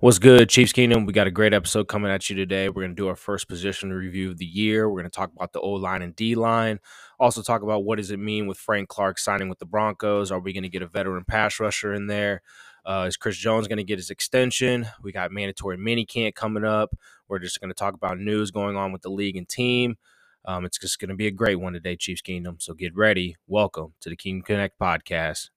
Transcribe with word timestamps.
What's 0.00 0.20
good, 0.20 0.48
Chiefs 0.48 0.72
Kingdom? 0.72 1.06
We 1.06 1.12
got 1.12 1.26
a 1.26 1.30
great 1.32 1.52
episode 1.52 1.88
coming 1.88 2.08
at 2.08 2.30
you 2.30 2.36
today. 2.36 2.68
We're 2.68 2.82
going 2.82 2.94
to 2.94 3.02
do 3.02 3.08
our 3.08 3.16
first 3.16 3.48
position 3.48 3.92
review 3.92 4.30
of 4.30 4.38
the 4.38 4.46
year. 4.46 4.88
We're 4.88 5.00
going 5.00 5.10
to 5.10 5.16
talk 5.16 5.32
about 5.34 5.52
the 5.52 5.58
O 5.58 5.72
line 5.72 6.02
and 6.02 6.14
D 6.14 6.36
line. 6.36 6.78
Also, 7.18 7.42
talk 7.42 7.62
about 7.62 7.82
what 7.82 7.96
does 7.96 8.12
it 8.12 8.20
mean 8.20 8.46
with 8.46 8.58
Frank 8.58 8.88
Clark 8.88 9.18
signing 9.18 9.48
with 9.48 9.58
the 9.58 9.66
Broncos. 9.66 10.30
Are 10.30 10.38
we 10.38 10.52
going 10.52 10.62
to 10.62 10.68
get 10.68 10.82
a 10.82 10.86
veteran 10.86 11.24
pass 11.24 11.58
rusher 11.58 11.92
in 11.92 12.06
there? 12.06 12.42
Uh, 12.86 13.06
is 13.08 13.16
Chris 13.16 13.36
Jones 13.36 13.66
going 13.66 13.78
to 13.78 13.82
get 13.82 13.98
his 13.98 14.10
extension? 14.10 14.86
We 15.02 15.10
got 15.10 15.32
mandatory 15.32 15.76
mini 15.76 16.06
camp 16.06 16.36
coming 16.36 16.64
up. 16.64 16.94
We're 17.26 17.40
just 17.40 17.60
going 17.60 17.70
to 17.70 17.74
talk 17.74 17.94
about 17.94 18.20
news 18.20 18.52
going 18.52 18.76
on 18.76 18.92
with 18.92 19.02
the 19.02 19.10
league 19.10 19.36
and 19.36 19.48
team. 19.48 19.96
Um, 20.44 20.64
it's 20.64 20.78
just 20.78 21.00
going 21.00 21.08
to 21.08 21.16
be 21.16 21.26
a 21.26 21.32
great 21.32 21.56
one 21.56 21.72
today, 21.72 21.96
Chiefs 21.96 22.22
Kingdom. 22.22 22.58
So 22.60 22.72
get 22.72 22.94
ready. 22.94 23.34
Welcome 23.48 23.94
to 24.02 24.10
the 24.10 24.16
Kingdom 24.16 24.42
Connect 24.42 24.78
podcast. 24.78 25.48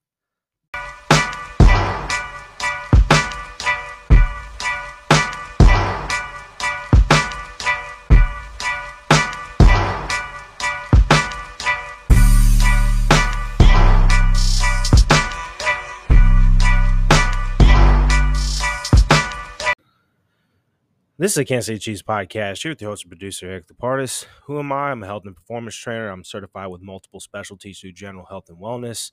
This 21.22 21.34
is 21.34 21.38
a 21.38 21.44
Kansas 21.44 21.66
City 21.66 21.78
Chiefs 21.78 22.02
podcast. 22.02 22.60
Here 22.60 22.72
with 22.72 22.80
the 22.80 22.86
host 22.86 23.04
and 23.04 23.10
producer, 23.12 23.48
Eric 23.48 23.68
Departis. 23.68 24.26
Who 24.46 24.58
am 24.58 24.72
I? 24.72 24.90
I'm 24.90 25.04
a 25.04 25.06
health 25.06 25.22
and 25.24 25.36
performance 25.36 25.76
trainer. 25.76 26.08
I'm 26.08 26.24
certified 26.24 26.66
with 26.66 26.82
multiple 26.82 27.20
specialties 27.20 27.78
through 27.78 27.92
general 27.92 28.26
health 28.26 28.48
and 28.48 28.58
wellness. 28.58 29.12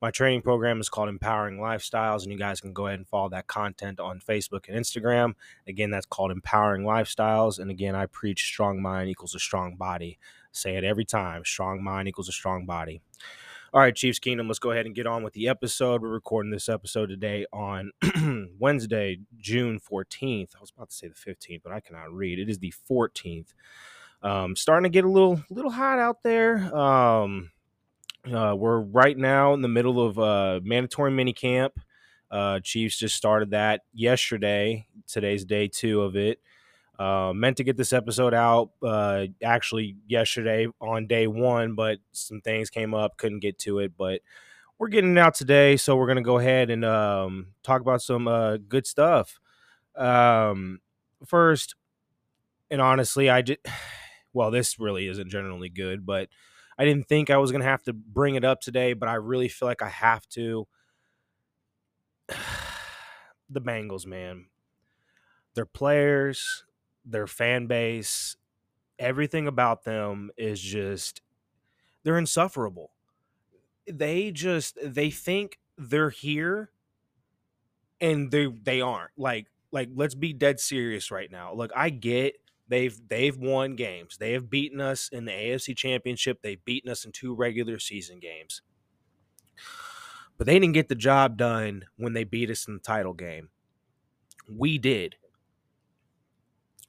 My 0.00 0.12
training 0.12 0.42
program 0.42 0.78
is 0.80 0.88
called 0.88 1.08
Empowering 1.08 1.58
Lifestyles, 1.58 2.22
and 2.22 2.30
you 2.30 2.38
guys 2.38 2.60
can 2.60 2.72
go 2.72 2.86
ahead 2.86 3.00
and 3.00 3.08
follow 3.08 3.28
that 3.30 3.48
content 3.48 3.98
on 3.98 4.20
Facebook 4.20 4.68
and 4.68 4.78
Instagram. 4.78 5.34
Again, 5.66 5.90
that's 5.90 6.06
called 6.06 6.30
Empowering 6.30 6.84
Lifestyles. 6.84 7.58
And 7.58 7.72
again, 7.72 7.96
I 7.96 8.06
preach 8.06 8.44
strong 8.44 8.80
mind 8.80 9.10
equals 9.10 9.34
a 9.34 9.40
strong 9.40 9.74
body. 9.74 10.20
Say 10.52 10.76
it 10.76 10.84
every 10.84 11.04
time 11.04 11.42
strong 11.44 11.82
mind 11.82 12.06
equals 12.06 12.28
a 12.28 12.32
strong 12.32 12.66
body. 12.66 13.02
All 13.70 13.82
right, 13.82 13.94
Chiefs 13.94 14.18
Kingdom, 14.18 14.48
let's 14.48 14.58
go 14.58 14.70
ahead 14.70 14.86
and 14.86 14.94
get 14.94 15.06
on 15.06 15.22
with 15.22 15.34
the 15.34 15.46
episode. 15.46 16.00
We're 16.00 16.08
recording 16.08 16.50
this 16.50 16.70
episode 16.70 17.10
today 17.10 17.44
on 17.52 17.90
Wednesday, 18.58 19.18
June 19.36 19.78
14th. 19.78 20.56
I 20.56 20.60
was 20.60 20.72
about 20.74 20.88
to 20.88 20.96
say 20.96 21.08
the 21.08 21.14
15th, 21.14 21.60
but 21.62 21.72
I 21.72 21.80
cannot 21.80 22.10
read. 22.10 22.38
It 22.38 22.48
is 22.48 22.60
the 22.60 22.72
14th. 22.90 23.52
Um, 24.22 24.56
starting 24.56 24.84
to 24.84 24.88
get 24.88 25.04
a 25.04 25.10
little 25.10 25.42
little 25.50 25.70
hot 25.70 25.98
out 25.98 26.22
there. 26.22 26.74
Um, 26.74 27.50
uh, 28.24 28.54
we're 28.56 28.80
right 28.80 29.16
now 29.16 29.52
in 29.52 29.60
the 29.60 29.68
middle 29.68 30.00
of 30.00 30.18
uh, 30.18 30.60
mandatory 30.62 31.10
mini 31.10 31.34
camp. 31.34 31.78
Uh, 32.30 32.60
Chiefs 32.60 32.96
just 32.96 33.16
started 33.16 33.50
that 33.50 33.82
yesterday. 33.92 34.86
Today's 35.06 35.44
day 35.44 35.68
two 35.68 36.00
of 36.00 36.16
it. 36.16 36.40
Uh, 36.98 37.32
meant 37.32 37.56
to 37.56 37.64
get 37.64 37.76
this 37.76 37.92
episode 37.92 38.34
out 38.34 38.70
uh, 38.82 39.26
actually 39.42 39.96
yesterday 40.08 40.66
on 40.80 41.06
day 41.06 41.28
one, 41.28 41.76
but 41.76 41.98
some 42.10 42.40
things 42.40 42.70
came 42.70 42.92
up, 42.92 43.16
couldn't 43.16 43.38
get 43.38 43.56
to 43.56 43.78
it. 43.78 43.92
But 43.96 44.20
we're 44.78 44.88
getting 44.88 45.12
it 45.12 45.18
out 45.18 45.34
today, 45.34 45.76
so 45.76 45.96
we're 45.96 46.08
gonna 46.08 46.22
go 46.22 46.38
ahead 46.38 46.70
and 46.70 46.84
um, 46.84 47.48
talk 47.62 47.80
about 47.80 48.02
some 48.02 48.26
uh, 48.26 48.56
good 48.56 48.86
stuff. 48.86 49.38
Um, 49.96 50.80
first, 51.24 51.76
and 52.70 52.80
honestly, 52.80 53.30
I 53.30 53.42
just 53.42 53.60
well, 54.32 54.50
this 54.50 54.80
really 54.80 55.06
isn't 55.06 55.30
generally 55.30 55.68
good, 55.68 56.04
but 56.04 56.28
I 56.76 56.84
didn't 56.84 57.08
think 57.08 57.30
I 57.30 57.36
was 57.36 57.52
gonna 57.52 57.64
have 57.64 57.84
to 57.84 57.92
bring 57.92 58.34
it 58.34 58.44
up 58.44 58.60
today, 58.60 58.92
but 58.92 59.08
I 59.08 59.14
really 59.14 59.48
feel 59.48 59.68
like 59.68 59.82
I 59.82 59.88
have 59.88 60.28
to. 60.30 60.66
the 63.48 63.60
Bengals, 63.60 64.04
man. 64.04 64.46
Their 65.54 65.66
players, 65.66 66.64
their 67.10 67.26
fan 67.26 67.66
base, 67.66 68.36
everything 68.98 69.46
about 69.46 69.84
them 69.84 70.30
is 70.36 70.60
just 70.60 71.22
they're 72.04 72.18
insufferable. 72.18 72.90
They 73.86 74.30
just 74.30 74.78
they 74.82 75.10
think 75.10 75.58
they're 75.76 76.10
here 76.10 76.70
and 78.00 78.30
they 78.30 78.46
they 78.46 78.80
aren't. 78.80 79.10
Like 79.16 79.46
like 79.72 79.88
let's 79.94 80.14
be 80.14 80.32
dead 80.32 80.60
serious 80.60 81.10
right 81.10 81.30
now. 81.30 81.52
Look, 81.54 81.70
I 81.74 81.90
get 81.90 82.34
they've 82.68 82.98
they've 83.08 83.36
won 83.36 83.76
games. 83.76 84.16
They 84.18 84.32
have 84.32 84.50
beaten 84.50 84.80
us 84.80 85.08
in 85.10 85.24
the 85.24 85.32
AFC 85.32 85.76
Championship. 85.76 86.40
They've 86.42 86.64
beaten 86.64 86.90
us 86.90 87.04
in 87.04 87.12
two 87.12 87.34
regular 87.34 87.78
season 87.78 88.20
games. 88.20 88.62
But 90.36 90.46
they 90.46 90.58
didn't 90.58 90.74
get 90.74 90.88
the 90.88 90.94
job 90.94 91.36
done 91.36 91.86
when 91.96 92.12
they 92.12 92.24
beat 92.24 92.50
us 92.50 92.68
in 92.68 92.74
the 92.74 92.80
title 92.80 93.12
game. 93.12 93.48
We 94.48 94.78
did. 94.78 95.16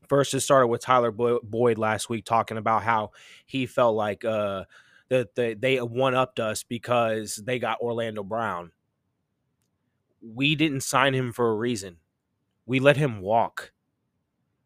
First, 0.09 0.33
it 0.33 0.41
started 0.41 0.67
with 0.67 0.81
Tyler 0.81 1.11
Boyd 1.11 1.77
last 1.77 2.09
week 2.09 2.25
talking 2.25 2.57
about 2.57 2.81
how 2.81 3.11
he 3.45 3.67
felt 3.67 3.95
like 3.95 4.25
uh, 4.25 4.65
that 5.09 5.35
the, 5.35 5.55
they 5.57 5.77
one 5.77 6.15
upped 6.15 6.39
us 6.39 6.63
because 6.63 7.35
they 7.35 7.59
got 7.59 7.79
Orlando 7.79 8.23
Brown. 8.23 8.71
We 10.21 10.55
didn't 10.55 10.81
sign 10.81 11.13
him 11.13 11.31
for 11.31 11.51
a 11.51 11.55
reason. 11.55 11.97
We 12.65 12.79
let 12.79 12.97
him 12.97 13.21
walk. 13.21 13.71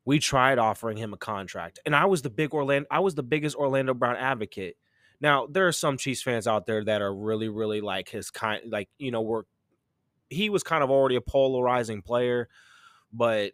We 0.05 0.19
tried 0.19 0.59
offering 0.59 0.97
him 0.97 1.13
a 1.13 1.17
contract, 1.17 1.79
and 1.85 1.93
I 1.95 2.05
was 2.05 2.21
the 2.21 2.29
big 2.29 2.53
Orlando. 2.53 2.87
I 2.89 2.99
was 2.99 3.15
the 3.15 3.23
biggest 3.23 3.55
Orlando 3.57 3.93
Brown 3.93 4.15
advocate. 4.15 4.77
Now 5.19 5.45
there 5.47 5.67
are 5.67 5.73
some 5.73 5.97
Chiefs 5.97 6.21
fans 6.21 6.47
out 6.47 6.65
there 6.65 6.83
that 6.85 7.01
are 7.01 7.13
really, 7.13 7.49
really 7.49 7.81
like 7.81 8.07
his 8.09 8.31
kind, 8.31 8.61
like 8.69 8.89
you 8.97 9.11
know, 9.11 9.21
we're 9.21 9.43
he 10.29 10.49
was 10.49 10.63
kind 10.63 10.83
of 10.83 10.89
already 10.89 11.15
a 11.15 11.21
polarizing 11.21 12.01
player, 12.01 12.47
but 13.11 13.51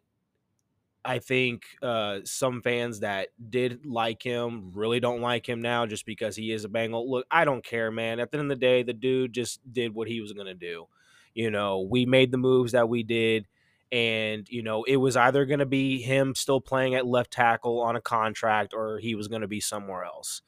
I 1.10 1.18
think 1.18 1.64
uh, 1.82 2.20
some 2.24 2.62
fans 2.62 3.00
that 3.00 3.30
did 3.50 3.84
like 3.84 4.22
him 4.22 4.70
really 4.76 5.00
don't 5.00 5.22
like 5.22 5.50
him 5.50 5.60
now 5.60 5.88
just 5.88 6.06
because 6.06 6.36
he 6.36 6.52
is 6.52 6.66
a 6.66 6.70
Bengal. 6.70 7.10
Look, 7.10 7.26
I 7.32 7.46
don't 7.46 7.64
care, 7.64 7.90
man. 7.90 8.20
At 8.20 8.30
the 8.30 8.38
end 8.38 8.52
of 8.52 8.60
the 8.60 8.64
day, 8.64 8.84
the 8.84 8.94
dude 8.94 9.34
just 9.34 9.60
did 9.74 9.96
what 9.96 10.08
he 10.08 10.22
was 10.22 10.34
going 10.34 10.46
to 10.46 10.54
do. 10.54 10.86
You 11.34 11.50
know, 11.50 11.80
we 11.80 12.06
made 12.06 12.32
the 12.32 12.38
moves 12.38 12.74
that 12.74 12.90
we 12.90 13.02
did. 13.02 13.48
And, 13.92 14.48
you 14.52 14.62
know, 14.62 14.84
it 14.84 14.98
was 14.98 15.18
either 15.18 15.46
going 15.46 15.62
to 15.62 15.66
be 15.66 16.00
him 16.00 16.36
still 16.36 16.62
playing 16.62 16.94
at 16.94 17.08
left 17.08 17.32
tackle 17.32 17.82
on 17.82 17.96
a 17.96 18.02
contract 18.02 18.76
or 18.76 19.00
he 19.00 19.16
was 19.16 19.28
going 19.28 19.42
to 19.42 19.48
be 19.48 19.62
somewhere 19.62 20.04
else. 20.04 20.44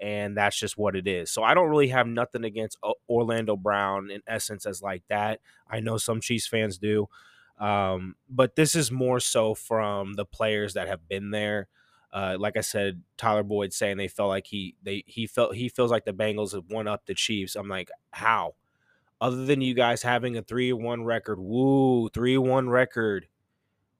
And 0.00 0.34
that's 0.34 0.58
just 0.58 0.78
what 0.78 0.96
it 0.96 1.06
is. 1.06 1.30
So 1.30 1.42
I 1.42 1.52
don't 1.52 1.68
really 1.68 1.88
have 1.88 2.06
nothing 2.06 2.44
against 2.44 2.78
Orlando 3.06 3.54
Brown 3.54 4.10
in 4.10 4.22
essence 4.26 4.64
as 4.64 4.80
like 4.80 5.02
that. 5.10 5.40
I 5.68 5.80
know 5.80 5.98
some 5.98 6.22
Chiefs 6.22 6.46
fans 6.46 6.78
do. 6.78 7.06
Um, 7.58 8.16
but 8.28 8.56
this 8.56 8.74
is 8.74 8.90
more 8.90 9.20
so 9.20 9.54
from 9.54 10.14
the 10.14 10.26
players 10.26 10.74
that 10.74 10.88
have 10.88 11.08
been 11.08 11.30
there. 11.30 11.68
Uh, 12.12 12.36
like 12.38 12.56
I 12.56 12.60
said, 12.60 13.02
Tyler 13.16 13.42
Boyd 13.42 13.72
saying 13.72 13.96
they 13.96 14.08
felt 14.08 14.28
like 14.28 14.46
he 14.46 14.74
they 14.82 15.04
he 15.06 15.26
felt 15.26 15.54
he 15.54 15.68
feels 15.68 15.90
like 15.90 16.04
the 16.04 16.12
Bengals 16.12 16.54
have 16.54 16.70
won 16.70 16.86
up 16.88 17.06
the 17.06 17.14
Chiefs. 17.14 17.56
I'm 17.56 17.68
like, 17.68 17.90
how? 18.10 18.54
Other 19.20 19.44
than 19.44 19.60
you 19.60 19.74
guys 19.74 20.02
having 20.02 20.36
a 20.36 20.42
three 20.42 20.72
one 20.72 21.04
record, 21.04 21.38
woo, 21.38 22.08
three 22.10 22.38
one 22.38 22.68
record, 22.68 23.28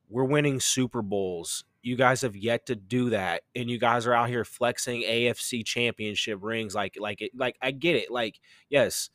we're 0.09 0.25
winning 0.25 0.61
Super 0.61 1.03
Bowls. 1.03 1.65
You 1.83 1.97
guys 1.97 2.23
have 2.23 2.37
yet 2.37 2.67
to 2.67 2.75
do 2.75 3.11
that, 3.11 3.43
and 3.55 3.71
you 3.71 3.79
guys 3.79 4.07
are 4.07 4.15
out 4.15 4.29
here 4.29 4.45
flexing 4.45 5.03
AFC 5.03 5.65
Championship 5.65 6.39
rings. 6.43 6.75
Like, 6.75 6.97
like 6.99 7.23
it, 7.23 7.33
like 7.35 7.57
I 7.63 7.71
get 7.71 7.97
it. 7.97 8.11
Like, 8.11 8.41
yes, 8.69 9.11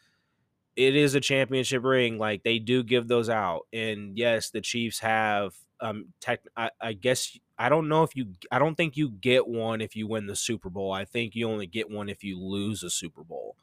it 0.76 0.96
is 0.96 1.16
a 1.16 1.20
championship 1.20 1.84
ring. 1.84 2.18
Like 2.18 2.44
they 2.44 2.60
do 2.60 2.84
give 2.84 3.08
those 3.08 3.30
out, 3.30 3.68
and 3.74 4.18
yes, 4.18 4.50
the 4.50 4.62
Chiefs 4.62 5.00
have. 5.00 5.54
Um, 5.84 6.10
tech. 6.20 6.42
I, 6.56 6.70
I 6.80 6.94
guess 6.94 7.36
I 7.58 7.68
don't 7.68 7.90
know 7.90 8.04
if 8.04 8.16
you. 8.16 8.34
I 8.52 8.60
don't 8.60 8.76
think 8.76 8.98
you 8.98 9.10
get 9.10 9.48
one 9.48 9.82
if 9.82 9.96
you 9.96 10.06
win 10.08 10.28
the 10.28 10.36
Super 10.36 10.70
Bowl. 10.70 10.92
I 10.92 11.06
think 11.06 11.34
you 11.34 11.50
only 11.50 11.66
get 11.66 11.90
one 11.90 12.08
if 12.08 12.24
you 12.24 12.40
lose 12.40 12.84
a 12.84 12.90
Super 12.92 13.24
Bowl. 13.24 13.56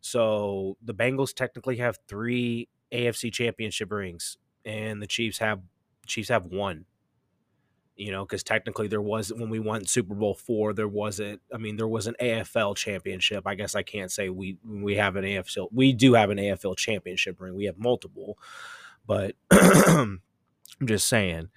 So 0.00 0.76
the 0.82 0.94
Bengals 0.94 1.32
technically 1.32 1.76
have 1.76 1.98
three 2.08 2.68
AFC 2.90 3.32
championship 3.32 3.92
rings, 3.92 4.38
and 4.64 5.00
the 5.00 5.06
Chiefs 5.06 5.38
have 5.38 5.60
Chiefs 6.06 6.30
have 6.30 6.46
one 6.46 6.86
you 8.00 8.10
know, 8.10 8.24
because 8.24 8.42
technically 8.42 8.88
there 8.88 9.02
was 9.02 9.30
when 9.30 9.50
we 9.50 9.58
won 9.58 9.84
Super 9.84 10.14
Bowl 10.14 10.34
four, 10.34 10.72
there 10.72 10.88
wasn't. 10.88 11.42
I 11.52 11.58
mean, 11.58 11.76
there 11.76 11.86
was 11.86 12.06
an 12.06 12.16
AFL 12.20 12.74
championship. 12.74 13.46
I 13.46 13.54
guess 13.54 13.74
I 13.74 13.82
can't 13.82 14.10
say 14.10 14.30
we 14.30 14.56
we 14.64 14.96
have 14.96 15.16
an 15.16 15.24
AFL. 15.24 15.68
We 15.70 15.92
do 15.92 16.14
have 16.14 16.30
an 16.30 16.38
AFL 16.38 16.78
championship 16.78 17.38
ring. 17.40 17.54
We 17.54 17.66
have 17.66 17.78
multiple, 17.78 18.38
but 19.06 19.36
I'm 19.50 20.22
just 20.84 21.08
saying. 21.08 21.48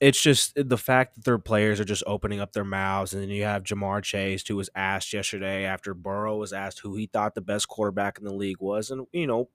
It's 0.00 0.20
just 0.20 0.58
eh, 0.58 0.64
the 0.66 0.76
fact 0.76 1.14
that 1.14 1.24
their 1.24 1.38
players 1.38 1.78
are 1.78 1.84
just 1.84 2.02
opening 2.04 2.40
up 2.40 2.52
their 2.52 2.64
mouths, 2.64 3.14
and 3.14 3.22
then 3.22 3.30
you 3.30 3.44
have 3.44 3.62
Ja'Marr 3.62 4.02
Chase, 4.02 4.46
who 4.46 4.56
was 4.56 4.70
asked 4.74 5.12
yesterday 5.12 5.64
after 5.64 5.94
Burrow 5.94 6.36
was 6.36 6.52
asked 6.52 6.80
who 6.80 6.96
he 6.96 7.06
thought 7.06 7.36
the 7.36 7.40
best 7.40 7.68
quarterback 7.68 8.18
in 8.18 8.24
the 8.24 8.34
league 8.34 8.60
was, 8.60 8.90
and 8.90 9.06
you 9.12 9.28
know, 9.28 9.48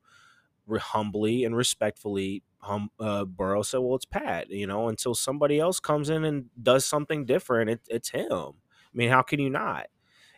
humbly 0.77 1.43
and 1.43 1.57
respectfully 1.57 2.41
hum, 2.59 2.89
uh, 2.99 3.25
Burrow 3.25 3.63
said, 3.63 3.79
"Well, 3.79 3.95
it's 3.95 4.05
Pat." 4.05 4.49
You 4.49 4.67
know, 4.67 4.89
until 4.89 5.15
somebody 5.15 5.59
else 5.59 5.79
comes 5.79 6.09
in 6.09 6.25
and 6.25 6.45
does 6.61 6.85
something 6.85 7.25
different, 7.25 7.69
it, 7.69 7.81
it's 7.87 8.09
him. 8.09 8.31
I 8.31 8.93
mean, 8.93 9.09
how 9.09 9.21
can 9.21 9.39
you 9.39 9.49
not? 9.49 9.87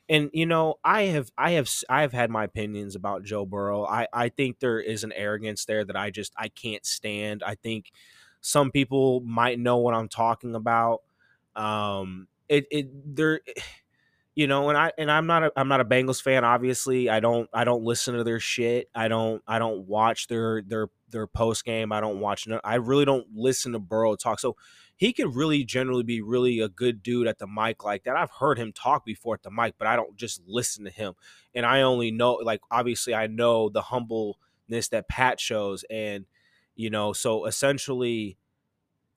and 0.09 0.29
you 0.33 0.45
know, 0.45 0.75
I 0.83 1.03
have 1.03 1.31
I 1.38 1.51
have 1.51 1.69
I 1.89 2.01
have 2.01 2.12
had 2.13 2.29
my 2.29 2.44
opinions 2.44 2.95
about 2.95 3.23
Joe 3.23 3.45
Burrow. 3.45 3.85
I 3.85 4.07
I 4.13 4.29
think 4.29 4.59
there 4.59 4.79
is 4.79 5.03
an 5.03 5.13
arrogance 5.13 5.65
there 5.65 5.85
that 5.85 5.95
I 5.95 6.09
just 6.12 6.33
I 6.38 6.50
can't 6.50 6.85
stand. 6.85 7.44
I 7.44 7.56
think 7.56 7.91
some 8.41 8.71
people 8.71 9.21
might 9.21 9.59
know 9.59 9.77
what 9.77 9.94
I'm 9.94 10.09
talking 10.09 10.56
about. 10.56 11.01
Um, 11.56 12.27
it 12.50 12.68
it 12.71 13.15
there 13.15 13.39
you 14.35 14.47
know 14.47 14.69
and 14.69 14.77
i 14.77 14.89
and 14.97 15.12
i'm 15.12 15.27
not 15.27 15.44
a 15.44 15.51
i'm 15.57 15.68
not 15.68 15.81
a 15.81 15.85
bengals 15.85 16.21
fan 16.21 16.45
obviously 16.45 17.09
i 17.09 17.19
don't 17.19 17.50
i 17.53 17.65
don't 17.65 17.83
listen 17.83 18.15
to 18.15 18.23
their 18.23 18.39
shit 18.39 18.89
i 18.95 19.09
don't 19.09 19.44
i 19.45 19.59
don't 19.59 19.85
watch 19.88 20.27
their 20.27 20.62
their 20.62 20.88
their 21.11 21.27
post 21.27 21.65
game 21.65 21.91
i 21.91 21.99
don't 21.99 22.19
watch 22.19 22.47
no, 22.47 22.59
i 22.63 22.75
really 22.75 23.05
don't 23.05 23.27
listen 23.33 23.71
to 23.71 23.79
burrow 23.79 24.15
talk 24.15 24.39
so 24.39 24.55
he 24.95 25.13
could 25.13 25.35
really 25.35 25.63
generally 25.63 26.03
be 26.03 26.21
really 26.21 26.59
a 26.59 26.69
good 26.69 27.01
dude 27.01 27.27
at 27.27 27.39
the 27.39 27.47
mic 27.47 27.83
like 27.83 28.03
that 28.03 28.15
i've 28.15 28.31
heard 28.39 28.57
him 28.57 28.71
talk 28.71 29.05
before 29.05 29.35
at 29.35 29.43
the 29.43 29.51
mic 29.51 29.73
but 29.77 29.87
i 29.87 29.95
don't 29.95 30.15
just 30.15 30.41
listen 30.47 30.85
to 30.85 30.91
him 30.91 31.13
and 31.53 31.65
i 31.65 31.81
only 31.81 32.11
know 32.11 32.33
like 32.35 32.61
obviously 32.69 33.13
i 33.13 33.27
know 33.27 33.69
the 33.69 33.81
humbleness 33.81 34.87
that 34.89 35.07
pat 35.07 35.39
shows 35.39 35.85
and 35.89 36.25
you 36.75 36.89
know 36.89 37.13
so 37.13 37.45
essentially 37.45 38.37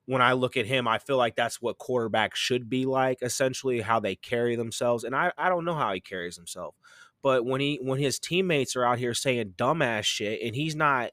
when 0.07 0.21
I 0.21 0.33
look 0.35 0.57
at 0.57 0.67
him, 0.67 0.87
I 0.87 0.99
feel 0.99 1.17
like 1.17 1.37
that's 1.37 1.63
what 1.63 1.79
quarterbacks 1.79 2.35
should 2.35 2.69
be 2.69 2.85
like, 2.85 3.23
essentially 3.23 3.81
how 3.81 4.01
they 4.01 4.17
carry 4.17 4.57
themselves. 4.57 5.05
And 5.05 5.15
I, 5.15 5.33
I 5.39 5.49
don't 5.49 5.65
know 5.65 5.75
how 5.75 5.93
he 5.95 6.01
carries 6.01 6.37
himself. 6.37 6.75
But 7.23 7.47
when 7.47 7.61
he 7.63 7.79
when 7.81 7.99
his 7.99 8.19
teammates 8.19 8.77
are 8.77 8.85
out 8.85 8.99
here 8.99 9.15
saying 9.15 9.55
dumbass 9.57 10.05
shit 10.05 10.43
and 10.43 10.55
he's 10.55 10.77
not 10.77 11.13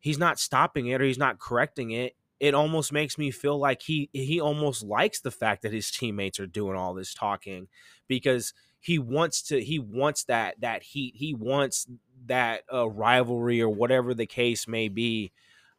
he's 0.00 0.18
not 0.18 0.38
stopping 0.38 0.88
it 0.88 1.00
or 1.00 1.04
he's 1.04 1.18
not 1.18 1.38
correcting 1.38 1.90
it, 1.92 2.14
it 2.40 2.54
almost 2.54 2.92
makes 2.92 3.18
me 3.18 3.30
feel 3.30 3.58
like 3.58 3.82
he 3.82 4.08
he 4.12 4.40
almost 4.40 4.82
likes 4.82 5.20
the 5.20 5.30
fact 5.30 5.62
that 5.62 5.72
his 5.72 5.90
teammates 5.90 6.40
are 6.40 6.46
doing 6.46 6.76
all 6.76 6.94
this 6.94 7.14
talking 7.14 7.68
because 8.08 8.52
he 8.80 8.98
wants 8.98 9.42
to 9.42 9.62
he 9.62 9.78
wants 9.78 10.24
that 10.24 10.60
that 10.60 10.82
heat 10.82 11.14
he 11.16 11.34
wants 11.34 11.86
that 12.26 12.62
uh, 12.72 12.88
rivalry 12.88 13.60
or 13.60 13.68
whatever 13.68 14.14
the 14.14 14.26
case 14.26 14.66
may 14.66 14.88
be 14.88 15.32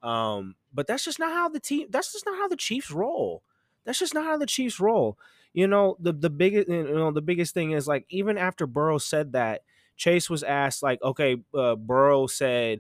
um, 0.04 0.56
but 0.74 0.88
that's 0.88 1.06
just 1.06 1.20
not 1.20 1.32
how 1.32 1.50
the 1.50 1.60
team. 1.60 1.88
That's 1.90 2.12
just 2.14 2.26
not 2.26 2.38
how 2.38 2.48
the 2.48 2.56
Chiefs 2.56 2.92
roll. 2.92 3.44
That's 3.86 4.00
just 4.00 4.14
not 4.14 4.26
how 4.26 4.38
the 4.38 4.46
Chiefs 4.46 4.80
roll. 4.80 5.18
You 5.54 5.68
know, 5.68 5.98
the 6.00 6.14
the 6.14 6.30
biggest 6.30 6.70
you 6.70 6.84
know 6.94 7.12
the 7.12 7.22
biggest 7.22 7.54
thing 7.54 7.72
is 7.72 7.88
like 7.88 8.06
even 8.10 8.38
after 8.38 8.66
Burrow 8.66 8.98
said 8.98 9.34
that, 9.34 9.62
Chase 9.98 10.30
was 10.30 10.44
asked 10.44 10.82
like, 10.82 11.02
okay, 11.04 11.38
uh, 11.54 11.76
Burrow 11.76 12.26
said, 12.28 12.80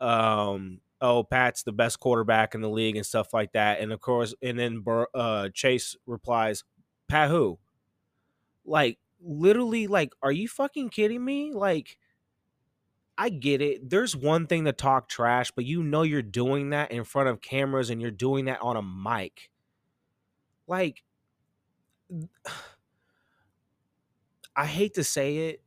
um, 0.00 0.80
oh, 1.00 1.24
Pat's 1.24 1.62
the 1.62 1.72
best 1.72 2.00
quarterback 2.00 2.54
in 2.54 2.60
the 2.60 2.70
league 2.70 2.96
and 2.96 3.06
stuff 3.06 3.32
like 3.32 3.52
that, 3.52 3.80
and 3.80 3.92
of 3.92 4.00
course, 4.00 4.34
and 4.42 4.58
then 4.58 4.84
uh, 5.14 5.48
Chase 5.54 5.96
replies, 6.06 6.64
Pat 7.08 7.30
who? 7.30 7.58
Like 8.64 8.98
literally, 9.20 9.86
like, 9.86 10.12
are 10.22 10.32
you 10.32 10.48
fucking 10.48 10.90
kidding 10.90 11.24
me? 11.24 11.52
Like 11.52 11.98
I 13.20 13.30
get 13.30 13.60
it. 13.60 13.90
There's 13.90 14.14
one 14.14 14.46
thing 14.46 14.64
to 14.66 14.72
talk 14.72 15.08
trash, 15.08 15.50
but 15.50 15.64
you 15.64 15.82
know 15.82 16.02
you're 16.02 16.22
doing 16.22 16.70
that 16.70 16.92
in 16.92 17.02
front 17.02 17.28
of 17.28 17.40
cameras 17.40 17.90
and 17.90 18.00
you're 18.00 18.12
doing 18.12 18.44
that 18.44 18.62
on 18.62 18.76
a 18.76 18.82
mic. 18.82 19.50
Like, 20.68 21.02
I 24.56 24.66
hate 24.66 24.94
to 24.94 25.04
say 25.04 25.48
it, 25.48 25.62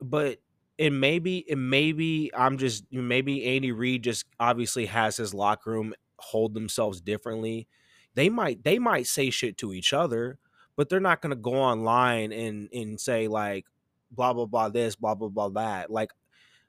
but 0.00 0.38
it 0.80 0.94
maybe 0.94 1.44
it 1.46 1.58
maybe 1.58 2.30
I'm 2.34 2.56
just 2.56 2.84
maybe 2.90 3.44
Andy 3.44 3.70
Reid 3.70 4.02
just 4.02 4.24
obviously 4.40 4.86
has 4.86 5.18
his 5.18 5.34
locker 5.34 5.72
room 5.72 5.92
hold 6.18 6.54
themselves 6.54 7.02
differently. 7.02 7.68
They 8.14 8.30
might 8.30 8.64
they 8.64 8.78
might 8.78 9.06
say 9.06 9.28
shit 9.28 9.58
to 9.58 9.74
each 9.74 9.92
other, 9.92 10.38
but 10.76 10.88
they're 10.88 10.98
not 10.98 11.20
gonna 11.20 11.36
go 11.36 11.52
online 11.52 12.32
and 12.32 12.70
and 12.72 12.98
say 12.98 13.28
like 13.28 13.66
blah 14.10 14.32
blah 14.32 14.46
blah 14.46 14.70
this 14.70 14.96
blah 14.96 15.14
blah 15.14 15.28
blah 15.28 15.50
that. 15.50 15.90
Like 15.90 16.12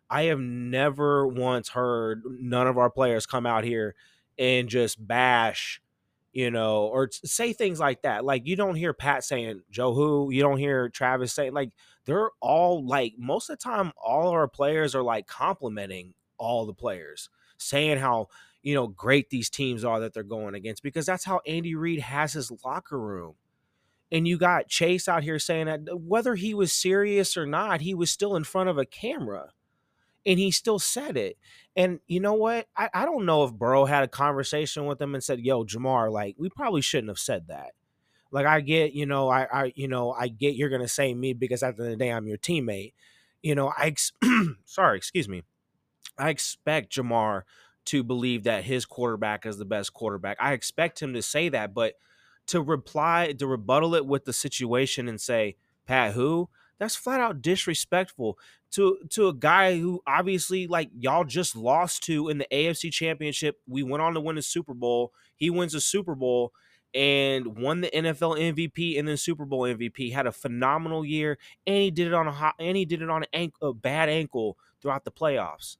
I 0.10 0.24
have 0.24 0.42
never 0.42 1.26
once 1.26 1.70
heard 1.70 2.24
none 2.26 2.68
of 2.68 2.78
our 2.78 2.90
players 2.90 3.26
come 3.26 3.46
out 3.46 3.64
here 3.64 3.96
and 4.38 4.68
just 4.68 5.08
bash, 5.08 5.82
you 6.34 6.50
know, 6.50 6.86
or 6.86 7.10
say 7.12 7.54
things 7.54 7.80
like 7.80 8.04
that. 8.04 8.24
Like 8.24 8.48
you 8.48 8.56
don't 8.56 8.76
hear 8.76 8.94
Pat 8.94 9.24
saying 9.24 9.62
Joe 9.70 9.94
who, 9.94 10.32
you 10.32 10.42
don't 10.42 10.58
hear 10.58 10.90
Travis 10.90 11.34
saying 11.34 11.54
like 11.54 11.72
they're 12.06 12.30
all 12.40 12.86
like 12.86 13.14
most 13.18 13.50
of 13.50 13.58
the 13.58 13.64
time 13.64 13.92
all 14.02 14.30
our 14.30 14.48
players 14.48 14.96
are 14.96 15.04
like 15.04 15.28
complimenting 15.28 16.14
all 16.38 16.66
the 16.66 16.74
players, 16.74 17.30
saying 17.58 17.98
how 17.98 18.28
you 18.64 18.74
know 18.74 18.88
great 18.88 19.30
these 19.30 19.50
teams 19.50 19.84
are 19.84 20.00
that 20.00 20.14
they're 20.14 20.24
going 20.24 20.56
against 20.56 20.84
because 20.84 21.06
that's 21.06 21.26
how 21.26 21.42
Andy 21.46 21.76
Reid 21.76 22.00
has 22.00 22.34
his 22.34 22.52
locker 22.64 23.00
room. 23.00 23.36
And 24.14 24.28
you 24.28 24.38
got 24.38 24.68
Chase 24.68 25.08
out 25.08 25.24
here 25.24 25.40
saying 25.40 25.68
that 25.68 26.02
whether 26.02 26.36
he 26.36 26.54
was 26.54 26.74
serious 26.74 27.38
or 27.38 27.46
not, 27.46 27.80
he 27.80 27.94
was 27.94 28.12
still 28.12 28.36
in 28.36 28.44
front 28.44 28.70
of 28.70 28.78
a 28.78 28.86
camera 28.86 29.52
and 30.26 30.40
he 30.40 30.52
still 30.52 30.80
said 30.80 31.18
it. 31.18 31.38
And 31.76 32.00
you 32.08 32.20
know 32.20 32.34
what? 32.34 32.68
I, 32.76 32.90
I 32.94 33.06
don't 33.06 33.26
know 33.26 33.44
if 33.44 33.54
Burrow 33.54 33.86
had 33.86 34.04
a 34.04 34.08
conversation 34.08 34.86
with 34.86 35.02
him 35.02 35.16
and 35.16 35.24
said, 35.24 35.40
"Yo, 35.40 35.64
Ja'Marr, 35.64 36.12
like 36.12 36.36
we 36.38 36.50
probably 36.50 36.82
shouldn't 36.82 37.10
have 37.10 37.20
said 37.20 37.48
that." 37.48 37.72
Like 38.32 38.46
I 38.46 38.62
get, 38.62 38.94
you 38.94 39.06
know, 39.06 39.30
I, 39.30 39.48
I, 39.52 39.74
you 39.76 39.88
know, 39.88 40.12
I 40.12 40.28
get 40.28 40.56
you're 40.56 40.70
gonna 40.70 40.88
say 40.88 41.14
me 41.14 41.34
because 41.34 41.64
at 41.64 41.78
the 41.78 41.84
end 41.84 41.94
of 41.94 42.00
the 42.00 42.06
day 42.06 42.12
I'm 42.12 42.28
your 42.28 42.38
teammate. 42.38 42.94
You 43.42 43.56
know, 43.56 43.74
I, 43.76 43.88
ex- 43.88 44.14
sorry, 44.66 44.98
excuse 44.98 45.28
me. 45.28 45.44
I 46.18 46.30
expect 46.30 46.96
Ja'Marr 46.96 47.44
to 47.86 48.04
believe 48.04 48.44
that 48.44 48.64
his 48.64 48.86
quarterback 48.86 49.46
is 49.46 49.58
the 49.58 49.66
best 49.66 49.94
quarterback. 49.94 50.38
I 50.40 50.54
expect 50.54 51.02
him 51.02 51.14
to 51.14 51.22
say 51.22 51.50
that, 51.50 51.74
but 51.74 51.96
to 52.48 52.62
reply, 52.62 53.34
to 53.40 53.48
rebuttal 53.48 53.96
it 53.96 54.06
with 54.06 54.26
the 54.26 54.34
situation 54.34 55.08
and 55.08 55.20
say, 55.20 55.56
Pat, 55.88 56.14
who? 56.14 56.50
That's 56.82 56.96
flat 56.96 57.22
out 57.22 57.44
disrespectful 57.44 58.40
to 58.72 58.98
to 59.12 59.28
a 59.28 59.36
guy 59.36 59.78
who 59.78 60.02
obviously 60.08 60.66
like 60.66 60.90
y'all 60.98 61.24
just 61.24 61.56
lost 61.56 62.02
to 62.06 62.30
in 62.30 62.40
the 62.40 62.48
AFC 62.52 62.92
Championship. 62.92 63.60
We 63.68 63.84
went 63.84 64.02
on 64.02 64.16
to 64.16 64.20
win 64.20 64.40
a 64.40 64.42
Super 64.42 64.74
Bowl. 64.74 65.14
He 65.36 65.52
wins 65.52 65.76
a 65.76 65.80
Super 65.80 66.16
Bowl 66.16 66.54
and 66.96 67.56
won 67.56 67.82
the 67.82 67.92
NFL 67.92 68.40
MVP 68.56 68.98
and 68.98 69.08
then 69.08 69.16
Super 69.16 69.46
Bowl 69.46 69.62
MVP. 69.62 70.12
Had 70.12 70.26
a 70.26 70.32
phenomenal 70.32 71.06
year, 71.06 71.38
and 71.68 71.78
he 71.78 71.92
did 71.92 72.08
it 72.08 72.16
on 72.16 72.28
a 72.28 72.32
hot, 72.32 72.56
and 72.58 72.76
he 72.76 72.86
did 72.86 73.04
it 73.04 73.12
on 73.12 73.26
an 73.32 73.52
a 73.62 73.74
bad 73.74 74.10
ankle 74.10 74.58
throughout 74.82 75.06
the 75.06 75.12
playoffs. 75.12 75.78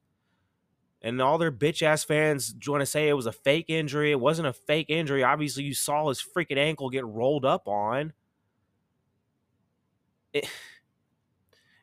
And 1.02 1.20
all 1.20 1.36
their 1.36 1.50
bitch 1.50 1.82
ass 1.82 2.04
fans 2.04 2.54
want 2.68 2.80
to 2.80 2.86
say 2.86 3.08
it 3.08 3.14
was 3.14 3.26
a 3.26 3.32
fake 3.32 3.66
injury. 3.66 4.12
It 4.12 4.20
wasn't 4.20 4.46
a 4.46 4.52
fake 4.52 4.86
injury. 4.88 5.24
Obviously, 5.24 5.64
you 5.64 5.74
saw 5.74 6.08
his 6.08 6.22
freaking 6.22 6.58
ankle 6.58 6.90
get 6.90 7.04
rolled 7.04 7.44
up 7.44 7.66
on. 7.66 8.12
It, 10.32 10.48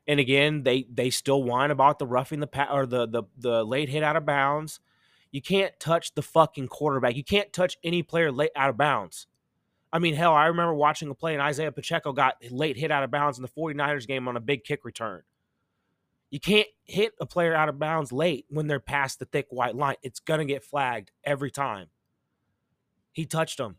and 0.10 0.20
again, 0.20 0.64
they 0.64 0.88
they 0.92 1.12
still 1.12 1.44
whine 1.44 1.70
about 1.70 2.00
the 2.00 2.08
roughing 2.08 2.40
the 2.40 2.48
pa- 2.48 2.74
or 2.74 2.88
the 2.88 3.08
the 3.08 3.24
the 3.38 3.64
late 3.64 3.90
hit 3.90 4.02
out 4.02 4.16
of 4.16 4.26
bounds. 4.26 4.80
You 5.32 5.40
can't 5.40 5.80
touch 5.80 6.16
the 6.16 6.24
fucking 6.24 6.68
quarterback. 6.68 7.16
You 7.16 7.24
can't 7.24 7.54
touch 7.54 7.78
any 7.84 8.02
player 8.02 8.32
late 8.32 8.50
out 8.56 8.72
of 8.72 8.78
bounds. 8.78 9.28
I 9.94 10.00
mean, 10.00 10.16
hell, 10.16 10.34
I 10.34 10.48
remember 10.48 10.74
watching 10.74 11.12
a 11.12 11.14
play 11.14 11.34
and 11.34 11.44
Isaiah 11.44 11.72
Pacheco 11.72 12.12
got 12.12 12.38
late 12.50 12.76
hit 12.76 12.90
out 12.90 13.04
of 13.04 13.12
bounds 13.12 13.38
in 13.38 13.44
the 13.44 13.50
49ers 13.50 14.08
game 14.08 14.28
on 14.28 14.36
a 14.36 14.40
big 14.40 14.64
kick 14.64 14.84
return. 14.84 15.22
You 16.32 16.40
can't 16.40 16.68
hit 16.86 17.14
a 17.22 17.28
player 17.28 17.54
out 17.54 17.70
of 17.70 17.78
bounds 17.78 18.12
late 18.12 18.46
when 18.50 18.66
they're 18.66 18.80
past 18.80 19.20
the 19.20 19.26
thick 19.26 19.46
white 19.52 19.76
line. 19.76 19.96
It's 20.02 20.20
going 20.20 20.40
to 20.40 20.46
get 20.46 20.64
flagged 20.64 21.12
every 21.24 21.52
time. 21.52 21.88
He 23.12 23.28
touched 23.28 23.60
him. 23.60 23.76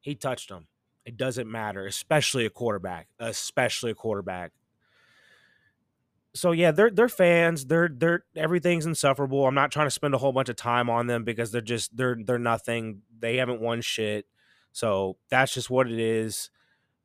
He 0.00 0.14
touched 0.14 0.50
him. 0.50 0.68
It 1.04 1.16
doesn't 1.16 1.50
matter, 1.50 1.86
especially 1.86 2.46
a 2.46 2.50
quarterback, 2.50 3.08
especially 3.18 3.90
a 3.90 3.96
quarterback 3.96 4.52
so 6.34 6.52
yeah, 6.52 6.70
they're 6.70 6.90
they're 6.90 7.08
fans. 7.08 7.66
They're 7.66 7.90
they're 7.92 8.24
everything's 8.36 8.86
insufferable. 8.86 9.46
I'm 9.46 9.54
not 9.54 9.70
trying 9.70 9.86
to 9.86 9.90
spend 9.90 10.14
a 10.14 10.18
whole 10.18 10.32
bunch 10.32 10.48
of 10.48 10.56
time 10.56 10.88
on 10.88 11.06
them 11.06 11.24
because 11.24 11.50
they're 11.50 11.60
just 11.60 11.94
they're 11.96 12.16
they're 12.24 12.38
nothing. 12.38 13.02
They 13.18 13.36
haven't 13.36 13.60
won 13.60 13.82
shit. 13.82 14.26
So 14.72 15.18
that's 15.28 15.52
just 15.52 15.68
what 15.68 15.90
it 15.90 15.98
is. 15.98 16.50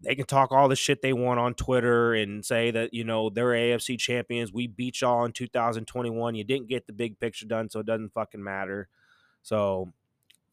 They 0.01 0.15
can 0.15 0.25
talk 0.25 0.51
all 0.51 0.69
the 0.69 0.75
shit 0.75 1.01
they 1.01 1.11
want 1.11 1.39
on 1.39 1.55
Twitter 1.55 2.13
and 2.13 2.45
say 2.45 2.69
that, 2.71 2.93
you 2.93 3.03
know, 3.03 3.31
they're 3.31 3.47
AFC 3.47 3.97
champions. 3.97 4.53
We 4.53 4.67
beat 4.67 5.01
y'all 5.01 5.25
in 5.25 5.31
2021. 5.31 6.35
You 6.35 6.43
didn't 6.43 6.67
get 6.67 6.85
the 6.85 6.93
big 6.93 7.19
picture 7.19 7.47
done, 7.47 7.69
so 7.69 7.79
it 7.79 7.87
doesn't 7.87 8.13
fucking 8.13 8.43
matter. 8.43 8.89
So 9.41 9.91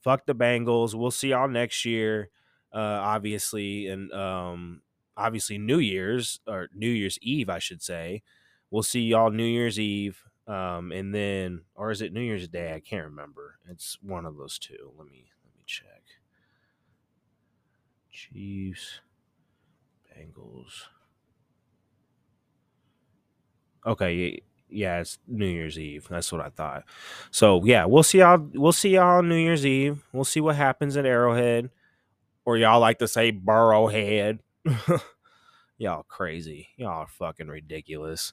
fuck 0.01 0.27
the 0.27 0.35
Bengals. 0.35 0.95
We'll 0.95 1.11
see 1.11 1.29
y'all 1.29 1.49
next 1.49 1.85
year. 1.85 2.31
Uh 2.73 2.99
obviously 3.03 3.87
and 3.87 4.13
um 4.13 4.83
obviously 5.17 5.59
New 5.59 5.79
Year's 5.79 6.41
or 6.49 6.69
New 6.75 6.91
Year's 6.91 7.19
Eve, 7.23 7.49
I 7.49 7.61
should 7.61 7.83
say 7.83 8.23
we'll 8.75 8.83
see 8.83 9.03
y'all 9.03 9.31
New 9.31 9.45
Year's 9.45 9.79
Eve. 9.79 10.25
Um, 10.49 10.91
and 10.91 11.15
then, 11.15 11.63
or 11.77 11.93
is 11.93 12.03
it 12.03 12.13
New 12.13 12.21
Year's 12.21 12.49
Day? 12.49 12.75
I 12.75 12.81
can't 12.81 13.05
remember. 13.05 13.55
It's 13.71 13.97
one 14.03 14.27
of 14.27 14.37
those 14.37 14.59
two. 14.59 14.93
Let 14.99 15.07
me 15.07 15.31
let 15.45 15.55
me 15.55 15.63
check. 15.65 16.03
Chiefs, 18.11 19.01
Bengals. 20.11 20.83
Okay, 23.87 24.43
yeah, 24.69 25.01
it's 25.01 25.19
New 25.29 25.47
Year's 25.47 25.79
Eve. 25.79 26.09
That's 26.11 26.33
what 26.33 26.41
I 26.41 26.49
thought. 26.49 26.83
So 27.31 27.65
yeah, 27.65 27.85
we'll 27.85 28.03
see 28.03 28.19
y'all. 28.19 28.45
We'll 28.55 28.73
see 28.73 28.91
y'all 28.91 29.19
on 29.19 29.29
New 29.29 29.37
Year's 29.37 29.65
Eve. 29.65 30.03
We'll 30.13 30.25
see 30.25 30.41
what 30.41 30.57
happens 30.57 30.97
at 30.97 31.07
Arrowhead, 31.07 31.71
or 32.45 32.59
y'all 32.59 32.81
like 32.81 32.99
to 32.99 33.09
say 33.09 33.31
Burrowhead. 33.31 34.41
Y'all 35.77 36.05
crazy. 36.05 36.69
Y'all 36.77 37.01
are 37.01 37.09
fucking 37.09 37.49
ridiculous. 37.49 38.33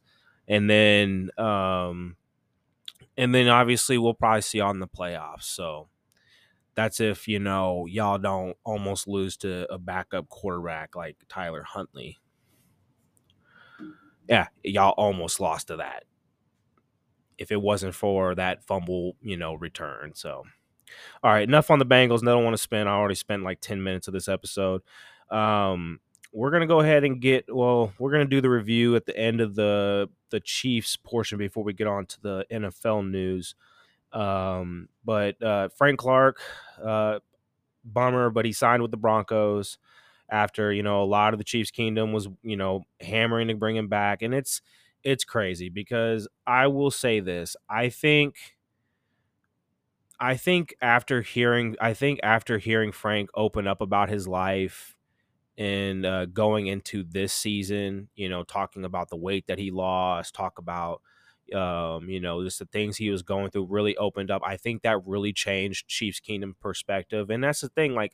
And 0.51 0.69
then 0.69 1.31
um 1.37 2.17
and 3.17 3.33
then 3.33 3.47
obviously 3.47 3.97
we'll 3.97 4.13
probably 4.13 4.41
see 4.41 4.59
on 4.59 4.79
the 4.79 4.87
playoffs. 4.87 5.43
So 5.43 5.87
that's 6.75 6.99
if, 6.99 7.27
you 7.27 7.39
know, 7.39 7.85
y'all 7.85 8.17
don't 8.17 8.57
almost 8.65 9.07
lose 9.07 9.37
to 9.37 9.71
a 9.71 9.77
backup 9.77 10.27
quarterback 10.29 10.95
like 10.95 11.17
Tyler 11.29 11.63
Huntley. 11.63 12.17
Yeah, 14.27 14.47
y'all 14.63 14.93
almost 14.97 15.39
lost 15.39 15.67
to 15.67 15.77
that. 15.77 16.03
If 17.37 17.51
it 17.51 17.61
wasn't 17.61 17.95
for 17.95 18.35
that 18.35 18.63
fumble, 18.65 19.15
you 19.21 19.37
know, 19.37 19.55
return. 19.55 20.11
So 20.15 20.43
all 21.23 21.31
right, 21.31 21.47
enough 21.47 21.71
on 21.71 21.79
the 21.79 21.85
Bengals. 21.85 22.21
No, 22.21 22.35
don't 22.35 22.43
want 22.43 22.55
to 22.55 22.61
spend. 22.61 22.89
I 22.89 22.93
already 22.93 23.15
spent 23.15 23.43
like 23.43 23.61
10 23.61 23.81
minutes 23.81 24.07
of 24.07 24.13
this 24.13 24.27
episode. 24.27 24.81
Um, 25.29 25.99
we're 26.33 26.51
gonna 26.51 26.67
go 26.67 26.79
ahead 26.79 27.03
and 27.03 27.21
get 27.21 27.53
well, 27.53 27.93
we're 27.99 28.11
gonna 28.11 28.25
do 28.25 28.41
the 28.41 28.49
review 28.49 28.95
at 28.95 29.05
the 29.05 29.17
end 29.17 29.41
of 29.41 29.55
the 29.55 30.09
the 30.29 30.39
Chiefs 30.39 30.95
portion 30.97 31.37
before 31.37 31.63
we 31.63 31.73
get 31.73 31.87
on 31.87 32.05
to 32.05 32.21
the 32.21 32.45
NFL 32.51 33.09
news. 33.09 33.55
Um, 34.13 34.89
but 35.03 35.41
uh, 35.41 35.69
Frank 35.77 35.99
Clark, 35.99 36.39
uh, 36.83 37.19
bummer, 37.83 38.29
but 38.29 38.45
he 38.45 38.53
signed 38.53 38.81
with 38.81 38.91
the 38.91 38.97
Broncos 38.97 39.77
after 40.29 40.71
you 40.71 40.83
know 40.83 41.03
a 41.03 41.05
lot 41.05 41.33
of 41.33 41.37
the 41.37 41.43
Chiefs 41.43 41.71
kingdom 41.71 42.13
was 42.13 42.27
you 42.43 42.57
know 42.57 42.83
hammering 43.01 43.49
to 43.49 43.55
bring 43.55 43.75
him 43.75 43.87
back, 43.89 44.21
and 44.21 44.33
it's 44.33 44.61
it's 45.03 45.25
crazy 45.25 45.69
because 45.69 46.27
I 46.47 46.67
will 46.67 46.91
say 46.91 47.19
this: 47.19 47.55
I 47.69 47.89
think. 47.89 48.35
I 50.23 50.37
think 50.37 50.75
after 50.83 51.23
hearing, 51.23 51.75
I 51.81 51.95
think 51.95 52.19
after 52.21 52.59
hearing 52.59 52.91
Frank 52.91 53.31
open 53.33 53.65
up 53.65 53.81
about 53.81 54.09
his 54.09 54.27
life 54.27 54.95
and 55.57 56.05
uh, 56.05 56.25
going 56.25 56.67
into 56.67 57.03
this 57.03 57.33
season, 57.33 58.09
you 58.15 58.29
know, 58.29 58.43
talking 58.43 58.85
about 58.85 59.09
the 59.09 59.17
weight 59.17 59.47
that 59.47 59.59
he 59.59 59.71
lost, 59.71 60.33
talk 60.33 60.57
about, 60.57 61.01
um, 61.53 62.09
you 62.09 62.19
know, 62.19 62.43
just 62.43 62.59
the 62.59 62.65
things 62.65 62.97
he 62.97 63.09
was 63.09 63.21
going 63.21 63.51
through 63.51 63.65
really 63.65 63.97
opened 63.97 64.31
up. 64.31 64.41
I 64.45 64.57
think 64.57 64.81
that 64.81 65.05
really 65.05 65.33
changed 65.33 65.87
Chiefs 65.87 66.19
Kingdom 66.19 66.55
perspective. 66.61 67.29
And 67.29 67.43
that's 67.43 67.61
the 67.61 67.69
thing, 67.69 67.93
like, 67.93 68.13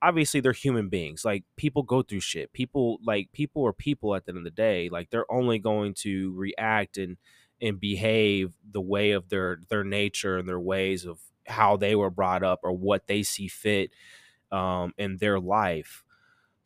obviously 0.00 0.40
they're 0.40 0.52
human 0.52 0.88
beings. 0.88 1.24
Like, 1.24 1.44
people 1.56 1.82
go 1.82 2.02
through 2.02 2.20
shit. 2.20 2.52
People, 2.52 2.98
like, 3.04 3.30
people 3.32 3.66
are 3.66 3.72
people 3.72 4.14
at 4.14 4.24
the 4.24 4.30
end 4.30 4.38
of 4.38 4.44
the 4.44 4.50
day. 4.50 4.88
Like, 4.88 5.10
they're 5.10 5.30
only 5.30 5.58
going 5.58 5.94
to 5.94 6.32
react 6.34 6.96
and, 6.96 7.16
and 7.60 7.80
behave 7.80 8.54
the 8.70 8.80
way 8.80 9.10
of 9.10 9.28
their 9.28 9.58
their 9.68 9.84
nature 9.84 10.38
and 10.38 10.48
their 10.48 10.60
ways 10.60 11.04
of 11.04 11.18
how 11.46 11.76
they 11.76 11.94
were 11.96 12.10
brought 12.10 12.44
up 12.44 12.60
or 12.62 12.72
what 12.72 13.06
they 13.08 13.22
see 13.22 13.48
fit 13.48 13.90
um, 14.52 14.92
in 14.96 15.16
their 15.16 15.40
life. 15.40 16.04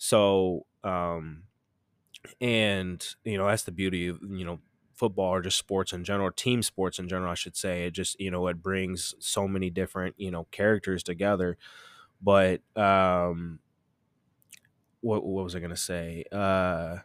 So, 0.03 0.67
um, 0.83 1.45
and 2.41 3.05
you 3.25 3.39
know 3.39 3.47
that's 3.47 3.65
the 3.65 3.73
beauty 3.73 4.09
of 4.09 4.19
you 4.23 4.45
know 4.45 4.61
football 4.95 5.31
or 5.31 5.43
just 5.43 5.59
sports 5.59 5.93
in 5.93 6.05
general, 6.05 6.31
team 6.31 6.63
sports 6.63 6.99
in 6.99 7.09
general, 7.09 7.31
I 7.33 7.35
should 7.35 7.57
say. 7.57 7.85
It 7.87 7.93
just 7.93 8.19
you 8.21 8.31
know 8.31 8.47
it 8.49 8.63
brings 8.63 9.15
so 9.21 9.49
many 9.49 9.71
different 9.71 10.15
you 10.19 10.31
know 10.31 10.47
characters 10.51 11.03
together. 11.03 11.57
But 12.23 12.63
um, 12.77 13.61
what 15.01 15.25
what 15.25 15.45
was 15.45 15.55
I 15.57 15.61
gonna 15.61 15.77
say? 15.77 16.25
Uh, 16.31 16.99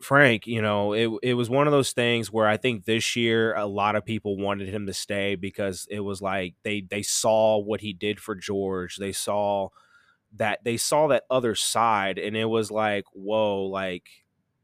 Frank, 0.00 0.46
you 0.46 0.62
know, 0.62 0.94
it 0.94 1.10
it 1.22 1.34
was 1.34 1.50
one 1.50 1.66
of 1.68 1.72
those 1.72 1.92
things 1.92 2.32
where 2.32 2.46
I 2.48 2.56
think 2.56 2.84
this 2.84 3.16
year 3.16 3.54
a 3.56 3.66
lot 3.66 3.96
of 3.96 4.04
people 4.04 4.36
wanted 4.36 4.68
him 4.68 4.86
to 4.86 4.94
stay 4.94 5.36
because 5.36 5.86
it 5.90 6.00
was 6.00 6.22
like 6.22 6.54
they 6.64 6.82
they 6.82 7.02
saw 7.02 7.58
what 7.58 7.80
he 7.82 7.92
did 7.92 8.20
for 8.20 8.34
George. 8.34 8.96
They 8.96 9.12
saw 9.12 9.68
that 10.36 10.64
they 10.64 10.76
saw 10.76 11.08
that 11.08 11.24
other 11.30 11.54
side 11.54 12.18
and 12.18 12.36
it 12.36 12.46
was 12.46 12.70
like, 12.70 13.04
whoa, 13.12 13.64
like 13.64 14.08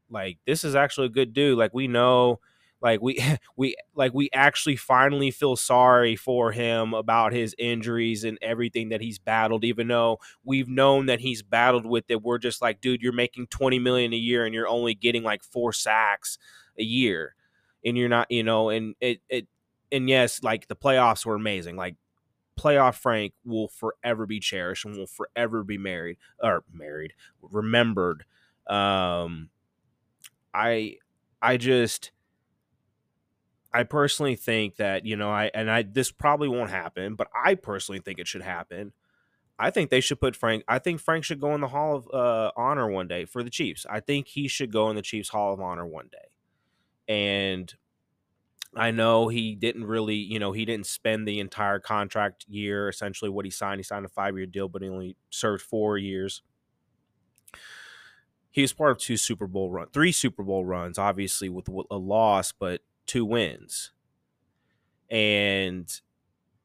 like 0.09 0.39
this 0.45 0.63
is 0.63 0.75
actually 0.75 1.07
a 1.07 1.11
good 1.11 1.33
dude. 1.33 1.57
Like 1.57 1.73
we 1.73 1.87
know 1.87 2.39
like 2.81 3.01
we 3.01 3.19
we 3.57 3.75
like 3.95 4.13
we 4.13 4.29
actually 4.33 4.75
finally 4.75 5.31
feel 5.31 5.55
sorry 5.55 6.15
for 6.15 6.51
him 6.51 6.93
about 6.93 7.33
his 7.33 7.55
injuries 7.57 8.23
and 8.23 8.37
everything 8.41 8.89
that 8.89 9.01
he's 9.01 9.19
battled 9.19 9.63
even 9.63 9.87
though 9.87 10.19
we've 10.43 10.69
known 10.69 11.07
that 11.07 11.19
he's 11.19 11.41
battled 11.41 11.85
with 11.85 12.05
it 12.09 12.21
we're 12.21 12.37
just 12.37 12.61
like 12.61 12.81
dude 12.81 13.01
you're 13.01 13.11
making 13.11 13.47
20 13.47 13.79
million 13.79 14.13
a 14.13 14.17
year 14.17 14.45
and 14.45 14.53
you're 14.53 14.67
only 14.67 14.93
getting 14.93 15.23
like 15.23 15.43
four 15.43 15.73
sacks 15.73 16.37
a 16.77 16.83
year 16.83 17.35
and 17.83 17.97
you're 17.97 18.09
not 18.09 18.29
you 18.29 18.43
know 18.43 18.69
and 18.69 18.95
it 19.01 19.19
it 19.29 19.47
and 19.91 20.09
yes 20.09 20.41
like 20.43 20.67
the 20.67 20.75
playoffs 20.75 21.25
were 21.25 21.35
amazing 21.35 21.75
like 21.75 21.95
playoff 22.59 22.95
frank 22.95 23.33
will 23.45 23.67
forever 23.67 24.25
be 24.25 24.39
cherished 24.39 24.85
and 24.85 24.97
will 24.97 25.07
forever 25.07 25.63
be 25.63 25.77
married 25.77 26.17
or 26.41 26.63
married 26.73 27.13
remembered 27.41 28.25
um 28.67 29.49
i 30.53 30.95
i 31.41 31.57
just 31.57 32.11
I 33.73 33.83
personally 33.83 34.35
think 34.35 34.77
that 34.77 35.05
you 35.05 35.15
know 35.15 35.29
I 35.29 35.51
and 35.53 35.69
I 35.69 35.83
this 35.83 36.11
probably 36.11 36.47
won't 36.47 36.71
happen, 36.71 37.15
but 37.15 37.27
I 37.33 37.55
personally 37.55 37.99
think 37.99 38.19
it 38.19 38.27
should 38.27 38.41
happen. 38.41 38.93
I 39.59 39.71
think 39.71 39.89
they 39.89 39.99
should 39.99 40.21
put 40.21 40.35
Frank. 40.35 40.63
I 40.67 40.79
think 40.79 41.01
Frank 41.01 41.25
should 41.25 41.41
go 41.41 41.53
in 41.53 41.61
the 41.61 41.67
Hall 41.67 41.97
of 41.97 42.07
uh, 42.13 42.51
Honor 42.55 42.89
one 42.89 43.07
day 43.07 43.25
for 43.25 43.43
the 43.43 43.49
Chiefs. 43.49 43.85
I 43.89 43.99
think 43.99 44.27
he 44.27 44.47
should 44.47 44.71
go 44.71 44.89
in 44.89 44.95
the 44.95 45.01
Chiefs 45.01 45.29
Hall 45.29 45.53
of 45.53 45.59
Honor 45.59 45.85
one 45.85 46.09
day. 46.09 47.13
And 47.13 47.73
I 48.75 48.91
know 48.91 49.27
he 49.29 49.55
didn't 49.55 49.85
really, 49.85 50.15
you 50.15 50.37
know, 50.39 50.51
he 50.51 50.63
didn't 50.63 50.85
spend 50.85 51.27
the 51.27 51.39
entire 51.39 51.79
contract 51.79 52.45
year. 52.47 52.87
Essentially, 52.87 53.29
what 53.29 53.45
he 53.45 53.51
signed, 53.51 53.79
he 53.79 53.83
signed 53.83 54.05
a 54.05 54.09
five 54.09 54.37
year 54.37 54.45
deal, 54.45 54.69
but 54.69 54.81
he 54.81 54.89
only 54.89 55.15
served 55.29 55.63
four 55.63 55.97
years. 55.97 56.43
He 58.51 58.61
was 58.61 58.73
part 58.73 58.91
of 58.91 58.97
two 58.97 59.17
Super 59.17 59.47
Bowl 59.47 59.71
run, 59.71 59.87
three 59.91 60.11
Super 60.11 60.43
Bowl 60.43 60.65
runs, 60.65 60.97
obviously 60.97 61.49
with 61.49 61.67
a 61.67 61.97
loss, 61.97 62.51
but 62.51 62.81
two 63.05 63.25
wins. 63.25 63.91
And, 65.09 65.89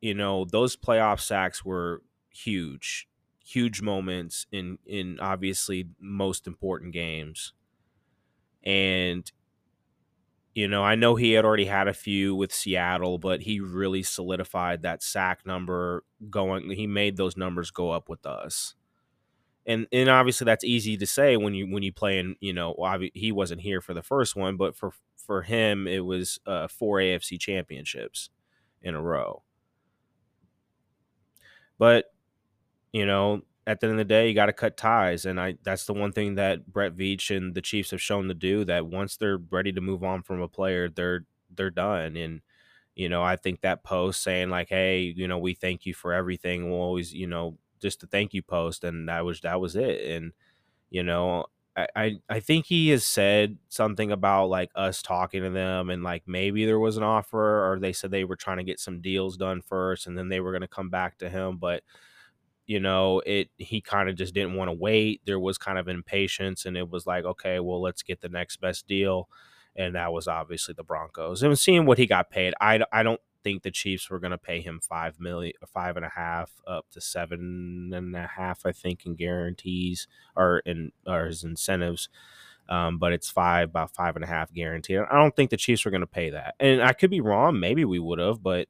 you 0.01 0.15
know, 0.15 0.45
those 0.45 0.77
playoff 0.77 1.21
sacks 1.21 1.65
were 1.65 2.03
huge, 2.31 3.09
huge 3.45 3.83
moments 3.83 4.47
in 4.53 4.79
in 4.87 5.21
obviously 5.21 5.89
most 6.01 6.47
important 6.47 6.93
games. 6.93 7.53
And 8.65 9.31
you 10.55 10.69
know, 10.69 10.85
I 10.85 10.95
know 10.95 11.17
he 11.17 11.33
had 11.33 11.45
already 11.45 11.65
had 11.65 11.89
a 11.89 11.95
few 11.95 12.35
with 12.35 12.53
Seattle, 12.55 13.19
but 13.19 13.43
he 13.43 13.59
really 13.61 14.03
solidified 14.05 14.83
that 14.83 15.03
sack 15.03 15.45
number 15.45 16.05
going 16.31 16.71
he 16.71 16.87
made 16.87 17.17
those 17.17 17.37
numbers 17.37 17.71
go 17.71 17.91
up 17.91 18.09
with 18.09 18.25
us. 18.25 18.75
And 19.67 19.87
and 19.93 20.09
obviously 20.09 20.45
that's 20.45 20.65
easy 20.65 20.97
to 20.99 21.07
say 21.07 21.37
when 21.37 21.55
you 21.55 21.67
when 21.73 21.83
you 21.83 21.93
play 21.93 22.19
in, 22.19 22.37
you 22.41 22.53
know, 22.53 22.75
he 23.15 23.33
wasn't 23.33 23.63
here 23.63 23.81
for 23.81 23.95
the 23.95 24.03
first 24.03 24.37
one, 24.37 24.57
but 24.57 24.77
for 24.77 24.93
for 25.17 25.43
him, 25.43 25.89
it 25.89 26.05
was 26.05 26.39
uh, 26.47 26.69
four 26.69 26.99
AFC 26.99 27.41
championships 27.41 28.31
in 28.83 28.95
a 28.95 29.03
row. 29.03 29.43
But 31.79 32.07
you 32.93 33.07
know, 33.07 33.43
at 33.67 33.81
the 33.81 33.87
end 33.87 33.93
of 33.93 33.99
the 33.99 34.05
day, 34.05 34.29
you 34.29 34.35
got 34.35 34.47
to 34.47 34.53
cut 34.53 34.77
ties, 34.77 35.25
and 35.27 35.41
I 35.41 35.57
that's 35.63 35.87
the 35.87 35.95
one 35.95 36.13
thing 36.13 36.35
that 36.37 36.67
Brett 36.73 36.97
Veach 36.97 37.35
and 37.35 37.55
the 37.55 37.63
Chiefs 37.63 37.91
have 37.93 38.03
shown 38.03 38.29
to 38.29 38.35
do. 38.35 38.65
That 38.65 38.87
once 38.87 39.17
they're 39.17 39.39
ready 39.39 39.73
to 39.73 39.81
move 39.81 40.05
on 40.05 40.23
from 40.23 40.41
a 40.43 40.49
player, 40.49 40.89
they're 40.89 41.25
they're 41.55 41.71
done. 41.71 42.17
And 42.17 42.43
you 42.97 43.09
know, 43.09 43.23
I 43.23 43.37
think 43.37 43.63
that 43.63 43.85
post 43.85 44.23
saying 44.23 44.51
like, 44.51 44.69
"Hey, 44.71 45.15
you 45.17 45.29
know, 45.29 45.39
we 45.39 45.55
thank 45.55 45.87
you 45.87 45.95
for 45.95 46.13
everything," 46.13 46.71
will 46.71 46.79
always, 46.81 47.13
you 47.15 47.27
know, 47.27 47.59
just 47.83 48.03
a 48.05 48.07
thank 48.07 48.35
you 48.35 48.43
post, 48.43 48.85
and 48.85 49.09
that 49.09 49.25
was 49.25 49.41
that 49.43 49.61
was 49.61 49.77
it. 49.77 50.03
And 50.11 50.33
you 50.91 51.03
know, 51.03 51.47
I, 51.77 52.21
I 52.29 52.39
think 52.41 52.67
he 52.67 52.91
has 52.91 53.05
said 53.05 53.59
something 53.69 54.13
about 54.13 54.47
like 54.47 54.71
us 54.77 55.03
talking 55.03 55.43
to 55.43 55.51
them 55.51 55.91
and 55.91 56.05
like 56.05 56.23
maybe 56.27 56.65
there 56.67 56.79
was 56.79 56.97
an 56.97 57.03
offer 57.03 57.73
or 57.73 57.81
they 57.81 57.93
said 57.93 58.13
they 58.13 58.23
were 58.25 58.37
trying 58.37 58.59
to 58.59 58.65
get 58.65 58.79
some 58.79 59.01
deals 59.01 59.37
done 59.37 59.61
first 59.61 60.07
and 60.07 60.17
then 60.17 60.29
they 60.29 60.39
were 60.39 60.53
going 60.53 60.61
to 60.63 60.69
come 60.69 60.89
back 60.89 61.19
to 61.19 61.29
him 61.29 61.57
but 61.57 61.83
you 62.67 62.81
know 62.81 63.21
it 63.27 63.49
he 63.59 63.81
kind 63.81 64.09
of 64.09 64.17
just 64.17 64.35
didn't 64.35 64.55
want 64.55 64.69
to 64.69 64.77
wait 64.77 65.21
there 65.27 65.41
was 65.41 65.59
kind 65.59 65.79
of 65.79 65.89
impatience 65.89 66.65
and 66.65 66.77
it 66.77 66.89
was 66.91 67.07
like 67.07 67.25
okay 67.25 67.61
well 67.61 67.81
let's 67.81 68.03
get 68.03 68.21
the 68.21 68.29
next 68.29 68.61
best 68.61 68.87
deal 68.87 69.29
and 69.77 69.95
that 69.95 70.13
was 70.13 70.29
obviously 70.29 70.75
the 70.75 70.85
Broncos 70.85 71.43
and 71.43 71.59
seeing 71.59 71.85
what 71.85 71.99
he 71.99 72.07
got 72.07 72.31
paid 72.31 72.55
I, 72.61 72.81
I 72.93 73.03
don't 73.03 73.21
think 73.45 73.63
the 73.63 73.71
Chiefs 73.71 74.11
were 74.11 74.19
going 74.19 74.33
to 74.33 74.39
pay 74.39 74.61
him 74.61 74.81
five 74.81 75.21
million, 75.21 75.53
five 75.69 75.97
and 75.97 76.05
a 76.05 76.09
half, 76.09 76.51
up 76.67 76.87
to 76.91 77.01
seven 77.01 77.93
and 77.95 78.17
a 78.17 78.27
half, 78.27 78.67
I 78.67 78.73
think, 78.73 79.07
in 79.07 79.15
guarantees 79.15 80.09
or 80.35 80.61
in 80.61 80.91
or 81.07 81.27
his 81.27 81.45
incentives. 81.45 82.09
Um, 82.69 82.99
but 82.99 83.13
it's 83.13 83.29
five, 83.29 83.69
about 83.69 83.95
five 83.95 84.17
and 84.17 84.25
a 84.25 84.29
half 84.29 84.53
guaranteed. 84.53 85.01
I 85.11 85.21
don't 85.21 85.37
think 85.37 85.51
the 85.51 85.59
Chiefs 85.59 85.85
were 85.85 85.91
going 85.91 86.01
to 86.01 86.07
pay 86.07 86.31
that, 86.31 86.55
and 86.59 86.83
I 86.83 86.95
could 86.95 87.11
be 87.11 87.21
wrong. 87.21 87.61
Maybe 87.61 87.85
we 87.85 88.01
would 88.01 88.19
have, 88.19 88.43
but 88.43 88.69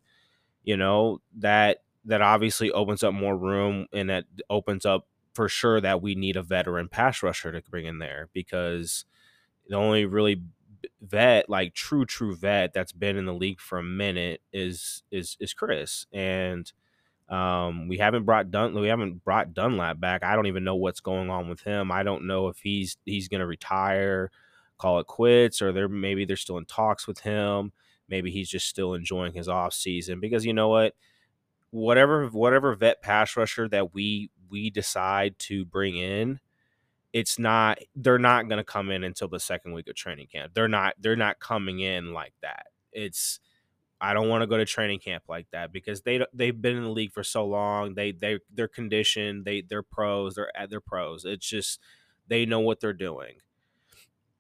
you 0.65 0.77
know 0.77 1.21
that 1.39 1.79
that 2.07 2.23
obviously 2.23 2.71
opens 2.73 3.03
up 3.03 3.15
more 3.15 3.37
room, 3.37 3.87
and 3.93 4.11
that 4.11 4.25
opens 4.51 4.85
up 4.87 5.07
for 5.35 5.49
sure 5.49 5.81
that 5.81 6.03
we 6.03 6.15
need 6.15 6.37
a 6.37 6.43
veteran 6.43 6.89
pass 6.89 7.23
rusher 7.23 7.53
to 7.53 7.63
bring 7.71 7.87
in 7.87 7.99
there 7.99 8.29
because 8.33 9.05
the 9.69 9.77
only 9.77 10.05
really 10.07 10.43
vet, 11.03 11.49
like 11.49 11.75
true 11.75 12.05
true 12.07 12.35
vet 12.37 12.73
that's 12.75 12.93
been 12.93 13.17
in 13.17 13.27
the 13.27 13.35
league 13.35 13.61
for 13.61 13.79
a 13.79 13.83
minute 13.83 14.41
is 14.53 15.03
is 15.11 15.37
is 15.41 15.55
Chris. 15.55 16.07
And 16.13 16.71
Um, 17.29 17.89
we 17.89 17.99
haven't 17.99 18.25
brought 18.25 18.51
Dun 18.51 18.75
we 18.75 18.89
haven't 18.89 19.25
brought 19.25 19.55
Dunlap 19.55 19.99
back. 20.01 20.23
I 20.25 20.37
don't 20.37 20.47
even 20.47 20.65
know 20.65 20.77
what's 20.77 21.01
going 21.01 21.31
on 21.31 21.49
with 21.49 21.63
him. 21.63 21.91
I 21.91 22.03
don't 22.03 22.27
know 22.27 22.49
if 22.49 22.59
he's 22.59 22.99
he's 23.07 23.29
gonna 23.29 23.47
retire, 23.47 24.31
call 24.79 24.99
it 25.01 25.07
quits, 25.07 25.63
or 25.63 25.73
they're 25.73 25.89
maybe 25.89 26.25
they're 26.27 26.37
still 26.37 26.59
in 26.59 26.67
talks 26.67 27.07
with 27.07 27.21
him. 27.21 27.73
Maybe 28.09 28.31
he's 28.31 28.51
just 28.51 28.69
still 28.69 28.93
enjoying 28.95 29.33
his 29.33 29.49
off 29.49 29.73
season 29.73 30.21
because 30.21 30.45
you 30.45 30.53
know 30.53 30.69
what, 30.69 30.95
whatever 31.75 32.29
whatever 32.29 32.73
vet 32.77 33.03
pass 33.03 33.37
rusher 33.37 33.69
that 33.69 33.93
we 33.93 34.31
we 34.49 34.71
decide 34.71 35.37
to 35.41 35.65
bring 35.65 35.97
in, 35.97 36.39
it's 37.13 37.37
not 37.37 37.79
they're 37.97 38.19
not 38.19 38.49
going 38.49 38.59
to 38.59 38.65
come 38.65 38.91
in 38.91 39.03
until 39.03 39.27
the 39.27 39.41
second 39.41 39.73
week 39.73 39.89
of 39.89 39.97
training 39.97 40.29
camp. 40.31 40.55
They're 40.55 40.69
not 40.69 40.95
they're 41.01 41.17
not 41.17 41.41
coming 41.41 41.81
in 41.81 42.13
like 42.13 42.33
that. 42.43 42.67
It's 42.93 43.41
I 44.01 44.15
don't 44.15 44.29
want 44.29 44.43
to 44.43 44.47
go 44.47 44.57
to 44.57 44.65
training 44.65 45.01
camp 45.01 45.25
like 45.29 45.47
that 45.51 45.73
because 45.73 46.03
they 46.03 46.25
they've 46.33 46.61
been 46.61 46.77
in 46.77 46.85
the 46.85 46.91
league 46.91 47.13
for 47.13 47.25
so 47.25 47.45
long. 47.45 47.95
They 47.95 48.13
they 48.13 48.39
they're 48.53 48.69
conditioned. 48.69 49.45
They 49.45 49.63
they're 49.63 49.83
pros. 49.83 50.37
They're 50.37 50.57
eh, 50.57 50.63
at 50.63 50.71
their 50.71 50.81
pros. 50.81 51.25
It's 51.25 51.49
just 51.49 51.81
they 52.29 52.47
know 52.47 52.61
what 52.61 52.79
they're 52.79 52.93
doing. 52.93 53.35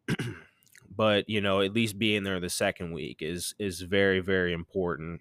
but 0.96 1.28
you 1.28 1.40
know, 1.40 1.62
at 1.62 1.72
least 1.74 1.98
being 1.98 2.22
there 2.22 2.38
the 2.38 2.48
second 2.48 2.92
week 2.92 3.22
is 3.22 3.56
is 3.58 3.80
very 3.80 4.20
very 4.20 4.52
important. 4.52 5.20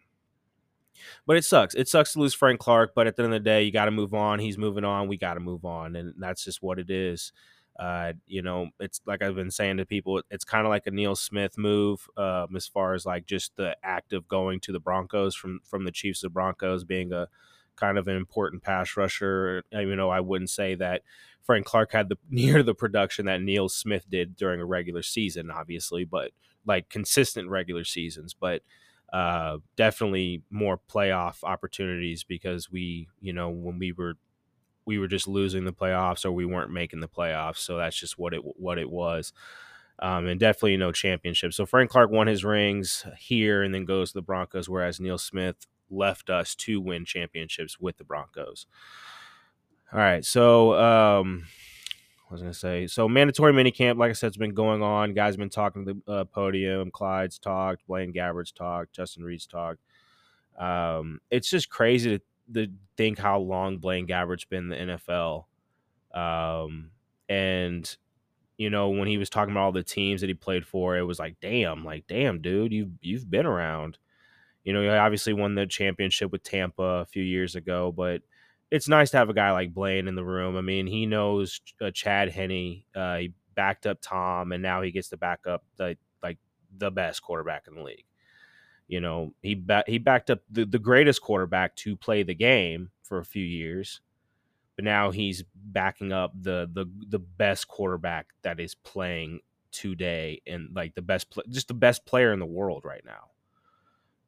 But 1.26 1.38
it 1.38 1.46
sucks. 1.46 1.76
It 1.76 1.88
sucks 1.88 2.14
to 2.14 2.20
lose 2.20 2.34
Frank 2.34 2.60
Clark. 2.60 2.94
But 2.96 3.08
at 3.08 3.16
the 3.16 3.24
end 3.24 3.34
of 3.34 3.44
the 3.44 3.50
day, 3.50 3.64
you 3.64 3.72
got 3.72 3.86
to 3.86 3.92
move 3.92 4.14
on. 4.14 4.40
He's 4.40 4.58
moving 4.58 4.84
on. 4.84 5.08
We 5.08 5.18
got 5.18 5.36
to 5.36 5.40
move 5.40 5.66
on, 5.66 5.96
and 5.96 6.14
that's 6.18 6.44
just 6.44 6.62
what 6.62 6.80
it 6.80 6.90
is. 6.90 7.32
Uh, 7.80 8.14
you 8.28 8.42
know, 8.42 8.68
it's 8.80 9.02
like 9.08 9.24
I've 9.24 9.36
been 9.36 9.50
saying 9.50 9.78
to 9.78 9.86
people, 9.86 10.22
it's 10.30 10.46
kind 10.46 10.66
of 10.66 10.70
like 10.70 10.86
a 10.86 10.92
Neil 10.92 11.16
Smith 11.16 11.58
move, 11.58 12.08
um, 12.18 12.56
as 12.56 12.68
far 12.68 12.94
as 12.94 13.06
like 13.06 13.26
just 13.26 13.56
the 13.56 13.76
act 13.84 14.14
of 14.14 14.28
going 14.28 14.60
to 14.62 14.72
the 14.72 14.80
Broncos 14.80 15.36
from 15.36 15.60
from 15.64 15.86
the 15.86 15.92
Chiefs 15.92 16.22
to 16.22 16.30
Broncos 16.30 16.84
being 16.84 17.12
a 17.12 17.28
kind 17.76 17.98
of 17.98 18.08
an 18.08 18.16
important 18.16 18.62
pass 18.62 18.96
rusher. 18.96 19.64
You 19.72 19.96
know, 19.96 20.10
I 20.10 20.20
wouldn't 20.20 20.52
say 20.52 20.76
that 20.76 21.02
Frank 21.42 21.66
Clark 21.66 21.92
had 21.92 22.10
the 22.10 22.18
near 22.30 22.64
the 22.64 22.76
production 22.76 23.26
that 23.26 23.42
Neil 23.42 23.70
Smith 23.70 24.06
did 24.10 24.36
during 24.36 24.62
a 24.62 24.66
regular 24.66 25.02
season, 25.02 25.50
obviously, 25.50 26.06
but 26.06 26.32
like 26.66 26.90
consistent 26.90 27.50
regular 27.50 27.84
seasons, 27.84 28.34
but 28.34 28.62
uh, 29.14 29.60
definitely 29.76 30.42
more 30.50 30.80
playoff 30.90 31.44
opportunities 31.44 32.24
because 32.24 32.72
we, 32.72 33.08
you 33.22 33.32
know, 33.32 33.50
when 33.50 33.78
we 33.78 33.92
were 33.92 34.16
we 34.86 34.98
were 34.98 35.08
just 35.08 35.28
losing 35.28 35.64
the 35.64 35.72
playoffs 35.72 36.26
or 36.26 36.32
we 36.32 36.46
weren't 36.46 36.72
making 36.72 37.00
the 37.00 37.08
playoffs. 37.08 37.60
So 37.60 37.78
that's 37.78 37.96
just 37.96 38.18
what 38.18 38.34
it 38.34 38.42
what 38.44 38.80
it 38.80 38.90
was. 38.90 39.32
Um, 40.00 40.26
and 40.28 40.40
definitely 40.40 40.76
no 40.78 40.92
championship. 40.92 41.54
So 41.54 41.68
Frank 41.68 41.92
Clark 41.92 42.10
won 42.10 42.26
his 42.26 42.44
rings 42.44 43.06
here 43.18 43.62
and 43.62 43.74
then 43.74 43.86
goes 43.86 44.10
to 44.12 44.18
the 44.18 44.24
Broncos, 44.24 44.68
whereas 44.68 45.00
Neil 45.00 45.20
Smith 45.20 45.68
left 45.92 46.32
us 46.32 46.56
to 46.56 46.82
win 46.82 47.06
championships 47.06 47.80
with 47.80 47.98
the 47.98 48.04
Broncos. 48.04 48.66
All 49.94 50.00
right, 50.00 50.26
so 50.26 50.74
um, 50.74 51.44
I 52.34 52.36
was 52.36 52.42
gonna 52.42 52.54
say 52.56 52.88
so 52.88 53.08
mandatory 53.08 53.54
minicamp, 53.54 54.00
like 54.00 54.10
I 54.10 54.14
said, 54.14 54.28
has 54.28 54.38
been 54.38 54.56
going 54.56 54.82
on. 54.82 55.14
Guys 55.14 55.36
have 55.36 55.40
been 55.40 55.52
talking 55.52 55.86
to 55.86 55.94
the 55.94 56.12
uh, 56.12 56.24
podium. 56.24 56.90
Clyde's 56.90 57.38
talked, 57.38 57.86
Blaine 57.86 58.12
Gabbert's 58.12 58.52
talked, 58.52 58.92
Justin 58.92 59.24
Reid's 59.24 59.46
talked. 59.46 59.80
Um, 60.58 61.22
it's 61.30 61.48
just 61.48 61.70
crazy 61.70 62.18
to 62.18 62.24
the 62.50 62.72
think 62.98 63.20
how 63.20 63.38
long 63.38 63.78
Blaine 63.78 64.08
Gabbert's 64.08 64.46
been 64.46 64.72
in 64.72 64.88
the 64.88 64.98
NFL. 64.98 65.46
Um, 66.12 66.90
and 67.30 67.96
you 68.58 68.72
know, 68.72 68.90
when 68.90 69.08
he 69.08 69.20
was 69.20 69.30
talking 69.30 69.52
about 69.52 69.66
all 69.66 69.72
the 69.72 69.84
teams 69.84 70.22
that 70.22 70.28
he 70.28 70.34
played 70.34 70.66
for, 70.66 70.98
it 70.98 71.04
was 71.04 71.20
like, 71.20 71.36
damn, 71.40 71.86
like, 71.86 72.08
damn, 72.08 72.42
dude, 72.42 72.74
you've 72.74 72.94
you've 73.02 73.30
been 73.30 73.46
around. 73.46 74.00
You 74.64 74.74
know, 74.74 74.82
he 74.82 74.88
obviously 74.88 75.34
won 75.34 75.54
the 75.54 75.68
championship 75.68 76.32
with 76.32 76.42
Tampa 76.42 76.82
a 76.82 77.06
few 77.06 77.22
years 77.22 77.56
ago, 77.56 77.92
but 77.92 78.24
it's 78.74 78.88
nice 78.88 79.12
to 79.12 79.18
have 79.18 79.30
a 79.30 79.36
guy 79.36 79.52
like 79.52 79.72
Blaine 79.72 80.08
in 80.08 80.16
the 80.16 80.24
room. 80.24 80.58
I 80.58 80.62
mean, 80.62 80.88
he 80.88 81.06
knows 81.06 81.62
uh, 81.80 81.92
Chad 81.92 82.32
Henne. 82.32 82.82
Uh, 82.96 83.18
he 83.18 83.34
backed 83.54 83.86
up 83.86 84.00
Tom, 84.02 84.52
and 84.52 84.64
now 84.64 84.82
he 84.82 84.90
gets 84.90 85.10
to 85.10 85.18
back 85.18 85.42
up 85.46 85.64
the 85.78 85.96
like 86.24 86.40
the 86.76 86.90
best 86.90 87.22
quarterback 87.22 87.66
in 87.68 87.76
the 87.76 87.84
league. 87.84 88.06
You 88.88 89.00
know, 89.00 89.36
he 89.44 89.54
ba- 89.54 89.84
he 89.86 90.00
backed 90.00 90.32
up 90.32 90.40
the, 90.50 90.66
the 90.66 90.80
greatest 90.80 91.22
quarterback 91.22 91.76
to 91.78 91.96
play 91.96 92.24
the 92.24 92.34
game 92.34 92.90
for 93.04 93.20
a 93.20 93.24
few 93.26 93.46
years, 93.46 94.02
but 94.76 94.86
now 94.86 95.12
he's 95.12 95.44
backing 95.54 96.12
up 96.12 96.34
the 96.36 96.68
the 96.74 96.88
the 97.10 97.20
best 97.20 97.68
quarterback 97.68 98.30
that 98.42 98.60
is 98.60 98.74
playing 98.74 99.42
today 99.72 100.42
and 100.48 100.70
like 100.76 100.96
the 100.96 101.02
best 101.04 101.30
pl- 101.30 101.44
just 101.48 101.68
the 101.68 101.76
best 101.76 102.08
player 102.08 102.34
in 102.34 102.40
the 102.40 102.46
world 102.48 102.86
right 102.86 103.06
now 103.06 103.30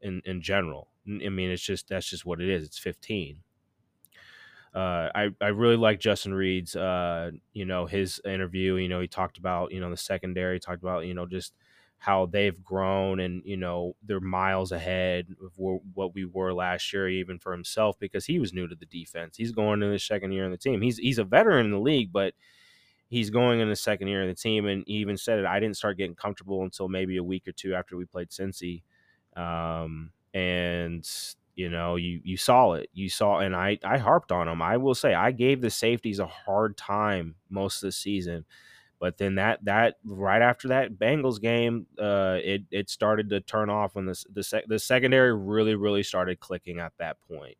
in 0.01 0.21
in 0.23 0.39
general. 0.39 0.89
I 1.07 1.29
mean, 1.29 1.49
it's 1.49 1.63
just 1.63 1.89
that's 1.89 2.07
just 2.07 2.27
what 2.27 2.41
it 2.41 2.49
is. 2.49 2.63
It's 2.63 2.77
15. 2.77 3.39
Uh, 4.75 5.09
I 5.15 5.29
I 5.41 5.47
really 5.47 5.77
like 5.77 5.99
Justin 6.01 6.33
Reid's 6.33 6.75
uh, 6.75 7.31
you 7.53 7.65
know 7.65 7.85
his 7.85 8.21
interview. 8.25 8.75
You 8.75 8.89
know, 8.89 8.99
he 8.99 9.07
talked 9.07 9.37
about 9.37 9.71
you 9.71 9.79
know 9.79 9.89
the 9.89 9.97
secondary, 9.97 10.59
talked 10.59 10.83
about 10.83 11.05
you 11.05 11.13
know 11.13 11.25
just 11.25 11.53
how 11.97 12.25
they've 12.25 12.61
grown 12.63 13.19
and 13.21 13.41
you 13.45 13.55
know 13.57 13.95
they're 14.03 14.19
miles 14.19 14.71
ahead 14.73 15.27
of 15.43 15.53
what 15.57 16.13
we 16.13 16.25
were 16.25 16.53
last 16.53 16.91
year 16.93 17.07
even 17.07 17.39
for 17.39 17.53
himself 17.53 17.97
because 17.99 18.25
he 18.25 18.37
was 18.37 18.53
new 18.53 18.67
to 18.67 18.75
the 18.75 18.85
defense 18.85 19.37
he's 19.37 19.53
going 19.53 19.81
in 19.81 19.91
his 19.91 20.03
second 20.05 20.31
year 20.33 20.43
in 20.45 20.51
the 20.51 20.57
team 20.57 20.81
he's 20.81 20.97
he's 20.97 21.17
a 21.17 21.23
veteran 21.23 21.65
in 21.65 21.71
the 21.71 21.79
league 21.79 22.11
but 22.11 22.33
he's 23.07 23.29
going 23.29 23.59
in 23.59 23.69
the 23.69 23.75
second 23.75 24.07
year 24.07 24.23
of 24.23 24.27
the 24.27 24.35
team 24.35 24.65
and 24.67 24.83
he 24.87 24.93
even 24.95 25.17
said 25.17 25.39
it 25.39 25.45
i 25.45 25.59
didn't 25.59 25.77
start 25.77 25.97
getting 25.97 26.15
comfortable 26.15 26.63
until 26.63 26.87
maybe 26.89 27.17
a 27.17 27.23
week 27.23 27.47
or 27.47 27.51
two 27.51 27.75
after 27.75 27.95
we 27.97 28.05
played 28.05 28.29
cincy 28.29 28.83
um, 29.37 30.11
and 30.33 31.05
you 31.55 31.69
know 31.69 31.95
you 31.95 32.21
you 32.23 32.37
saw 32.37 32.73
it 32.73 32.89
you 32.93 33.09
saw 33.09 33.39
and 33.39 33.55
i 33.55 33.77
i 33.83 33.97
harped 33.97 34.31
on 34.31 34.47
him 34.47 34.61
i 34.61 34.77
will 34.77 34.95
say 34.95 35.13
i 35.13 35.31
gave 35.31 35.61
the 35.61 35.69
safeties 35.69 36.19
a 36.19 36.27
hard 36.27 36.77
time 36.77 37.35
most 37.49 37.77
of 37.83 37.87
the 37.87 37.91
season 37.91 38.45
but 38.99 39.17
then 39.17 39.35
that 39.35 39.63
that 39.65 39.97
right 40.05 40.41
after 40.41 40.69
that 40.69 40.93
Bengals 40.93 41.41
game, 41.41 41.85
uh, 41.99 42.37
it 42.43 42.63
it 42.71 42.89
started 42.89 43.29
to 43.29 43.41
turn 43.41 43.69
off 43.69 43.95
when 43.95 44.05
the 44.05 44.23
the, 44.33 44.43
sec- 44.43 44.67
the 44.67 44.79
secondary 44.79 45.35
really 45.35 45.75
really 45.75 46.03
started 46.03 46.39
clicking 46.39 46.79
at 46.79 46.93
that 46.97 47.17
point, 47.27 47.57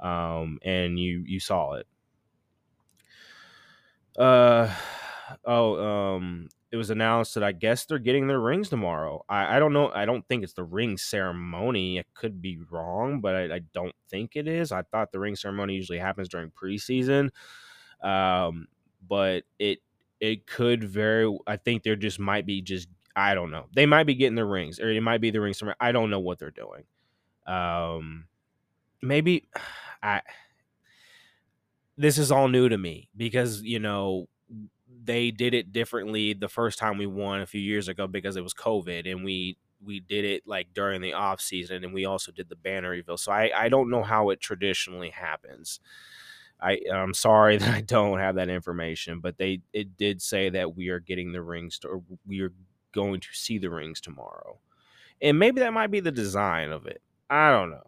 um, 0.00 0.58
and 0.62 0.98
you 0.98 1.22
you 1.26 1.38
saw 1.38 1.74
it. 1.74 1.86
Uh 4.18 4.74
oh 5.44 6.16
um 6.16 6.48
it 6.74 6.76
was 6.76 6.90
announced 6.90 7.34
that 7.34 7.44
I 7.44 7.52
guess 7.52 7.84
they're 7.84 8.00
getting 8.00 8.26
their 8.26 8.40
rings 8.40 8.68
tomorrow. 8.68 9.24
I, 9.28 9.56
I 9.56 9.58
don't 9.60 9.72
know. 9.72 9.92
I 9.94 10.06
don't 10.06 10.26
think 10.26 10.42
it's 10.42 10.54
the 10.54 10.64
ring 10.64 10.98
ceremony. 10.98 11.98
It 11.98 12.06
could 12.14 12.42
be 12.42 12.58
wrong, 12.68 13.20
but 13.20 13.36
I, 13.36 13.54
I 13.54 13.58
don't 13.72 13.94
think 14.10 14.32
it 14.34 14.48
is. 14.48 14.72
I 14.72 14.82
thought 14.82 15.12
the 15.12 15.20
ring 15.20 15.36
ceremony 15.36 15.76
usually 15.76 16.00
happens 16.00 16.28
during 16.28 16.50
preseason. 16.50 17.30
Um, 18.02 18.66
but 19.08 19.44
it 19.60 19.78
it 20.18 20.48
could 20.48 20.82
very. 20.82 21.38
I 21.46 21.58
think 21.58 21.84
there 21.84 21.94
just 21.94 22.18
might 22.18 22.44
be 22.44 22.60
just. 22.60 22.88
I 23.14 23.36
don't 23.36 23.52
know. 23.52 23.66
They 23.72 23.86
might 23.86 24.04
be 24.08 24.16
getting 24.16 24.34
their 24.34 24.44
rings, 24.44 24.80
or 24.80 24.90
it 24.90 25.00
might 25.00 25.20
be 25.20 25.30
the 25.30 25.40
ring 25.40 25.54
From, 25.54 25.74
I 25.78 25.92
don't 25.92 26.10
know 26.10 26.18
what 26.18 26.40
they're 26.40 26.50
doing. 26.50 26.82
Um, 27.46 28.26
maybe 29.00 29.46
I. 30.02 30.22
This 31.96 32.18
is 32.18 32.32
all 32.32 32.48
new 32.48 32.68
to 32.68 32.76
me 32.76 33.10
because 33.16 33.62
you 33.62 33.78
know 33.78 34.26
they 35.04 35.30
did 35.30 35.54
it 35.54 35.72
differently 35.72 36.32
the 36.32 36.48
first 36.48 36.78
time 36.78 36.98
we 36.98 37.06
won 37.06 37.40
a 37.40 37.46
few 37.46 37.60
years 37.60 37.88
ago 37.88 38.06
because 38.06 38.36
it 38.36 38.42
was 38.42 38.54
COVID 38.54 39.10
and 39.10 39.24
we 39.24 39.58
we 39.84 40.00
did 40.00 40.24
it 40.24 40.44
like 40.46 40.68
during 40.74 41.02
the 41.02 41.12
off 41.12 41.40
season 41.40 41.84
and 41.84 41.92
we 41.92 42.06
also 42.06 42.32
did 42.32 42.48
the 42.48 42.56
banner 42.56 42.90
reveal. 42.90 43.16
So 43.18 43.32
I 43.32 43.50
I 43.54 43.68
don't 43.68 43.90
know 43.90 44.02
how 44.02 44.30
it 44.30 44.40
traditionally 44.40 45.10
happens. 45.10 45.80
I 46.60 46.80
I'm 46.92 47.14
sorry 47.14 47.56
that 47.58 47.74
I 47.74 47.80
don't 47.82 48.18
have 48.18 48.36
that 48.36 48.48
information, 48.48 49.20
but 49.20 49.38
they 49.38 49.60
it 49.72 49.96
did 49.96 50.22
say 50.22 50.48
that 50.50 50.76
we 50.76 50.88
are 50.88 51.00
getting 51.00 51.32
the 51.32 51.42
rings 51.42 51.78
to, 51.80 51.88
or 51.88 52.02
we 52.26 52.40
are 52.40 52.52
going 52.92 53.20
to 53.20 53.28
see 53.32 53.58
the 53.58 53.70
rings 53.70 54.00
tomorrow. 54.00 54.58
And 55.22 55.38
maybe 55.38 55.60
that 55.60 55.72
might 55.74 55.90
be 55.92 56.00
the 56.00 56.12
design 56.12 56.70
of 56.72 56.86
it. 56.86 57.02
I 57.30 57.50
don't 57.52 57.70
know. 57.70 57.86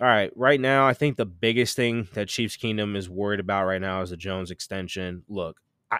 All 0.00 0.08
right, 0.08 0.32
right 0.34 0.60
now 0.60 0.86
I 0.86 0.92
think 0.92 1.16
the 1.16 1.24
biggest 1.24 1.76
thing 1.76 2.08
that 2.14 2.28
Chiefs 2.28 2.56
Kingdom 2.56 2.96
is 2.96 3.08
worried 3.08 3.38
about 3.38 3.66
right 3.66 3.80
now 3.80 4.02
is 4.02 4.10
the 4.10 4.16
Jones 4.16 4.50
extension. 4.50 5.22
Look, 5.28 5.60
I 5.90 5.98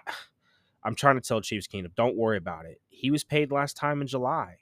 I'm 0.83 0.95
trying 0.95 1.15
to 1.15 1.21
tell 1.21 1.41
Chiefs 1.41 1.67
Kingdom, 1.67 1.93
don't 1.95 2.17
worry 2.17 2.37
about 2.37 2.65
it. 2.65 2.79
He 2.89 3.09
was 3.09 3.23
paid 3.23 3.51
last 3.51 3.77
time 3.77 4.01
in 4.01 4.07
July. 4.07 4.57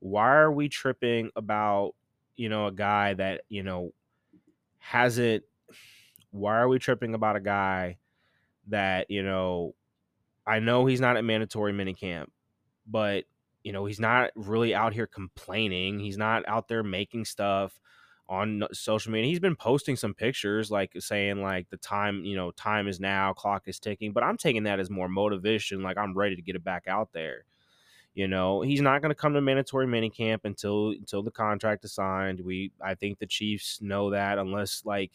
Why 0.00 0.34
are 0.34 0.52
we 0.52 0.68
tripping 0.68 1.30
about, 1.34 1.94
you 2.36 2.48
know, 2.48 2.66
a 2.66 2.72
guy 2.72 3.14
that, 3.14 3.40
you 3.48 3.62
know, 3.62 3.92
hasn't 4.78 5.44
why 6.30 6.56
are 6.56 6.68
we 6.68 6.78
tripping 6.78 7.14
about 7.14 7.36
a 7.36 7.40
guy 7.40 7.98
that, 8.68 9.10
you 9.10 9.22
know, 9.22 9.74
I 10.46 10.58
know 10.58 10.84
he's 10.84 11.00
not 11.00 11.16
at 11.16 11.24
mandatory 11.24 11.72
minicamp, 11.72 12.26
but 12.86 13.24
you 13.62 13.72
know, 13.72 13.86
he's 13.86 14.00
not 14.00 14.30
really 14.34 14.74
out 14.74 14.92
here 14.92 15.06
complaining. 15.06 15.98
He's 15.98 16.18
not 16.18 16.42
out 16.46 16.68
there 16.68 16.82
making 16.82 17.24
stuff 17.24 17.80
on 18.28 18.64
social 18.72 19.12
media. 19.12 19.28
He's 19.28 19.40
been 19.40 19.56
posting 19.56 19.96
some 19.96 20.14
pictures 20.14 20.70
like 20.70 20.92
saying 20.98 21.42
like 21.42 21.68
the 21.70 21.76
time, 21.76 22.24
you 22.24 22.36
know, 22.36 22.50
time 22.52 22.88
is 22.88 23.00
now, 23.00 23.32
clock 23.32 23.64
is 23.66 23.78
ticking, 23.78 24.12
but 24.12 24.22
I'm 24.24 24.36
taking 24.36 24.64
that 24.64 24.80
as 24.80 24.90
more 24.90 25.08
motivation 25.08 25.82
like 25.82 25.98
I'm 25.98 26.14
ready 26.16 26.36
to 26.36 26.42
get 26.42 26.56
it 26.56 26.64
back 26.64 26.84
out 26.86 27.12
there. 27.12 27.44
You 28.14 28.28
know, 28.28 28.60
he's 28.60 28.80
not 28.80 29.02
going 29.02 29.10
to 29.10 29.16
come 29.16 29.34
to 29.34 29.40
mandatory 29.40 29.86
minicamp 29.86 30.40
until 30.44 30.90
until 30.90 31.22
the 31.22 31.32
contract 31.32 31.84
is 31.84 31.92
signed. 31.92 32.40
We 32.40 32.70
I 32.80 32.94
think 32.94 33.18
the 33.18 33.26
Chiefs 33.26 33.80
know 33.82 34.10
that 34.10 34.38
unless 34.38 34.82
like 34.84 35.10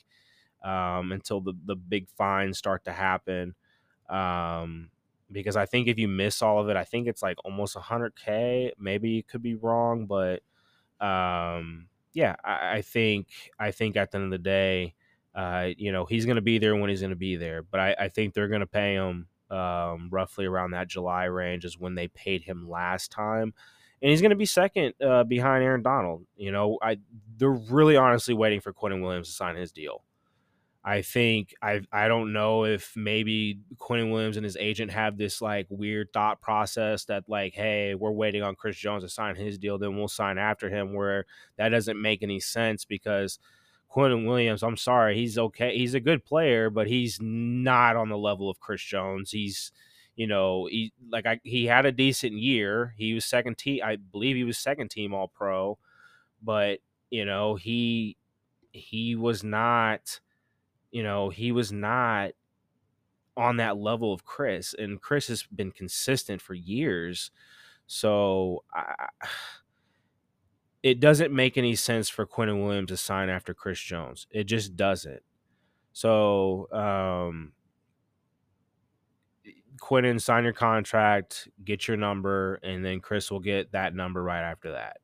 um, 0.64 1.14
until 1.14 1.40
the 1.40 1.54
the 1.66 1.76
big 1.78 2.10
fines 2.10 2.58
start 2.58 2.84
to 2.86 2.92
happen. 2.92 3.56
Um, 4.10 4.90
because 5.32 5.56
I 5.56 5.66
think 5.66 5.88
if 5.88 5.98
you 5.98 6.08
miss 6.08 6.42
all 6.42 6.60
of 6.60 6.70
it, 6.70 6.76
I 6.76 6.84
think 6.84 7.08
it's 7.08 7.22
like 7.22 7.38
almost 7.46 7.76
100k. 7.76 8.72
Maybe 8.78 9.12
you 9.12 9.24
could 9.24 9.44
be 9.44 9.56
wrong, 9.56 10.06
but 10.06 10.42
um, 11.00 11.88
yeah, 12.14 12.36
I, 12.44 12.78
I, 12.78 12.82
think 12.82 13.28
I 13.60 13.72
think 13.72 13.96
at 13.96 14.12
the 14.12 14.18
end 14.18 14.26
of 14.26 14.32
the 14.32 14.38
day, 14.38 14.96
uh, 15.36 15.70
you 15.78 15.92
know, 15.92 16.06
he's 16.06 16.26
going 16.26 16.36
to 16.36 16.42
be 16.42 16.58
there 16.58 16.76
when 16.76 16.90
he's 16.90 17.02
going 17.02 17.12
to 17.12 17.16
be 17.16 17.36
there. 17.36 17.62
But 17.64 17.80
I, 17.80 17.96
I 18.00 18.10
think 18.10 18.34
they're 18.34 18.48
going 18.48 18.62
to 18.62 18.68
pay 18.68 18.96
him 18.96 19.28
um, 19.50 20.10
roughly 20.12 20.46
around 20.46 20.72
that 20.72 20.88
July 20.88 21.26
range 21.26 21.66
is 21.66 21.78
when 21.78 21.96
they 21.96 22.08
paid 22.08 22.44
him 22.44 22.70
last 22.70 23.12
time. 23.12 23.54
And 24.02 24.10
he's 24.12 24.22
going 24.22 24.30
to 24.30 24.38
be 24.38 24.46
second 24.46 24.94
uh, 25.06 25.24
behind 25.26 25.64
Aaron 25.64 25.84
Donald. 25.84 26.26
You 26.38 26.52
know, 26.52 26.78
I 26.82 26.98
they're 27.38 27.50
really 27.50 27.98
honestly 27.98 28.34
waiting 28.34 28.62
for 28.62 28.74
Quinnen 28.74 29.02
Williams 29.02 29.28
to 29.28 29.34
sign 29.34 29.56
his 29.56 29.72
deal. 29.72 30.04
I 30.84 31.02
think 31.02 31.54
I 31.62 31.82
I 31.92 32.08
don't 32.08 32.32
know 32.32 32.64
if 32.66 32.94
maybe 32.96 33.60
Quinnen 33.78 34.12
Williams 34.12 34.38
and 34.38 34.46
his 34.46 34.56
agent 34.58 34.92
have 34.92 35.18
this 35.18 35.42
like 35.42 35.68
weird 35.70 36.14
thought 36.14 36.42
process 36.42 37.06
that 37.06 37.26
like, 37.28 37.54
hey, 37.54 37.96
we're 37.96 38.12
waiting 38.12 38.44
on 38.44 38.56
Chris 38.56 38.78
Jones 38.78 39.04
to 39.04 39.10
sign 39.10 39.36
his 39.36 39.58
deal, 39.58 39.78
then 39.78 39.98
we'll 39.98 40.08
sign 40.08 40.38
after 40.38 40.70
him. 40.70 40.94
Where 40.94 41.26
that 41.58 41.70
doesn't 41.70 42.02
make 42.02 42.24
any 42.24 42.40
sense 42.40 42.86
because 42.86 43.40
Quinnen 43.94 44.26
Williams, 44.28 44.64
I'm 44.64 44.78
sorry, 44.78 45.16
he's 45.16 45.38
okay, 45.38 45.78
he's 45.78 45.96
a 45.96 46.00
good 46.00 46.24
player, 46.24 46.70
but 46.70 46.88
he's 46.88 47.20
not 47.22 47.96
on 47.98 48.10
the 48.10 48.18
level 48.18 48.50
of 48.50 48.60
Chris 48.60 48.82
Jones. 48.82 49.32
He's 49.32 49.72
you 50.16 50.28
know 50.28 50.68
he 50.68 50.94
like 51.12 51.26
I, 51.26 51.42
he 51.44 51.66
had 51.66 51.86
a 51.86 51.92
decent 51.92 52.34
year. 52.34 52.94
He 52.98 53.14
was 53.14 53.26
second 53.26 53.58
team, 53.58 53.82
I 53.84 53.98
believe 53.98 54.38
he 54.38 54.44
was 54.46 54.58
second 54.58 54.92
team 54.92 55.14
All 55.14 55.28
Pro, 55.28 55.78
but 56.42 56.80
you 57.10 57.26
know 57.26 57.56
he 57.56 58.18
he 58.72 59.16
was 59.16 59.44
not 59.44 60.20
you 60.92 61.04
know, 61.04 61.30
he 61.30 61.52
was 61.52 61.72
not 61.72 62.32
on 63.38 63.58
that 63.58 63.78
level 63.78 64.14
of 64.14 64.26
Chris, 64.26 64.76
and 64.78 65.02
Chris 65.02 65.28
has 65.28 65.44
been 65.44 65.72
consistent 65.72 66.42
for 66.42 66.54
years. 66.54 67.32
So 67.88 68.64
I, 68.74 69.08
it 70.84 71.00
doesn't 71.00 71.34
make 71.34 71.58
any 71.58 71.76
sense 71.76 72.08
for 72.08 72.26
Quinnen 72.26 72.64
Williams 72.64 72.90
to 72.90 72.98
sign 72.98 73.30
after 73.30 73.54
Chris 73.54 73.80
Jones. 73.80 74.28
It 74.32 74.46
just 74.46 74.76
doesn't. 74.78 75.22
So 75.92 76.72
um, 76.72 77.52
Quinnen, 79.80 80.22
sign 80.22 80.44
your 80.44 80.54
contract, 80.54 81.50
get 81.64 81.88
your 81.88 81.98
number, 81.98 82.56
and 82.56 82.86
then 82.86 83.00
Chris 83.00 83.32
will 83.32 83.40
get 83.40 83.72
that 83.72 83.96
number 83.96 84.22
right 84.22 84.44
after 84.44 84.72
that. 84.74 84.98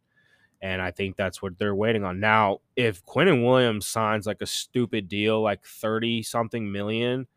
And 0.66 0.82
I 0.82 0.90
think 0.90 1.16
that's 1.16 1.44
what 1.44 1.60
they're 1.60 1.76
waiting 1.76 2.04
on. 2.04 2.20
Now, 2.20 2.62
if 2.76 3.06
Quinnen 3.06 3.46
Williams 3.46 3.86
signs 3.86 4.26
like 4.26 4.42
a 4.42 4.48
stupid 4.48 5.08
deal, 5.08 5.40
like 5.40 5.64
30 5.64 6.24
something 6.24 6.72
million, 6.72 7.28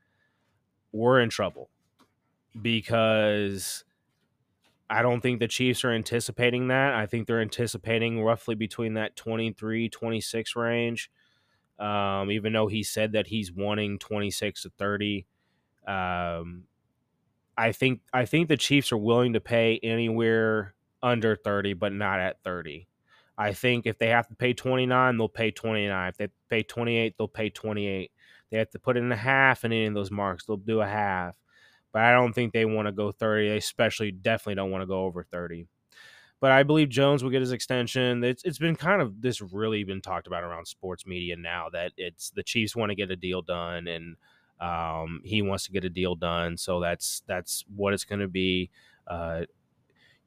we're 0.93 1.21
in 1.21 1.29
trouble 1.29 1.69
because 2.63 3.85
I 4.89 5.03
don't 5.03 5.21
think 5.21 5.41
the 5.41 5.47
Chiefs 5.47 5.85
are 5.85 5.91
anticipating 5.91 6.69
that. 6.69 6.95
I 6.95 7.05
think 7.05 7.27
they're 7.27 7.43
anticipating 7.43 8.25
roughly 8.25 8.55
between 8.55 8.95
that 8.95 9.15
23, 9.15 9.91
26 9.91 10.57
range. 10.57 11.11
Um, 11.79 12.31
even 12.31 12.55
though 12.55 12.69
he 12.69 12.83
said 12.83 13.13
that 13.13 13.27
he's 13.27 13.53
wanting 13.53 13.99
26 13.99 14.63
to 14.63 14.71
30. 14.71 15.27
Um, 15.87 16.65
I 17.59 17.73
think 17.73 18.01
I 18.11 18.25
think 18.25 18.49
the 18.49 18.57
Chiefs 18.57 18.91
are 18.91 18.97
willing 18.97 19.35
to 19.35 19.41
pay 19.41 19.79
anywhere 19.83 20.73
under 21.03 21.37
30, 21.37 21.75
but 21.75 21.93
not 21.93 22.21
at 22.21 22.43
30. 22.43 22.88
I 23.39 23.53
think 23.53 23.87
if 23.87 23.99
they 23.99 24.09
have 24.09 24.27
to 24.29 24.35
pay 24.35 24.53
29, 24.53 25.17
they'll 25.17 25.29
pay 25.29 25.53
29. 25.53 26.09
If 26.09 26.17
they 26.17 26.29
pay 26.51 26.63
28, 26.65 27.15
they'll 27.17 27.29
pay 27.29 27.51
28. 27.51 28.11
They 28.51 28.59
have 28.59 28.71
to 28.71 28.79
put 28.81 28.97
in 28.97 29.13
a 29.13 29.17
half 29.17 29.65
in 29.65 29.73
any 29.73 29.87
of 29.87 29.95
those 29.95 30.11
marks, 30.11 30.45
they'll 30.45 30.57
do 30.57 30.81
a 30.81 30.87
half. 30.87 31.37
But 31.93 32.03
I 32.03 32.13
don't 32.13 32.33
think 32.33 32.53
they 32.53 32.65
want 32.65 32.87
to 32.87 32.93
go 32.93 33.13
30. 33.13 33.49
They 33.49 33.57
especially 33.57 34.11
definitely 34.11 34.57
don't 34.57 34.71
want 34.71 34.83
to 34.83 34.87
go 34.87 35.05
over 35.05 35.23
30. 35.23 35.67
But 36.41 36.51
I 36.51 36.63
believe 36.63 36.89
Jones 36.89 37.23
will 37.23 37.31
get 37.31 37.41
his 37.41 37.53
extension. 37.53 38.23
It's 38.23 38.45
it's 38.45 38.59
been 38.59 38.77
kind 38.77 39.03
of 39.03 39.21
this 39.21 39.41
really 39.41 39.83
been 39.85 40.01
talked 40.01 40.27
about 40.27 40.45
around 40.45 40.67
sports 40.67 41.07
media 41.07 41.37
now 41.37 41.69
that 41.73 41.93
it's 41.97 42.31
the 42.31 42.43
Chiefs 42.43 42.77
want 42.77 42.91
to 42.91 42.97
get 42.97 43.11
a 43.11 43.17
deal 43.17 43.43
done 43.43 43.89
and 43.89 44.17
um, 44.61 45.21
he 45.25 45.43
wants 45.43 45.65
to 45.65 45.73
get 45.73 45.85
a 45.85 45.91
deal 45.91 46.15
done. 46.15 46.57
So 46.57 46.81
that's 46.81 47.23
that's 47.27 47.65
what 47.75 47.93
it's 47.93 48.05
going 48.05 48.21
to 48.21 48.29
be. 48.29 48.71
Uh, 49.07 49.43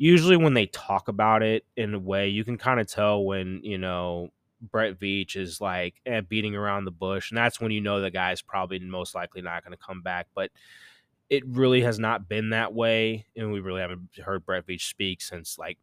usually 0.02 0.36
when 0.36 0.56
they 0.56 0.66
talk 0.66 1.10
about 1.10 1.44
it 1.44 1.64
in 1.78 1.94
a 1.94 2.00
way, 2.00 2.28
you 2.28 2.44
can 2.44 2.58
kind 2.58 2.80
of 2.80 2.88
tell 2.88 3.24
when, 3.24 3.60
you 3.62 3.78
know, 3.78 4.30
Brett 4.60 5.00
Veach 5.00 5.36
is 5.36 5.62
like 5.62 6.02
eh, 6.08 6.22
beating 6.22 6.56
around 6.56 6.86
the 6.86 6.92
bush. 6.92 7.30
And 7.30 7.38
that's 7.38 7.62
when 7.62 7.70
you 7.70 7.82
know 7.82 8.02
the 8.02 8.10
guy's 8.10 8.42
probably 8.42 8.80
most 8.80 9.14
likely 9.14 9.44
not 9.44 9.64
going 9.64 9.78
to 9.78 9.86
come 9.86 10.02
back. 10.02 10.26
But 10.34 10.50
it 11.30 11.44
really 11.46 11.82
has 11.82 12.00
not 12.00 12.28
been 12.28 12.50
that 12.50 12.74
way. 12.74 13.28
And 13.36 13.52
we 13.52 13.60
really 13.60 13.82
haven't 13.82 14.10
heard 14.26 14.44
Brett 14.44 14.66
Veach 14.66 14.90
speak 14.90 15.22
since 15.22 15.60
like 15.60 15.78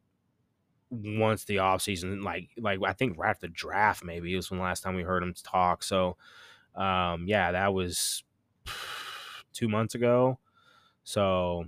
once 0.91 1.45
the 1.45 1.57
offseason, 1.57 2.25
like, 2.25 2.49
like 2.59 2.81
I 2.85 2.95
think 2.95 3.17
right 3.19 3.31
after 3.31 3.47
the 3.47 3.53
draft, 3.53 4.03
maybe 4.03 4.33
it 4.33 4.37
was 4.37 4.51
when 4.51 4.59
the 4.59 4.65
last 4.65 4.83
time 4.83 4.97
we 4.97 5.05
heard 5.05 5.23
him 5.23 5.33
talk. 5.45 5.85
So, 5.85 6.17
um, 6.75 7.29
yeah, 7.29 7.53
that 7.53 7.73
was 7.73 8.25
two 9.53 9.69
months 9.69 9.95
ago. 9.95 10.41
So, 11.05 11.67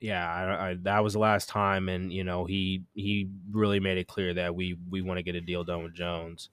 yeah, 0.00 0.28
I, 0.28 0.70
I, 0.70 0.76
that 0.82 1.02
was 1.02 1.12
the 1.12 1.18
last 1.18 1.48
time, 1.48 1.88
and 1.88 2.12
you 2.12 2.24
know 2.24 2.44
he 2.44 2.82
he 2.94 3.28
really 3.50 3.80
made 3.80 3.98
it 3.98 4.06
clear 4.06 4.34
that 4.34 4.54
we 4.54 4.76
we 4.90 5.02
want 5.02 5.18
to 5.18 5.22
get 5.22 5.34
a 5.34 5.40
deal 5.40 5.64
done 5.64 5.84
with 5.84 5.94
Jones. 5.94 6.50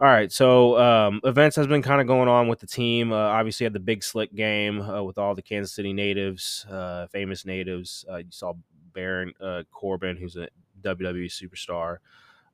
All 0.00 0.08
right, 0.08 0.32
so 0.32 0.78
um, 0.78 1.20
events 1.24 1.56
has 1.56 1.66
been 1.66 1.82
kind 1.82 2.00
of 2.00 2.06
going 2.06 2.28
on 2.28 2.48
with 2.48 2.58
the 2.58 2.66
team. 2.66 3.12
Uh, 3.12 3.16
obviously, 3.16 3.64
had 3.64 3.74
the 3.74 3.80
big 3.80 4.02
slick 4.02 4.34
game 4.34 4.80
uh, 4.80 5.02
with 5.02 5.18
all 5.18 5.34
the 5.34 5.42
Kansas 5.42 5.74
City 5.74 5.92
natives, 5.92 6.64
uh, 6.70 7.06
famous 7.08 7.44
natives. 7.44 8.04
Uh, 8.10 8.16
you 8.16 8.30
saw 8.30 8.54
Baron 8.94 9.34
uh, 9.42 9.62
Corbin, 9.70 10.16
who's 10.16 10.36
a 10.36 10.48
WWE 10.82 11.26
superstar 11.26 11.98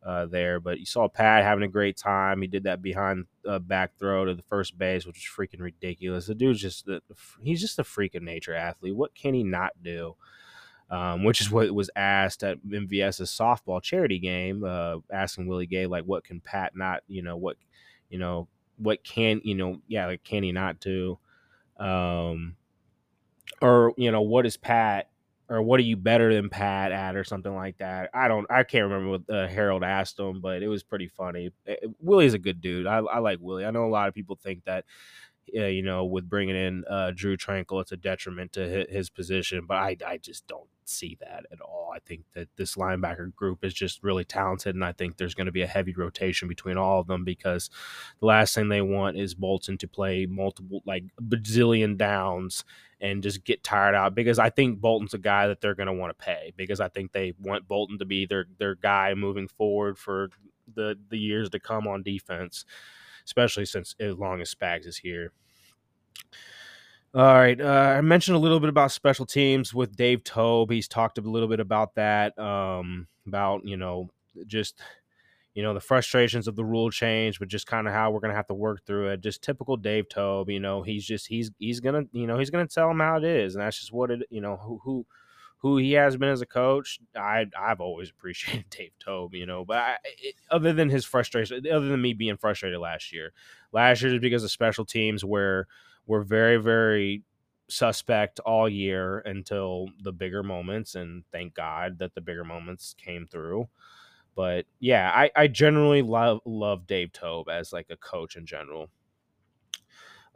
uh, 0.06 0.26
there. 0.26 0.60
But 0.60 0.78
you 0.78 0.86
saw 0.86 1.08
Pat 1.08 1.42
having 1.42 1.64
a 1.64 1.68
great 1.68 1.96
time. 1.96 2.40
He 2.40 2.46
did 2.46 2.62
that 2.64 2.80
behind 2.80 3.26
uh, 3.46 3.58
back 3.58 3.98
throw 3.98 4.24
to 4.24 4.34
the 4.34 4.42
first 4.42 4.78
base, 4.78 5.04
which 5.04 5.18
is 5.18 5.24
freaking 5.24 5.60
ridiculous. 5.60 6.26
The 6.26 6.34
dude's 6.34 6.60
just 6.60 6.86
the, 6.86 7.02
he's 7.42 7.60
just 7.60 7.78
a 7.80 7.82
freaking 7.82 8.22
nature 8.22 8.54
athlete. 8.54 8.94
What 8.94 9.14
can 9.14 9.34
he 9.34 9.42
not 9.42 9.72
do? 9.82 10.14
Um, 10.88 11.24
which 11.24 11.40
is 11.40 11.50
what 11.50 11.68
was 11.72 11.90
asked 11.96 12.44
at 12.44 12.62
MVS's 12.64 13.30
softball 13.30 13.82
charity 13.82 14.20
game, 14.20 14.62
uh, 14.64 14.98
asking 15.12 15.48
Willie 15.48 15.66
Gay 15.66 15.86
like, 15.86 16.04
what 16.04 16.22
can 16.22 16.40
Pat 16.40 16.76
not, 16.76 17.02
you 17.08 17.22
know, 17.22 17.36
what, 17.36 17.56
you 18.08 18.20
know, 18.20 18.46
what 18.76 19.02
can 19.02 19.40
you 19.42 19.56
know, 19.56 19.80
yeah, 19.88 20.06
like, 20.06 20.22
can 20.22 20.44
he 20.44 20.52
not 20.52 20.78
do? 20.78 21.18
Um, 21.78 22.54
or 23.60 23.92
you 23.96 24.12
know, 24.12 24.22
what 24.22 24.46
is 24.46 24.56
Pat 24.56 25.08
or 25.48 25.62
what 25.62 25.78
are 25.78 25.84
you 25.84 25.96
better 25.96 26.34
than 26.34 26.48
Pat 26.48 26.92
at 26.92 27.14
or 27.16 27.24
something 27.24 27.54
like 27.54 27.78
that. 27.78 28.10
I 28.12 28.28
don't 28.28 28.46
I 28.50 28.64
can't 28.64 28.90
remember 28.90 29.10
what 29.10 29.30
uh, 29.30 29.46
Harold 29.46 29.84
asked 29.84 30.18
him, 30.18 30.40
but 30.40 30.62
it 30.62 30.68
was 30.68 30.82
pretty 30.82 31.08
funny. 31.08 31.50
Eh, 31.66 31.76
eh, 31.82 31.86
Willie's 32.00 32.34
a 32.34 32.38
good 32.38 32.60
dude. 32.60 32.86
I, 32.86 32.98
I 32.98 33.18
like 33.18 33.38
Willie. 33.40 33.64
I 33.64 33.70
know 33.70 33.84
a 33.84 33.88
lot 33.88 34.08
of 34.08 34.14
people 34.14 34.36
think 34.36 34.64
that 34.64 34.84
uh, 35.56 35.66
you 35.66 35.82
know 35.82 36.04
with 36.04 36.28
bringing 36.28 36.56
in 36.56 36.84
uh, 36.88 37.12
Drue 37.14 37.36
Tranquill, 37.36 37.80
it's 37.80 37.92
a 37.92 37.96
detriment 37.96 38.52
to 38.54 38.86
his 38.88 39.10
position, 39.10 39.66
but 39.66 39.76
I 39.76 39.96
I 40.06 40.16
just 40.18 40.46
don't 40.46 40.68
see 40.84 41.16
that 41.20 41.44
at 41.50 41.60
all. 41.60 41.92
I 41.94 41.98
think 42.00 42.24
that 42.34 42.48
this 42.56 42.76
linebacker 42.76 43.34
group 43.34 43.64
is 43.64 43.74
just 43.74 44.02
really 44.02 44.24
talented, 44.24 44.74
and 44.74 44.84
I 44.84 44.92
think 44.92 45.16
there's 45.16 45.34
going 45.34 45.46
to 45.46 45.52
be 45.52 45.62
a 45.62 45.66
heavy 45.66 45.94
rotation 45.94 46.48
between 46.48 46.76
all 46.76 47.00
of 47.00 47.06
them 47.06 47.24
because 47.24 47.70
the 48.20 48.26
last 48.26 48.54
thing 48.54 48.68
they 48.68 48.82
want 48.82 49.18
is 49.18 49.34
Bolton 49.34 49.78
to 49.78 49.88
play 49.88 50.26
multiple, 50.26 50.82
like 50.86 51.04
bazillion 51.20 51.96
downs 51.96 52.64
and 53.00 53.22
just 53.22 53.44
get 53.44 53.62
tired 53.62 53.94
out 53.94 54.14
because 54.14 54.38
I 54.38 54.50
think 54.50 54.80
Bolton's 54.80 55.14
a 55.14 55.18
guy 55.18 55.48
that 55.48 55.60
they're 55.60 55.74
going 55.74 55.88
to 55.88 55.92
want 55.92 56.16
to 56.16 56.24
pay 56.24 56.52
because 56.56 56.80
I 56.80 56.88
think 56.88 57.12
they 57.12 57.34
want 57.38 57.68
Bolton 57.68 57.98
to 57.98 58.04
be 58.04 58.26
their 58.26 58.46
their 58.58 58.74
guy 58.74 59.14
moving 59.14 59.48
forward 59.48 59.98
for 59.98 60.30
the 60.74 60.98
the 61.08 61.18
years 61.18 61.50
to 61.50 61.60
come 61.60 61.86
on 61.86 62.02
defense, 62.02 62.64
especially 63.26 63.66
since 63.66 63.94
as 64.00 64.16
long 64.16 64.40
as 64.40 64.54
Spags 64.54 64.86
is 64.86 64.96
here. 64.96 65.32
All 67.14 67.34
right. 67.34 67.58
Uh, 67.60 67.94
I 67.98 68.00
mentioned 68.00 68.36
a 68.36 68.40
little 68.40 68.60
bit 68.60 68.68
about 68.68 68.92
special 68.92 69.26
teams 69.26 69.72
with 69.74 69.96
Dave 69.96 70.22
Toub. 70.24 70.70
He's 70.70 70.88
talked 70.88 71.18
a 71.18 71.22
little 71.22 71.48
bit 71.48 71.60
about 71.60 71.94
that, 71.94 72.38
um, 72.38 73.06
about, 73.26 73.64
you 73.64 73.76
know, 73.76 74.10
just, 74.46 74.80
you 75.54 75.62
know, 75.62 75.72
the 75.72 75.80
frustrations 75.80 76.46
of 76.46 76.56
the 76.56 76.64
rule 76.64 76.90
change, 76.90 77.38
but 77.38 77.48
just 77.48 77.66
kind 77.66 77.86
of 77.86 77.94
how 77.94 78.10
we're 78.10 78.20
going 78.20 78.32
to 78.32 78.36
have 78.36 78.48
to 78.48 78.54
work 78.54 78.84
through 78.84 79.08
it. 79.08 79.22
Just 79.22 79.42
typical 79.42 79.78
Dave 79.78 80.08
Toub, 80.10 80.50
you 80.50 80.60
know, 80.60 80.82
he's 80.82 81.06
just, 81.06 81.26
he's, 81.26 81.50
he's 81.58 81.80
going 81.80 81.94
to, 81.94 82.18
you 82.18 82.26
know, 82.26 82.38
he's 82.38 82.50
going 82.50 82.66
to 82.66 82.74
tell 82.74 82.90
him 82.90 83.00
how 83.00 83.16
it 83.16 83.24
is. 83.24 83.54
And 83.54 83.64
that's 83.64 83.78
just 83.78 83.92
what 83.92 84.10
it, 84.10 84.26
you 84.28 84.42
know, 84.42 84.58
who, 84.58 84.78
who, 84.84 85.06
who 85.66 85.76
he 85.78 85.92
has 85.92 86.16
been 86.16 86.28
as 86.28 86.40
a 86.40 86.46
coach. 86.46 87.00
I, 87.16 87.46
I've 87.58 87.80
always 87.80 88.10
appreciated 88.16 88.66
Dave 88.70 88.92
Toub, 88.98 89.34
you 89.34 89.46
know, 89.46 89.64
but 89.64 89.78
I, 89.78 89.96
it, 90.20 90.34
other 90.50 90.72
than 90.72 90.90
his 90.90 91.04
frustration, 91.04 91.64
other 91.66 91.88
than 91.88 92.00
me 92.02 92.12
being 92.12 92.36
frustrated 92.36 92.78
last 92.78 93.12
year, 93.12 93.32
last 93.72 94.02
year 94.02 94.14
is 94.14 94.20
because 94.20 94.44
of 94.44 94.50
special 94.50 94.84
teams 94.84 95.24
where, 95.24 95.66
we're 96.06 96.22
very, 96.22 96.56
very 96.56 97.22
suspect 97.68 98.38
all 98.40 98.68
year 98.68 99.18
until 99.20 99.88
the 100.02 100.12
bigger 100.12 100.42
moments, 100.42 100.94
and 100.94 101.24
thank 101.32 101.54
God 101.54 101.98
that 101.98 102.14
the 102.14 102.20
bigger 102.20 102.44
moments 102.44 102.94
came 102.96 103.26
through. 103.26 103.68
But 104.34 104.66
yeah, 104.80 105.10
I, 105.14 105.30
I 105.34 105.46
generally 105.48 106.02
love 106.02 106.40
love 106.44 106.86
Dave 106.86 107.12
Toub 107.12 107.48
as 107.48 107.72
like 107.72 107.86
a 107.90 107.96
coach 107.96 108.36
in 108.36 108.46
general. 108.46 108.90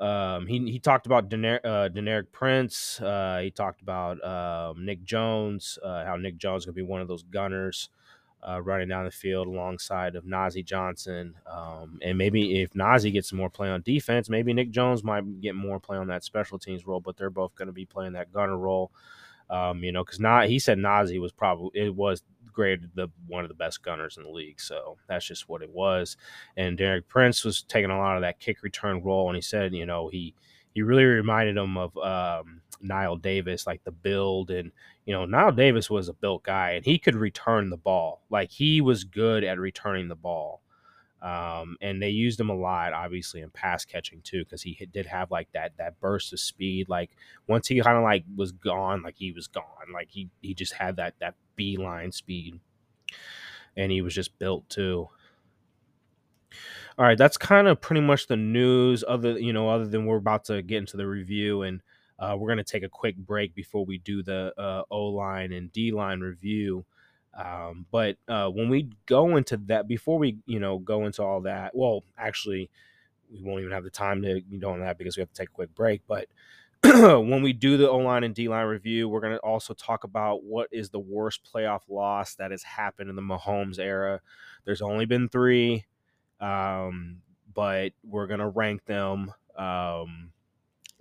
Um, 0.00 0.46
he 0.46 0.70
he 0.70 0.78
talked 0.78 1.06
about 1.06 1.28
Dener- 1.28 1.60
uh, 1.62 2.22
Prince. 2.32 3.00
Uh, 3.00 3.40
he 3.42 3.50
talked 3.50 3.82
about 3.82 4.22
um, 4.24 4.84
Nick 4.84 5.04
Jones, 5.04 5.78
uh, 5.84 6.04
how 6.04 6.16
Nick 6.16 6.38
Jones 6.38 6.62
is 6.62 6.66
going 6.66 6.74
to 6.74 6.82
be 6.82 6.88
one 6.88 7.02
of 7.02 7.08
those 7.08 7.22
gunners 7.24 7.90
uh, 8.46 8.60
running 8.62 8.88
down 8.88 9.04
the 9.04 9.10
field 9.10 9.46
alongside 9.46 10.16
of 10.16 10.24
Nazeeh 10.24 10.64
Johnson. 10.64 11.34
Um, 11.46 11.98
and 12.02 12.16
maybe 12.16 12.62
if 12.62 12.72
Nazeeh 12.72 13.12
gets 13.12 13.32
more 13.32 13.50
play 13.50 13.68
on 13.68 13.82
defense, 13.82 14.30
maybe 14.30 14.54
Nick 14.54 14.70
Jones 14.70 15.04
might 15.04 15.40
get 15.42 15.54
more 15.54 15.78
play 15.78 15.98
on 15.98 16.06
that 16.08 16.24
special 16.24 16.58
teams 16.58 16.86
role. 16.86 17.00
But 17.00 17.18
they're 17.18 17.30
both 17.30 17.54
going 17.54 17.66
to 17.66 17.72
be 17.72 17.84
playing 17.84 18.14
that 18.14 18.32
gunner 18.32 18.56
role. 18.56 18.90
Um, 19.50 19.82
you 19.82 19.92
know, 19.92 20.04
because 20.04 20.20
not 20.20 20.46
he 20.46 20.58
said 20.58 20.78
Nazeeh 20.78 21.20
was 21.20 21.32
probably 21.32 21.70
it 21.74 21.94
was 21.94 22.22
the 22.94 23.08
one 23.26 23.44
of 23.44 23.48
the 23.48 23.54
best 23.54 23.82
gunners 23.82 24.16
in 24.16 24.24
the 24.24 24.30
league. 24.30 24.60
So 24.60 24.96
that's 25.08 25.26
just 25.26 25.48
what 25.48 25.62
it 25.62 25.70
was. 25.70 26.16
And 26.56 26.78
Derek 26.78 27.08
Prince 27.08 27.44
was 27.44 27.62
taking 27.62 27.90
a 27.90 27.98
lot 27.98 28.16
of 28.16 28.22
that 28.22 28.40
kick 28.40 28.62
return 28.62 29.02
role, 29.02 29.28
and 29.28 29.36
he 29.36 29.42
said, 29.42 29.74
you 29.74 29.86
know, 29.86 30.08
he 30.08 30.34
he 30.74 30.82
really 30.82 31.04
reminded 31.04 31.56
him 31.56 31.76
of 31.76 31.96
um, 31.98 32.60
Knile 32.84 33.20
Davis, 33.20 33.66
like 33.66 33.82
the 33.84 33.90
build, 33.90 34.50
and 34.50 34.70
you 35.04 35.12
know, 35.12 35.26
Knile 35.26 35.54
Davis 35.54 35.90
was 35.90 36.08
a 36.08 36.14
built 36.14 36.42
guy, 36.42 36.72
and 36.72 36.84
he 36.84 36.98
could 36.98 37.16
return 37.16 37.70
the 37.70 37.76
ball. 37.76 38.22
Like 38.30 38.50
he 38.50 38.80
was 38.80 39.04
good 39.04 39.44
at 39.44 39.58
returning 39.58 40.08
the 40.08 40.14
ball. 40.14 40.60
Um, 41.22 41.76
and 41.82 42.02
they 42.02 42.08
used 42.08 42.40
him 42.40 42.48
a 42.48 42.54
lot, 42.54 42.92
obviously, 42.94 43.42
in 43.42 43.50
pass 43.50 43.84
catching 43.84 44.22
too, 44.22 44.44
because 44.44 44.62
he 44.62 44.88
did 44.90 45.06
have 45.06 45.30
like 45.30 45.48
that 45.52 45.72
that 45.76 46.00
burst 46.00 46.32
of 46.32 46.40
speed. 46.40 46.88
Like 46.88 47.10
once 47.46 47.68
he 47.68 47.80
kind 47.80 47.98
of 47.98 48.02
like 48.02 48.24
was 48.34 48.52
gone, 48.52 49.02
like 49.02 49.16
he 49.18 49.32
was 49.32 49.46
gone. 49.46 49.92
Like 49.92 50.08
he 50.10 50.30
he 50.40 50.54
just 50.54 50.72
had 50.72 50.96
that 50.96 51.14
that 51.20 51.34
beeline 51.56 52.12
speed, 52.12 52.60
and 53.76 53.92
he 53.92 54.00
was 54.00 54.14
just 54.14 54.38
built 54.38 54.68
too. 54.70 55.08
All 56.98 57.04
right, 57.04 57.18
that's 57.18 57.36
kind 57.36 57.68
of 57.68 57.80
pretty 57.80 58.00
much 58.00 58.26
the 58.26 58.36
news. 58.36 59.04
Other 59.06 59.38
you 59.38 59.52
know, 59.52 59.68
other 59.68 59.86
than 59.86 60.06
we're 60.06 60.16
about 60.16 60.44
to 60.46 60.62
get 60.62 60.78
into 60.78 60.96
the 60.96 61.06
review, 61.06 61.62
and 61.62 61.82
uh, 62.18 62.34
we're 62.38 62.48
gonna 62.48 62.64
take 62.64 62.82
a 62.82 62.88
quick 62.88 63.16
break 63.16 63.54
before 63.54 63.84
we 63.84 63.98
do 63.98 64.22
the 64.22 64.54
uh, 64.58 64.82
O 64.90 65.06
line 65.06 65.52
and 65.52 65.70
D 65.70 65.92
line 65.92 66.20
review. 66.20 66.84
Um, 67.40 67.86
but 67.90 68.16
uh, 68.28 68.48
when 68.48 68.68
we 68.68 68.90
go 69.06 69.36
into 69.36 69.56
that, 69.68 69.88
before 69.88 70.18
we 70.18 70.36
you 70.46 70.60
know 70.60 70.78
go 70.78 71.06
into 71.06 71.22
all 71.22 71.40
that, 71.42 71.74
well, 71.74 72.04
actually, 72.18 72.70
we 73.32 73.42
won't 73.42 73.60
even 73.60 73.72
have 73.72 73.84
the 73.84 73.90
time 73.90 74.22
to 74.22 74.40
go 74.58 74.72
on 74.72 74.80
that 74.80 74.98
because 74.98 75.16
we 75.16 75.22
have 75.22 75.32
to 75.32 75.40
take 75.40 75.48
a 75.48 75.52
quick 75.52 75.74
break. 75.74 76.02
But 76.06 76.26
when 76.84 77.42
we 77.42 77.52
do 77.52 77.76
the 77.76 77.88
O 77.88 77.98
line 77.98 78.24
and 78.24 78.34
D 78.34 78.48
line 78.48 78.66
review, 78.66 79.08
we're 79.08 79.20
going 79.20 79.32
to 79.32 79.38
also 79.38 79.72
talk 79.72 80.04
about 80.04 80.44
what 80.44 80.68
is 80.70 80.90
the 80.90 80.98
worst 80.98 81.48
playoff 81.50 81.80
loss 81.88 82.34
that 82.34 82.50
has 82.50 82.62
happened 82.62 83.08
in 83.08 83.16
the 83.16 83.22
Mahomes 83.22 83.78
era. 83.78 84.20
There's 84.64 84.82
only 84.82 85.06
been 85.06 85.28
three, 85.28 85.86
um, 86.40 87.22
but 87.54 87.92
we're 88.04 88.26
going 88.26 88.40
to 88.40 88.48
rank 88.48 88.84
them. 88.84 89.32
Um, 89.56 90.32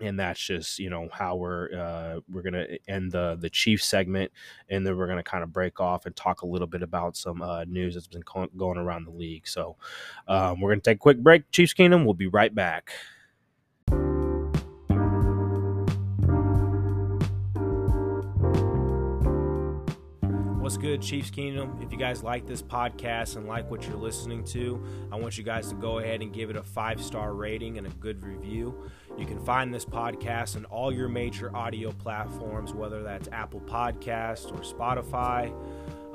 and 0.01 0.19
that's 0.19 0.39
just 0.39 0.79
you 0.79 0.89
know 0.89 1.07
how 1.11 1.35
we're 1.35 1.73
uh, 1.73 2.19
we're 2.29 2.41
gonna 2.41 2.65
end 2.87 3.11
the 3.11 3.37
the 3.39 3.49
chief 3.49 3.83
segment, 3.83 4.31
and 4.69 4.85
then 4.85 4.97
we're 4.97 5.07
gonna 5.07 5.23
kind 5.23 5.43
of 5.43 5.53
break 5.53 5.79
off 5.79 6.05
and 6.05 6.15
talk 6.15 6.41
a 6.41 6.47
little 6.47 6.67
bit 6.67 6.83
about 6.83 7.17
some 7.17 7.41
uh, 7.41 7.63
news 7.65 7.93
that's 7.93 8.07
been 8.07 8.23
going 8.57 8.77
around 8.77 9.05
the 9.05 9.11
league. 9.11 9.47
So 9.47 9.75
um, 10.27 10.61
we're 10.61 10.71
gonna 10.71 10.81
take 10.81 10.97
a 10.97 10.99
quick 10.99 11.19
break. 11.19 11.49
Chiefs 11.51 11.73
Kingdom. 11.73 12.05
We'll 12.05 12.13
be 12.13 12.27
right 12.27 12.53
back. 12.53 12.91
What's 20.69 20.77
good, 20.77 21.01
Chiefs 21.01 21.31
Kingdom? 21.31 21.79
If 21.81 21.91
you 21.91 21.97
guys 21.97 22.21
like 22.21 22.45
this 22.45 22.61
podcast 22.61 23.37
and 23.37 23.47
like 23.47 23.71
what 23.71 23.87
you're 23.87 23.97
listening 23.97 24.43
to, 24.49 24.79
I 25.11 25.15
want 25.15 25.35
you 25.35 25.43
guys 25.43 25.69
to 25.69 25.73
go 25.73 25.97
ahead 25.97 26.21
and 26.21 26.31
give 26.31 26.51
it 26.51 26.55
a 26.55 26.61
five 26.61 27.01
star 27.01 27.33
rating 27.33 27.79
and 27.79 27.87
a 27.87 27.89
good 27.89 28.23
review. 28.23 28.75
You 29.17 29.25
can 29.25 29.43
find 29.43 29.73
this 29.73 29.83
podcast 29.83 30.55
on 30.55 30.65
all 30.65 30.93
your 30.93 31.09
major 31.09 31.49
audio 31.57 31.91
platforms, 31.91 32.71
whether 32.71 33.01
that's 33.01 33.27
Apple 33.31 33.61
Podcast 33.61 34.51
or 34.51 34.59
Spotify. 34.61 35.51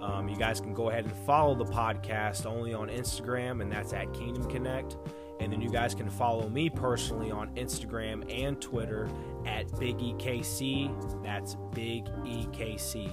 Um, 0.00 0.28
you 0.28 0.36
guys 0.36 0.60
can 0.60 0.72
go 0.72 0.88
ahead 0.88 1.04
and 1.04 1.16
follow 1.26 1.56
the 1.56 1.64
podcast 1.64 2.46
only 2.46 2.72
on 2.74 2.90
Instagram, 2.90 3.60
and 3.60 3.72
that's 3.72 3.92
at 3.92 4.14
Kingdom 4.14 4.48
Connect. 4.48 4.96
And 5.40 5.52
then 5.52 5.60
you 5.60 5.68
guys 5.68 5.96
can 5.96 6.08
follow 6.08 6.48
me 6.48 6.70
personally 6.70 7.32
on 7.32 7.52
Instagram 7.56 8.32
and 8.32 8.60
Twitter 8.60 9.08
at 9.46 9.80
Big 9.80 9.98
EKC. 9.98 11.24
That's 11.24 11.56
Big 11.74 12.04
EKC. 12.04 13.12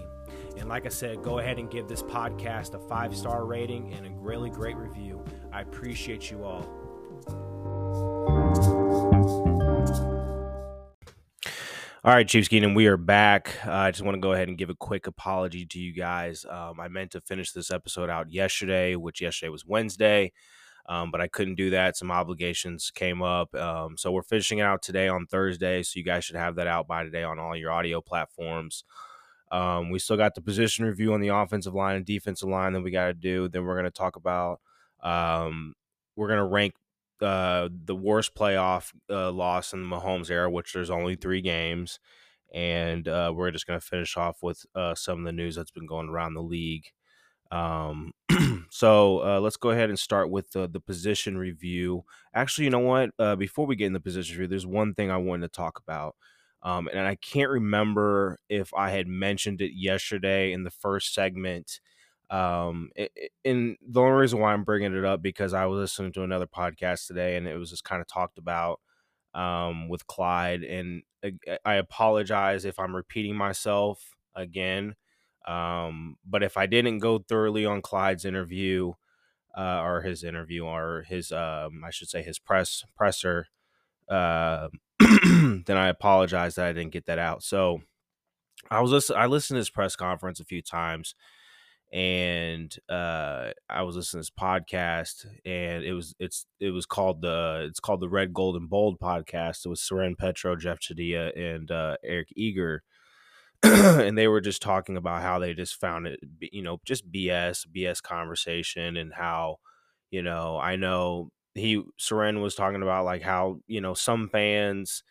And 0.62 0.70
like 0.70 0.86
I 0.86 0.90
said, 0.90 1.24
go 1.24 1.40
ahead 1.40 1.58
and 1.58 1.72
give 1.72 1.88
this 1.88 2.04
podcast 2.04 2.76
a 2.76 2.80
five 2.88 3.18
star 3.18 3.46
rating 3.46 3.94
and 3.96 4.06
a 4.06 4.12
really 4.12 4.52
great 4.52 4.78
review. 4.78 5.26
I 5.52 5.62
appreciate 5.62 6.30
you 6.30 6.44
all. 6.44 6.64
All 12.04 12.14
right, 12.14 12.28
Chiefs 12.28 12.48
Kingdom, 12.48 12.76
we 12.76 12.86
are 12.86 12.96
back. 12.96 13.58
Uh, 13.66 13.72
I 13.72 13.90
just 13.90 14.04
want 14.04 14.14
to 14.14 14.22
go 14.22 14.34
ahead 14.34 14.50
and 14.50 14.58
give 14.58 14.70
a 14.70 14.76
quick 14.76 15.08
apology 15.08 15.66
to 15.66 15.80
you 15.80 15.94
guys. 15.94 16.46
Um, 16.48 16.80
I 16.80 16.90
meant 16.90 17.10
to 17.12 17.22
finish 17.22 17.54
this 17.54 17.72
episode 17.72 18.12
out 18.12 18.32
yesterday, 18.32 18.96
which 18.96 19.20
yesterday 19.20 19.50
was 19.50 19.66
Wednesday, 19.66 20.32
um, 20.88 21.10
but 21.10 21.22
I 21.22 21.28
couldn't 21.28 21.56
do 21.56 21.72
that. 21.72 21.98
Some 21.98 22.12
obligations 22.12 22.92
came 22.94 23.24
up. 23.24 23.56
Um, 23.56 23.98
so 23.98 24.12
we're 24.12 24.22
finishing 24.22 24.60
it 24.60 24.64
out 24.64 24.84
today 24.84 25.08
on 25.08 25.26
Thursday. 25.26 25.82
So 25.82 25.98
you 25.98 26.04
guys 26.04 26.24
should 26.24 26.36
have 26.36 26.54
that 26.58 26.68
out 26.68 26.88
by 26.88 27.04
today 27.04 27.24
on 27.24 27.40
all 27.40 27.56
your 27.56 27.72
audio 27.72 28.00
platforms. 28.00 28.84
Um, 29.52 29.90
we 29.90 30.00
still 30.00 30.18
got 30.18 30.34
the 30.34 30.42
position 30.42 30.86
review 30.86 31.14
on 31.14 31.22
the 31.22 31.28
offensive 31.30 31.76
line 31.76 31.98
and 31.98 32.06
defensive 32.06 32.48
line 32.48 32.74
that 32.74 32.82
we 32.82 32.92
got 32.92 33.08
to 33.08 33.14
do. 33.14 33.50
Then 33.50 33.66
we're 33.66 33.76
going 33.76 33.86
to 33.86 33.92
talk 33.92 34.16
about, 34.16 34.62
um, 35.04 35.74
we're 36.16 36.28
going 36.28 36.40
to 36.40 36.46
rank 36.46 36.74
uh, 37.22 37.70
the 37.86 37.96
worst 37.96 38.34
playoff 38.34 38.92
uh, 39.10 39.32
loss 39.32 39.74
in 39.74 39.82
the 39.82 39.96
Mahomes 39.96 40.30
era, 40.32 40.50
which 40.50 40.74
there's 40.74 40.90
only 40.90 41.16
three 41.16 41.42
games. 41.42 42.00
And 42.54 43.08
uh, 43.08 43.32
we're 43.36 43.52
just 43.52 43.68
going 43.68 43.80
to 43.80 43.86
finish 43.86 44.18
off 44.18 44.42
with 44.42 44.66
uh, 44.76 44.96
some 44.96 45.20
of 45.20 45.26
the 45.26 45.32
news 45.32 45.56
that's 45.56 45.72
been 45.72 45.86
going 45.86 46.10
around 46.10 46.34
the 46.34 46.42
league. 46.42 46.86
Um, 47.52 48.14
so 48.70 49.24
uh, 49.24 49.40
let's 49.40 49.58
go 49.58 49.72
ahead 49.72 49.90
and 49.90 50.00
start 50.00 50.30
with 50.30 50.52
the, 50.52 50.68
the 50.68 50.80
position 50.80 51.38
review. 51.38 52.04
Actually, 52.34 52.66
you 52.66 52.70
know 52.72 52.80
what? 52.80 53.12
Uh, 53.20 53.36
before 53.36 53.66
we 53.66 53.76
get 53.76 53.88
in 53.88 53.94
the 53.94 54.00
position 54.00 54.36
review, 54.36 54.48
there's 54.48 54.66
one 54.66 54.94
thing 54.94 55.12
I 55.12 55.18
wanted 55.18 55.52
to 55.52 55.56
talk 55.58 55.80
about. 55.80 56.16
Um, 56.64 56.88
and 56.92 57.00
I 57.00 57.16
can't 57.16 57.50
remember 57.50 58.40
if 58.50 58.74
I 58.74 58.92
had 58.92 59.08
mentioned 59.08 59.62
it 59.62 59.72
yesterday 59.74 60.54
in 60.54 60.64
the 60.64 60.72
first 60.72 61.14
segment. 61.14 61.80
Um, 62.30 62.92
and 63.44 63.78
the 63.86 64.02
only 64.02 64.14
reason 64.14 64.40
why 64.40 64.54
I'm 64.54 64.64
bringing 64.64 64.96
it 64.96 65.04
up 65.04 65.22
because 65.22 65.54
I 65.54 65.66
was 65.66 65.80
listening 65.80 66.14
to 66.14 66.24
another 66.24 66.48
podcast 66.48 67.08
today, 67.08 67.36
and 67.36 67.48
it 67.48 67.58
was 67.58 67.72
just 67.72 67.84
kind 67.84 68.02
of 68.02 68.08
talked 68.08 68.38
about 68.38 68.80
um, 69.34 69.90
with 69.90 70.08
Clyde. 70.08 70.64
And 70.64 71.04
I 71.66 71.76
apologize 71.76 72.64
if 72.64 72.80
I'm 72.80 72.96
repeating 72.96 73.36
myself 73.36 74.16
again. 74.36 74.96
Um, 75.48 76.18
but 76.26 76.44
if 76.44 76.58
I 76.58 76.68
didn't 76.68 77.00
go 77.00 77.20
thoroughly 77.20 77.66
on 77.66 77.82
Clyde's 77.82 78.26
interview, 78.26 78.94
uh, 79.58 79.82
or 79.82 80.02
his 80.02 80.24
interview, 80.24 80.64
or 80.64 81.04
his, 81.08 81.32
um, 81.32 81.84
I 81.86 81.90
should 81.90 82.10
say, 82.10 82.22
his 82.22 82.40
press 82.40 82.84
presser, 82.96 83.48
uh, 84.08 84.70
then 85.66 85.78
I 85.78 85.88
apologize 85.88 86.56
that 86.56 86.68
I 86.68 86.74
didn't 86.74 86.94
get 86.94 87.06
that 87.08 87.20
out. 87.20 87.44
So 87.44 87.82
I 88.70 88.82
was 88.82 88.92
listen- 88.92 89.18
I 89.18 89.26
listened 89.26 89.58
to 89.58 89.62
this 89.62 89.70
press 89.70 89.96
conference 89.96 90.40
a 90.40 90.46
few 90.46 90.62
times, 90.62 91.16
and 91.92 92.74
uh, 92.90 93.52
I 93.70 93.84
was 93.84 93.96
listening 93.96 94.24
to 94.24 94.30
this 94.30 94.40
podcast, 94.40 95.26
and 95.46 95.84
it 95.84 95.94
was 95.94 96.16
it's 96.20 96.46
it 96.60 96.72
was 96.72 96.86
called 96.86 97.22
the 97.22 97.68
it's 97.70 97.80
called 97.80 98.02
the 98.02 98.10
Red 98.10 98.34
Gold 98.34 98.56
and 98.56 98.70
Bold 98.70 99.00
podcast. 99.00 99.66
It 99.66 99.70
was 99.70 99.82
Soren 99.82 100.16
Petro, 100.16 100.56
Jeff 100.56 100.80
Chadiha, 100.80 101.38
and 101.38 101.70
uh, 101.72 101.98
Eric 102.04 102.30
Eager. 102.36 102.84
and 103.64 104.18
they 104.18 104.28
were 104.28 104.42
just 104.42 104.62
talking 104.62 104.98
about 104.98 105.22
how 105.22 105.38
they 105.38 105.54
just 105.54 105.80
found 105.80 106.08
it, 106.08 106.20
you 106.40 106.64
know, 106.64 106.80
just 106.84 107.12
BS, 107.12 107.68
BS 107.68 108.02
conversation, 108.02 108.98
and 108.98 109.14
how, 109.14 109.58
you 110.10 110.24
know, 110.24 110.58
I 110.58 110.78
know 110.78 111.30
he 111.56 111.84
Soren 111.98 112.42
was 112.42 112.56
talking 112.56 112.82
about 112.82 113.06
like 113.06 113.22
how 113.22 113.60
you 113.68 113.82
know 113.82 113.94
some 113.94 114.30
fans 114.30 115.04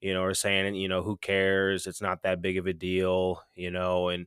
you 0.00 0.14
know 0.14 0.22
are 0.24 0.34
saying 0.34 0.74
you 0.76 0.88
know 0.88 1.02
who 1.02 1.16
cares? 1.18 1.86
It's 1.86 2.02
not 2.02 2.22
that 2.22 2.42
big 2.42 2.58
of 2.58 2.66
a 2.66 2.72
deal 2.72 3.42
you 3.54 3.70
know 3.70 4.08
and 4.08 4.26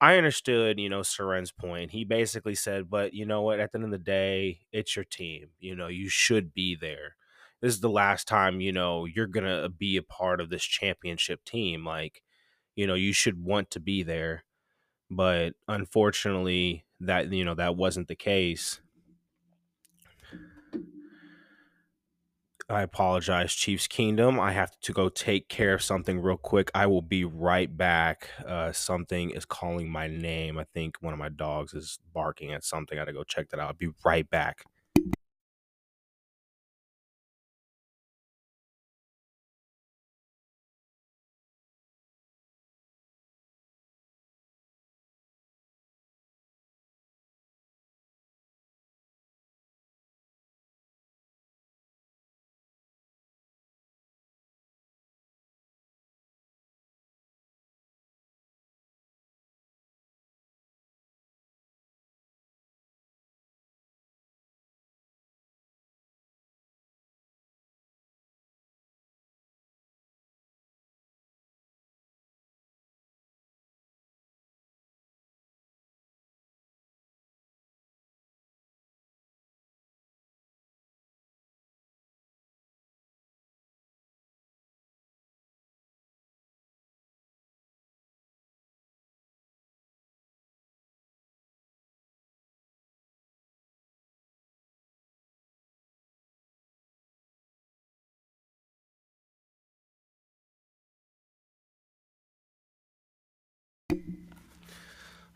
I 0.00 0.16
understood 0.18 0.78
you 0.80 0.88
know 0.88 1.02
Soren's 1.02 1.52
point. 1.52 1.92
He 1.92 2.04
basically 2.04 2.54
said 2.54 2.90
but 2.90 3.14
you 3.14 3.26
know 3.26 3.42
what? 3.42 3.60
At 3.60 3.72
the 3.72 3.78
end 3.78 3.86
of 3.86 3.90
the 3.92 3.98
day 3.98 4.60
it's 4.72 4.96
your 4.96 5.04
team. 5.04 5.50
You 5.60 5.76
know 5.76 5.88
you 5.88 6.08
should 6.08 6.54
be 6.54 6.76
there. 6.76 7.16
This 7.60 7.74
is 7.74 7.80
the 7.80 7.90
last 7.90 8.28
time 8.28 8.60
you 8.60 8.72
know 8.72 9.06
you're 9.06 9.26
gonna 9.26 9.68
be 9.70 9.96
a 9.96 10.02
part 10.02 10.40
of 10.40 10.50
this 10.50 10.64
championship 10.64 11.44
team. 11.44 11.84
Like 11.84 12.22
you 12.76 12.86
know 12.86 12.94
you 12.94 13.12
should 13.12 13.44
want 13.44 13.70
to 13.72 13.80
be 13.80 14.02
there. 14.02 14.44
But 15.10 15.54
unfortunately 15.68 16.84
that 17.00 17.32
you 17.32 17.44
know 17.44 17.54
that 17.54 17.76
wasn't 17.76 18.08
the 18.08 18.16
case 18.16 18.80
I 22.74 22.82
apologize, 22.82 23.54
Chiefs 23.54 23.86
Kingdom. 23.86 24.40
I 24.40 24.52
have 24.52 24.78
to 24.80 24.92
go 24.92 25.08
take 25.08 25.48
care 25.48 25.74
of 25.74 25.82
something 25.82 26.20
real 26.20 26.36
quick. 26.36 26.70
I 26.74 26.86
will 26.86 27.02
be 27.02 27.24
right 27.24 27.74
back. 27.74 28.28
Uh, 28.46 28.72
something 28.72 29.30
is 29.30 29.44
calling 29.44 29.88
my 29.90 30.08
name. 30.08 30.58
I 30.58 30.64
think 30.74 30.96
one 31.00 31.12
of 31.12 31.18
my 31.18 31.28
dogs 31.28 31.74
is 31.74 31.98
barking 32.12 32.52
at 32.52 32.64
something. 32.64 32.98
I 32.98 33.02
gotta 33.02 33.12
go 33.12 33.24
check 33.24 33.48
that 33.50 33.60
out. 33.60 33.68
I'll 33.68 33.74
be 33.74 33.90
right 34.04 34.28
back. 34.28 34.64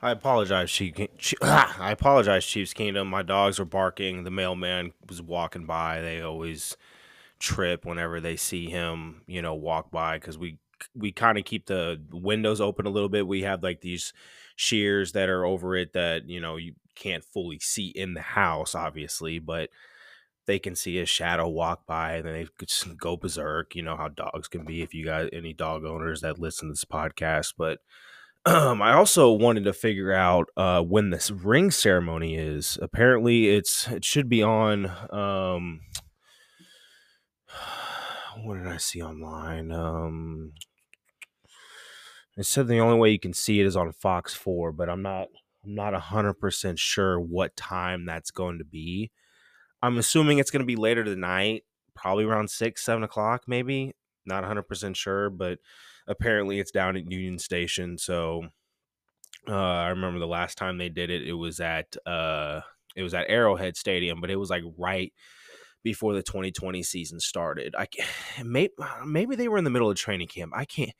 I 0.00 0.12
apologize, 0.12 0.70
Chief. 0.70 0.94
I 1.42 1.90
apologize, 1.90 2.46
Chiefs 2.46 2.72
Kingdom. 2.72 3.08
My 3.08 3.22
dogs 3.22 3.58
are 3.58 3.64
barking. 3.64 4.24
The 4.24 4.30
mailman 4.30 4.92
was 5.08 5.20
walking 5.20 5.66
by. 5.66 6.00
They 6.00 6.20
always 6.20 6.76
trip 7.38 7.84
whenever 7.84 8.20
they 8.20 8.36
see 8.36 8.68
him, 8.68 9.22
you 9.26 9.42
know, 9.42 9.54
walk 9.54 9.90
by 9.90 10.18
because 10.18 10.38
we 10.38 10.58
we 10.94 11.10
kind 11.10 11.38
of 11.38 11.44
keep 11.44 11.66
the 11.66 12.00
windows 12.12 12.60
open 12.60 12.86
a 12.86 12.90
little 12.90 13.08
bit. 13.08 13.26
We 13.26 13.42
have 13.42 13.62
like 13.62 13.80
these 13.80 14.12
shears 14.54 15.12
that 15.12 15.28
are 15.28 15.44
over 15.44 15.74
it 15.74 15.92
that 15.94 16.28
you 16.28 16.40
know 16.40 16.56
you 16.56 16.74
can't 16.94 17.24
fully 17.24 17.58
see 17.58 17.88
in 17.88 18.14
the 18.14 18.20
house, 18.20 18.76
obviously, 18.76 19.40
but 19.40 19.70
they 20.46 20.60
can 20.60 20.76
see 20.76 20.98
a 20.98 21.06
shadow 21.06 21.48
walk 21.48 21.86
by 21.86 22.14
and 22.14 22.26
then 22.26 22.32
they 22.34 22.46
just 22.64 22.96
go 22.96 23.16
berserk. 23.16 23.74
You 23.74 23.82
know 23.82 23.96
how 23.96 24.08
dogs 24.08 24.46
can 24.46 24.64
be. 24.64 24.82
If 24.82 24.94
you 24.94 25.04
got 25.04 25.32
any 25.32 25.52
dog 25.52 25.84
owners 25.84 26.20
that 26.20 26.38
listen 26.38 26.68
to 26.68 26.72
this 26.72 26.84
podcast, 26.84 27.54
but 27.58 27.80
um, 28.48 28.82
I 28.82 28.94
also 28.94 29.30
wanted 29.30 29.64
to 29.64 29.72
figure 29.72 30.12
out 30.12 30.48
uh, 30.56 30.82
when 30.82 31.10
this 31.10 31.30
ring 31.30 31.70
ceremony 31.70 32.36
is. 32.36 32.78
Apparently, 32.80 33.48
it's 33.48 33.88
it 33.88 34.04
should 34.04 34.28
be 34.28 34.42
on. 34.42 34.86
Um, 35.10 35.80
what 38.44 38.58
did 38.58 38.66
I 38.66 38.78
see 38.78 39.02
online? 39.02 39.72
Um, 39.72 40.52
it 42.36 42.46
said 42.46 42.68
the 42.68 42.80
only 42.80 42.98
way 42.98 43.10
you 43.10 43.18
can 43.18 43.34
see 43.34 43.60
it 43.60 43.66
is 43.66 43.76
on 43.76 43.92
Fox 43.92 44.34
Four, 44.34 44.72
but 44.72 44.88
I'm 44.88 45.02
not. 45.02 45.28
I'm 45.64 45.74
not 45.74 45.94
hundred 45.94 46.34
percent 46.34 46.78
sure 46.78 47.20
what 47.20 47.56
time 47.56 48.06
that's 48.06 48.30
going 48.30 48.58
to 48.58 48.64
be. 48.64 49.10
I'm 49.82 49.98
assuming 49.98 50.38
it's 50.38 50.50
going 50.50 50.62
to 50.62 50.66
be 50.66 50.76
later 50.76 51.04
tonight, 51.04 51.64
probably 51.94 52.24
around 52.24 52.50
six, 52.50 52.84
seven 52.84 53.02
o'clock, 53.02 53.42
maybe. 53.46 53.94
Not 54.24 54.44
hundred 54.44 54.64
percent 54.64 54.96
sure, 54.96 55.30
but 55.30 55.58
apparently 56.08 56.58
it's 56.58 56.72
down 56.72 56.96
at 56.96 57.10
Union 57.10 57.38
Station. 57.38 57.98
So 57.98 58.48
uh, 59.48 59.54
I 59.54 59.88
remember 59.88 60.18
the 60.18 60.26
last 60.26 60.58
time 60.58 60.78
they 60.78 60.88
did 60.88 61.10
it, 61.10 61.26
it 61.26 61.34
was 61.34 61.60
at 61.60 61.96
uh, 62.04 62.62
it 62.96 63.02
was 63.02 63.14
at 63.14 63.28
Arrowhead 63.28 63.76
Stadium, 63.76 64.20
but 64.20 64.30
it 64.30 64.36
was 64.36 64.50
like 64.50 64.64
right 64.76 65.12
before 65.84 66.14
the 66.14 66.22
2020 66.22 66.82
season 66.82 67.20
started. 67.20 67.74
I 67.78 67.86
maybe 68.44 68.72
maybe 69.06 69.36
they 69.36 69.48
were 69.48 69.58
in 69.58 69.64
the 69.64 69.70
middle 69.70 69.90
of 69.90 69.96
training 69.96 70.28
camp. 70.28 70.52
I 70.56 70.64
can't 70.64 70.92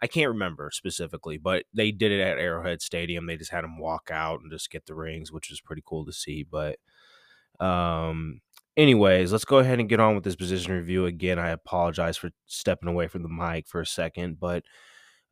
I 0.00 0.06
can't 0.08 0.30
remember 0.30 0.70
specifically, 0.72 1.38
but 1.38 1.64
they 1.72 1.92
did 1.92 2.10
it 2.10 2.20
at 2.20 2.38
Arrowhead 2.38 2.82
Stadium. 2.82 3.26
They 3.26 3.36
just 3.36 3.52
had 3.52 3.62
them 3.62 3.78
walk 3.78 4.10
out 4.12 4.40
and 4.40 4.50
just 4.50 4.70
get 4.70 4.86
the 4.86 4.96
rings, 4.96 5.30
which 5.30 5.48
was 5.48 5.60
pretty 5.60 5.82
cool 5.86 6.04
to 6.06 6.12
see. 6.12 6.42
But 6.42 6.78
um, 7.60 8.40
anyways, 8.76 9.32
let's 9.32 9.44
go 9.44 9.58
ahead 9.58 9.80
and 9.80 9.88
get 9.88 10.00
on 10.00 10.14
with 10.14 10.24
this 10.24 10.36
position 10.36 10.72
review 10.72 11.06
again. 11.06 11.38
I 11.38 11.50
apologize 11.50 12.16
for 12.16 12.30
stepping 12.46 12.88
away 12.88 13.08
from 13.08 13.22
the 13.22 13.28
mic 13.28 13.66
for 13.68 13.80
a 13.80 13.86
second, 13.86 14.38
but 14.40 14.64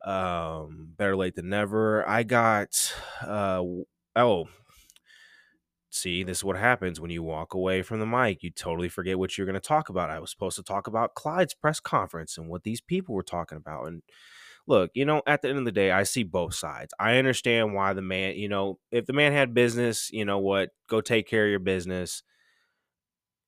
um, 0.05 0.89
better 0.97 1.15
late 1.15 1.35
than 1.35 1.49
never. 1.49 2.07
I 2.07 2.23
got 2.23 2.93
uh 3.25 3.63
oh 4.15 4.47
see 5.89 6.23
this 6.23 6.37
is 6.37 6.43
what 6.43 6.55
happens 6.57 7.01
when 7.01 7.11
you 7.11 7.21
walk 7.21 7.53
away 7.53 7.81
from 7.81 7.99
the 7.99 8.05
mic 8.05 8.41
you 8.43 8.49
totally 8.49 8.87
forget 8.87 9.19
what 9.19 9.37
you're 9.37 9.45
going 9.47 9.53
to 9.53 9.59
talk 9.59 9.89
about 9.89 10.09
i 10.09 10.19
was 10.19 10.31
supposed 10.31 10.55
to 10.55 10.63
talk 10.63 10.87
about 10.87 11.15
clyde's 11.15 11.53
press 11.53 11.79
conference 11.81 12.37
and 12.37 12.47
what 12.47 12.63
these 12.63 12.79
people 12.79 13.13
were 13.13 13.23
talking 13.23 13.57
about 13.57 13.85
and 13.87 14.01
look 14.67 14.89
you 14.93 15.03
know 15.03 15.21
at 15.27 15.41
the 15.41 15.49
end 15.49 15.57
of 15.59 15.65
the 15.65 15.71
day 15.71 15.91
i 15.91 16.03
see 16.03 16.23
both 16.23 16.53
sides 16.53 16.93
i 16.99 17.17
understand 17.17 17.73
why 17.73 17.91
the 17.93 18.01
man 18.01 18.35
you 18.35 18.47
know 18.47 18.79
if 18.91 19.05
the 19.05 19.13
man 19.13 19.33
had 19.33 19.53
business 19.53 20.09
you 20.13 20.23
know 20.23 20.39
what 20.39 20.69
go 20.87 21.01
take 21.01 21.27
care 21.27 21.43
of 21.45 21.49
your 21.49 21.59
business 21.59 22.23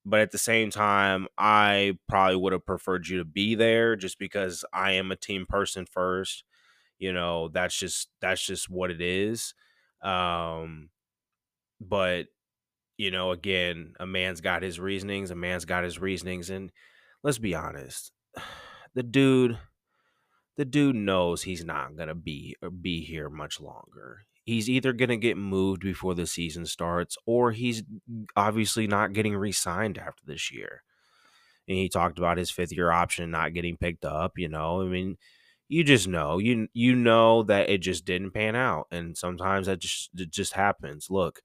but 0.06 0.20
at 0.20 0.32
the 0.32 0.38
same 0.38 0.70
time, 0.70 1.28
I 1.38 1.98
probably 2.10 2.36
would 2.36 2.54
have 2.54 2.66
preferred 2.66 3.08
you 3.08 3.20
to 3.20 3.26
be 3.26 3.56
there 3.56 3.96
just 3.96 4.20
because 4.20 4.66
I 4.74 4.92
am 4.94 5.12
a 5.12 5.16
team 5.16 5.46
person 5.48 5.86
first. 5.86 6.44
You 7.00 7.14
know, 7.14 7.50
that's 7.50 7.78
just 7.78 8.10
that's 8.22 8.46
just 8.46 8.70
what 8.70 8.92
it 8.92 9.02
is. 9.02 9.54
Um 10.02 10.90
but 11.82 12.28
you 12.98 13.12
know, 13.12 13.32
again, 13.32 13.94
a 14.00 14.06
man's 14.06 14.42
got 14.42 14.64
his 14.64 14.80
reasonings, 14.80 15.32
a 15.32 15.36
man's 15.36 15.66
got 15.66 15.84
his 15.84 16.00
reasonings 16.00 16.50
and 16.50 16.72
let's 17.24 17.40
be 17.40 17.56
honest. 17.56 18.12
The 18.96 19.02
dude 19.04 19.58
the 20.58 20.66
dude 20.66 20.96
knows 20.96 21.44
he's 21.44 21.66
not 21.66 21.98
to 21.98 22.16
be 22.16 22.56
be 22.82 23.02
here 23.04 23.30
much 23.30 23.60
longer 23.60 24.26
he's 24.44 24.70
either 24.70 24.94
going 24.94 25.10
to 25.10 25.18
get 25.18 25.38
moved 25.38 25.82
before 25.82 26.16
the 26.16 26.28
season 26.28 26.66
starts 26.66 27.18
or 27.26 27.52
he's 27.52 27.84
obviously 28.36 28.88
not 28.88 29.14
getting 29.14 29.36
re-signed 29.36 29.98
after 29.98 30.24
this 30.26 30.52
year. 30.52 30.84
And 31.68 31.78
he 31.78 31.88
talked 31.90 32.18
about 32.18 32.38
his 32.38 32.52
fifth 32.52 32.74
year 32.74 32.92
option 32.92 33.32
not 33.32 33.54
getting 33.54 33.78
picked 33.78 34.06
up, 34.06 34.34
you 34.38 34.50
know. 34.50 34.82
I 34.82 34.86
mean, 34.86 35.18
you 35.70 35.84
just 35.84 36.08
know. 36.08 36.38
You 36.40 36.68
you 36.74 36.96
know 36.96 37.44
that 37.44 37.70
it 37.70 37.80
just 37.80 38.06
didn't 38.06 38.32
pan 38.32 38.56
out 38.56 38.88
and 38.92 39.18
sometimes 39.18 39.68
that 39.68 39.80
just 39.80 40.10
it 40.18 40.30
just 40.32 40.54
happens. 40.54 41.08
Look, 41.10 41.42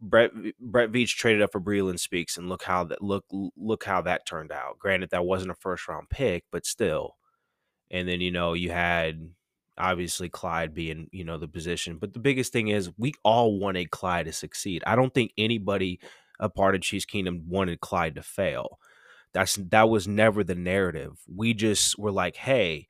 Brett 0.00 0.32
Brett 0.60 0.90
Veach 0.92 1.16
traded 1.16 1.42
up 1.42 1.52
for 1.52 1.60
Breeland 1.60 2.00
Speaks 2.00 2.36
and 2.38 2.48
look 2.48 2.62
how 2.64 2.84
that 2.84 3.02
look 3.02 3.24
look 3.56 3.84
how 3.84 4.02
that 4.02 4.26
turned 4.26 4.52
out. 4.52 4.78
Granted 4.78 5.10
that 5.10 5.24
wasn't 5.26 5.52
a 5.52 5.54
first 5.54 5.86
round 5.88 6.08
pick, 6.10 6.44
but 6.50 6.66
still. 6.66 7.16
And 7.90 8.08
then 8.08 8.20
you 8.20 8.30
know, 8.32 8.54
you 8.54 8.70
had 8.70 9.30
obviously 9.80 10.28
Clyde 10.28 10.74
being, 10.74 11.08
you 11.12 11.24
know, 11.24 11.38
the 11.38 11.48
position. 11.48 11.98
But 11.98 12.12
the 12.12 12.20
biggest 12.20 12.52
thing 12.52 12.68
is 12.68 12.90
we 12.98 13.14
all 13.24 13.58
wanted 13.58 13.90
Clyde 13.90 14.26
to 14.26 14.32
succeed. 14.32 14.82
I 14.86 14.96
don't 14.96 15.12
think 15.12 15.32
anybody 15.38 16.00
a 16.38 16.48
part 16.48 16.74
of 16.74 16.82
Chiefs 16.82 17.04
Kingdom 17.04 17.44
wanted 17.48 17.80
Clyde 17.80 18.14
to 18.16 18.22
fail. 18.22 18.78
That's 19.32 19.56
that 19.56 19.88
was 19.88 20.08
never 20.08 20.42
the 20.42 20.54
narrative. 20.54 21.18
We 21.32 21.54
just 21.54 21.98
were 21.98 22.12
like, 22.12 22.36
hey, 22.36 22.88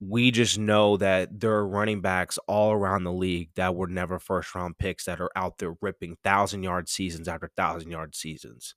we 0.00 0.30
just 0.30 0.58
know 0.58 0.96
that 0.96 1.40
there 1.40 1.52
are 1.52 1.66
running 1.66 2.00
backs 2.00 2.38
all 2.46 2.72
around 2.72 3.04
the 3.04 3.12
league 3.12 3.50
that 3.56 3.74
were 3.74 3.86
never 3.86 4.18
first 4.18 4.54
round 4.54 4.78
picks 4.78 5.04
that 5.04 5.20
are 5.20 5.30
out 5.36 5.58
there 5.58 5.76
ripping 5.80 6.16
thousand 6.24 6.62
yard 6.62 6.88
seasons 6.88 7.28
after 7.28 7.50
thousand 7.56 7.90
yard 7.90 8.14
seasons. 8.14 8.74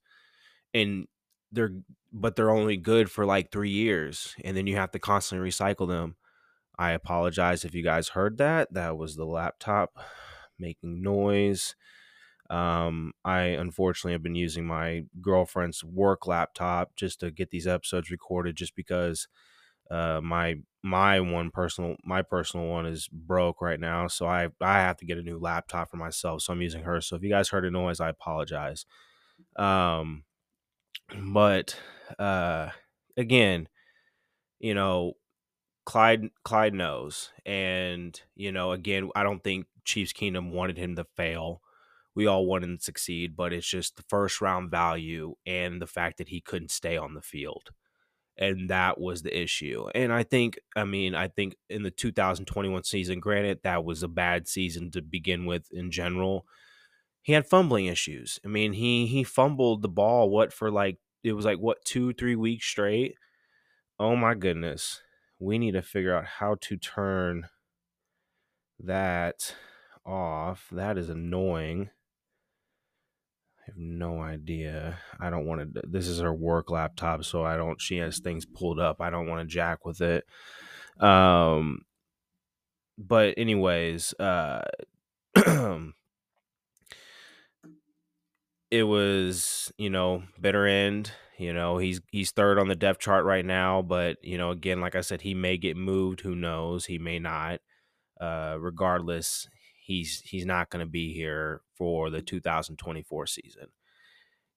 And 0.74 1.06
they're 1.52 1.72
but 2.12 2.36
they're 2.36 2.50
only 2.50 2.76
good 2.76 3.10
for 3.10 3.24
like 3.24 3.50
three 3.50 3.70
years 3.70 4.34
and 4.44 4.56
then 4.56 4.66
you 4.66 4.76
have 4.76 4.90
to 4.90 4.98
constantly 4.98 5.48
recycle 5.48 5.88
them 5.88 6.16
I 6.78 6.92
apologize 6.92 7.64
if 7.64 7.74
you 7.74 7.82
guys 7.82 8.08
heard 8.10 8.38
that. 8.38 8.72
That 8.72 8.96
was 8.98 9.16
the 9.16 9.24
laptop 9.26 9.98
making 10.58 11.02
noise. 11.02 11.74
Um, 12.50 13.12
I 13.24 13.42
unfortunately 13.42 14.12
have 14.12 14.22
been 14.22 14.34
using 14.34 14.66
my 14.66 15.04
girlfriend's 15.20 15.82
work 15.84 16.26
laptop 16.26 16.94
just 16.96 17.20
to 17.20 17.30
get 17.30 17.50
these 17.50 17.66
episodes 17.66 18.10
recorded, 18.10 18.56
just 18.56 18.76
because 18.76 19.28
uh, 19.90 20.20
my 20.22 20.56
my 20.82 21.20
one 21.20 21.50
personal 21.50 21.96
my 22.04 22.22
personal 22.22 22.66
one 22.68 22.86
is 22.86 23.08
broke 23.08 23.62
right 23.62 23.80
now, 23.80 24.08
so 24.08 24.26
I 24.26 24.48
I 24.60 24.80
have 24.80 24.98
to 24.98 25.06
get 25.06 25.18
a 25.18 25.22
new 25.22 25.38
laptop 25.38 25.90
for 25.90 25.96
myself. 25.98 26.42
So 26.42 26.52
I'm 26.52 26.62
using 26.62 26.84
her. 26.84 27.00
So 27.00 27.16
if 27.16 27.22
you 27.22 27.30
guys 27.30 27.50
heard 27.50 27.64
a 27.66 27.70
noise, 27.70 28.00
I 28.00 28.10
apologize. 28.10 28.86
Um, 29.56 30.24
But 31.32 31.76
uh, 32.18 32.70
again, 33.16 33.68
you 34.60 34.74
know, 34.74 35.14
Clyde 35.86 36.30
Clyde 36.44 36.74
knows, 36.74 37.30
and 37.44 38.20
you 38.34 38.52
know, 38.52 38.72
again, 38.72 39.10
I 39.14 39.22
don't 39.22 39.42
think 39.44 39.66
Chiefs 39.84 40.12
Kingdom 40.12 40.50
wanted 40.52 40.78
him 40.78 40.96
to 40.96 41.04
fail. 41.16 41.60
We 42.14 42.26
all 42.26 42.46
wanted 42.46 42.70
him 42.70 42.78
to 42.78 42.84
succeed, 42.84 43.36
but 43.36 43.52
it's 43.52 43.68
just 43.68 43.96
the 43.96 44.04
first 44.08 44.40
round 44.40 44.70
value 44.70 45.34
and 45.46 45.82
the 45.82 45.86
fact 45.86 46.18
that 46.18 46.28
he 46.28 46.40
couldn't 46.40 46.70
stay 46.70 46.96
on 46.96 47.14
the 47.14 47.22
field 47.22 47.70
and 48.36 48.68
that 48.70 49.00
was 49.00 49.22
the 49.22 49.38
issue. 49.38 49.86
And 49.94 50.12
I 50.12 50.22
think, 50.24 50.58
I 50.76 50.84
mean, 50.84 51.14
I 51.14 51.28
think 51.28 51.56
in 51.70 51.82
the 51.82 51.90
2021 51.90 52.84
season, 52.84 53.20
granted, 53.20 53.60
that 53.62 53.84
was 53.84 54.02
a 54.02 54.08
bad 54.08 54.48
season 54.48 54.90
to 54.92 55.02
begin 55.02 55.46
with 55.46 55.68
in 55.72 55.90
general. 55.90 56.46
He 57.22 57.32
had 57.32 57.46
fumbling 57.46 57.86
issues. 57.86 58.38
I 58.44 58.48
mean, 58.48 58.74
he 58.74 59.06
he 59.06 59.24
fumbled 59.24 59.82
the 59.82 59.88
ball 59.88 60.30
what 60.30 60.52
for 60.52 60.70
like 60.70 60.98
it 61.22 61.32
was 61.32 61.44
like 61.46 61.58
what 61.58 61.84
two 61.84 62.12
three 62.14 62.36
weeks 62.36 62.66
straight. 62.66 63.16
Oh 63.98 64.16
my 64.16 64.34
goodness, 64.34 65.00
we 65.38 65.58
need 65.58 65.72
to 65.72 65.82
figure 65.82 66.16
out 66.16 66.24
how 66.24 66.56
to 66.62 66.76
turn 66.76 67.48
that 68.80 69.54
off. 70.04 70.68
That 70.70 70.98
is 70.98 71.08
annoying. 71.08 71.90
I 73.58 73.62
have 73.66 73.76
no 73.76 74.20
idea. 74.20 74.98
I 75.18 75.30
don't 75.30 75.46
want 75.46 75.74
to. 75.74 75.82
This 75.86 76.06
is 76.06 76.20
her 76.20 76.34
work 76.34 76.70
laptop, 76.70 77.24
so 77.24 77.44
I 77.44 77.56
don't. 77.56 77.80
She 77.80 77.96
has 77.98 78.18
things 78.20 78.44
pulled 78.44 78.78
up. 78.78 79.00
I 79.00 79.10
don't 79.10 79.26
want 79.26 79.40
to 79.40 79.52
jack 79.52 79.86
with 79.86 80.00
it. 80.02 80.24
Um, 81.00 81.80
but 82.98 83.34
anyways, 83.38 84.12
uh, 84.20 84.62
it 88.70 88.82
was 88.82 89.72
you 89.78 89.90
know 89.90 90.24
bitter 90.40 90.66
end. 90.66 91.12
You 91.38 91.52
know 91.52 91.78
he's 91.78 92.00
he's 92.12 92.30
third 92.30 92.58
on 92.58 92.68
the 92.68 92.76
depth 92.76 93.00
chart 93.00 93.24
right 93.24 93.44
now, 93.44 93.82
but 93.82 94.18
you 94.22 94.38
know 94.38 94.50
again, 94.50 94.80
like 94.80 94.94
I 94.94 95.00
said, 95.00 95.22
he 95.22 95.34
may 95.34 95.56
get 95.56 95.76
moved. 95.76 96.20
Who 96.20 96.34
knows? 96.34 96.86
He 96.86 96.98
may 96.98 97.18
not. 97.18 97.60
Uh, 98.20 98.56
regardless, 98.60 99.48
he's 99.84 100.20
he's 100.24 100.46
not 100.46 100.70
going 100.70 100.84
to 100.84 100.90
be 100.90 101.12
here 101.12 101.62
for 101.76 102.10
the 102.10 102.22
2024 102.22 103.26
season 103.26 103.66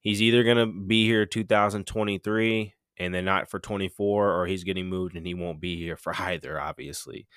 he's 0.08 0.22
either 0.22 0.44
going 0.44 0.58
to 0.58 0.66
be 0.66 1.06
here 1.06 1.26
2023 1.26 2.74
and 2.98 3.14
then 3.14 3.26
not 3.26 3.50
for 3.50 3.60
24 3.60 4.34
or 4.34 4.46
he's 4.46 4.64
getting 4.64 4.88
moved 4.88 5.18
and 5.18 5.28
he 5.28 5.34
won't 5.34 5.60
be 5.60 5.76
here 5.78 5.98
for 5.98 6.14
either 6.20 6.60
obviously 6.60 7.28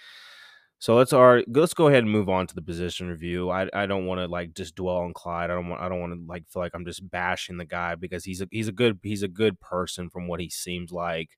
so 0.81 0.97
let's 0.97 1.13
our 1.13 1.45
let's 1.49 1.75
go 1.75 1.89
ahead 1.89 2.05
and 2.05 2.11
move 2.13 2.31
on 2.31 2.47
to 2.49 2.55
the 2.55 2.63
position 2.63 3.09
review. 3.09 3.51
I, 3.51 3.69
I 3.75 3.87
don't 3.87 4.07
want 4.07 4.21
to 4.21 4.27
like 4.27 4.55
just 4.55 4.77
dwell 4.77 4.97
on 4.99 5.13
Clyde. 5.15 5.51
I 5.51 5.55
don't 5.55 5.69
want 5.69 5.83
I 5.83 5.89
don't 5.91 6.01
want 6.01 6.15
to 6.15 6.21
like 6.27 6.45
feel 6.49 6.63
like 6.63 6.73
I'm 6.75 6.87
just 6.87 7.09
bashing 7.11 7.59
the 7.59 7.67
guy 7.67 7.97
because 7.97 8.25
he's 8.25 8.41
a 8.43 8.49
he's 8.51 8.69
a 8.69 8.73
good 8.73 8.99
he's 9.03 9.23
a 9.23 9.29
good 9.29 9.61
person 9.61 10.11
from 10.11 10.27
what 10.27 10.41
he 10.41 10.51
seems 10.51 10.91
like. 10.93 11.31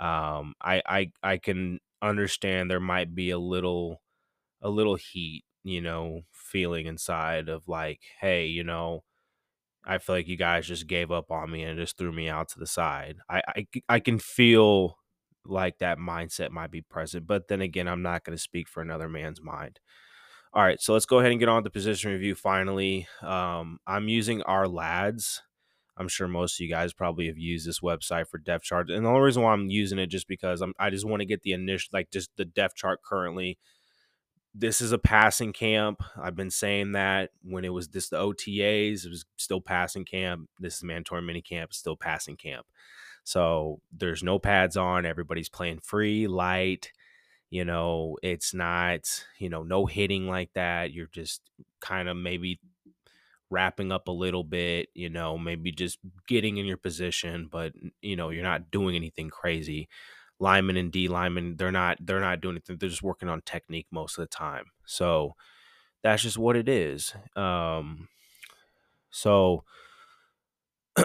Um 0.00 0.54
I 0.62 0.82
I 0.86 1.12
I 1.22 1.38
can 1.38 1.80
understand 2.02 2.70
there 2.70 2.80
might 2.80 3.14
be 3.14 3.30
a 3.30 3.38
little 3.38 4.02
a 4.62 4.70
little 4.70 4.96
heat, 4.96 5.44
you 5.64 5.80
know, 5.82 6.22
feeling 6.32 6.86
inside 6.86 7.48
of 7.48 7.68
like, 7.68 8.00
hey, 8.20 8.46
you 8.46 8.64
know, 8.64 9.04
I 9.84 9.98
feel 9.98 10.16
like 10.16 10.28
you 10.28 10.36
guys 10.36 10.66
just 10.66 10.86
gave 10.86 11.10
up 11.10 11.30
on 11.30 11.50
me 11.50 11.62
and 11.64 11.78
just 11.78 11.96
threw 11.98 12.12
me 12.12 12.28
out 12.28 12.48
to 12.50 12.58
the 12.58 12.66
side. 12.66 13.18
I 13.30 13.42
I, 13.56 13.66
I 13.88 14.00
can 14.00 14.18
feel 14.18 14.97
like 15.48 15.78
that 15.78 15.98
mindset 15.98 16.50
might 16.50 16.70
be 16.70 16.82
present, 16.82 17.26
but 17.26 17.48
then 17.48 17.60
again, 17.60 17.88
I'm 17.88 18.02
not 18.02 18.24
going 18.24 18.36
to 18.36 18.42
speak 18.42 18.68
for 18.68 18.80
another 18.80 19.08
man's 19.08 19.42
mind. 19.42 19.80
All 20.52 20.62
right, 20.62 20.80
so 20.80 20.92
let's 20.92 21.06
go 21.06 21.18
ahead 21.18 21.30
and 21.30 21.40
get 21.40 21.48
on 21.48 21.62
the 21.62 21.70
position 21.70 22.10
review 22.10 22.34
finally. 22.34 23.06
Um, 23.22 23.78
I'm 23.86 24.08
using 24.08 24.40
Ourlads. 24.42 25.40
I'm 25.96 26.08
sure 26.08 26.28
most 26.28 26.56
of 26.56 26.60
you 26.60 26.70
guys 26.70 26.92
probably 26.92 27.26
have 27.26 27.38
used 27.38 27.66
this 27.66 27.80
website 27.80 28.28
for 28.28 28.38
depth 28.38 28.64
chart, 28.64 28.88
and 28.90 29.04
the 29.04 29.08
only 29.08 29.20
reason 29.20 29.42
why 29.42 29.52
I'm 29.52 29.68
using 29.68 29.98
it 29.98 30.06
just 30.06 30.28
because 30.28 30.60
I'm 30.60 30.72
I 30.78 30.90
just 30.90 31.06
want 31.06 31.20
to 31.20 31.26
get 31.26 31.42
the 31.42 31.52
initial 31.52 31.90
like 31.92 32.10
just 32.10 32.30
the 32.36 32.44
depth 32.44 32.76
chart 32.76 33.00
currently 33.02 33.58
this 34.54 34.80
is 34.80 34.92
a 34.92 34.98
passing 34.98 35.52
camp. 35.52 36.02
I've 36.20 36.34
been 36.34 36.50
saying 36.50 36.92
that 36.92 37.30
when 37.42 37.64
it 37.64 37.72
was 37.72 37.88
this 37.88 38.08
the 38.08 38.16
OTAs, 38.18 39.04
it 39.04 39.08
was 39.08 39.24
still 39.36 39.60
passing 39.60 40.04
camp. 40.04 40.48
This 40.58 40.76
is 40.76 40.82
mandatory 40.82 41.22
mini 41.22 41.42
camp, 41.42 41.72
still 41.72 41.96
passing 41.96 42.36
camp. 42.36 42.66
So 43.28 43.82
there's 43.92 44.22
no 44.22 44.38
pads 44.38 44.78
on. 44.78 45.04
Everybody's 45.04 45.50
playing 45.50 45.80
free, 45.80 46.26
light. 46.26 46.92
You 47.50 47.66
know, 47.66 48.16
it's 48.22 48.54
not, 48.54 49.00
you 49.38 49.50
know, 49.50 49.62
no 49.62 49.84
hitting 49.84 50.26
like 50.26 50.54
that. 50.54 50.94
You're 50.94 51.10
just 51.12 51.42
kind 51.80 52.08
of 52.08 52.16
maybe 52.16 52.58
wrapping 53.50 53.92
up 53.92 54.08
a 54.08 54.12
little 54.12 54.44
bit, 54.44 54.88
you 54.94 55.10
know, 55.10 55.36
maybe 55.36 55.72
just 55.72 55.98
getting 56.26 56.56
in 56.56 56.64
your 56.64 56.78
position, 56.78 57.48
but, 57.52 57.74
you 58.00 58.16
know, 58.16 58.30
you're 58.30 58.42
not 58.42 58.70
doing 58.70 58.96
anything 58.96 59.28
crazy 59.28 59.90
linemen 60.40 60.78
and 60.78 60.90
D 60.90 61.08
linemen, 61.08 61.56
they're 61.56 61.72
not 61.72 61.98
they're 62.00 62.20
not 62.20 62.40
doing 62.40 62.54
anything. 62.54 62.76
They're 62.78 62.88
just 62.88 63.02
working 63.02 63.28
on 63.28 63.42
technique 63.42 63.88
most 63.90 64.16
of 64.16 64.22
the 64.22 64.28
time. 64.28 64.66
So 64.86 65.34
that's 66.02 66.22
just 66.22 66.38
what 66.38 66.56
it 66.56 66.68
is. 66.68 67.12
Um, 67.36 68.08
so 69.10 69.64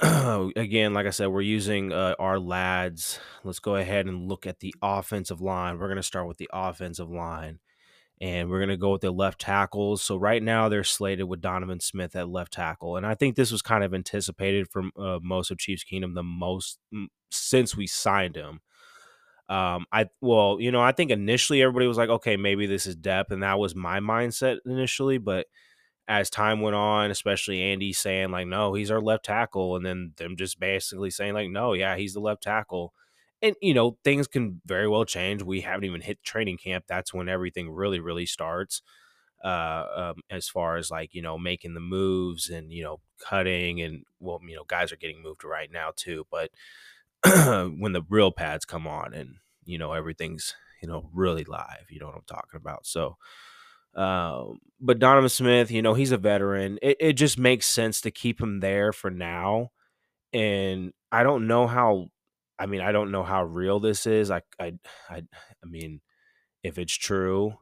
again, 0.56 0.94
like 0.94 1.06
I 1.06 1.12
said, 1.12 1.28
we're 1.28 1.42
using 1.42 1.92
uh, 1.92 2.16
Ourlads. 2.20 3.20
Let's 3.44 3.60
go 3.60 3.76
ahead 3.76 4.08
and 4.08 4.28
look 4.28 4.48
at 4.48 4.60
the 4.60 4.74
offensive 4.82 5.42
line. 5.42 5.78
We're 5.78 5.88
going 5.88 5.98
to 5.98 6.04
start 6.04 6.28
with 6.28 6.38
the 6.38 6.50
offensive 6.52 7.10
line. 7.10 7.60
And 8.22 8.50
we're 8.50 8.60
going 8.60 8.70
to 8.70 8.78
go 8.78 8.92
with 8.92 9.02
the 9.02 9.12
left 9.12 9.42
tackles. 9.42 10.02
So 10.02 10.16
right 10.16 10.42
now 10.42 10.70
they're 10.70 10.84
slated 10.84 11.28
with 11.28 11.42
Donovan 11.42 11.80
Smith 11.80 12.16
at 12.16 12.30
left 12.30 12.54
tackle, 12.54 12.96
and 12.96 13.06
I 13.06 13.16
think 13.16 13.36
this 13.36 13.52
was 13.52 13.62
kind 13.62 13.84
of 13.84 13.94
anticipated 13.94 14.70
from 14.70 14.92
uh, 14.98 15.20
most 15.22 15.52
of 15.52 15.58
Chiefs 15.58 15.84
Kingdom 15.84 16.14
the 16.14 16.24
most 16.24 16.80
since 17.32 17.76
we 17.76 17.86
signed 17.88 18.36
him. 18.38 18.62
Um, 19.50 19.86
I 19.92 20.08
well, 20.22 20.58
you 20.60 20.72
know, 20.72 20.82
I 20.82 20.94
think 20.94 21.12
initially 21.12 21.62
everybody 21.62 21.88
was 21.88 21.98
like, 21.98 22.10
okay, 22.10 22.38
maybe 22.38 22.66
this 22.66 22.86
is 22.86 22.96
depth, 22.96 23.32
and 23.32 23.44
that 23.44 23.60
was 23.60 23.76
my 23.76 24.00
mindset 24.00 24.60
initially. 24.66 25.18
But 25.18 25.48
as 26.08 26.30
time 26.30 26.62
went 26.62 26.76
on, 26.76 27.12
especially 27.12 27.62
Andy 27.62 27.94
saying 27.94 28.32
like, 28.32 28.48
no, 28.48 28.74
he's 28.74 28.92
our 28.92 29.02
left 29.02 29.26
tackle, 29.26 29.76
and 29.76 29.86
then 29.86 30.14
them 30.18 30.36
just 30.36 30.60
basically 30.60 31.10
saying 31.10 31.34
like, 31.34 31.50
no, 31.50 31.74
yeah, 31.74 31.96
he's 31.96 32.14
the 32.14 32.20
left 32.20 32.44
tackle. 32.44 32.94
And 33.42 33.56
you 33.62 33.74
know, 33.74 33.98
things 34.04 34.28
can 34.28 34.62
very 34.66 34.88
well 34.88 35.06
change. 35.06 35.44
We 35.44 35.62
haven't 35.62 35.86
even 35.86 36.02
hit 36.02 36.24
training 36.24 36.58
camp. 36.58 36.86
That's 36.88 37.14
when 37.14 37.30
everything 37.30 37.72
really, 37.72 38.00
really 38.00 38.26
starts. 38.26 38.82
Uh, 39.44 40.14
um, 40.16 40.22
as 40.30 40.48
far 40.48 40.78
as 40.78 40.90
like 40.90 41.14
you 41.14 41.22
know, 41.22 41.38
making 41.38 41.74
the 41.74 41.82
moves 41.82 42.50
and 42.50 42.72
you 42.72 42.84
know, 42.84 43.00
cutting 43.22 43.82
and 43.82 44.04
well, 44.20 44.40
you 44.48 44.56
know, 44.56 44.64
guys 44.68 44.92
are 44.92 44.98
getting 44.98 45.22
moved 45.22 45.44
right 45.44 45.70
now 45.72 45.92
too, 45.96 46.26
but 46.32 46.50
when 47.78 47.94
the 47.94 48.04
real 48.10 48.32
pads 48.32 48.66
come 48.66 48.88
on 48.88 49.14
and 49.14 49.36
you 49.66 49.78
know 49.78 49.94
everything's 49.94 50.56
you 50.82 50.88
know 50.88 51.10
really 51.14 51.46
live 51.46 51.86
you 51.90 52.00
know 52.00 52.08
what 52.08 52.16
i'm 52.16 52.24
talking 52.28 52.58
about 52.58 52.86
so 52.86 53.16
um 53.96 54.60
but 54.82 55.00
donovan 55.00 55.30
smith 55.30 55.70
you 55.72 55.82
know 55.82 55.94
he's 55.94 56.12
a 56.12 56.18
veteran. 56.18 56.80
It, 56.82 56.98
it 57.00 57.14
just 57.14 57.38
makes 57.38 57.68
sense 57.68 58.02
to 58.02 58.12
keep 58.12 58.42
him 58.42 58.60
there 58.60 58.92
for 58.94 59.12
now. 59.12 59.72
And 60.34 60.94
i 61.12 61.24
don't 61.24 61.48
know 61.48 61.68
how 61.68 62.08
i 62.60 62.66
mean 62.66 62.82
i 62.82 62.92
don't 62.92 63.12
know 63.12 63.24
how 63.24 63.44
real 63.44 63.80
this 63.80 64.06
is. 64.08 64.32
I 64.32 64.42
i 64.60 64.74
i, 65.10 65.18
I 65.18 65.68
mean 65.68 66.02
if 66.64 66.78
it's 66.78 66.94
true 66.94 67.54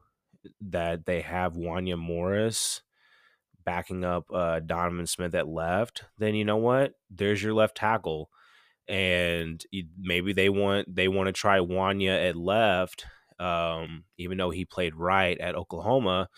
that 0.60 1.06
they 1.06 1.20
have 1.20 1.54
wanya 1.54 1.98
morris 1.98 2.82
backing 3.64 4.04
up 4.04 4.24
uh, 4.32 4.60
donovan 4.60 5.06
smith 5.06 5.34
at 5.34 5.46
left 5.48 6.04
then 6.18 6.34
you 6.34 6.44
know 6.44 6.56
what? 6.56 6.94
There's 7.10 7.42
your 7.42 7.54
left 7.54 7.76
tackle. 7.76 8.30
And 8.88 9.64
maybe 9.98 10.32
they 10.32 10.48
want 10.48 10.94
they 10.94 11.08
want 11.08 11.28
to 11.28 11.32
try 11.32 11.58
Wanya 11.58 12.28
at 12.28 12.36
left. 12.36 13.06
Um, 13.42 14.04
even 14.18 14.38
though 14.38 14.50
he 14.50 14.64
played 14.64 14.94
right 14.94 15.38
at 15.38 15.54
Oklahoma, 15.54 16.28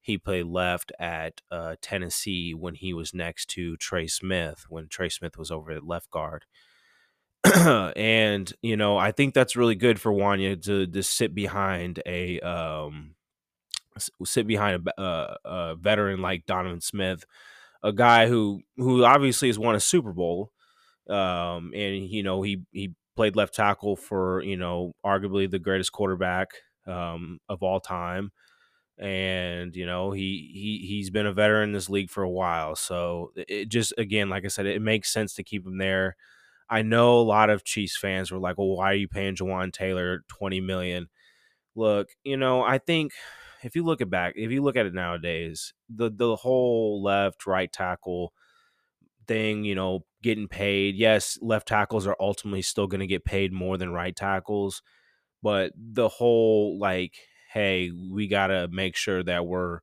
he 0.00 0.18
played 0.18 0.46
left 0.46 0.92
at 0.98 1.40
uh, 1.50 1.76
Tennessee 1.80 2.54
when 2.54 2.74
he 2.74 2.94
was 2.94 3.14
next 3.14 3.46
to 3.50 3.76
Trey 3.76 4.06
Smith 4.06 4.64
when 4.68 4.88
Trey 4.88 5.08
Smith 5.08 5.36
was 5.36 5.50
over 5.50 5.70
at 5.70 5.84
left 5.84 6.10
guard. 6.10 6.44
and 7.54 8.52
you 8.62 8.76
know, 8.76 8.96
I 8.96 9.12
think 9.12 9.34
that's 9.34 9.56
really 9.56 9.76
good 9.76 10.00
for 10.00 10.12
Wanya 10.12 10.60
to 10.64 10.86
to 10.86 11.02
sit 11.02 11.34
behind 11.34 12.02
a 12.06 12.40
um, 12.40 13.14
sit 14.24 14.46
behind 14.46 14.88
a, 14.88 15.00
uh, 15.00 15.34
a 15.44 15.76
veteran 15.76 16.20
like 16.20 16.46
Donovan 16.46 16.80
Smith, 16.80 17.24
a 17.82 17.92
guy 17.92 18.26
who 18.26 18.62
who 18.76 19.04
obviously 19.04 19.48
has 19.48 19.58
won 19.58 19.74
a 19.74 19.80
Super 19.80 20.12
Bowl 20.12 20.52
um, 21.08 21.72
and 21.74 22.08
you 22.08 22.22
know 22.22 22.42
he 22.42 22.62
he 22.72 22.92
played 23.18 23.36
left 23.36 23.54
tackle 23.54 23.96
for 23.96 24.42
you 24.42 24.56
know 24.56 24.92
arguably 25.04 25.50
the 25.50 25.58
greatest 25.58 25.92
quarterback 25.92 26.48
um, 26.86 27.40
of 27.48 27.62
all 27.62 27.80
time, 27.80 28.32
and 28.98 29.76
you 29.76 29.86
know 29.86 30.12
he 30.12 30.50
he 30.54 30.86
he's 30.88 31.10
been 31.10 31.26
a 31.26 31.32
veteran 31.32 31.70
in 31.70 31.72
this 31.72 31.90
league 31.90 32.10
for 32.10 32.22
a 32.22 32.30
while. 32.30 32.76
So 32.76 33.32
it 33.36 33.68
just 33.68 33.92
again, 33.98 34.28
like 34.28 34.44
I 34.44 34.48
said, 34.48 34.66
it 34.66 34.82
makes 34.82 35.12
sense 35.12 35.34
to 35.34 35.44
keep 35.44 35.66
him 35.66 35.78
there. 35.78 36.16
I 36.70 36.82
know 36.82 37.20
a 37.20 37.22
lot 37.22 37.50
of 37.50 37.64
Chiefs 37.64 37.98
fans 37.98 38.32
were 38.32 38.38
like, 38.38 38.58
"Well, 38.58 38.76
why 38.76 38.92
are 38.92 38.94
you 38.96 39.08
paying 39.08 39.36
Jawaan 39.36 39.72
Taylor 39.72 40.24
twenty 40.28 40.60
million? 40.60 41.08
Look, 41.76 42.10
you 42.24 42.36
know, 42.36 42.62
I 42.62 42.78
think 42.78 43.12
if 43.64 43.76
you 43.76 43.84
look 43.84 44.00
at 44.00 44.10
back, 44.10 44.34
if 44.36 44.50
you 44.50 44.62
look 44.62 44.76
at 44.76 44.86
it 44.86 44.94
nowadays, 44.94 45.74
the 45.88 46.10
the 46.10 46.36
whole 46.36 47.02
left 47.02 47.46
right 47.46 47.72
tackle 47.72 48.32
thing, 49.26 49.64
you 49.64 49.74
know, 49.74 50.04
getting 50.22 50.48
paid. 50.48 50.96
Yes, 50.96 51.38
left 51.40 51.68
tackles 51.68 52.06
are 52.06 52.16
ultimately 52.20 52.62
still 52.62 52.86
going 52.86 53.00
to 53.00 53.06
get 53.06 53.24
paid 53.24 53.52
more 53.52 53.76
than 53.78 53.92
right 53.92 54.14
tackles, 54.14 54.82
but 55.42 55.72
the 55.76 56.08
whole 56.08 56.78
like, 56.78 57.14
hey, 57.52 57.90
we 58.12 58.28
got 58.28 58.48
to 58.48 58.68
make 58.68 58.96
sure 58.96 59.22
that 59.22 59.46
we're 59.46 59.80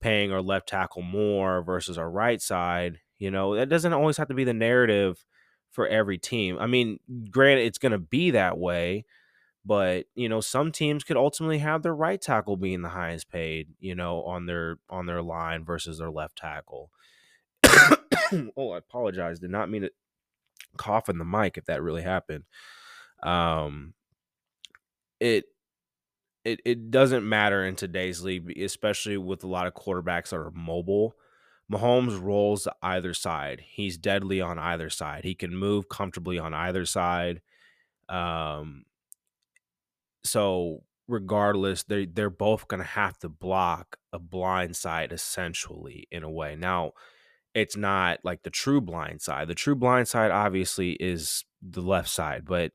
paying 0.00 0.32
our 0.32 0.42
left 0.42 0.68
tackle 0.68 1.02
more 1.02 1.62
versus 1.62 1.98
our 1.98 2.10
right 2.10 2.40
side. 2.40 2.98
You 3.18 3.30
know, 3.30 3.54
that 3.54 3.68
doesn't 3.68 3.92
always 3.92 4.16
have 4.16 4.28
to 4.28 4.34
be 4.34 4.44
the 4.44 4.54
narrative 4.54 5.24
for 5.70 5.86
every 5.86 6.18
team. 6.18 6.58
I 6.58 6.66
mean, 6.66 6.98
granted, 7.30 7.66
it's 7.66 7.78
going 7.78 7.92
to 7.92 7.98
be 7.98 8.30
that 8.32 8.58
way, 8.58 9.04
but 9.64 10.06
you 10.14 10.28
know, 10.28 10.40
some 10.40 10.72
teams 10.72 11.04
could 11.04 11.16
ultimately 11.16 11.58
have 11.58 11.82
their 11.82 11.94
right 11.94 12.20
tackle 12.20 12.56
being 12.56 12.82
the 12.82 12.88
highest 12.88 13.30
paid, 13.30 13.68
you 13.78 13.94
know, 13.94 14.22
on 14.24 14.46
their 14.46 14.76
on 14.88 15.06
their 15.06 15.22
line 15.22 15.64
versus 15.64 15.98
their 15.98 16.10
left 16.10 16.36
tackle. 16.36 16.90
oh, 18.56 18.70
I 18.70 18.78
apologize. 18.78 19.38
Did 19.38 19.50
not 19.50 19.70
mean 19.70 19.82
to 19.82 19.90
cough 20.76 21.08
in 21.08 21.18
the 21.18 21.24
mic 21.24 21.58
if 21.58 21.66
that 21.66 21.82
really 21.82 22.02
happened. 22.02 22.44
Um, 23.22 23.94
it 25.18 25.44
it 26.44 26.60
it 26.64 26.90
doesn't 26.90 27.28
matter 27.28 27.64
in 27.64 27.76
today's 27.76 28.22
league, 28.22 28.58
especially 28.58 29.16
with 29.16 29.44
a 29.44 29.48
lot 29.48 29.66
of 29.66 29.74
quarterbacks 29.74 30.30
that 30.30 30.36
are 30.36 30.50
mobile. 30.52 31.14
Mahomes 31.70 32.20
rolls 32.20 32.64
to 32.64 32.74
either 32.82 33.14
side. 33.14 33.62
He's 33.64 33.96
deadly 33.96 34.40
on 34.40 34.58
either 34.58 34.90
side. 34.90 35.24
He 35.24 35.34
can 35.34 35.54
move 35.54 35.88
comfortably 35.88 36.38
on 36.38 36.52
either 36.52 36.84
side. 36.84 37.42
Um, 38.08 38.84
so 40.24 40.82
regardless, 41.08 41.82
they 41.84 42.06
they're 42.06 42.30
both 42.30 42.68
gonna 42.68 42.84
have 42.84 43.18
to 43.18 43.28
block 43.28 43.98
a 44.12 44.18
blind 44.18 44.76
side 44.76 45.12
essentially 45.12 46.08
in 46.10 46.22
a 46.22 46.30
way. 46.30 46.56
Now, 46.56 46.92
it's 47.54 47.76
not 47.76 48.20
like 48.24 48.42
the 48.42 48.50
true 48.50 48.80
blind 48.80 49.22
side. 49.22 49.48
The 49.48 49.54
true 49.54 49.74
blind 49.74 50.08
side 50.08 50.30
obviously 50.30 50.92
is 50.92 51.44
the 51.62 51.80
left 51.80 52.08
side, 52.08 52.44
but 52.44 52.72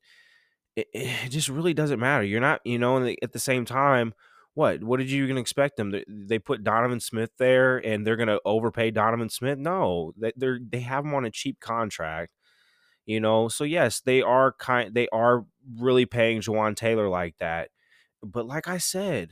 it, 0.76 0.88
eh, 0.94 1.14
it 1.26 1.30
just 1.30 1.50
really 1.50 1.74
doesn't 1.74 2.00
matter. 2.00 2.24
You're 2.24 2.42
not, 2.42 2.62
you 2.66 2.80
know, 2.80 2.98
and 2.98 3.18
at 3.22 3.34
the 3.34 3.40
same 3.40 3.66
time, 3.66 4.14
what 4.54 4.84
what 4.84 4.98
did 5.00 5.12
you 5.12 5.24
even 5.24 5.38
expect 5.38 5.78
them? 5.78 5.94
They 6.08 6.40
put 6.40 6.64
Donovan 6.64 7.00
Smith 7.02 7.32
there, 7.38 7.78
and 7.78 8.06
they're 8.08 8.16
gonna 8.16 8.40
overpay 8.46 8.92
Donovan 8.92 9.30
Smith? 9.30 9.60
No, 9.60 10.14
they 10.18 10.32
they 10.38 10.80
have 10.82 11.06
him 11.06 11.14
on 11.14 11.26
a 11.26 11.32
cheap 11.32 11.60
contract, 11.60 12.32
you 13.06 13.20
know. 13.20 13.50
So 13.50 13.64
yes, 13.66 14.02
they 14.02 14.22
are 14.22 14.54
kind, 14.54 14.94
they 14.94 15.10
are 15.10 15.46
really 15.78 16.06
paying 16.06 16.42
Jawaan 16.42 16.76
Taylor 16.76 17.10
like 17.10 17.36
that. 17.40 17.70
But 18.24 18.48
like 18.48 18.68
I 18.68 18.78
said, 18.78 19.32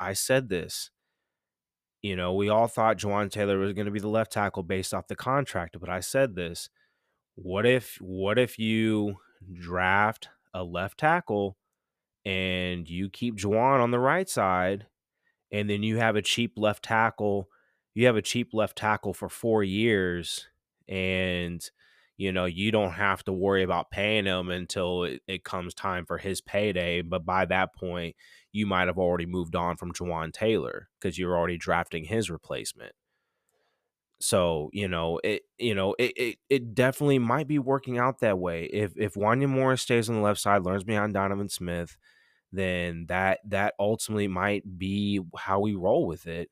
I 0.00 0.14
said 0.14 0.48
this. 0.48 0.90
You 2.00 2.14
know, 2.14 2.32
we 2.32 2.48
all 2.48 2.68
thought 2.68 2.98
Jawaan 2.98 3.30
Taylor 3.30 3.58
was 3.58 3.72
going 3.72 3.86
to 3.86 3.90
be 3.90 4.00
the 4.00 4.08
left 4.08 4.32
tackle 4.32 4.62
based 4.62 4.94
off 4.94 5.08
the 5.08 5.16
contract, 5.16 5.76
but 5.80 5.88
I 5.88 6.00
said 6.00 6.36
this. 6.36 6.68
What 7.34 7.66
if 7.66 7.98
what 8.00 8.38
if 8.38 8.58
you 8.58 9.18
draft 9.52 10.28
a 10.54 10.62
left 10.64 10.98
tackle 10.98 11.56
and 12.24 12.88
you 12.88 13.08
keep 13.10 13.36
Jawaan 13.36 13.80
on 13.80 13.90
the 13.90 13.98
right 13.98 14.28
side 14.28 14.86
and 15.52 15.68
then 15.68 15.82
you 15.82 15.96
have 15.96 16.16
a 16.16 16.22
cheap 16.22 16.52
left 16.56 16.84
tackle, 16.84 17.48
you 17.94 18.06
have 18.06 18.16
a 18.16 18.22
cheap 18.22 18.52
left 18.52 18.76
tackle 18.76 19.14
for 19.14 19.28
4 19.28 19.64
years 19.64 20.46
and 20.88 21.68
you 22.18 22.32
know, 22.32 22.46
you 22.46 22.72
don't 22.72 22.92
have 22.92 23.24
to 23.24 23.32
worry 23.32 23.62
about 23.64 23.90
paying 23.90 24.26
him 24.26 24.50
until 24.50 25.04
it, 25.04 25.22
it 25.28 25.44
comes 25.44 25.74
time 25.74 26.06
for 26.06 26.18
his 26.18 26.42
payday. 26.42 27.02
But 27.02 27.24
by 27.26 27.46
that 27.46 27.74
point, 27.76 28.16
you 28.52 28.66
might 28.66 28.88
have 28.88 28.98
already 28.98 29.26
moved 29.26 29.56
on 29.56 29.78
from 29.78 29.92
Jawaan 29.94 30.32
Taylor 30.34 30.90
because 31.00 31.18
you're 31.18 31.36
already 31.38 31.58
drafting 31.58 32.04
his 32.04 32.30
replacement. 32.30 32.94
So, 34.20 34.68
you 34.72 34.88
know, 34.88 35.20
it 35.22 35.42
you 35.58 35.74
know, 35.74 35.94
it, 35.98 36.12
it 36.16 36.38
it 36.50 36.74
definitely 36.74 37.20
might 37.20 37.46
be 37.46 37.58
working 37.60 37.98
out 37.98 38.18
that 38.20 38.38
way. 38.38 38.64
If 38.64 38.92
if 38.96 39.14
Wanya 39.14 39.48
Morris 39.48 39.82
stays 39.82 40.08
on 40.10 40.16
the 40.16 40.22
left 40.22 40.40
side, 40.40 40.64
learns 40.64 40.82
behind 40.84 41.14
Donovan 41.14 41.48
Smith, 41.48 41.96
then 42.52 43.06
that 43.08 43.40
that 43.46 43.74
ultimately 43.78 44.28
might 44.28 44.78
be 44.78 45.20
how 45.36 45.60
we 45.60 45.74
roll 45.74 46.06
with 46.06 46.26
it. 46.26 46.50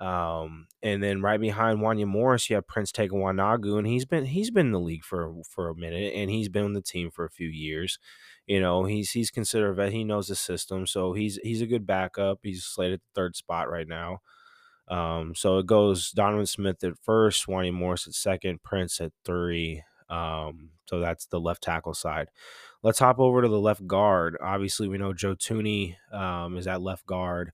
Um, 0.00 0.68
and 0.80 1.02
then 1.02 1.22
right 1.22 1.40
behind 1.40 1.80
Wanya 1.80 2.06
Morris, 2.06 2.48
you 2.48 2.54
have 2.54 2.68
Prince 2.68 2.92
Tega 2.92 3.14
Wanogho, 3.14 3.78
and 3.78 3.86
he's 3.86 4.04
been 4.04 4.26
he's 4.26 4.50
been 4.50 4.66
in 4.66 4.72
the 4.72 4.80
league 4.80 5.04
for 5.04 5.34
for 5.48 5.68
a 5.68 5.74
minute, 5.74 6.14
and 6.14 6.30
he's 6.30 6.48
been 6.48 6.64
on 6.64 6.72
the 6.72 6.80
team 6.82 7.10
for 7.10 7.24
a 7.24 7.30
few 7.30 7.48
years. 7.48 7.98
You 8.46 8.60
know, 8.60 8.84
he's 8.84 9.10
he's 9.10 9.30
considered 9.30 9.70
a 9.70 9.74
vet. 9.74 9.92
He 9.92 10.04
knows 10.04 10.28
the 10.28 10.36
system, 10.36 10.86
so 10.86 11.14
he's 11.14 11.38
he's 11.42 11.60
a 11.60 11.66
good 11.66 11.86
backup. 11.86 12.38
He's 12.42 12.64
slated 12.64 13.00
the 13.00 13.20
third 13.20 13.36
spot 13.36 13.68
right 13.68 13.88
now. 13.88 14.20
Um, 14.88 15.34
so 15.34 15.58
it 15.58 15.66
goes 15.66 16.12
Donovan 16.12 16.46
Smith 16.46 16.82
at 16.82 16.98
first, 17.02 17.46
Wanya 17.46 17.74
Morris 17.74 18.06
at 18.06 18.14
second, 18.14 18.62
Prince 18.62 19.00
at 19.00 19.12
three. 19.24 19.82
Um, 20.08 20.70
so 20.86 21.00
that's 21.00 21.26
the 21.26 21.40
left 21.40 21.62
tackle 21.62 21.92
side. 21.92 22.28
Let's 22.82 22.98
hop 22.98 23.18
over 23.18 23.42
to 23.42 23.48
the 23.48 23.60
left 23.60 23.86
guard. 23.86 24.38
Obviously, 24.40 24.88
we 24.88 24.96
know 24.96 25.12
Joe 25.12 25.34
Thuney 25.34 25.96
um, 26.12 26.56
is 26.56 26.66
at 26.66 26.80
left 26.80 27.04
guard, 27.04 27.52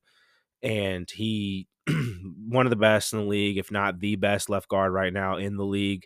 and 0.63 1.09
he 1.09 1.67
one 2.47 2.65
of 2.65 2.69
the 2.69 2.75
best 2.75 3.13
in 3.13 3.19
the 3.19 3.25
league, 3.25 3.57
if 3.57 3.71
not 3.71 3.99
the 3.99 4.15
best 4.15 4.49
left 4.49 4.67
guard 4.67 4.93
right 4.93 5.13
now 5.13 5.37
in 5.37 5.57
the 5.57 5.65
league. 5.65 6.05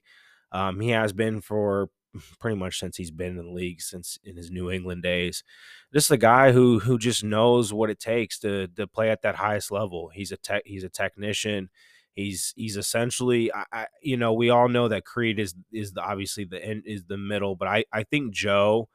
Um, 0.51 0.79
he 0.79 0.89
has 0.89 1.13
been 1.13 1.41
for 1.41 1.89
pretty 2.39 2.57
much 2.57 2.79
since 2.79 2.97
he's 2.97 3.11
been 3.11 3.37
in 3.37 3.45
the 3.45 3.51
league 3.51 3.81
since 3.81 4.17
in 4.23 4.35
his 4.35 4.51
New 4.51 4.71
England 4.71 5.03
days. 5.03 5.43
This 5.91 6.05
is 6.05 6.11
a 6.11 6.17
guy 6.17 6.51
who 6.51 6.79
who 6.79 6.97
just 6.97 7.23
knows 7.23 7.73
what 7.73 7.89
it 7.89 7.99
takes 7.99 8.39
to 8.39 8.67
to 8.67 8.87
play 8.87 9.09
at 9.09 9.21
that 9.21 9.35
highest 9.35 9.71
level. 9.71 10.09
He's 10.13 10.31
a 10.31 10.37
tech 10.37 10.63
he's 10.65 10.83
a 10.83 10.89
technician. 10.89 11.69
He's 12.15 12.53
he's 12.57 12.75
essentially 12.77 13.53
I, 13.53 13.65
I, 13.71 13.87
you 14.01 14.17
know 14.17 14.33
we 14.33 14.49
all 14.49 14.67
know 14.67 14.87
that 14.87 15.05
Creed 15.05 15.39
is 15.39 15.53
is 15.71 15.93
the, 15.93 16.01
obviously 16.01 16.45
the 16.45 16.63
end 16.63 16.83
is 16.85 17.05
the 17.05 17.17
middle, 17.17 17.55
but 17.55 17.67
I 17.67 17.85
I 17.93 18.03
think 18.03 18.33
Joe 18.33 18.89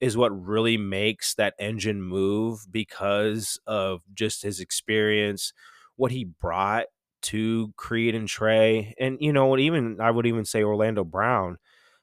is 0.00 0.16
what 0.16 0.30
really 0.30 0.76
makes 0.76 1.34
that 1.34 1.54
engine 1.58 2.02
move 2.02 2.66
because 2.70 3.58
of 3.66 4.02
just 4.14 4.42
his 4.42 4.60
experience, 4.60 5.52
what 5.96 6.12
he 6.12 6.24
brought 6.24 6.86
to 7.22 7.72
Creed 7.76 8.14
and 8.14 8.28
Trey, 8.28 8.94
and 8.98 9.18
you 9.20 9.32
know, 9.32 9.56
even 9.58 10.00
I 10.00 10.10
would 10.10 10.26
even 10.26 10.44
say 10.44 10.62
Orlando 10.62 11.04
Brown. 11.04 11.58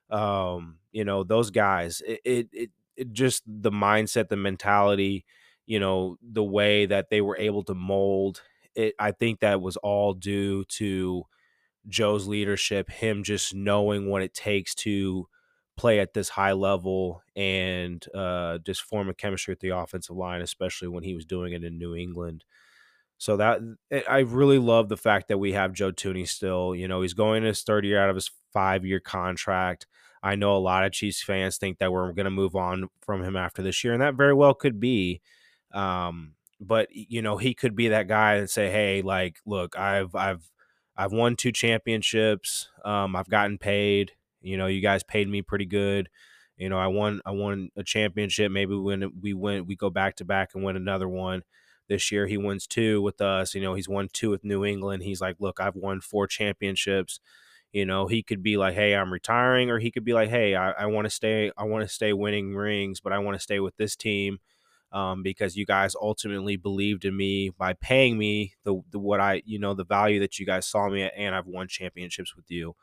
Um, 0.10 0.78
you 0.92 1.06
know, 1.06 1.24
those 1.24 1.52
guys. 1.52 2.02
It, 2.06 2.22
it 2.26 2.48
it 2.52 2.72
it 2.98 3.14
just 3.14 3.44
the 3.48 3.72
mindset, 3.72 4.30
the 4.30 4.38
mentality, 4.38 5.26
you 5.66 5.80
know, 5.80 6.18
the 6.22 6.44
way 6.44 6.86
that 6.86 7.10
they 7.10 7.22
were 7.22 7.38
able 7.38 7.64
to 7.66 7.76
mold. 7.76 8.42
It. 8.76 8.96
I 9.00 9.12
think 9.12 9.40
that 9.40 9.62
was 9.62 9.78
all 9.78 10.14
due 10.14 10.66
to 10.66 11.26
Joe's 11.88 12.28
leadership, 12.28 12.90
him 12.90 13.24
just 13.24 13.54
knowing 13.54 14.10
what 14.10 14.22
it 14.24 14.34
takes 14.34 14.74
to 14.76 15.28
play 15.78 16.00
at 16.00 16.14
this 16.14 16.30
high 16.30 16.52
level 16.54 17.22
and 17.36 18.06
uh, 18.14 18.60
just 18.60 18.82
form 18.84 19.10
a 19.10 19.14
chemistry 19.14 19.52
at 19.54 19.60
the 19.60 19.70
offensive 19.70 20.16
line, 20.16 20.42
especially 20.42 20.88
when 20.88 21.04
he 21.04 21.16
was 21.16 21.26
doing 21.26 21.54
it 21.54 21.64
in 21.64 21.78
New 21.78 21.96
England. 21.96 22.44
So 23.18 23.38
that 23.38 23.62
eh, 23.92 24.02
I 24.10 24.20
really 24.20 24.60
love 24.60 24.90
the 24.90 24.98
fact 24.98 25.28
that 25.30 25.38
we 25.38 25.54
have 25.54 25.74
Joe 25.74 25.92
Thuney 25.92 26.28
still. 26.28 26.76
You 26.76 26.88
know, 26.88 27.02
he's 27.02 27.14
going 27.14 27.44
his 27.44 27.62
third 27.64 27.86
year 27.86 28.02
out 28.02 28.10
of 28.10 28.16
his 28.16 28.32
five 28.52 28.86
year 28.86 29.00
contract. 29.00 29.88
I 30.22 30.36
know 30.36 30.56
a 30.56 30.60
lot 30.60 30.86
of 30.86 30.94
Chiefs 30.94 31.22
fans 31.22 31.58
think 31.58 31.80
that 31.80 31.92
we're 31.92 32.14
going 32.14 32.26
to 32.26 32.32
move 32.32 32.56
on 32.56 32.90
from 33.02 33.24
him 33.24 33.36
after 33.36 33.62
this 33.62 33.84
year, 33.84 33.94
and 33.94 34.02
that 34.02 34.16
very 34.16 34.34
well 34.34 34.54
could 34.54 34.80
be. 34.80 35.22
Um, 35.74 36.34
but 36.60 36.88
you 36.92 37.22
know, 37.22 37.38
he 37.38 37.54
could 37.54 37.76
be 37.76 37.90
that 37.90 38.08
guy 38.08 38.36
and 38.36 38.50
say, 38.50 38.70
"Hey, 38.72 39.02
like, 39.02 39.38
look, 39.46 39.78
I've 39.78 40.16
I've 40.16 40.50
I've 40.96 41.12
won 41.12 41.36
two 41.36 41.52
championships. 41.52 42.70
Um, 42.86 43.16
I've 43.16 43.30
gotten 43.30 43.58
paid. 43.58 44.14
You 44.44 44.58
know, 44.58 44.68
you 44.68 44.82
guys 44.82 45.04
paid 45.04 45.28
me 45.30 45.42
pretty 45.42 45.66
good. 45.66 46.10
You 46.58 46.70
know, 46.70 46.78
I 46.78 46.88
won 46.88 47.22
I 47.26 47.32
won 47.32 47.70
a 47.76 47.84
championship. 47.84 48.52
Maybe 48.52 48.76
when 48.76 49.12
we 49.22 49.34
win, 49.34 49.66
we 49.66 49.76
go 49.76 49.90
back 49.90 50.16
to 50.18 50.26
back 50.26 50.52
and 50.54 50.64
win 50.64 50.76
another 50.76 51.10
one." 51.10 51.44
This 51.90 52.12
year 52.12 52.28
he 52.28 52.38
wins 52.38 52.66
two 52.66 53.02
with 53.02 53.22
us. 53.22 53.54
You 53.54 53.62
know, 53.62 53.74
he's 53.74 53.90
won 53.90 54.08
two 54.12 54.30
with 54.30 54.44
New 54.46 54.64
England. 54.64 55.04
He's 55.04 55.20
like, 55.22 55.36
look, 55.40 55.60
I've 55.60 55.76
won 55.76 56.00
four 56.02 56.28
championships. 56.28 57.20
You 57.74 57.86
know, 57.86 58.08
he 58.08 58.22
could 58.24 58.44
be 58.44 58.56
like, 58.56 58.76
hey, 58.76 58.96
I'm 58.96 59.12
retiring, 59.12 59.70
or 59.72 59.80
he 59.80 59.92
could 59.92 60.06
be 60.06 60.14
like, 60.14 60.30
hey, 60.30 60.56
I, 60.56 60.72
I 60.72 60.86
want 60.86 61.06
to 61.06 61.10
stay, 61.10 61.52
I 61.58 61.64
want 61.64 61.84
to 61.84 61.94
stay 61.94 62.14
winning 62.14 62.56
rings, 62.56 63.00
but 63.02 63.12
I 63.12 63.20
want 63.20 63.36
to 63.36 63.44
stay 63.44 63.60
with 63.60 63.76
this 63.78 63.96
team. 63.96 64.40
Um, 64.92 65.24
because 65.24 65.56
you 65.56 65.66
guys 65.66 65.96
ultimately 66.00 66.56
believed 66.56 67.04
in 67.04 67.18
me 67.18 67.50
by 67.50 67.74
paying 67.74 68.16
me 68.16 68.54
the, 68.64 68.80
the 68.92 69.00
what 69.00 69.20
I 69.20 69.42
you 69.44 69.58
know 69.58 69.74
the 69.74 69.84
value 69.84 70.20
that 70.20 70.38
you 70.38 70.46
guys 70.46 70.68
saw 70.68 70.88
me 70.88 71.02
at, 71.02 71.14
and 71.18 71.34
I've 71.34 71.48
won 71.48 71.68
championships 71.68 72.36
with 72.36 72.46
you, 72.52 72.76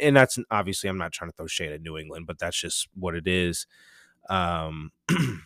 and 0.00 0.16
that's 0.16 0.38
obviously 0.50 0.88
I'm 0.90 0.98
not 0.98 1.12
trying 1.12 1.30
to 1.30 1.36
throw 1.36 1.46
shade 1.46 1.72
at 1.72 1.82
New 1.82 1.96
England, 1.96 2.26
but 2.26 2.38
that's 2.38 2.60
just 2.60 2.88
what 2.94 3.14
it 3.14 3.26
is. 3.26 3.66
Um, 4.28 4.92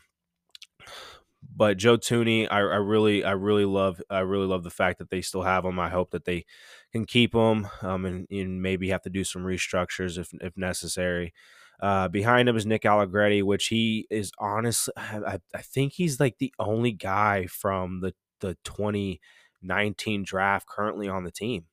but 1.57 1.77
Joe 1.77 1.97
Thuney, 1.97 2.49
I, 2.51 2.59
I, 2.59 2.77
really, 2.77 3.25
I 3.25 3.33
really 3.33 3.65
love, 3.65 4.01
I 4.11 4.21
really 4.21 4.47
love 4.47 4.65
the 4.65 4.71
fact 4.71 4.99
that 4.99 5.11
they 5.11 5.21
still 5.21 5.43
have 5.43 5.65
him. 5.65 5.79
I 5.79 5.89
hope 5.89 6.11
that 6.11 6.25
they 6.25 6.45
can 6.93 7.05
keep 7.05 7.35
him, 7.35 7.69
um, 7.83 8.05
and, 8.05 8.27
and 8.31 8.63
maybe 8.63 8.89
have 8.89 9.03
to 9.03 9.11
do 9.11 9.25
some 9.25 9.45
restructures 9.45 10.19
if 10.19 10.31
if 10.41 10.57
necessary. 10.57 11.33
Uh, 11.81 12.09
behind 12.09 12.49
him 12.49 12.57
is 12.57 12.67
Nick 12.67 12.87
Allegretti, 12.87 13.43
which 13.43 13.67
he 13.67 14.07
is 14.11 14.33
honestly, 14.39 14.93
I, 14.97 15.39
I 15.55 15.63
think 15.63 15.95
he's 15.95 16.21
like 16.21 16.39
the 16.39 16.55
only 16.59 16.93
guy 16.93 17.47
from 17.47 18.01
the 18.01 18.15
the 18.41 18.57
2019 18.65 20.25
draft 20.25 20.69
currently 20.69 21.09
on 21.09 21.25
the 21.25 21.31
team. 21.31 21.67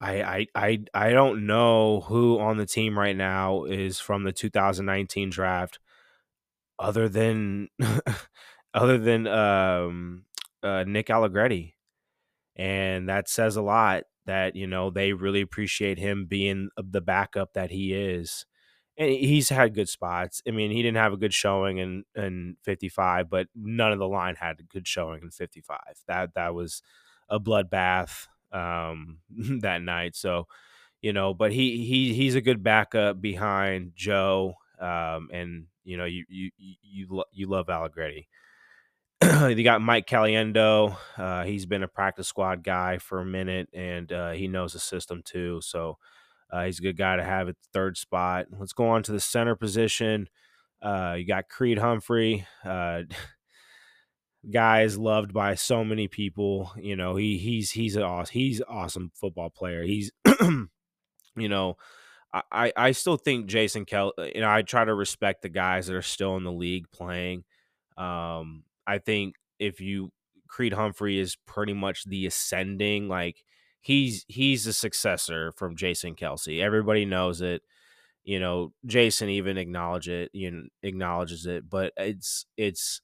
I, 0.00 0.22
I 0.22 0.46
I 0.54 0.78
I 0.94 1.10
don't 1.12 1.46
know 1.46 2.00
who 2.02 2.38
on 2.38 2.58
the 2.58 2.66
team 2.66 2.98
right 2.98 3.16
now 3.16 3.64
is 3.64 3.98
from 3.98 4.24
the 4.24 4.32
2019 4.32 5.30
draft, 5.30 5.78
other 6.78 7.08
than 7.08 7.68
other 8.74 8.98
than 8.98 9.26
um, 9.26 10.24
uh, 10.62 10.84
Nick 10.86 11.10
Allegretti, 11.10 11.76
and 12.56 13.08
that 13.08 13.28
says 13.28 13.56
a 13.56 13.62
lot. 13.62 14.04
That 14.26 14.56
you 14.56 14.66
know 14.66 14.90
they 14.90 15.12
really 15.14 15.40
appreciate 15.42 15.98
him 15.98 16.26
being 16.26 16.70
the 16.76 17.00
backup 17.02 17.54
that 17.54 17.70
he 17.70 17.94
is, 17.94 18.46
and 18.98 19.10
he's 19.10 19.50
had 19.50 19.74
good 19.74 19.88
spots. 19.88 20.42
I 20.48 20.52
mean, 20.52 20.70
he 20.72 20.82
didn't 20.82 20.98
have 20.98 21.12
a 21.12 21.18
good 21.18 21.34
showing 21.34 21.78
in 21.78 22.04
in 22.16 22.56
55, 22.64 23.30
but 23.30 23.48
none 23.54 23.92
of 23.92 23.98
the 24.00 24.08
line 24.08 24.36
had 24.36 24.60
a 24.60 24.64
good 24.64 24.88
showing 24.88 25.22
in 25.22 25.30
55. 25.30 25.80
That 26.08 26.34
that 26.34 26.54
was 26.54 26.82
a 27.28 27.40
bloodbath 27.40 28.28
um, 28.52 29.18
that 29.60 29.82
night. 29.82 30.16
So, 30.16 30.46
you 31.02 31.12
know, 31.12 31.34
but 31.34 31.52
he 31.52 31.84
he 31.84 32.14
he's 32.14 32.34
a 32.34 32.40
good 32.40 32.62
backup 32.62 33.20
behind 33.20 33.92
Joe, 33.94 34.54
um, 34.80 35.28
and 35.32 35.66
you 35.84 35.96
know, 35.96 36.04
you 36.04 36.24
you 36.28 36.50
you 36.58 37.24
you, 37.32 37.46
love 37.48 37.68
Allegretti. 37.68 38.28
you 39.24 39.64
got 39.64 39.80
Mike 39.80 40.06
Caliendo. 40.06 40.96
Uh, 41.16 41.44
he's 41.44 41.66
been 41.66 41.82
a 41.82 41.88
practice 41.88 42.28
squad 42.28 42.62
guy 42.62 42.98
for 42.98 43.20
a 43.20 43.26
minute, 43.26 43.68
and 43.72 44.12
uh, 44.12 44.32
he 44.32 44.48
knows 44.48 44.72
the 44.72 44.78
system 44.78 45.22
too. 45.24 45.60
So 45.62 45.98
uh, 46.50 46.64
he's 46.64 46.78
a 46.78 46.82
good 46.82 46.96
guy 46.96 47.16
to 47.16 47.24
have 47.24 47.48
at 47.48 47.56
the 47.56 47.68
third 47.72 47.96
spot. 47.96 48.46
Let's 48.58 48.72
go 48.72 48.88
on 48.88 49.02
to 49.04 49.12
the 49.12 49.20
center 49.20 49.56
position. 49.56 50.28
Uh, 50.82 51.16
you 51.18 51.26
got 51.26 51.48
Creed 51.48 51.78
Humphrey. 51.78 52.46
Uh, 54.46 54.50
guy 54.52 54.82
is 54.82 54.98
loved 54.98 55.32
by 55.32 55.54
so 55.54 55.84
many 55.84 56.08
people. 56.08 56.72
You 56.76 56.96
know, 56.96 57.16
he 57.16 57.38
he's 57.38 57.70
he's 57.70 57.96
an 57.96 58.02
awesome 58.02 58.32
he's 58.32 58.62
awesome 58.68 59.10
football 59.14 59.50
player. 59.50 59.82
He's 59.84 60.12
you 60.40 61.48
know, 61.48 61.76
I 62.50 62.72
I 62.76 62.92
still 62.92 63.16
think 63.16 63.46
Jason 63.46 63.84
Kell. 63.84 64.12
You 64.18 64.40
know, 64.42 64.50
I 64.50 64.62
try 64.62 64.84
to 64.84 64.94
respect 64.94 65.42
the 65.42 65.48
guys 65.48 65.86
that 65.86 65.96
are 65.96 66.02
still 66.02 66.36
in 66.36 66.44
the 66.44 66.52
league 66.52 66.90
playing. 66.90 67.44
Um, 67.96 68.64
I 68.86 68.98
think 68.98 69.36
if 69.58 69.80
you 69.80 70.12
Creed 70.48 70.72
Humphrey 70.72 71.18
is 71.18 71.36
pretty 71.46 71.74
much 71.74 72.04
the 72.04 72.26
ascending, 72.26 73.08
like 73.08 73.44
he's 73.80 74.24
he's 74.28 74.66
a 74.66 74.72
successor 74.72 75.52
from 75.52 75.76
Jason 75.76 76.14
Kelce. 76.14 76.60
Everybody 76.60 77.04
knows 77.04 77.40
it. 77.40 77.62
You 78.24 78.40
know, 78.40 78.72
Jason 78.84 79.28
even 79.28 79.56
acknowledge 79.56 80.08
it, 80.08 80.30
you 80.32 80.50
know, 80.50 80.64
acknowledges 80.82 81.46
it, 81.46 81.70
but 81.70 81.92
it's 81.96 82.46
it's 82.56 83.00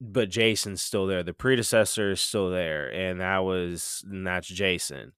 but 0.00 0.28
Jason's 0.28 0.82
still 0.82 1.06
there. 1.06 1.22
The 1.22 1.32
predecessor 1.32 2.12
is 2.12 2.20
still 2.20 2.50
there, 2.50 2.92
and 2.92 3.20
that 3.20 3.38
was 3.38 4.04
and 4.08 4.26
that's 4.26 4.48
Jason. 4.48 5.12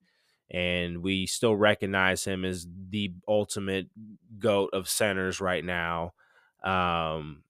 And 0.51 1.03
we 1.03 1.27
still 1.27 1.55
recognize 1.55 2.25
him 2.25 2.45
as 2.45 2.67
the 2.91 3.13
ultimate 3.27 3.89
goat 4.39 4.71
of 4.73 4.89
centers 4.89 5.41
right 5.41 5.65
now. 5.65 6.15
Um, 6.65 7.43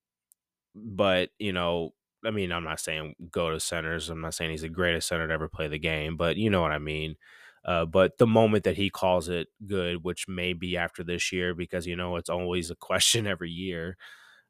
but 0.75 1.31
you 1.39 1.53
know, 1.53 1.93
I 2.25 2.31
mean, 2.31 2.53
I'm 2.53 2.65
not 2.65 2.81
saying 2.81 3.15
go 3.31 3.51
to 3.51 3.61
centers. 3.61 4.09
I'm 4.09 4.21
not 4.21 4.35
saying 4.35 4.51
he's 4.51 4.63
the 4.63 4.69
greatest 4.69 5.09
center 5.09 5.29
to 5.29 5.35
ever 5.35 5.49
play 5.49 5.69
the 5.69 5.79
game, 5.79 6.17
but 6.17 6.37
you 6.37 6.51
know 6.51 6.61
what 6.63 6.73
I 6.73 6.79
mean. 6.79 7.17
Uh, 7.65 7.85
but 7.85 8.19
the 8.19 8.27
moment 8.27 8.65
that 8.65 8.77
he 8.77 8.89
calls 8.89 9.29
it 9.29 9.49
good, 9.67 10.03
which 10.03 10.27
may 10.29 10.53
be 10.53 10.77
after 10.77 11.05
this 11.05 11.33
year, 11.33 11.55
because 11.55 11.87
you 11.87 11.97
know 11.97 12.17
it's 12.17 12.31
always 12.31 12.71
a 12.71 12.77
question 12.77 13.27
every 13.29 13.51
year. 13.51 13.97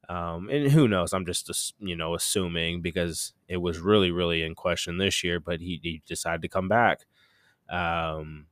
Um, 0.08 0.48
and 0.48 0.70
who 0.70 0.88
knows? 0.88 1.12
I'm 1.12 1.26
just 1.26 1.74
you 1.80 1.96
know 1.96 2.14
assuming 2.14 2.80
because 2.80 3.34
it 3.48 3.58
was 3.58 3.78
really 3.78 4.10
really 4.10 4.42
in 4.42 4.54
question 4.54 4.98
this 4.98 5.22
year, 5.22 5.40
but 5.40 5.60
he, 5.60 5.80
he 5.82 6.02
decided 6.06 6.42
to 6.42 6.48
come 6.48 6.68
back. 6.68 7.06
Um, 7.68 8.46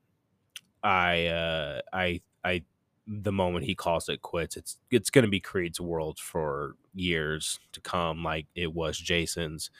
I 0.83 1.27
uh, 1.27 1.81
I 1.93 2.21
I 2.45 2.63
the 3.07 3.33
moment 3.33 3.65
he 3.65 3.75
calls 3.75 4.09
it 4.09 4.23
quits, 4.23 4.57
it's 4.57 4.79
it's 4.91 5.11
going 5.11 5.25
to 5.25 5.31
be 5.31 5.41
Creed's 5.41 5.81
world 5.81 6.19
for 6.19 6.77
years 6.95 7.61
to 7.73 7.81
come, 7.81 8.23
like 8.25 8.47
it 8.55 8.73
was 8.73 8.99
Jason's. 8.99 9.71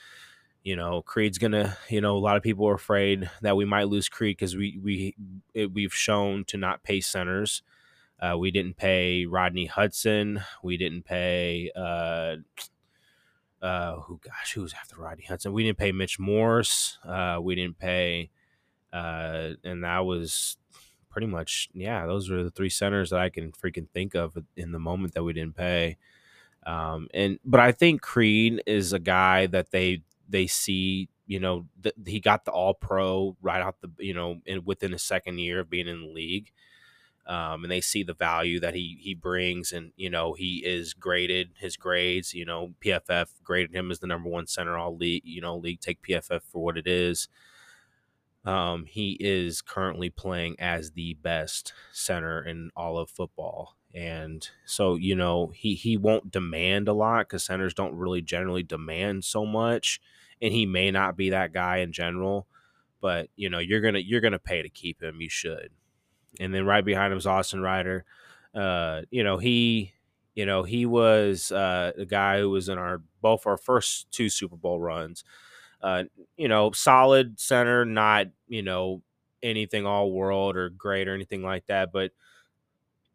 You 0.63 0.75
know, 0.75 1.01
Creed's 1.01 1.37
gonna. 1.37 1.77
You 1.89 2.01
know, 2.01 2.17
a 2.17 2.19
lot 2.19 2.37
of 2.37 2.43
people 2.43 2.67
are 2.67 2.75
afraid 2.75 3.29
that 3.41 3.55
we 3.55 3.65
might 3.65 3.87
lose 3.89 4.09
Creed 4.09 4.37
because 4.37 4.55
we 4.55 4.79
we 4.83 5.15
it, 5.53 5.73
we've 5.73 5.93
shown 5.93 6.43
to 6.45 6.57
not 6.57 6.83
pay 6.83 7.01
centers. 7.01 7.61
Uh, 8.19 8.35
we 8.37 8.51
didn't 8.51 8.77
pay 8.77 9.25
Rodney 9.25 9.65
Hudson. 9.65 10.41
We 10.63 10.77
didn't 10.77 11.03
pay. 11.03 11.71
Uh, 11.75 12.37
uh, 13.61 13.95
who 14.01 14.19
gosh, 14.23 14.53
who 14.53 14.61
was 14.61 14.73
after 14.73 14.95
Rodney 15.01 15.25
Hudson? 15.25 15.53
We 15.53 15.63
didn't 15.63 15.77
pay 15.77 15.91
Mitch 15.91 16.19
Morse. 16.19 16.97
Uh, 17.03 17.39
we 17.41 17.55
didn't 17.55 17.79
pay, 17.79 18.29
uh, 18.93 19.51
and 19.63 19.83
that 19.83 19.99
was 19.99 20.57
pretty 21.09 21.27
much, 21.27 21.69
yeah, 21.73 22.05
those 22.05 22.29
were 22.29 22.43
the 22.43 22.51
three 22.51 22.69
centers 22.69 23.09
that 23.09 23.19
I 23.19 23.29
can 23.29 23.51
freaking 23.51 23.89
think 23.91 24.13
of 24.13 24.37
in 24.55 24.71
the 24.71 24.77
moment 24.77 25.15
that 25.15 25.23
we 25.23 25.33
didn't 25.33 25.55
pay. 25.55 25.97
Um, 26.65 27.07
and 27.13 27.39
but 27.45 27.59
I 27.59 27.71
think 27.71 28.01
Creed 28.01 28.61
is 28.67 28.93
a 28.93 28.99
guy 28.99 29.47
that 29.47 29.71
they 29.71 30.03
they 30.29 30.47
see, 30.47 31.09
you 31.25 31.39
know, 31.39 31.65
th- 31.81 31.95
he 32.05 32.19
got 32.19 32.45
the 32.45 32.51
All 32.51 32.73
Pro 32.73 33.35
right 33.41 33.61
out 33.61 33.77
the, 33.81 33.89
you 33.97 34.13
know, 34.13 34.41
in, 34.45 34.65
within 34.65 34.93
a 34.93 34.99
second 34.99 35.39
year 35.39 35.61
of 35.61 35.69
being 35.69 35.87
in 35.87 36.01
the 36.01 36.07
league. 36.07 36.51
Um, 37.27 37.63
and 37.63 37.71
they 37.71 37.81
see 37.81 38.03
the 38.03 38.13
value 38.13 38.59
that 38.61 38.73
he 38.73 38.97
he 39.01 39.13
brings, 39.13 39.71
and 39.73 39.91
you 39.97 40.09
know 40.09 40.33
he 40.33 40.63
is 40.65 40.93
graded 40.93 41.49
his 41.59 41.75
grades. 41.75 42.33
You 42.33 42.45
know 42.45 42.73
PFF 42.83 43.27
graded 43.43 43.75
him 43.75 43.91
as 43.91 43.99
the 43.99 44.07
number 44.07 44.29
one 44.29 44.47
center 44.47 44.77
all 44.77 44.95
league. 44.95 45.23
You 45.25 45.41
know 45.41 45.57
league 45.57 45.81
take 45.81 46.01
PFF 46.01 46.41
for 46.43 46.63
what 46.63 46.77
it 46.77 46.87
is. 46.87 47.27
Um, 48.45 48.85
he 48.85 49.17
is 49.19 49.61
currently 49.61 50.09
playing 50.09 50.55
as 50.57 50.91
the 50.91 51.15
best 51.15 51.73
center 51.91 52.41
in 52.41 52.71
all 52.77 52.97
of 52.97 53.09
football. 53.09 53.75
And 53.93 54.47
so, 54.65 54.95
you 54.95 55.15
know, 55.15 55.51
he, 55.53 55.75
he 55.75 55.97
won't 55.97 56.31
demand 56.31 56.87
a 56.87 56.93
lot 56.93 57.27
because 57.27 57.43
centers 57.43 57.73
don't 57.73 57.95
really 57.95 58.21
generally 58.21 58.63
demand 58.63 59.25
so 59.25 59.45
much. 59.45 59.99
And 60.41 60.53
he 60.53 60.65
may 60.65 60.91
not 60.91 61.17
be 61.17 61.31
that 61.31 61.51
guy 61.51 61.77
in 61.77 61.91
general, 61.91 62.47
but 63.01 63.29
you 63.35 63.49
know, 63.49 63.59
you're 63.59 63.81
gonna 63.81 63.99
you're 63.99 64.21
gonna 64.21 64.39
pay 64.39 64.61
to 64.61 64.69
keep 64.69 65.01
him. 65.01 65.19
You 65.19 65.29
should. 65.29 65.71
And 66.39 66.53
then 66.53 66.65
right 66.65 66.85
behind 66.85 67.11
him 67.11 67.17
is 67.17 67.27
Austin 67.27 67.61
Reiter. 67.61 68.05
Uh, 68.53 69.01
you 69.09 69.23
know, 69.23 69.37
he 69.37 69.93
you 70.35 70.45
know, 70.45 70.61
he 70.61 70.85
was 70.85 71.51
uh, 71.51 71.93
a 71.97 72.05
guy 72.05 72.39
who 72.39 72.51
was 72.51 72.69
in 72.69 72.77
our 72.77 73.01
both 73.21 73.47
our 73.47 73.57
first 73.57 74.11
two 74.11 74.29
Super 74.29 74.55
Bowl 74.55 74.79
runs 74.79 75.23
uh, 75.81 76.03
you 76.35 76.47
know, 76.47 76.71
solid 76.71 77.39
center, 77.39 77.85
not, 77.85 78.27
you 78.47 78.63
know, 78.63 79.01
anything 79.43 79.85
all 79.85 80.11
world 80.11 80.57
or 80.57 80.69
great 80.69 81.07
or 81.07 81.13
anything 81.13 81.43
like 81.43 81.65
that, 81.67 81.91
but 81.91 82.11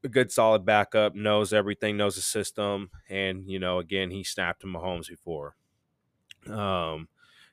a 0.05 0.09
good 0.09 0.31
solid 0.31 0.65
backup, 0.65 1.15
knows 1.15 1.53
everything, 1.53 1.97
knows 1.97 2.17
the 2.17 2.23
system. 2.23 2.91
And, 3.09 3.49
you 3.49 3.59
know, 3.59 3.79
again, 3.79 4.11
he 4.11 4.25
snapped 4.25 4.61
to 4.61 4.67
Mahomes 4.67 5.09
before. 5.09 5.55
Um, 6.49 7.09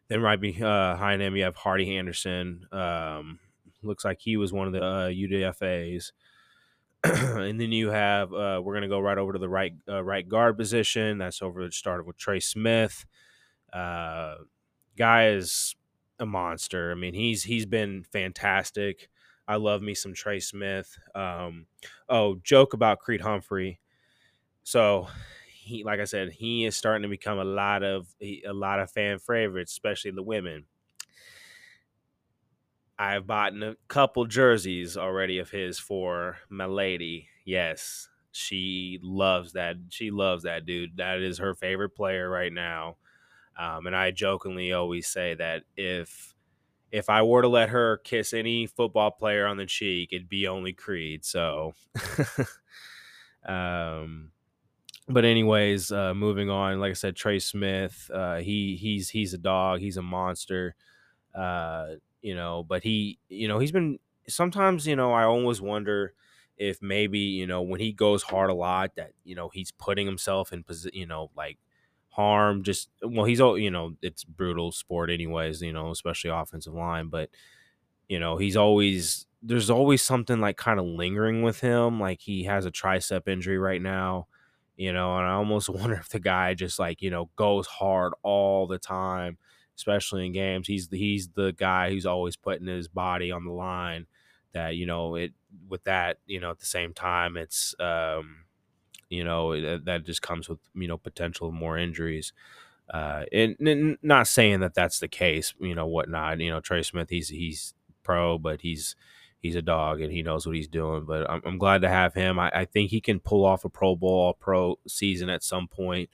then 0.08 0.22
right 0.22 0.40
behind 0.40 1.22
him, 1.22 1.36
you 1.36 1.44
have 1.44 1.56
Hardy 1.56 1.98
Anderson. 1.98 2.66
Um, 2.72 3.40
looks 3.82 4.06
like 4.06 4.20
he 4.20 4.38
was 4.38 4.54
one 4.54 4.68
of 4.68 4.74
the 4.74 4.84
uh, 4.84 5.10
UDFA's. 5.10 6.14
and 7.04 7.60
then 7.60 7.72
you 7.72 7.90
have 7.90 8.34
uh, 8.34 8.62
we're 8.64 8.74
gonna 8.74 8.90
go 8.90 9.00
right 9.00 9.18
over 9.18 9.32
to 9.34 9.40
the 9.40 9.48
right 9.48 9.74
uh, 9.88 10.04
right 10.04 10.28
guard 10.28 10.58
position. 10.58 11.18
That's 11.18 11.42
over 11.42 11.70
started 11.72 12.06
with 12.06 12.18
Trey 12.18 12.42
Smith. 12.42 13.06
Uh, 13.72 14.36
guy 14.98 15.30
is 15.30 15.76
a 16.20 16.26
monster. 16.26 16.92
I 16.92 16.96
mean, 16.96 17.14
he's 17.14 17.44
he's 17.44 17.66
been 17.66 18.04
fantastic. 18.04 19.10
I 19.48 19.56
love 19.56 19.82
me 19.82 19.96
some 19.96 20.14
Trey 20.14 20.42
Smith. 20.42 20.96
Um, 21.16 21.68
oh, 22.10 22.36
joke 22.44 22.74
about 22.74 23.00
Creed 23.00 23.22
Humphrey. 23.22 23.80
So 24.64 25.08
he, 25.48 25.84
like 25.84 26.00
I 26.00 26.06
said, 26.06 26.32
he 26.32 26.66
is 26.66 26.76
starting 26.76 27.04
to 27.04 27.10
become 27.10 27.40
a 27.40 27.46
lot 27.46 27.84
of 27.84 28.08
a 28.22 28.52
lot 28.54 28.80
of 28.80 28.92
fan 28.92 29.20
favorites, 29.20 29.72
especially 29.72 30.12
the 30.12 30.24
women. 30.24 30.66
I've 33.00 33.26
bought 33.26 33.54
a 33.54 33.78
couple 33.88 34.26
jerseys 34.26 34.98
already 34.98 35.40
of 35.40 35.50
his 35.50 35.80
for 35.80 36.38
my 36.50 36.66
lady. 36.66 37.30
Yes, 37.46 38.10
she 38.34 39.00
loves 39.02 39.54
that. 39.54 39.78
She 39.88 40.12
loves 40.12 40.44
that 40.44 40.66
dude. 40.66 40.98
That 40.98 41.22
is 41.22 41.38
her 41.38 41.56
favorite 41.56 41.96
player 41.96 42.30
right 42.30 42.52
now. 42.52 42.98
Um, 43.58 43.88
and 43.88 43.96
I 43.96 44.12
jokingly 44.12 44.74
always 44.74 45.08
say 45.08 45.34
that 45.36 45.64
if 45.78 46.36
if 46.92 47.10
I 47.10 47.22
were 47.22 47.42
to 47.42 47.48
let 47.48 47.70
her 47.70 47.98
kiss 48.04 48.34
any 48.34 48.68
football 48.68 49.12
player 49.12 49.46
on 49.46 49.58
the 49.58 49.66
cheek, 49.66 50.10
it'd 50.12 50.28
be 50.28 50.48
only 50.48 50.74
Creed. 50.74 51.24
So, 51.24 51.74
um, 53.48 54.32
but 55.08 55.24
anyways, 55.24 55.92
uh, 55.92 56.14
moving 56.14 56.50
on. 56.50 56.82
Like 56.82 56.92
I 56.92 56.94
said, 56.94 57.16
Trey 57.16 57.40
Smith, 57.40 58.12
uh, 58.14 58.38
he 58.38 58.76
he's 58.76 59.10
he's 59.10 59.34
a 59.34 59.38
dog. 59.38 59.80
He's 59.80 59.98
a 59.98 60.02
monster. 60.02 60.76
Uh, 61.34 61.96
you 62.22 62.36
know, 62.36 62.64
but 62.68 62.84
he, 62.84 63.20
you 63.30 63.48
know, 63.48 63.60
he's 63.60 63.72
been 63.72 64.00
sometimes. 64.28 64.88
You 64.88 64.96
know, 64.96 65.12
I 65.14 65.24
always 65.24 65.62
wonder 65.62 66.14
if 66.58 66.82
maybe 66.82 67.20
you 67.20 67.48
know 67.48 67.62
when 67.62 67.80
he 67.80 67.92
goes 67.94 68.24
hard 68.24 68.50
a 68.50 68.54
lot 68.54 68.96
that 68.96 69.12
you 69.24 69.36
know 69.36 69.50
he's 69.50 69.72
putting 69.72 70.06
himself 70.06 70.52
in 70.54 70.64
position. 70.64 70.98
You 70.98 71.08
know, 71.08 71.32
like 71.36 71.58
harm. 72.10 72.64
Just 72.64 72.90
well, 73.04 73.26
he's 73.26 73.42
all 73.42 73.58
you 73.58 73.72
know 73.72 73.96
it's 74.02 74.24
brutal 74.24 74.72
sport 74.72 75.10
anyways. 75.10 75.62
You 75.62 75.74
know, 75.74 75.92
especially 75.92 76.32
offensive 76.32 76.74
line, 76.74 77.08
but 77.10 77.30
you 78.08 78.20
know 78.20 78.38
he's 78.38 78.56
always 78.58 79.26
there's 79.42 79.70
always 79.70 80.02
something 80.02 80.42
like 80.42 80.58
kind 80.58 80.80
of 80.80 80.86
lingering 80.86 81.44
with 81.44 81.62
him. 81.62 82.00
Like 82.00 82.20
he 82.22 82.44
has 82.44 82.66
a 82.66 82.72
tricep 82.72 83.28
injury 83.28 83.58
right 83.58 83.82
now, 83.82 84.28
you 84.76 84.92
know, 84.92 85.18
and 85.18 85.26
I 85.26 85.32
almost 85.34 85.70
wonder 85.70 85.96
if 85.96 86.10
the 86.10 86.20
guy 86.20 86.54
just 86.54 86.78
like, 86.80 87.02
you 87.02 87.10
know, 87.10 87.30
goes 87.36 87.66
hard 87.68 88.14
all 88.24 88.68
the 88.68 88.80
time, 88.80 89.38
especially 89.80 90.26
in 90.26 90.34
games. 90.34 90.68
He's 90.68 90.90
the, 90.90 90.98
he's 90.98 91.30
the 91.30 91.54
guy 91.54 91.90
who's 91.90 92.06
always 92.06 92.36
putting 92.36 92.68
his 92.68 92.90
body 92.90 93.32
on 93.32 93.46
the 93.46 93.54
line 93.54 94.08
that, 94.52 94.76
you 94.76 94.86
know, 94.86 95.16
it 95.16 95.32
with 95.70 95.86
that, 95.86 96.18
you 96.26 96.42
know, 96.42 96.52
at 96.52 96.60
the 96.60 96.66
same 96.66 96.94
time, 96.94 97.38
it's, 97.38 97.74
um, 97.80 98.44
you 99.10 99.24
know, 99.24 99.54
it, 99.54 99.86
that 99.86 100.06
just 100.06 100.22
comes 100.22 100.50
with, 100.50 100.60
you 100.76 100.90
know, 100.90 100.98
potential 100.98 101.54
more 101.54 101.78
injuries. 101.78 102.34
Uh, 102.94 103.24
and, 103.32 103.56
and, 103.62 103.98
not 104.02 104.28
saying 104.28 104.60
that 104.60 104.74
that's 104.74 105.00
the 105.00 105.08
case, 105.08 105.54
you 105.62 105.76
know, 105.76 105.88
whatnot. 105.88 106.42
You 106.42 106.52
know, 106.52 106.60
Trey 106.60 106.84
Smith, 106.84 107.10
he's 107.10 107.30
he's 107.30 107.74
pro, 108.04 108.38
but 108.38 108.62
he's 108.62 108.98
he's 109.40 109.56
a 109.56 109.62
dog 109.62 110.02
and 110.02 110.12
he 110.12 110.24
knows 110.24 110.46
what 110.46 110.58
he's 110.58 110.68
doing. 110.68 111.06
But 111.06 111.30
I'm, 111.30 111.42
I'm 111.46 111.58
glad 111.58 111.84
to 111.84 111.90
have 111.90 112.14
him. 112.14 112.38
I, 112.38 112.52
I, 112.54 112.66
think 112.66 112.90
he 112.90 113.00
can 113.00 113.20
pull 113.22 113.46
off 113.46 113.64
a 113.64 113.70
Pro 113.70 113.96
Bowl, 113.96 114.34
Pro 114.34 114.78
season 114.88 115.30
at 115.30 115.44
some 115.44 115.68
point. 115.68 116.10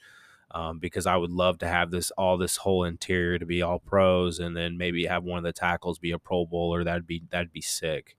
Um, 0.56 0.78
because 0.78 1.06
I 1.06 1.16
would 1.16 1.30
love 1.30 1.58
to 1.58 1.68
have 1.68 1.90
this 1.90 2.10
all 2.12 2.38
this 2.38 2.56
whole 2.56 2.84
interior 2.84 3.38
to 3.38 3.44
be 3.44 3.60
all 3.60 3.78
pros, 3.78 4.38
and 4.38 4.56
then 4.56 4.78
maybe 4.78 5.04
have 5.04 5.22
one 5.22 5.36
of 5.36 5.44
the 5.44 5.52
tackles 5.52 5.98
be 5.98 6.12
a 6.12 6.18
Pro 6.18 6.46
Bowler. 6.46 6.82
That'd 6.82 7.06
be 7.06 7.24
that'd 7.30 7.52
be 7.52 7.60
sick. 7.60 8.16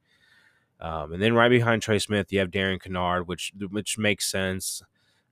Um, 0.80 1.14
and 1.14 1.22
then 1.22 1.34
right 1.34 1.50
behind 1.50 1.82
Trey 1.82 1.98
Smith, 1.98 2.32
you 2.32 2.38
have 2.38 2.52
Darian 2.52 2.78
Kinnard, 2.78 3.26
which 3.26 3.54
which 3.72 3.98
makes 3.98 4.30
sense. 4.30 4.84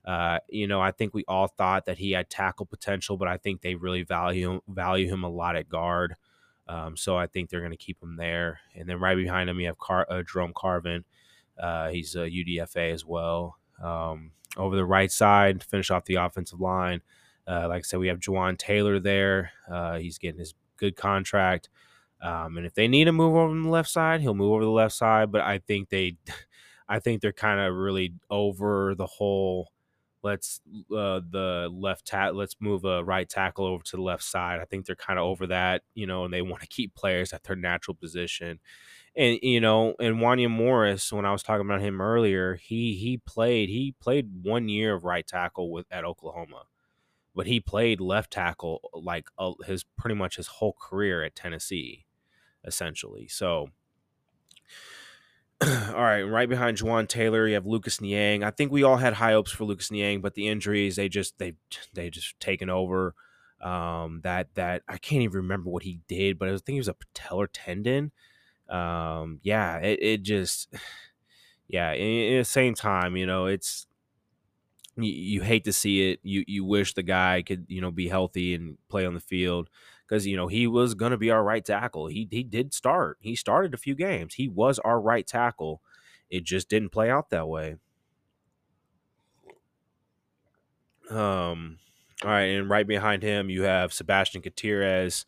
Uh, 0.04 0.40
you 0.48 0.66
know, 0.66 0.80
I 0.80 0.90
think 0.90 1.14
we 1.14 1.24
all 1.28 1.46
thought 1.46 1.86
that 1.86 1.98
he 1.98 2.10
had 2.10 2.28
tackle 2.28 2.66
potential, 2.66 3.16
but 3.16 3.28
I 3.28 3.36
think 3.36 3.60
they 3.60 3.76
really 3.76 4.02
value 4.02 4.60
value 4.66 5.06
him 5.06 5.22
a 5.22 5.30
lot 5.30 5.54
at 5.54 5.68
guard. 5.68 6.16
Um, 6.66 6.96
so 6.96 7.16
I 7.16 7.28
think 7.28 7.50
they're 7.50 7.60
going 7.60 7.70
to 7.70 7.76
keep 7.76 8.02
him 8.02 8.16
there. 8.16 8.58
And 8.74 8.88
then 8.88 8.98
right 8.98 9.16
behind 9.16 9.48
him, 9.48 9.60
you 9.60 9.68
have 9.68 9.78
Car- 9.78 10.08
uh, 10.10 10.24
Jerome 10.24 10.54
Carvin. 10.56 11.04
Uh, 11.56 11.90
he's 11.90 12.16
a 12.16 12.28
UDFA 12.28 12.92
as 12.92 13.04
well. 13.04 13.58
Um, 13.80 14.32
over 14.56 14.76
the 14.76 14.84
right 14.84 15.10
side, 15.10 15.60
to 15.60 15.66
finish 15.66 15.90
off 15.90 16.04
the 16.04 16.16
offensive 16.16 16.60
line, 16.60 17.02
uh, 17.46 17.66
like 17.68 17.78
I 17.78 17.82
said, 17.82 18.00
we 18.00 18.08
have 18.08 18.20
Jawaan 18.20 18.58
Taylor 18.58 18.98
there. 18.98 19.52
Uh, 19.70 19.98
he's 19.98 20.18
getting 20.18 20.38
his 20.40 20.54
good 20.76 20.96
contract. 20.96 21.68
Um, 22.20 22.56
and 22.56 22.66
if 22.66 22.74
they 22.74 22.88
need 22.88 23.04
to 23.04 23.12
move 23.12 23.34
over 23.36 23.50
on 23.50 23.62
the 23.62 23.68
left 23.68 23.90
side, 23.90 24.20
he'll 24.20 24.34
move 24.34 24.52
over 24.52 24.64
the 24.64 24.70
left 24.70 24.94
side. 24.94 25.30
But 25.30 25.42
I 25.42 25.58
think 25.58 25.90
they, 25.90 26.16
I 26.88 26.98
think 26.98 27.20
they're 27.20 27.32
kind 27.32 27.60
of 27.60 27.74
really 27.74 28.14
over 28.30 28.94
the 28.94 29.06
whole 29.06 29.68
let's 30.22 30.60
uh, 30.90 31.20
the 31.30 31.70
left 31.72 32.04
tat 32.06 32.34
let's 32.34 32.56
move 32.58 32.84
a 32.84 33.04
right 33.04 33.28
tackle 33.28 33.64
over 33.64 33.82
to 33.84 33.96
the 33.96 34.02
left 34.02 34.24
side. 34.24 34.60
I 34.60 34.64
think 34.64 34.86
they're 34.86 34.96
kind 34.96 35.18
of 35.18 35.24
over 35.24 35.46
that, 35.48 35.82
you 35.94 36.06
know, 36.06 36.24
and 36.24 36.34
they 36.34 36.42
want 36.42 36.62
to 36.62 36.68
keep 36.68 36.94
players 36.94 37.32
at 37.32 37.44
their 37.44 37.54
natural 37.56 37.94
position. 37.94 38.58
And 39.16 39.38
you 39.42 39.60
know, 39.60 39.94
and 39.98 40.16
Wanya 40.16 40.50
Morris, 40.50 41.12
when 41.12 41.24
I 41.24 41.32
was 41.32 41.42
talking 41.42 41.64
about 41.66 41.80
him 41.80 42.00
earlier, 42.00 42.56
he 42.56 42.94
he 42.96 43.16
played 43.18 43.68
he 43.70 43.94
played 44.00 44.28
one 44.42 44.68
year 44.68 44.94
of 44.94 45.04
right 45.04 45.26
tackle 45.26 45.70
with 45.70 45.86
at 45.90 46.04
Oklahoma, 46.04 46.64
but 47.34 47.46
he 47.46 47.60
played 47.60 48.00
left 48.00 48.32
tackle 48.32 48.90
like 48.92 49.28
uh, 49.38 49.52
his 49.66 49.84
pretty 49.96 50.16
much 50.16 50.36
his 50.36 50.46
whole 50.48 50.74
career 50.78 51.24
at 51.24 51.34
Tennessee, 51.34 52.04
essentially. 52.64 53.26
So 53.28 53.70
all 55.66 55.94
right, 55.94 56.22
right 56.22 56.48
behind 56.48 56.76
Jawaan 56.76 57.08
Taylor, 57.08 57.48
you 57.48 57.54
have 57.54 57.66
Lucas 57.66 58.00
Niang. 58.00 58.44
I 58.44 58.50
think 58.50 58.70
we 58.70 58.82
all 58.82 58.98
had 58.98 59.14
high 59.14 59.32
hopes 59.32 59.50
for 59.50 59.64
Lucas 59.64 59.90
Niang, 59.90 60.20
but 60.20 60.34
the 60.34 60.48
injuries 60.48 60.96
they 60.96 61.08
just 61.08 61.38
they 61.38 61.54
they 61.94 62.10
just 62.10 62.38
taken 62.40 62.68
over. 62.68 63.14
Um, 63.62 64.20
that 64.22 64.54
that 64.54 64.82
I 64.86 64.98
can't 64.98 65.22
even 65.22 65.38
remember 65.38 65.70
what 65.70 65.82
he 65.84 66.00
did, 66.08 66.38
but 66.38 66.48
I 66.48 66.52
think 66.58 66.76
it 66.76 66.80
was 66.80 66.88
a 66.88 66.94
patellar 66.94 67.48
tendon. 67.50 68.12
Um, 68.68 69.40
yeah, 69.42 69.78
it, 69.78 69.98
it 70.02 70.22
just 70.22 70.68
yeah. 71.68 71.92
In, 71.92 72.32
in 72.32 72.38
the 72.38 72.44
same 72.44 72.74
time, 72.74 73.16
you 73.16 73.26
know, 73.26 73.46
it's 73.46 73.86
you, 74.96 75.12
you 75.12 75.42
hate 75.42 75.64
to 75.64 75.72
see 75.72 76.10
it. 76.10 76.20
You 76.22 76.44
you 76.46 76.64
wish 76.64 76.94
the 76.94 77.02
guy 77.02 77.42
could 77.42 77.66
you 77.68 77.80
know 77.80 77.90
be 77.90 78.08
healthy 78.08 78.54
and 78.54 78.78
play 78.88 79.06
on 79.06 79.14
the 79.14 79.20
field 79.20 79.68
because 80.08 80.26
you 80.26 80.36
know 80.36 80.48
he 80.48 80.66
was 80.66 80.94
going 80.94 81.12
to 81.12 81.18
be 81.18 81.30
our 81.30 81.42
right 81.44 81.64
tackle. 81.64 82.06
He 82.06 82.28
he 82.30 82.42
did 82.42 82.72
start. 82.74 83.18
He 83.20 83.36
started 83.36 83.74
a 83.74 83.78
few 83.78 83.94
games. 83.94 84.34
He 84.34 84.48
was 84.48 84.78
our 84.80 85.00
right 85.00 85.26
tackle. 85.26 85.80
It 86.30 86.44
just 86.44 86.68
didn't 86.68 86.90
play 86.90 87.10
out 87.10 87.30
that 87.30 87.48
way. 87.48 87.76
Um. 91.10 91.78
All 92.24 92.30
right, 92.30 92.44
and 92.44 92.70
right 92.70 92.86
behind 92.86 93.22
him 93.22 93.50
you 93.50 93.62
have 93.62 93.92
Sebastian 93.92 94.40
Gutierrez. 94.40 95.26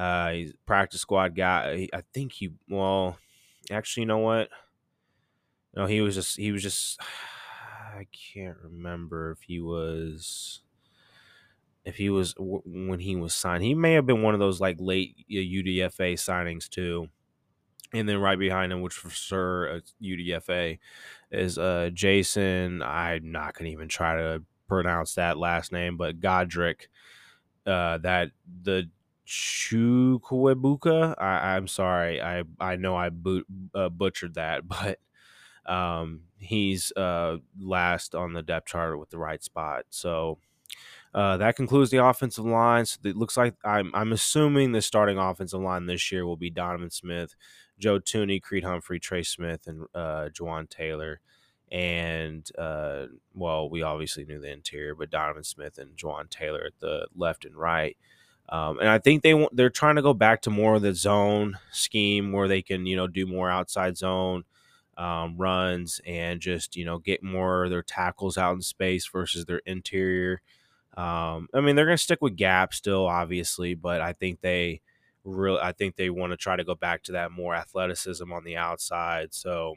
Uh, 0.00 0.30
he's 0.30 0.54
practice 0.64 1.02
squad 1.02 1.36
guy. 1.36 1.86
I 1.92 2.02
think 2.14 2.32
he 2.32 2.54
well, 2.70 3.18
actually, 3.70 4.02
you 4.02 4.06
know 4.06 4.18
what? 4.18 4.48
No, 5.76 5.84
he 5.84 6.00
was 6.00 6.14
just 6.14 6.38
he 6.38 6.52
was 6.52 6.62
just. 6.62 7.00
I 7.92 8.06
can't 8.32 8.56
remember 8.62 9.32
if 9.32 9.42
he 9.42 9.60
was 9.60 10.62
if 11.84 11.96
he 11.96 12.08
was 12.08 12.34
when 12.38 12.98
he 12.98 13.14
was 13.14 13.34
signed. 13.34 13.62
He 13.62 13.74
may 13.74 13.92
have 13.92 14.06
been 14.06 14.22
one 14.22 14.32
of 14.32 14.40
those 14.40 14.58
like 14.58 14.76
late 14.78 15.26
UDFA 15.30 16.14
signings 16.14 16.66
too. 16.66 17.08
And 17.92 18.08
then 18.08 18.18
right 18.18 18.38
behind 18.38 18.72
him, 18.72 18.80
which 18.80 18.94
for 18.94 19.10
sure 19.10 19.80
UDFA, 20.02 20.78
is 21.30 21.58
uh 21.58 21.90
Jason. 21.92 22.80
I'm 22.82 23.32
not 23.32 23.52
gonna 23.52 23.70
even 23.70 23.88
try 23.88 24.16
to 24.16 24.42
pronounce 24.66 25.16
that 25.16 25.36
last 25.36 25.72
name, 25.72 25.98
but 25.98 26.20
Godric. 26.20 26.88
Uh, 27.66 27.98
that 27.98 28.30
the 28.62 28.88
Chukwuebuka. 29.30 31.14
I, 31.16 31.56
I'm 31.56 31.68
sorry. 31.68 32.20
I 32.20 32.42
I 32.58 32.76
know 32.76 32.96
I 32.96 33.10
boot, 33.10 33.46
uh, 33.74 33.88
butchered 33.88 34.34
that, 34.34 34.66
but 34.68 34.98
um, 35.72 36.22
he's 36.38 36.92
uh 36.96 37.36
last 37.58 38.14
on 38.14 38.32
the 38.32 38.42
depth 38.42 38.68
chart 38.68 38.98
with 38.98 39.10
the 39.10 39.18
right 39.18 39.42
spot. 39.42 39.84
So 39.90 40.38
uh, 41.14 41.36
that 41.38 41.56
concludes 41.56 41.90
the 41.90 42.04
offensive 42.04 42.44
line. 42.44 42.86
So 42.86 42.98
it 43.04 43.16
looks 43.16 43.36
like 43.36 43.54
I'm, 43.64 43.90
I'm 43.94 44.12
assuming 44.12 44.72
the 44.72 44.82
starting 44.82 45.18
offensive 45.18 45.60
line 45.60 45.86
this 45.86 46.12
year 46.12 46.24
will 46.24 46.36
be 46.36 46.50
Donovan 46.50 46.90
Smith, 46.90 47.34
Joe 47.78 47.98
Thuney, 47.98 48.40
Creed 48.40 48.64
Humphrey, 48.64 49.00
Trey 49.00 49.24
Smith, 49.24 49.66
and 49.66 49.86
uh, 49.94 50.28
Jawaan 50.32 50.68
Taylor. 50.68 51.20
And, 51.72 52.48
uh, 52.56 53.06
well, 53.34 53.68
we 53.68 53.82
obviously 53.82 54.24
knew 54.24 54.40
the 54.40 54.52
interior, 54.52 54.94
but 54.94 55.10
Donovan 55.10 55.44
Smith 55.44 55.78
and 55.78 55.96
Jawaan 55.96 56.30
Taylor 56.30 56.62
at 56.64 56.78
the 56.78 57.08
left 57.14 57.44
and 57.44 57.56
right. 57.56 57.96
Um, 58.50 58.80
and 58.80 58.88
I 58.88 58.98
think 58.98 59.22
they 59.22 59.32
want, 59.32 59.54
they're 59.54 59.70
trying 59.70 59.94
to 59.96 60.02
go 60.02 60.12
back 60.12 60.42
to 60.42 60.50
more 60.50 60.74
of 60.74 60.82
the 60.82 60.92
zone 60.92 61.56
scheme 61.70 62.32
where 62.32 62.48
they 62.48 62.62
can, 62.62 62.84
you 62.84 62.96
know, 62.96 63.06
do 63.06 63.24
more 63.24 63.48
outside 63.48 63.96
zone 63.96 64.42
um, 64.98 65.36
runs 65.38 66.00
and 66.04 66.40
just, 66.40 66.74
you 66.74 66.84
know, 66.84 66.98
get 66.98 67.22
more 67.22 67.64
of 67.64 67.70
their 67.70 67.82
tackles 67.82 68.36
out 68.36 68.54
in 68.54 68.60
space 68.60 69.06
versus 69.06 69.44
their 69.44 69.62
interior. 69.66 70.42
Um, 70.96 71.48
I 71.54 71.60
mean, 71.60 71.76
they're 71.76 71.86
going 71.86 71.96
to 71.96 72.02
stick 72.02 72.20
with 72.20 72.36
gap 72.36 72.74
still, 72.74 73.06
obviously, 73.06 73.74
but 73.74 74.00
I 74.00 74.12
think 74.14 74.40
they 74.40 74.80
really, 75.22 75.60
I 75.60 75.70
think 75.70 75.94
they 75.94 76.10
want 76.10 76.32
to 76.32 76.36
try 76.36 76.56
to 76.56 76.64
go 76.64 76.74
back 76.74 77.04
to 77.04 77.12
that 77.12 77.30
more 77.30 77.54
athleticism 77.54 78.32
on 78.32 78.42
the 78.42 78.56
outside. 78.56 79.32
So, 79.32 79.76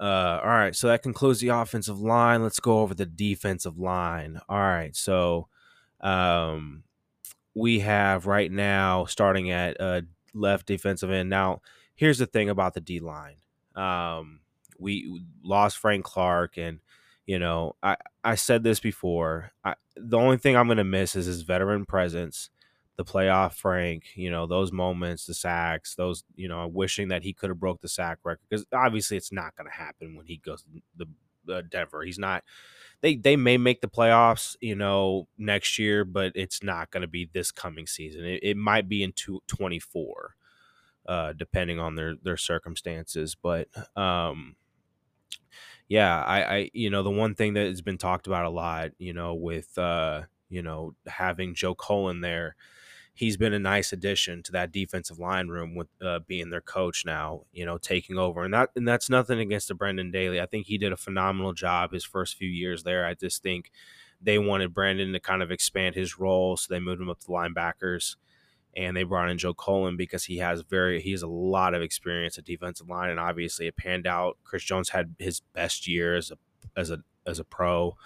uh, 0.00 0.40
all 0.42 0.48
right, 0.48 0.74
so 0.74 0.86
that 0.86 1.02
concludes 1.02 1.40
the 1.40 1.48
offensive 1.48 2.00
line. 2.00 2.42
Let's 2.42 2.60
go 2.60 2.78
over 2.78 2.94
the 2.94 3.06
defensive 3.06 3.78
line. 3.78 4.40
All 4.48 4.58
right, 4.58 4.94
so 4.94 5.48
um, 6.00 6.84
we 7.54 7.80
have 7.80 8.26
right 8.26 8.50
now 8.50 9.04
starting 9.04 9.50
at 9.50 9.80
uh, 9.80 10.02
left 10.34 10.66
defensive 10.66 11.10
end. 11.10 11.28
Now, 11.28 11.60
here's 11.94 12.18
the 12.18 12.26
thing 12.26 12.48
about 12.48 12.74
the 12.74 12.80
D 12.80 13.00
line. 13.00 13.36
Um, 13.74 14.40
we 14.78 15.22
lost 15.42 15.78
Frank 15.78 16.04
Clark, 16.04 16.56
and 16.56 16.80
you 17.26 17.38
know, 17.38 17.76
I 17.82 17.96
I 18.24 18.34
said 18.34 18.62
this 18.62 18.80
before. 18.80 19.52
I, 19.64 19.74
the 19.96 20.18
only 20.18 20.38
thing 20.38 20.56
I'm 20.56 20.66
going 20.66 20.78
to 20.78 20.84
miss 20.84 21.14
is 21.14 21.26
his 21.26 21.42
veteran 21.42 21.84
presence, 21.84 22.50
the 22.96 23.04
playoff 23.04 23.52
Frank. 23.54 24.04
You 24.14 24.30
know, 24.30 24.46
those 24.46 24.72
moments, 24.72 25.26
the 25.26 25.34
sacks, 25.34 25.94
those. 25.94 26.24
You 26.34 26.48
know, 26.48 26.66
wishing 26.68 27.08
that 27.08 27.22
he 27.22 27.32
could 27.32 27.50
have 27.50 27.60
broke 27.60 27.80
the 27.80 27.88
sack 27.88 28.18
record 28.24 28.40
because 28.48 28.66
obviously 28.72 29.16
it's 29.16 29.32
not 29.32 29.56
going 29.56 29.68
to 29.70 29.76
happen 29.76 30.16
when 30.16 30.26
he 30.26 30.38
goes 30.38 30.62
to 30.62 30.68
the 30.96 31.54
uh, 31.54 31.62
Denver. 31.70 32.02
He's 32.02 32.18
not. 32.18 32.44
They 33.02 33.16
they 33.16 33.36
may 33.36 33.58
make 33.58 33.80
the 33.80 33.88
playoffs, 33.88 34.56
you 34.60 34.76
know, 34.76 35.28
next 35.36 35.78
year, 35.78 36.04
but 36.04 36.32
it's 36.36 36.62
not 36.62 36.90
going 36.90 37.02
to 37.02 37.08
be 37.08 37.28
this 37.32 37.50
coming 37.50 37.86
season. 37.86 38.24
It, 38.24 38.40
it 38.42 38.56
might 38.56 38.88
be 38.88 39.02
in 39.02 39.12
two, 39.12 39.42
24, 39.48 40.36
uh, 41.06 41.32
depending 41.34 41.80
on 41.80 41.96
their 41.96 42.14
their 42.22 42.36
circumstances. 42.36 43.34
But 43.34 43.68
um, 43.96 44.56
yeah, 45.88 46.22
I, 46.22 46.42
I, 46.56 46.70
you 46.72 46.90
know, 46.90 47.02
the 47.02 47.10
one 47.10 47.34
thing 47.34 47.54
that 47.54 47.66
has 47.66 47.82
been 47.82 47.98
talked 47.98 48.26
about 48.26 48.44
a 48.44 48.50
lot, 48.50 48.90
you 48.98 49.12
know, 49.12 49.34
with, 49.34 49.76
uh, 49.78 50.22
you 50.48 50.62
know, 50.62 50.94
having 51.06 51.54
Joe 51.54 51.74
Cullen 51.74 52.20
there, 52.20 52.56
he's 53.14 53.36
been 53.36 53.52
a 53.52 53.58
nice 53.58 53.92
addition 53.92 54.42
to 54.42 54.52
that 54.52 54.72
defensive 54.72 55.18
line 55.18 55.48
room 55.48 55.74
with 55.74 55.88
uh, 56.00 56.20
being 56.26 56.50
their 56.50 56.60
coach 56.62 57.04
now, 57.04 57.42
you 57.52 57.64
know, 57.66 57.78
taking 57.78 58.18
over. 58.18 58.44
And 58.44 58.54
that, 58.54 58.70
and 58.74 58.88
that's 58.88 59.10
nothing 59.10 59.38
against 59.38 59.68
the 59.68 59.74
Brendan 59.74 60.10
Daly. 60.10 60.40
I 60.40 60.46
think 60.46 60.66
he 60.66 60.78
did 60.78 60.92
a 60.92 60.96
phenomenal 60.96 61.52
job 61.52 61.92
his 61.92 62.04
first 62.04 62.36
few 62.36 62.48
years 62.48 62.82
there. 62.84 63.04
I 63.06 63.14
just 63.14 63.42
think 63.42 63.70
they 64.20 64.38
wanted 64.38 64.72
Brandon 64.74 65.12
to 65.12 65.20
kind 65.20 65.42
of 65.42 65.50
expand 65.50 65.94
his 65.94 66.18
role, 66.18 66.56
so 66.56 66.72
they 66.72 66.80
moved 66.80 67.02
him 67.02 67.10
up 67.10 67.20
to 67.20 67.28
linebackers. 67.28 68.16
and 68.74 68.96
they 68.96 69.02
brought 69.02 69.28
in 69.30 69.38
Joe 69.38 69.54
Cullen 69.54 69.96
because 69.96 70.24
he 70.24 70.38
has 70.38 70.62
very 70.62 71.00
he 71.00 71.10
has 71.12 71.22
a 71.22 71.26
lot 71.28 71.74
of 71.74 71.82
experience 71.82 72.38
at 72.38 72.44
defensive 72.44 72.88
line, 72.88 73.10
and 73.10 73.20
obviously 73.20 73.66
it 73.66 73.76
panned 73.76 74.06
out. 74.06 74.38
Chris 74.44 74.64
Jones 74.64 74.90
had 74.90 75.14
his 75.18 75.40
best 75.54 75.86
year 75.86 76.16
as 76.16 76.30
a 76.30 76.36
as 76.76 76.90
a 76.90 76.98
as 77.26 77.38
a 77.38 77.44
pro, 77.44 77.96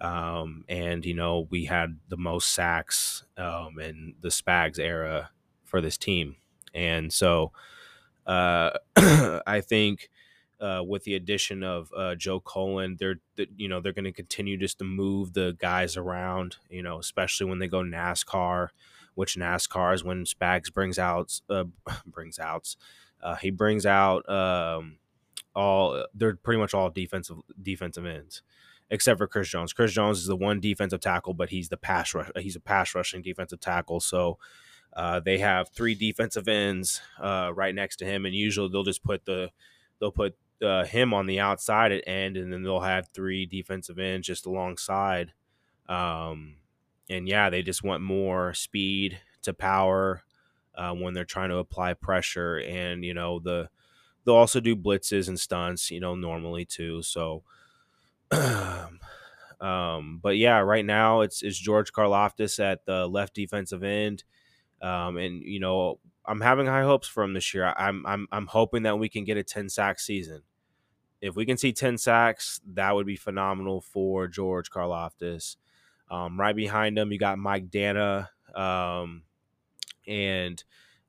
um, 0.00 0.64
and 0.68 1.04
you 1.04 1.14
know 1.14 1.46
we 1.50 1.64
had 1.64 1.98
the 2.08 2.16
most 2.16 2.52
sacks 2.52 3.24
um, 3.36 3.78
in 3.80 4.14
the 4.20 4.28
Spags 4.28 4.78
era 4.78 5.30
for 5.64 5.80
this 5.80 5.98
team, 5.98 6.36
and 6.74 7.12
so 7.12 7.52
uh, 8.26 8.70
I 9.46 9.60
think. 9.60 10.10
Uh, 10.60 10.82
with 10.86 11.04
the 11.04 11.14
addition 11.14 11.62
of 11.62 11.90
uh, 11.96 12.14
Joe 12.14 12.38
Cullen, 12.38 12.98
they're, 13.00 13.16
you 13.56 13.66
know 13.66 13.80
they're 13.80 13.94
going 13.94 14.04
to 14.04 14.12
continue 14.12 14.58
just 14.58 14.78
to 14.80 14.84
move 14.84 15.32
the 15.32 15.56
guys 15.58 15.96
around, 15.96 16.56
you 16.68 16.82
know, 16.82 16.98
especially 16.98 17.46
when 17.48 17.60
they 17.60 17.66
go 17.66 17.80
NASCAR 17.80 18.68
which 19.14 19.36
NASCAR 19.36 19.94
is 19.94 20.04
when 20.04 20.24
Spags 20.24 20.72
brings 20.72 20.98
out 20.98 21.40
uh, 21.48 21.64
brings 22.06 22.38
out 22.38 22.74
uh, 23.22 23.36
he 23.36 23.50
brings 23.50 23.86
out 23.86 24.28
um, 24.28 24.98
all 25.54 26.04
they're 26.14 26.36
pretty 26.36 26.60
much 26.60 26.74
all 26.74 26.90
defensive 26.90 27.36
defensive 27.60 28.06
ends 28.06 28.42
except 28.90 29.18
for 29.18 29.26
Chris 29.26 29.48
Jones. 29.48 29.72
Chris 29.72 29.92
Jones 29.92 30.18
is 30.18 30.26
the 30.26 30.36
one 30.36 30.60
defensive 30.60 31.00
tackle, 31.00 31.34
but 31.34 31.50
he's 31.50 31.68
the 31.68 31.76
pass 31.76 32.14
rush. 32.14 32.30
He's 32.38 32.56
a 32.56 32.60
pass 32.60 32.94
rushing 32.94 33.22
defensive 33.22 33.60
tackle. 33.60 34.00
So 34.00 34.38
uh, 34.94 35.20
they 35.20 35.38
have 35.38 35.68
three 35.70 35.94
defensive 35.94 36.48
ends 36.48 37.00
uh, 37.20 37.52
right 37.54 37.74
next 37.74 37.96
to 37.96 38.04
him, 38.04 38.26
and 38.26 38.34
usually 38.34 38.68
they'll 38.70 38.82
just 38.82 39.04
put 39.04 39.24
the 39.24 39.50
they'll 40.00 40.10
put 40.10 40.36
uh, 40.62 40.84
him 40.84 41.14
on 41.14 41.26
the 41.26 41.40
outside 41.40 41.92
at 41.92 42.06
end, 42.06 42.36
and 42.36 42.52
then 42.52 42.62
they'll 42.62 42.80
have 42.80 43.08
three 43.14 43.46
defensive 43.46 43.98
ends 43.98 44.26
just 44.26 44.46
alongside. 44.46 45.32
Um, 45.88 46.56
and 47.08 47.28
yeah, 47.28 47.50
they 47.50 47.62
just 47.62 47.82
want 47.82 48.02
more 48.02 48.54
speed 48.54 49.20
to 49.42 49.52
power 49.52 50.22
uh, 50.74 50.92
when 50.92 51.14
they're 51.14 51.24
trying 51.24 51.50
to 51.50 51.56
apply 51.56 51.94
pressure, 51.94 52.58
and 52.58 53.04
you 53.04 53.14
know 53.14 53.38
the 53.38 53.68
they'll 54.24 54.34
also 54.34 54.60
do 54.60 54.76
blitzes 54.76 55.28
and 55.28 55.38
stunts, 55.38 55.90
you 55.90 56.00
know, 56.00 56.14
normally 56.14 56.64
too. 56.64 57.02
So, 57.02 57.42
um, 59.60 60.20
but 60.22 60.36
yeah, 60.36 60.58
right 60.60 60.84
now 60.84 61.20
it's 61.22 61.42
it's 61.42 61.58
George 61.58 61.92
Karlaftis 61.92 62.60
at 62.60 62.84
the 62.86 63.06
left 63.06 63.34
defensive 63.34 63.82
end, 63.82 64.24
um, 64.82 65.16
and 65.16 65.42
you 65.42 65.60
know 65.60 65.98
I'm 66.26 66.40
having 66.40 66.66
high 66.66 66.82
hopes 66.84 67.08
for 67.08 67.22
him 67.24 67.34
this 67.34 67.54
year. 67.54 67.74
I'm 67.76 68.06
I'm 68.06 68.26
I'm 68.32 68.46
hoping 68.46 68.84
that 68.84 68.98
we 68.98 69.08
can 69.08 69.24
get 69.24 69.36
a 69.36 69.42
10 69.44 69.68
sack 69.68 70.00
season. 70.00 70.42
If 71.20 71.36
we 71.36 71.46
can 71.46 71.56
see 71.58 71.72
10 71.72 71.98
sacks, 71.98 72.60
that 72.74 72.94
would 72.94 73.06
be 73.06 73.16
phenomenal 73.16 73.80
for 73.80 74.26
George 74.28 74.70
Karlaftis. 74.70 75.56
Um, 76.10 76.40
right 76.40 76.56
behind 76.56 76.98
him, 76.98 77.12
you 77.12 77.18
got 77.18 77.38
Mike 77.38 77.70
Danna 77.70 78.28
um, 78.54 79.22
and 80.06 80.62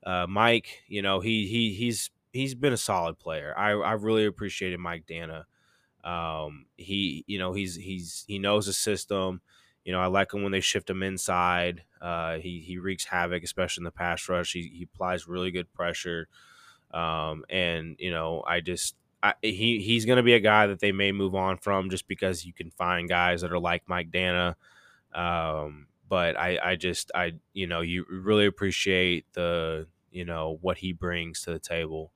uh, 0.04 0.26
Mike. 0.28 0.82
You 0.88 1.02
know, 1.02 1.20
he 1.20 1.46
he 1.48 1.74
he's 1.74 2.10
he's 2.32 2.54
been 2.54 2.72
a 2.72 2.78
solid 2.78 3.18
player. 3.18 3.54
I 3.56 3.70
I 3.72 3.92
really 3.92 4.26
appreciated 4.26 4.80
Mike 4.80 5.06
Danna. 5.06 5.44
Um, 6.04 6.66
he 6.76 7.24
you 7.26 7.38
know 7.38 7.52
he's 7.52 7.76
he's 7.76 8.24
he 8.26 8.38
knows 8.38 8.66
the 8.66 8.72
system. 8.72 9.40
You 9.84 9.92
know, 9.92 10.00
I 10.00 10.06
like 10.06 10.32
him 10.32 10.42
when 10.42 10.52
they 10.52 10.60
shift 10.60 10.88
him 10.90 11.02
inside. 11.02 11.84
Uh, 12.00 12.38
he 12.38 12.60
he 12.60 12.78
wreaks 12.78 13.04
havoc, 13.04 13.42
especially 13.42 13.82
in 13.82 13.84
the 13.84 13.90
pass 13.92 14.28
rush. 14.28 14.52
He 14.52 14.62
he 14.62 14.84
applies 14.84 15.28
really 15.28 15.50
good 15.50 15.72
pressure. 15.74 16.28
Um, 16.92 17.44
and 17.48 17.96
you 17.98 18.10
know, 18.10 18.42
I 18.46 18.60
just 18.60 18.96
I, 19.22 19.34
he 19.42 19.80
he's 19.80 20.04
going 20.04 20.18
to 20.18 20.22
be 20.22 20.34
a 20.34 20.40
guy 20.40 20.66
that 20.66 20.80
they 20.80 20.92
may 20.92 21.12
move 21.12 21.34
on 21.34 21.56
from 21.58 21.90
just 21.90 22.06
because 22.08 22.44
you 22.44 22.52
can 22.52 22.70
find 22.70 23.08
guys 23.08 23.42
that 23.42 23.52
are 23.52 23.58
like 23.58 23.84
Mike 23.88 24.10
Danna. 24.10 24.54
um, 25.14 25.86
but 26.08 26.38
I, 26.38 26.58
I 26.62 26.76
just, 26.76 27.10
I, 27.14 27.32
you 27.54 27.66
know, 27.66 27.80
you 27.80 28.04
really 28.10 28.46
appreciate 28.46 29.26
the, 29.32 29.86
you 30.10 30.24
know, 30.24 30.58
what 30.60 30.78
he 30.78 30.92
brings 30.92 31.42
to 31.42 31.52
the 31.52 31.58
table. 31.58 32.12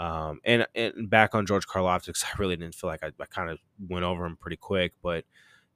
Um, 0.00 0.40
and, 0.44 0.66
and 0.74 1.10
back 1.10 1.34
on 1.34 1.46
George 1.46 1.66
Karlaftis, 1.66 2.24
I 2.34 2.38
really 2.38 2.56
didn't 2.56 2.74
feel 2.74 2.88
like 2.88 3.04
I, 3.04 3.12
I 3.20 3.26
kind 3.26 3.50
of 3.50 3.58
went 3.88 4.04
over 4.04 4.24
him 4.24 4.36
pretty 4.36 4.56
quick, 4.56 4.92
but, 5.02 5.24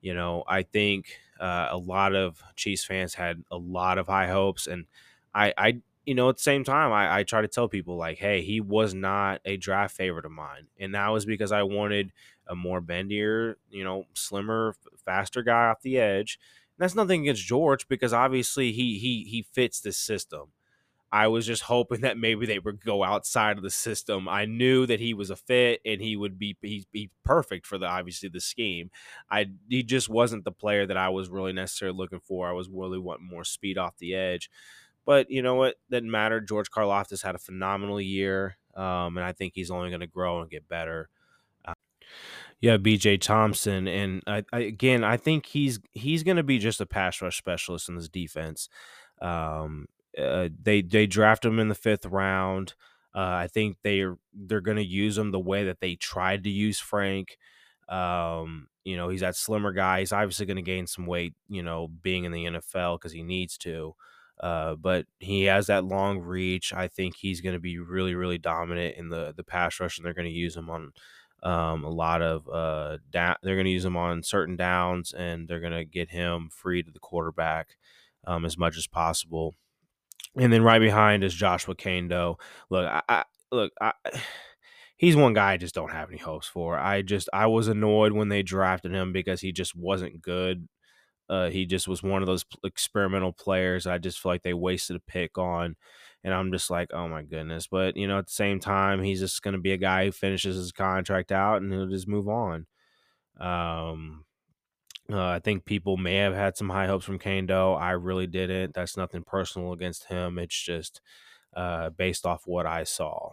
you 0.01 0.15
know, 0.15 0.45
I 0.49 0.63
think 0.63 1.07
uh, 1.41 1.69
a 1.71 1.77
lot 1.79 2.15
of 2.15 2.43
Chiefs 2.57 2.85
fans 2.85 3.15
had 3.15 3.43
a 3.51 3.57
lot 3.59 3.99
of 3.99 4.07
high 4.07 4.29
hopes, 4.29 4.67
and 4.67 4.87
I, 5.35 5.53
I, 5.57 5.81
you 6.07 6.15
know, 6.15 6.29
at 6.29 6.37
the 6.37 6.43
same 6.43 6.65
time, 6.65 6.93
I, 6.93 7.19
I 7.19 7.23
try 7.23 7.41
to 7.43 7.49
tell 7.49 7.69
people 7.69 7.97
like, 7.97 8.19
hey, 8.19 8.43
he 8.43 8.61
was 8.61 8.95
not 8.95 9.41
a 9.45 9.57
draft 9.57 9.97
favorite 9.97 10.27
of 10.27 10.33
mine, 10.33 10.69
and 10.79 10.95
that 10.95 11.09
was 11.09 11.25
because 11.27 11.53
I 11.53 11.63
wanted 11.63 12.13
a 12.47 12.55
more 12.55 12.81
bendier, 12.83 13.55
you 13.71 13.85
know, 13.85 14.05
slimmer, 14.15 14.75
faster 15.05 15.43
guy 15.43 15.69
off 15.69 15.83
the 15.83 15.99
edge. 15.99 16.39
And 16.79 16.85
that's 16.85 16.95
nothing 16.95 17.23
against 17.23 17.45
George 17.47 17.89
because 17.89 18.13
obviously 18.13 18.73
he 18.73 18.99
he 18.99 19.25
he 19.31 19.43
fits 19.43 19.81
this 19.81 19.97
system. 19.97 20.49
I 21.15 21.29
was 21.29 21.47
just 21.47 21.63
hoping 21.63 22.01
that 22.01 22.19
maybe 22.19 22.45
they 22.45 22.59
would 22.59 22.85
go 22.85 23.05
outside 23.05 23.57
of 23.57 23.63
the 23.63 23.71
system. 23.71 24.29
I 24.29 24.47
knew 24.47 24.85
that 24.87 24.99
he 24.99 25.15
was 25.15 25.31
a 25.31 25.37
fit 25.37 25.81
and 25.85 26.01
he 26.01 26.17
would 26.17 26.41
be 26.41 26.57
he's 26.61 26.87
be 26.87 27.09
perfect 27.25 27.67
for 27.67 27.79
the 27.79 27.87
obviously 27.87 28.29
the 28.29 28.41
scheme. 28.41 28.91
I 29.31 29.47
he 29.69 29.85
just 29.85 30.09
wasn't 30.09 30.43
the 30.43 30.51
player 30.51 30.87
that 30.87 30.97
I 30.97 31.11
was 31.11 31.29
really 31.29 31.53
necessarily 31.53 31.97
looking 31.97 32.19
for. 32.19 32.49
I 32.49 32.53
was 32.53 32.69
really 32.69 32.99
wanting 32.99 33.29
more 33.29 33.45
speed 33.45 33.79
off 33.79 33.97
the 33.99 34.13
edge. 34.17 34.51
But 35.05 35.31
you 35.31 35.41
know 35.41 35.55
what? 35.55 35.77
Didn't 35.89 36.11
matter. 36.11 36.41
George 36.41 36.69
Karlaftis 36.69 37.23
had 37.23 37.37
a 37.37 37.39
phenomenal 37.39 38.01
year, 38.01 38.57
um, 38.75 39.17
and 39.17 39.21
I 39.21 39.31
think 39.31 39.53
he's 39.55 39.71
only 39.71 39.91
going 39.91 40.01
to 40.01 40.09
grow 40.09 40.41
and 40.41 40.51
get 40.51 40.69
better. 40.69 41.11
Yeah, 42.61 42.77
BJ 42.79 43.21
Thompson, 43.21 43.87
and 43.87 44.23
I, 44.27 44.43
I, 44.53 44.61
again, 44.61 45.05
I 45.05 45.17
think 45.17 45.47
he's 45.47 45.79
he's 45.93 46.23
going 46.23 46.39
to 46.39 46.43
be 46.43 46.59
just 46.59 46.81
a 46.81 46.87
pass 46.87 47.21
rush 47.21 47.37
specialist 47.37 47.89
in 47.89 47.95
this 47.95 48.09
defense. 48.09 48.69
Um, 49.21 49.87
uh, 50.19 50.49
they 50.63 50.83
they 50.83 51.07
draft 51.07 51.45
him 51.45 51.59
in 51.59 51.69
the 51.69 51.75
fifth 51.75 52.07
round. 52.07 52.75
Uh, 53.15 53.19
I 53.45 53.49
think 53.49 53.79
they 53.83 54.01
are 54.01 54.17
they're 54.33 54.61
going 54.61 54.77
to 54.77 54.85
use 54.85 55.17
him 55.19 55.31
the 55.31 55.41
way 55.41 55.65
that 55.65 55.81
they 55.81 55.95
tried 55.97 56.45
to 56.45 56.51
use 56.51 56.79
Frank. 56.81 57.37
Um, 57.89 58.69
you 58.85 58.97
know, 58.97 59.09
he's 59.09 59.21
that 59.21 59.37
slimmer 59.37 59.73
guy. 59.73 60.01
He's 60.01 60.13
obviously 60.13 60.47
going 60.47 60.57
to 60.57 60.63
gain 60.63 60.87
some 60.87 61.07
weight. 61.07 61.35
You 61.49 61.63
know, 61.63 61.89
being 61.89 62.25
in 62.25 62.33
the 62.33 62.47
NFL 62.47 62.97
because 62.97 63.13
he 63.13 63.23
needs 63.23 63.57
to. 63.59 63.95
Uh, 64.41 64.75
but 64.75 65.07
he 65.21 65.45
has 65.45 65.69
that 65.69 65.85
long 65.85 66.19
reach. 66.19 66.73
I 66.73 66.89
think 66.89 67.15
he's 67.17 67.41
going 67.41 67.55
to 67.55 67.61
be 67.61 67.79
really, 67.79 68.15
really 68.15 68.39
dominant 68.39 68.97
in 68.97 69.09
the 69.09 69.33
the 69.37 69.45
pass 69.45 69.79
rush, 69.81 69.97
and 69.99 70.05
they're 70.05 70.15
going 70.15 70.29
to 70.29 70.35
use 70.35 70.57
him 70.57 70.71
on 70.71 70.93
um, 71.43 71.85
a 71.85 71.91
lot 71.91 72.23
of 72.23 72.49
uh, 72.49 72.99
da- 73.11 73.37
they're 73.43 73.57
going 73.57 73.67
to 73.67 73.71
use 73.71 73.85
him 73.85 73.97
on 73.97 74.23
certain 74.23 74.57
downs, 74.57 75.13
and 75.13 75.47
they're 75.49 75.61
going 75.61 75.73
to 75.73 75.85
get 75.85 76.11
him 76.11 76.49
free 76.51 76.83
to 76.83 76.91
the 76.91 76.99
quarterback 76.99 77.77
um, 78.27 78.45
as 78.45 78.57
much 78.59 78.77
as 78.77 78.87
possible. 78.87 79.55
And 80.37 80.53
then 80.53 80.63
right 80.63 80.81
behind 80.81 81.23
is 81.25 81.35
Joshua 81.35 81.75
Kaindoh. 81.75 82.39
Look, 82.71 82.87
I, 82.87 83.03
I 83.09 83.25
look, 83.53 83.73
I, 83.81 83.93
he's 84.97 85.17
one 85.17 85.33
guy 85.35 85.53
I 85.53 85.57
just 85.57 85.75
don't 85.75 85.93
have 85.93 86.09
any 86.09 86.19
hopes 86.19 86.47
for. 86.47 86.79
I 86.79 87.03
just 87.03 87.29
I 87.33 87.47
was 87.47 87.69
annoyed 87.69 88.13
when 88.13 88.29
they 88.29 88.43
drafted 88.43 88.93
him 88.93 89.13
because 89.13 89.41
he 89.41 89.53
just 89.53 89.77
wasn't 89.77 90.23
good. 90.23 90.69
Uh, 91.29 91.49
he 91.49 91.65
just 91.67 91.89
was 91.89 92.03
one 92.03 92.23
of 92.23 92.27
those 92.27 92.45
experimental 92.65 93.33
players. 93.33 93.87
I 93.87 93.99
just 93.99 94.21
feel 94.21 94.33
like 94.33 94.43
they 94.43 94.55
wasted 94.55 94.97
a 94.97 95.01
pick 95.01 95.39
on 95.39 95.77
and 96.23 96.35
I'm 96.35 96.53
just 96.53 96.71
like, 96.71 96.93
oh 96.93 97.09
my 97.09 97.23
goodness. 97.23 97.67
But 97.67 97.97
you 97.97 98.07
know, 98.07 98.19
at 98.19 98.27
the 98.27 98.33
same 98.33 98.61
time, 98.61 99.03
he's 99.03 99.21
just 99.21 99.43
going 99.43 99.55
to 99.55 99.61
be 99.61 99.73
a 99.73 99.79
guy 99.79 100.05
who 100.05 100.13
finishes 100.13 100.57
his 100.57 100.73
contract 100.73 101.33
out 101.33 101.63
and 101.63 101.73
he'll 101.73 101.87
just 101.87 102.09
move 102.09 102.29
on. 102.29 102.67
Um, 103.41 104.25
uh, 105.11 105.27
I 105.27 105.39
think 105.39 105.65
people 105.65 105.97
may 105.97 106.17
have 106.17 106.35
had 106.35 106.57
some 106.57 106.71
high 106.71 106.87
hopes 106.87 107.05
from 107.05 107.19
Kaindoh. 107.19 107.81
I 107.81 107.91
really 107.93 108.27
didn't. 108.27 108.75
That's 108.75 108.97
nothing 108.97 109.23
personal 109.23 109.73
against 109.73 110.07
him. 110.07 110.39
It's 110.39 110.59
just 110.61 111.01
uh, 111.55 111.91
based 111.91 112.25
off 112.25 112.43
what 112.47 112.67
I 112.67 112.85
saw. 112.85 113.31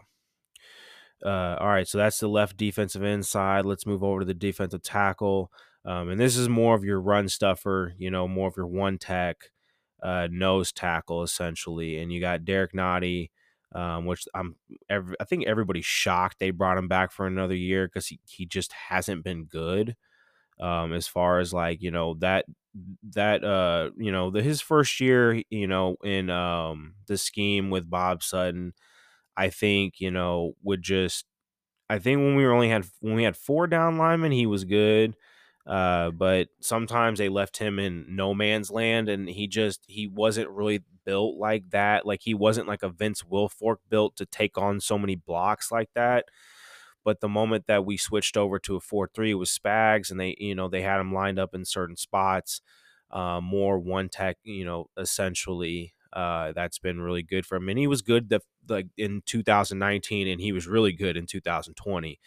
Uh, 1.24 1.56
all 1.60 1.68
right, 1.68 1.86
so 1.86 1.98
that's 1.98 2.18
the 2.18 2.28
left 2.28 2.56
defensive 2.56 3.02
inside. 3.02 3.64
Let's 3.64 3.86
move 3.86 4.02
over 4.02 4.20
to 4.20 4.26
the 4.26 4.34
defensive 4.34 4.82
tackle. 4.82 5.50
Um, 5.84 6.10
and 6.10 6.20
this 6.20 6.36
is 6.36 6.48
more 6.48 6.74
of 6.74 6.84
your 6.84 7.00
run 7.00 7.28
stuffer, 7.28 7.94
you 7.96 8.10
know, 8.10 8.28
more 8.28 8.48
of 8.48 8.56
your 8.56 8.66
one 8.66 8.98
tech 8.98 9.36
uh, 10.02 10.28
nose 10.30 10.72
tackle 10.72 11.22
essentially, 11.22 11.98
and 11.98 12.12
you 12.12 12.20
got 12.20 12.44
Derrick 12.44 12.72
Nnadi, 12.72 13.30
um, 13.74 14.04
which 14.04 14.26
I'm 14.34 14.56
every, 14.90 15.16
I 15.20 15.24
think 15.24 15.46
everybody's 15.46 15.84
shocked 15.86 16.38
they 16.38 16.50
brought 16.50 16.78
him 16.78 16.88
back 16.88 17.12
for 17.12 17.26
another 17.26 17.54
year 17.54 17.86
because 17.86 18.08
he 18.08 18.20
he 18.26 18.46
just 18.46 18.72
hasn't 18.72 19.24
been 19.24 19.44
good. 19.44 19.96
Um, 20.62 20.94
as 20.94 21.08
far 21.08 21.40
as 21.40 21.52
like 21.52 21.82
you 21.82 21.90
know 21.90 22.14
that 22.20 22.46
that 23.10 23.44
uh 23.44 23.90
you 23.98 24.12
know 24.12 24.30
the 24.30 24.42
his 24.42 24.60
first 24.62 25.00
year 25.00 25.42
you 25.50 25.66
know 25.66 25.96
in 26.04 26.30
um 26.30 26.94
the 27.06 27.18
scheme 27.18 27.70
with 27.70 27.90
Bob 27.90 28.22
Sutton, 28.22 28.72
I 29.36 29.50
think 29.50 30.00
you 30.00 30.10
know 30.10 30.54
would 30.62 30.82
just 30.82 31.26
I 31.90 31.98
think 31.98 32.18
when 32.20 32.36
we 32.36 32.46
only 32.46 32.68
had 32.70 32.86
when 33.00 33.14
we 33.14 33.24
had 33.24 33.36
four 33.36 33.66
down 33.66 33.98
linemen 33.98 34.32
he 34.32 34.46
was 34.46 34.64
good. 34.64 35.16
Uh, 35.66 36.10
but 36.10 36.48
sometimes 36.60 37.18
they 37.20 37.28
left 37.28 37.56
him 37.58 37.78
in 37.78 38.04
no 38.08 38.34
man's 38.34 38.70
land, 38.70 39.08
and 39.08 39.28
he 39.28 39.46
just 39.46 39.84
he 39.86 40.08
wasn't 40.08 40.50
really 40.50 40.82
built 41.04 41.36
like 41.38 41.70
that. 41.70 42.04
Like 42.06 42.20
he 42.22 42.34
wasn't 42.34 42.66
like 42.68 42.82
a 42.82 42.88
Vince 42.88 43.22
Wilfork 43.22 43.76
built 43.88 44.16
to 44.16 44.26
take 44.26 44.58
on 44.58 44.80
so 44.80 44.98
many 44.98 45.14
blocks 45.14 45.70
like 45.70 45.90
that. 45.94 46.26
But 47.04 47.20
the 47.20 47.28
moment 47.28 47.66
that 47.66 47.84
we 47.84 47.96
switched 47.96 48.36
over 48.36 48.58
to 48.60 48.76
a 48.76 48.80
four 48.80 49.08
three 49.14 49.34
was 49.34 49.50
Spags, 49.56 50.10
and 50.10 50.20
they 50.20 50.36
you 50.38 50.54
know 50.54 50.68
they 50.68 50.82
had 50.82 51.00
him 51.00 51.12
lined 51.12 51.38
up 51.38 51.54
in 51.54 51.64
certain 51.64 51.96
spots, 51.96 52.60
uh, 53.10 53.40
more 53.42 53.78
one 53.78 54.08
tech, 54.08 54.38
you 54.44 54.64
know, 54.64 54.88
essentially. 54.96 55.94
Uh, 56.12 56.52
that's 56.52 56.78
been 56.78 57.00
really 57.00 57.22
good 57.22 57.46
for 57.46 57.56
him, 57.56 57.70
and 57.70 57.78
he 57.78 57.86
was 57.86 58.02
good 58.02 58.28
the, 58.28 58.40
like 58.68 58.86
in 58.98 59.22
2019, 59.24 60.28
and 60.28 60.40
he 60.42 60.52
was 60.52 60.66
really 60.66 60.92
good 60.92 61.16
in 61.16 61.26
2020. 61.26 62.20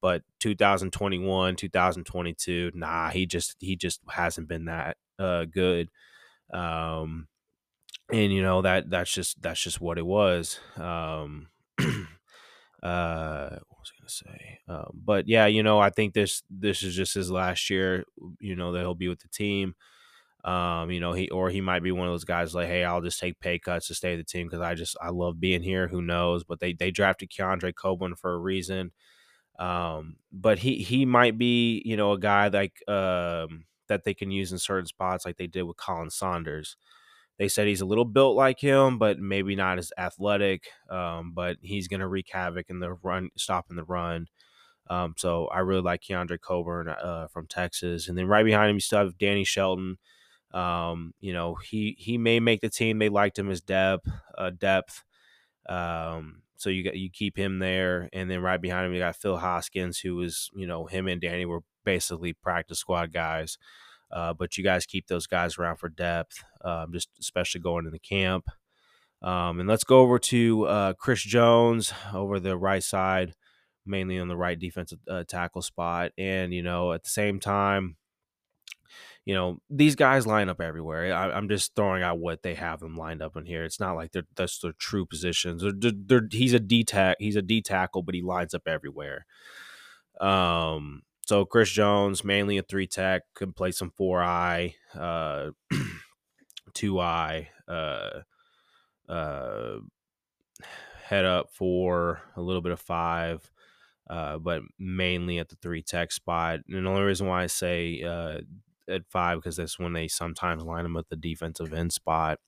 But 0.00 0.22
2021, 0.38 1.56
2022, 1.56 2.70
nah, 2.74 3.10
he 3.10 3.26
just 3.26 3.56
he 3.58 3.74
just 3.74 4.00
hasn't 4.08 4.46
been 4.48 4.66
that 4.66 4.96
uh, 5.18 5.44
good. 5.46 5.88
Um, 6.52 7.28
and 8.12 8.32
you 8.32 8.42
know 8.42 8.62
that 8.62 8.90
that's 8.90 9.12
just 9.12 9.40
that's 9.42 9.60
just 9.60 9.80
what 9.80 9.98
it 9.98 10.06
was. 10.06 10.60
Um, 10.76 11.48
uh, 12.82 13.56
gonna 14.06 14.36
say? 14.38 14.60
Um, 14.68 14.90
but 15.04 15.28
yeah, 15.28 15.46
you 15.46 15.62
know, 15.62 15.78
I 15.78 15.90
think 15.90 16.14
this 16.14 16.42
this 16.50 16.82
is 16.82 16.94
just 16.94 17.14
his 17.14 17.30
last 17.30 17.70
year. 17.70 18.04
You 18.40 18.56
know 18.56 18.72
that 18.72 18.80
he'll 18.80 18.94
be 18.94 19.08
with 19.08 19.20
the 19.20 19.28
team. 19.28 19.74
Um, 20.44 20.90
you 20.92 21.00
know, 21.00 21.12
he 21.12 21.28
or 21.30 21.50
he 21.50 21.60
might 21.60 21.82
be 21.82 21.92
one 21.92 22.06
of 22.08 22.12
those 22.12 22.24
guys 22.24 22.54
like, 22.54 22.68
hey, 22.68 22.84
I'll 22.84 23.02
just 23.02 23.20
take 23.20 23.40
pay 23.40 23.58
cuts 23.58 23.88
to 23.88 23.94
stay 23.94 24.16
with 24.16 24.26
the 24.26 24.30
team 24.32 24.46
because 24.46 24.60
I 24.60 24.74
just 24.74 24.96
I 25.02 25.10
love 25.10 25.40
being 25.40 25.62
here. 25.62 25.88
Who 25.88 26.02
knows? 26.02 26.44
But 26.44 26.60
they 26.60 26.72
they 26.74 26.90
drafted 26.92 27.30
Keondre 27.30 27.74
Coburn 27.74 28.14
for 28.16 28.32
a 28.34 28.38
reason. 28.38 28.92
Um, 29.58 30.16
but 30.32 30.58
he 30.60 30.76
he 30.78 31.06
might 31.06 31.38
be 31.38 31.82
you 31.84 31.96
know 31.96 32.12
a 32.12 32.18
guy 32.18 32.48
like 32.48 32.74
um 32.88 33.64
that 33.88 34.04
they 34.04 34.14
can 34.14 34.30
use 34.30 34.52
in 34.52 34.58
certain 34.58 34.86
spots 34.86 35.24
like 35.26 35.36
they 35.36 35.46
did 35.46 35.62
with 35.64 35.76
Khalen 35.78 36.12
Saunders. 36.12 36.76
They 37.38 37.48
said 37.48 37.66
he's 37.66 37.82
a 37.82 37.86
little 37.86 38.04
built 38.04 38.36
like 38.36 38.60
him, 38.60 38.98
but 38.98 39.18
maybe 39.18 39.56
not 39.56 39.78
as 39.78 39.92
athletic. 39.98 40.68
Um, 40.90 41.32
but 41.34 41.56
he's 41.60 41.88
going 41.88 42.00
to 42.00 42.08
wreak 42.08 42.28
havoc 42.32 42.70
in 42.70 42.80
the 42.80 42.94
run, 42.94 43.30
stopping 43.36 43.76
the 43.76 43.84
run. 43.84 44.26
Um, 44.88 45.14
so 45.16 45.46
I 45.48 45.60
really 45.60 45.82
like 45.82 46.02
Keondre 46.02 46.40
Coburn 46.40 46.88
uh, 46.88 47.26
from 47.28 47.46
Texas, 47.46 48.08
and 48.08 48.16
then 48.16 48.26
right 48.28 48.44
behind 48.44 48.70
him 48.70 48.76
you 48.76 48.80
still 48.80 49.00
have 49.00 49.18
Danny 49.18 49.44
Shelton. 49.44 49.98
Um, 50.54 51.12
you 51.20 51.32
know 51.32 51.56
he 51.56 51.96
he 51.98 52.18
may 52.18 52.40
make 52.40 52.60
the 52.60 52.70
team. 52.70 52.98
They 52.98 53.08
liked 53.08 53.38
him 53.38 53.50
as 53.50 53.60
depth 53.60 54.08
uh, 54.38 54.50
depth. 54.50 55.02
Um, 55.68 56.42
so 56.56 56.70
you 56.70 56.84
got 56.84 56.96
you 56.96 57.10
keep 57.10 57.36
him 57.36 57.58
there, 57.58 58.08
and 58.12 58.30
then 58.30 58.40
right 58.42 58.60
behind 58.60 58.86
him 58.86 58.92
you 58.94 59.00
got 59.00 59.16
Phil 59.16 59.38
Hoskins, 59.38 59.98
who 59.98 60.16
was 60.16 60.50
you 60.54 60.66
know 60.66 60.86
him 60.86 61.08
and 61.08 61.20
Danny 61.20 61.46
were 61.46 61.62
basically 61.84 62.32
practice 62.32 62.78
squad 62.78 63.12
guys. 63.12 63.58
Uh, 64.10 64.32
but 64.32 64.56
you 64.56 64.64
guys 64.64 64.86
keep 64.86 65.06
those 65.06 65.26
guys 65.26 65.58
around 65.58 65.76
for 65.76 65.88
depth, 65.88 66.42
um, 66.64 66.92
just 66.92 67.08
especially 67.20 67.60
going 67.60 67.86
in 67.86 67.92
the 67.92 67.98
camp. 67.98 68.46
Um, 69.22 69.60
and 69.60 69.68
let's 69.68 69.84
go 69.84 70.00
over 70.00 70.18
to 70.18 70.64
uh, 70.66 70.92
Chris 70.94 71.22
Jones 71.22 71.92
over 72.14 72.38
the 72.38 72.56
right 72.56 72.82
side, 72.82 73.34
mainly 73.84 74.18
on 74.18 74.28
the 74.28 74.36
right 74.36 74.58
defensive 74.58 74.98
uh, 75.08 75.24
tackle 75.26 75.62
spot. 75.62 76.12
And, 76.16 76.52
you 76.52 76.62
know, 76.62 76.92
at 76.92 77.02
the 77.02 77.10
same 77.10 77.40
time, 77.40 77.96
you 79.24 79.34
know, 79.34 79.58
these 79.68 79.96
guys 79.96 80.26
line 80.26 80.48
up 80.48 80.60
everywhere. 80.60 81.12
I, 81.12 81.36
am 81.36 81.48
just 81.48 81.74
throwing 81.74 82.04
out 82.04 82.20
what 82.20 82.42
they 82.42 82.54
have 82.54 82.78
them 82.78 82.96
lined 82.96 83.20
up 83.20 83.36
in 83.36 83.44
here. 83.44 83.64
It's 83.64 83.80
not 83.80 83.96
like 83.96 84.12
they're 84.12 84.26
that's 84.36 84.60
their 84.60 84.72
true 84.78 85.04
positions. 85.04 85.62
They're, 85.62 85.92
they're, 85.92 86.28
he's 86.30 86.54
a 86.54 86.60
D 86.60 86.84
tack, 86.84 87.16
he's 87.18 87.34
a 87.34 87.42
D 87.42 87.60
tackle, 87.60 88.02
but 88.02 88.14
he 88.14 88.22
lines 88.22 88.54
up 88.54 88.68
everywhere. 88.68 89.26
Um, 90.20 91.02
so 91.26 91.44
Chris 91.44 91.70
Jones, 91.70 92.22
mainly 92.24 92.56
a 92.56 92.62
three 92.62 92.86
tech, 92.86 93.22
can 93.34 93.52
play 93.52 93.72
some 93.72 93.90
four 93.90 94.22
eye, 94.22 94.76
uh, 94.94 95.50
two 96.72 97.00
eye, 97.00 97.48
uh, 97.66 98.20
uh, 99.08 99.78
head 101.02 101.24
up 101.24 101.50
for 101.50 102.20
a 102.36 102.40
little 102.40 102.62
bit 102.62 102.70
of 102.70 102.78
five, 102.78 103.50
uh, 104.08 104.38
but 104.38 104.62
mainly 104.78 105.38
at 105.38 105.48
the 105.48 105.56
three 105.56 105.82
tech 105.82 106.12
spot. 106.12 106.60
And 106.68 106.86
the 106.86 106.90
only 106.90 107.02
reason 107.02 107.26
why 107.26 107.42
I 107.42 107.46
say 107.48 108.02
uh, 108.04 108.38
at 108.88 109.02
five 109.10 109.38
because 109.38 109.56
that's 109.56 109.80
when 109.80 109.94
they 109.94 110.06
sometimes 110.06 110.62
line 110.62 110.84
them 110.84 110.96
at 110.96 111.08
the 111.08 111.16
defensive 111.16 111.72
end 111.72 111.92
spot. 111.92 112.38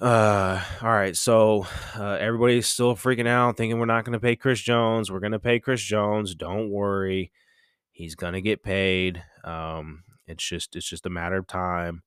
Uh, 0.00 0.60
all 0.82 0.90
right. 0.90 1.16
So 1.16 1.66
uh, 1.96 2.16
everybody's 2.20 2.66
still 2.66 2.96
freaking 2.96 3.28
out, 3.28 3.56
thinking 3.56 3.78
we're 3.78 3.86
not 3.86 4.04
going 4.04 4.14
to 4.14 4.20
pay 4.20 4.34
Chris 4.36 4.60
Jones. 4.60 5.10
We're 5.10 5.20
going 5.20 5.32
to 5.32 5.38
pay 5.38 5.60
Chris 5.60 5.82
Jones. 5.82 6.34
Don't 6.34 6.70
worry, 6.70 7.30
he's 7.92 8.14
going 8.16 8.34
to 8.34 8.40
get 8.40 8.62
paid. 8.62 9.22
Um, 9.44 10.02
it's 10.26 10.46
just 10.46 10.74
it's 10.76 10.88
just 10.88 11.06
a 11.06 11.10
matter 11.10 11.36
of 11.36 11.46
time. 11.46 12.02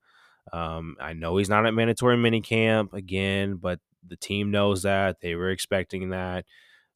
Um, 0.53 0.95
I 0.99 1.13
know 1.13 1.37
he's 1.37 1.49
not 1.49 1.65
at 1.65 1.73
mandatory 1.73 2.17
minicamp 2.17 2.93
again, 2.93 3.55
but 3.57 3.79
the 4.05 4.17
team 4.17 4.51
knows 4.51 4.83
that 4.83 5.21
they 5.21 5.35
were 5.35 5.49
expecting 5.51 6.09
that. 6.09 6.45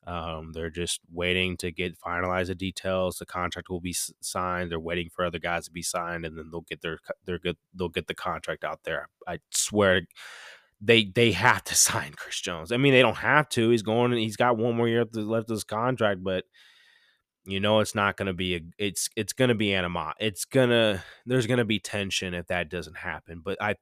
Um, 0.08 0.52
they're 0.54 0.72
just 0.72 1.00
waiting 1.12 1.58
to 1.58 1.72
get 1.72 2.00
finalize 2.00 2.48
the 2.48 2.56
details. 2.56 3.18
The 3.18 3.26
contract 3.26 3.70
will 3.70 3.82
be 3.82 3.96
signed. 4.22 4.72
They're 4.72 4.80
waiting 4.80 5.10
for 5.14 5.26
other 5.26 5.39
guys 5.39 5.66
to 5.66 5.72
be 5.72 5.84
signed, 5.84 6.26
and 6.26 6.38
then 6.38 6.50
they'll 6.52 6.62
get 6.62 6.82
their 6.82 7.00
their 7.26 7.39
good. 7.39 7.58
They'll 7.74 7.89
get 7.89 8.08
the 8.08 8.16
contract 8.16 8.64
out 8.64 8.82
there. 8.84 9.10
I 9.28 9.39
swear, 9.52 10.02
they 10.82 11.05
they 11.05 11.32
have 11.32 11.63
to 11.65 11.75
sign 11.75 12.13
Chris 12.13 12.41
Jones. 12.41 12.71
I 12.71 12.77
mean, 12.77 12.93
they 12.93 13.01
don't 13.01 13.17
have 13.17 13.47
to. 13.49 13.69
He's 13.69 13.84
going. 13.84 14.11
He's 14.13 14.38
got 14.38 14.57
one 14.57 14.75
more 14.75 14.88
year 14.88 15.05
left 15.13 15.49
of 15.49 15.55
his 15.55 15.63
contract, 15.63 16.23
but 16.23 16.45
you 17.45 17.59
know 17.59 17.79
it's 17.79 17.95
not 17.95 18.17
going 18.17 18.27
to 18.27 18.34
be 18.34 18.55
a. 18.55 18.61
It's 18.77 19.09
it's 19.15 19.34
going 19.34 19.49
to 19.49 19.55
be 19.55 19.73
anima. 19.73 20.13
It's 20.19 20.45
gonna. 20.45 21.03
There's 21.25 21.47
going 21.47 21.59
to 21.59 21.65
be 21.65 21.79
tension 21.79 22.34
if 22.34 22.47
that 22.47 22.69
doesn't 22.69 22.97
happen. 22.97 23.41
But 23.43 23.61
I. 23.61 23.75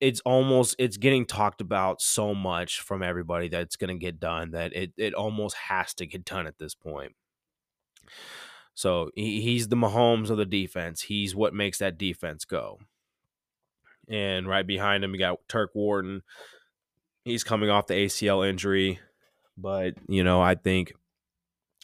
It's 0.00 0.20
almost 0.20 0.76
it's 0.78 0.96
getting 0.96 1.26
talked 1.26 1.60
about 1.60 2.00
so 2.00 2.32
much 2.32 2.82
from 2.82 3.02
everybody 3.02 3.48
that 3.48 3.62
it's 3.62 3.74
going 3.74 3.88
to 3.88 4.00
get 4.00 4.20
done 4.20 4.52
that 4.52 4.72
it 4.72 4.92
it 4.96 5.12
almost 5.12 5.56
has 5.56 5.92
to 5.94 6.06
get 6.06 6.24
done 6.24 6.46
at 6.46 6.56
this 6.56 6.76
point. 6.76 7.16
So 8.74 9.10
he, 9.16 9.40
he's 9.40 9.66
the 9.66 9.74
Mahomes 9.74 10.30
of 10.30 10.36
the 10.36 10.46
defense. 10.46 11.02
He's 11.02 11.34
what 11.34 11.52
makes 11.52 11.78
that 11.78 11.98
defense 11.98 12.44
go 12.44 12.78
and 14.08 14.48
right 14.48 14.66
behind 14.66 15.04
him 15.04 15.12
you 15.12 15.18
got 15.18 15.40
Turk 15.48 15.70
Wharton. 15.74 16.22
He's 17.24 17.44
coming 17.44 17.70
off 17.70 17.86
the 17.86 17.94
ACL 17.94 18.48
injury, 18.48 19.00
but 19.56 19.94
you 20.08 20.24
know 20.24 20.40
I 20.40 20.54
think 20.54 20.94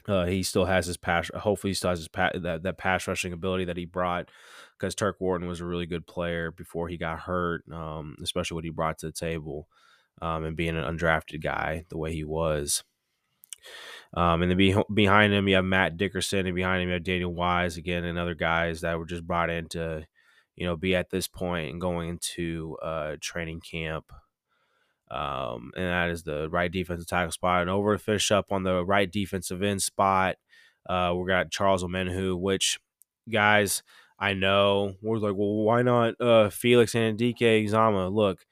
uh, 0.07 0.27
he 0.27 0.43
still 0.43 0.64
has 0.66 0.87
his 0.87 0.97
pass. 0.97 1.31
Hopefully, 1.35 1.70
he 1.70 1.75
still 1.75 1.91
has 1.91 1.99
his 1.99 2.09
pa- 2.09 2.33
that 2.35 2.62
that 2.62 2.79
pass 2.79 3.07
rushing 3.07 3.33
ability 3.33 3.64
that 3.66 3.77
he 3.77 3.85
brought 3.85 4.29
because 4.79 4.95
Turk 4.95 5.16
Wharton 5.20 5.49
was 5.49 5.61
a 5.61 5.66
really 5.66 5.87
good 5.87 6.07
player 6.07 6.51
before 6.51 6.89
he 6.89 6.97
got 6.97 7.20
hurt, 7.20 7.64
um, 7.72 8.16
especially 8.22 8.57
what 8.57 8.64
he 8.64 8.70
brought 8.70 8.99
to 8.99 9.07
the 9.07 9.12
table 9.12 9.68
um, 10.20 10.45
and 10.45 10.57
being 10.57 10.77
an 10.77 10.85
undrafted 10.85 11.43
guy 11.43 11.85
the 11.89 11.99
way 11.99 12.12
he 12.12 12.25
was. 12.25 12.83
Um, 14.12 14.43
and 14.43 14.51
then 14.51 14.59
be, 14.59 14.77
behind 14.93 15.33
him, 15.33 15.49
you 15.49 15.57
have 15.57 15.64
Matt 15.64 15.97
Dickerson, 15.97 16.47
and 16.47 16.55
behind 16.55 16.83
him, 16.83 16.89
you 16.89 16.95
have 16.95 17.05
Daniel 17.05 17.35
Wise 17.35 17.77
again, 17.77 18.05
and 18.05 18.18
other 18.18 18.35
guys 18.35 18.83
that 18.83 18.99
were 18.99 19.07
just 19.07 19.27
brought 19.27 19.51
in 19.51 19.68
to 19.70 20.07
you 20.57 20.67
know, 20.67 20.77
be 20.77 20.95
at 20.95 21.11
this 21.11 21.29
point 21.29 21.71
and 21.71 21.81
going 21.81 22.09
into 22.09 22.77
uh, 22.83 23.17
training 23.21 23.61
camp. 23.61 24.13
Um, 25.11 25.73
and 25.77 25.87
that 25.87 26.11
is 26.11 26.23
the 26.23 26.49
right 26.49 26.73
defensive 26.73 27.07
tackle 27.07 27.33
spot. 27.33 27.63
And 27.63 27.71
over 27.71 27.97
to 27.97 28.03
finish 28.03 28.31
up 28.31 28.51
on 28.51 28.63
the 28.63 28.85
right 28.85 29.11
defensive 29.11 29.63
end 29.63 29.83
spot, 29.83 30.37
uh, 30.89 31.15
we 31.17 31.29
got 31.29 31.51
Charles 31.51 31.85
Omenihu, 31.85 32.39
which 32.41 32.79
guys, 33.31 33.83
I 34.19 34.35
know 34.35 34.95
we're 35.03 35.19
like, 35.19 35.35
well, 35.37 35.65
why 35.65 35.83
not 35.83 36.21
uh, 36.21 36.51
Felix 36.51 36.95
Anudike-Uzomah? 36.95 38.13
Look, 38.13 38.45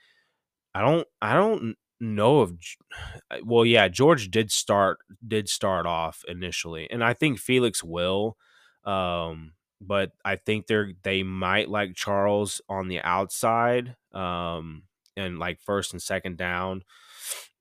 I 0.74 0.80
don't, 0.82 1.06
I 1.20 1.34
don't 1.34 1.76
know 2.00 2.40
of. 2.40 2.54
Well, 3.44 3.64
yeah, 3.64 3.88
George 3.88 4.30
did 4.30 4.50
start, 4.50 4.98
did 5.26 5.48
start 5.48 5.86
off 5.86 6.24
initially, 6.28 6.88
and 6.90 7.02
I 7.02 7.14
think 7.14 7.38
Felix 7.38 7.82
will. 7.82 8.36
Um, 8.84 9.52
but 9.86 10.12
I 10.24 10.36
think 10.36 10.66
they're 10.66 10.92
they 11.02 11.22
might 11.22 11.68
like 11.68 11.94
Charles 11.94 12.60
on 12.68 12.88
the 12.88 13.00
outside, 13.00 13.96
um, 14.12 14.84
and 15.16 15.38
like 15.38 15.60
first 15.60 15.92
and 15.92 16.00
second 16.00 16.36
down, 16.36 16.82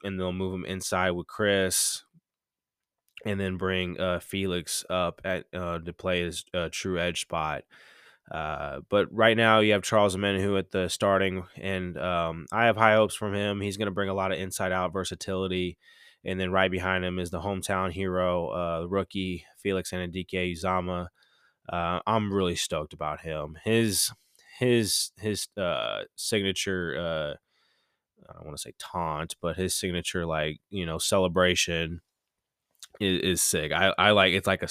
and 0.04 0.20
they'll 0.20 0.32
move 0.32 0.54
him 0.54 0.66
inside 0.66 1.12
with 1.12 1.28
Chris, 1.28 2.04
and 3.26 3.40
then 3.40 3.58
bring 3.58 4.00
uh, 4.00 4.20
Felix 4.20 4.86
up 4.90 5.22
at 5.24 5.46
uh, 5.54 5.80
to 5.80 5.94
play 5.94 6.22
his 6.22 6.46
uh, 6.54 6.70
true 6.72 7.00
edge 7.00 7.22
spot. 7.22 7.64
Uh, 8.32 8.80
but 8.90 9.08
right 9.12 9.36
now 9.36 9.60
you 9.60 9.74
have 9.74 9.82
Charles 9.82 10.16
Omenihu 10.16 10.58
at 10.58 10.72
the 10.72 10.88
starting, 10.88 11.44
and 11.58 11.98
um, 11.98 12.46
I 12.52 12.66
have 12.66 12.78
high 12.78 12.96
hopes 12.96 13.16
from 13.16 13.34
him. 13.34 13.60
He's 13.60 13.78
going 13.78 13.88
to 13.88 13.92
bring 13.94 14.10
a 14.10 14.14
lot 14.14 14.32
of 14.32 14.40
inside 14.40 14.72
out 14.72 14.94
versatility. 14.94 15.78
And 16.24 16.40
then 16.40 16.52
right 16.52 16.70
behind 16.70 17.04
him 17.04 17.18
is 17.18 17.32
the 17.32 17.42
hometown 17.42 17.92
hero, 17.92 18.50
uh, 18.50 18.86
rookie 18.88 19.44
Felix 19.58 19.92
Anudike-Uzomah 19.92 21.08
uh, 21.70 22.00
I'm 22.06 22.34
really 22.34 22.56
stoked 22.56 22.94
about 22.94 23.22
him. 23.22 23.58
His 23.64 24.12
his 24.60 25.12
his 25.20 25.48
uh, 25.58 26.04
signature. 26.16 26.96
Uh, 26.98 27.36
I 28.30 28.34
don't 28.34 28.46
want 28.46 28.58
to 28.58 28.62
say 28.62 28.74
taunt, 28.80 29.36
but 29.42 29.58
his 29.58 29.76
signature 29.76 30.26
like 30.26 30.60
you 30.70 30.86
know 30.86 30.98
celebration 30.98 32.02
is, 33.00 33.22
is 33.22 33.42
sick. 33.42 33.72
I, 33.72 33.94
I 33.98 34.12
like 34.12 34.34
it's 34.34 34.48
like 34.48 34.64
a 34.64 34.70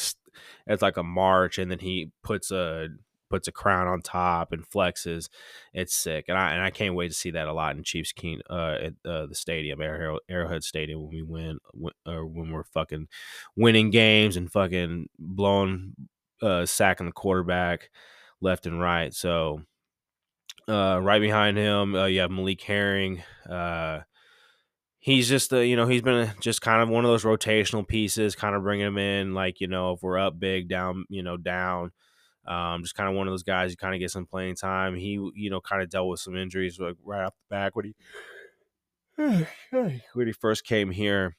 it's 0.67 0.83
like 0.83 0.97
a 0.97 1.03
march, 1.03 1.59
and 1.59 1.71
then 1.71 1.79
he 1.79 2.11
puts 2.23 2.51
a 2.51 2.89
puts 3.31 3.47
a 3.49 3.53
crown 3.53 3.87
on 3.87 4.03
top 4.03 4.53
and 4.53 4.69
flexes. 4.69 5.29
It's 5.73 5.95
sick, 5.95 6.27
and 6.29 6.37
I 6.37 6.53
and 6.53 6.63
I 6.63 6.71
can't 6.71 6.95
wait 6.95 7.09
to 7.09 7.15
see 7.15 7.31
that 7.33 7.49
a 7.49 7.53
lot 7.53 7.77
in 7.77 7.83
Chiefs 7.83 8.13
Keen 8.13 8.41
uh, 8.51 8.77
at 8.83 8.93
uh, 9.05 9.27
the 9.27 9.35
stadium, 9.35 9.81
Arrowhead 9.81 10.65
Stadium, 10.65 11.03
when 11.03 11.11
we 11.11 11.23
win 11.23 11.59
or 12.07 12.27
when 12.27 12.51
we're 12.51 12.65
fucking 12.65 13.09
winning 13.57 13.91
games 13.91 14.37
and 14.37 14.51
fucking 14.51 15.09
blowing 15.19 15.95
uh, 16.43 16.67
sacking 16.67 17.07
the 17.07 17.13
quarterback 17.13 17.91
left 18.41 18.67
and 18.67 18.81
right. 18.81 19.15
So 19.15 19.63
Uh, 20.69 21.01
right 21.03 21.21
behind 21.21 21.57
him, 21.57 21.95
uh, 21.95 22.07
you 22.07 22.21
have 22.21 22.31
Malik 22.31 22.61
Herring. 22.63 23.23
Uh, 23.49 24.01
he's 24.99 25.29
just 25.29 25.51
the 25.51 25.67
you 25.67 25.77
know 25.77 25.87
he's 25.87 26.03
been 26.03 26.31
just 26.41 26.61
kind 26.63 26.83
of 26.83 26.89
one 26.89 27.05
of 27.05 27.11
those 27.11 27.25
rotational 27.25 27.87
pieces, 27.87 28.35
kind 28.37 28.55
of 28.55 28.63
bringing 28.63 28.87
him 28.87 28.99
in 28.99 29.35
like 29.35 29.61
you 29.61 29.67
know 29.67 29.93
if 29.93 30.03
we're 30.03 30.19
up 30.19 30.39
big, 30.39 30.69
down 30.69 31.05
you 31.09 31.23
know 31.23 31.37
down. 31.37 31.93
Um, 32.47 32.83
just 32.83 32.95
kind 32.97 33.09
of 33.09 33.17
one 33.17 33.29
of 33.29 33.33
those 33.33 33.45
guys 33.45 33.71
you 33.71 33.77
kind 33.77 33.95
of 33.95 34.01
get 34.01 34.11
some 34.11 34.27
playing 34.27 34.57
time. 34.57 34.97
He 34.97 35.13
you 35.35 35.51
know 35.51 35.61
kind 35.61 35.83
of 35.83 35.91
dealt 35.91 36.09
with 36.09 36.21
some 36.21 36.37
injuries 36.37 36.79
like 36.81 36.97
right 37.05 37.25
off 37.25 37.35
the 37.35 37.55
back 37.55 37.77
when 37.77 37.87
he 37.87 37.95
when 40.15 40.27
he 40.27 40.33
first 40.33 40.65
came 40.65 40.91
here. 40.91 41.37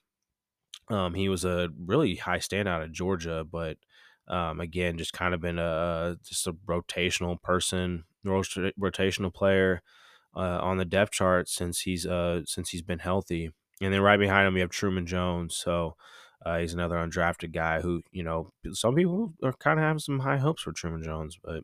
Um, 0.90 1.14
he 1.14 1.30
was 1.30 1.46
a 1.46 1.70
really 1.80 2.16
high 2.16 2.40
standout 2.40 2.84
at 2.84 2.92
Georgia, 2.92 3.46
but 3.50 3.78
um, 4.32 4.62
again, 4.62 4.98
just 4.98 5.14
kind 5.14 5.34
of 5.34 5.42
been 5.42 5.60
a 5.60 6.16
just 6.24 6.48
a 6.48 6.54
rotational 6.54 7.40
person, 7.42 8.06
rotational 8.26 9.34
player 9.34 9.82
uh, 10.36 10.60
on 10.62 10.78
the 10.78 10.86
depth 10.86 11.12
chart 11.12 11.50
since 11.50 11.82
he's 11.82 12.06
uh 12.06 12.42
since 12.46 12.70
he's 12.70 12.82
been 12.82 13.00
healthy. 13.00 13.52
And 13.82 13.94
then 13.94 14.02
right 14.02 14.20
behind 14.20 14.48
him, 14.48 14.54
we 14.54 14.62
have 14.62 14.70
Truman 14.70 15.06
Jones. 15.06 15.56
So 15.58 15.96
uh, 16.46 16.60
he's 16.60 16.74
another 16.74 16.96
undrafted 16.96 17.54
guy 17.54 17.82
who 17.82 18.02
you 18.12 18.24
know 18.24 18.54
some 18.72 18.96
people 18.96 19.34
are 19.44 19.54
kind 19.54 19.80
of 19.80 19.84
having 19.84 20.00
some 20.00 20.20
high 20.20 20.38
hopes 20.38 20.64
for 20.64 20.72
Truman 20.72 21.04
Jones, 21.04 21.38
but 21.44 21.64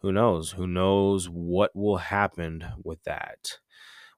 who 0.00 0.12
knows? 0.12 0.50
Who 0.52 0.66
knows 0.66 1.26
what 1.26 1.74
will 1.74 1.98
happen 1.98 2.64
with 2.82 3.02
that? 3.04 3.58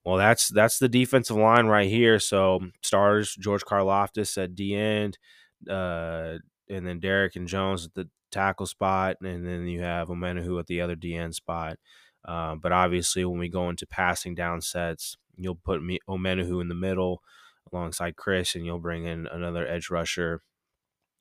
Well, 0.05 0.17
that's 0.17 0.49
that's 0.49 0.79
the 0.79 0.89
defensive 0.89 1.37
line 1.37 1.67
right 1.67 1.89
here. 1.91 2.19
So 2.19 2.61
stars 2.83 3.37
George 3.39 3.63
Karlaftis 3.63 4.43
at 4.43 4.55
D 4.55 4.75
end, 4.75 5.19
uh, 5.69 6.39
and 6.71 6.87
then 6.87 7.01
Derek 7.01 7.37
and 7.37 7.49
Jones 7.49 7.87
at 7.87 7.95
the 7.95 8.09
tackle 8.31 8.67
spot, 8.67 9.17
and 9.23 9.47
then 9.47 9.67
you 9.67 9.81
have 9.81 10.09
Omenihu 10.09 10.59
at 10.59 10.67
the 10.67 10.81
other 10.81 10.97
DN 10.97 11.35
spot. 11.35 11.79
Uh, 12.25 12.57
but 12.57 12.73
obviously, 12.73 13.25
when 13.25 13.39
we 13.39 13.49
go 13.49 13.69
into 13.71 13.87
passing 13.87 14.35
down 14.35 14.61
sets, 14.61 15.17
you'll 15.37 15.55
put 15.55 15.83
me 15.83 15.99
Omenihu 16.09 16.61
in 16.61 16.69
the 16.69 16.75
middle 16.75 17.23
alongside 17.73 18.17
Chris, 18.17 18.55
and 18.55 18.65
you'll 18.65 18.79
bring 18.79 19.05
in 19.05 19.27
another 19.27 19.67
edge 19.67 19.91
rusher. 19.91 20.43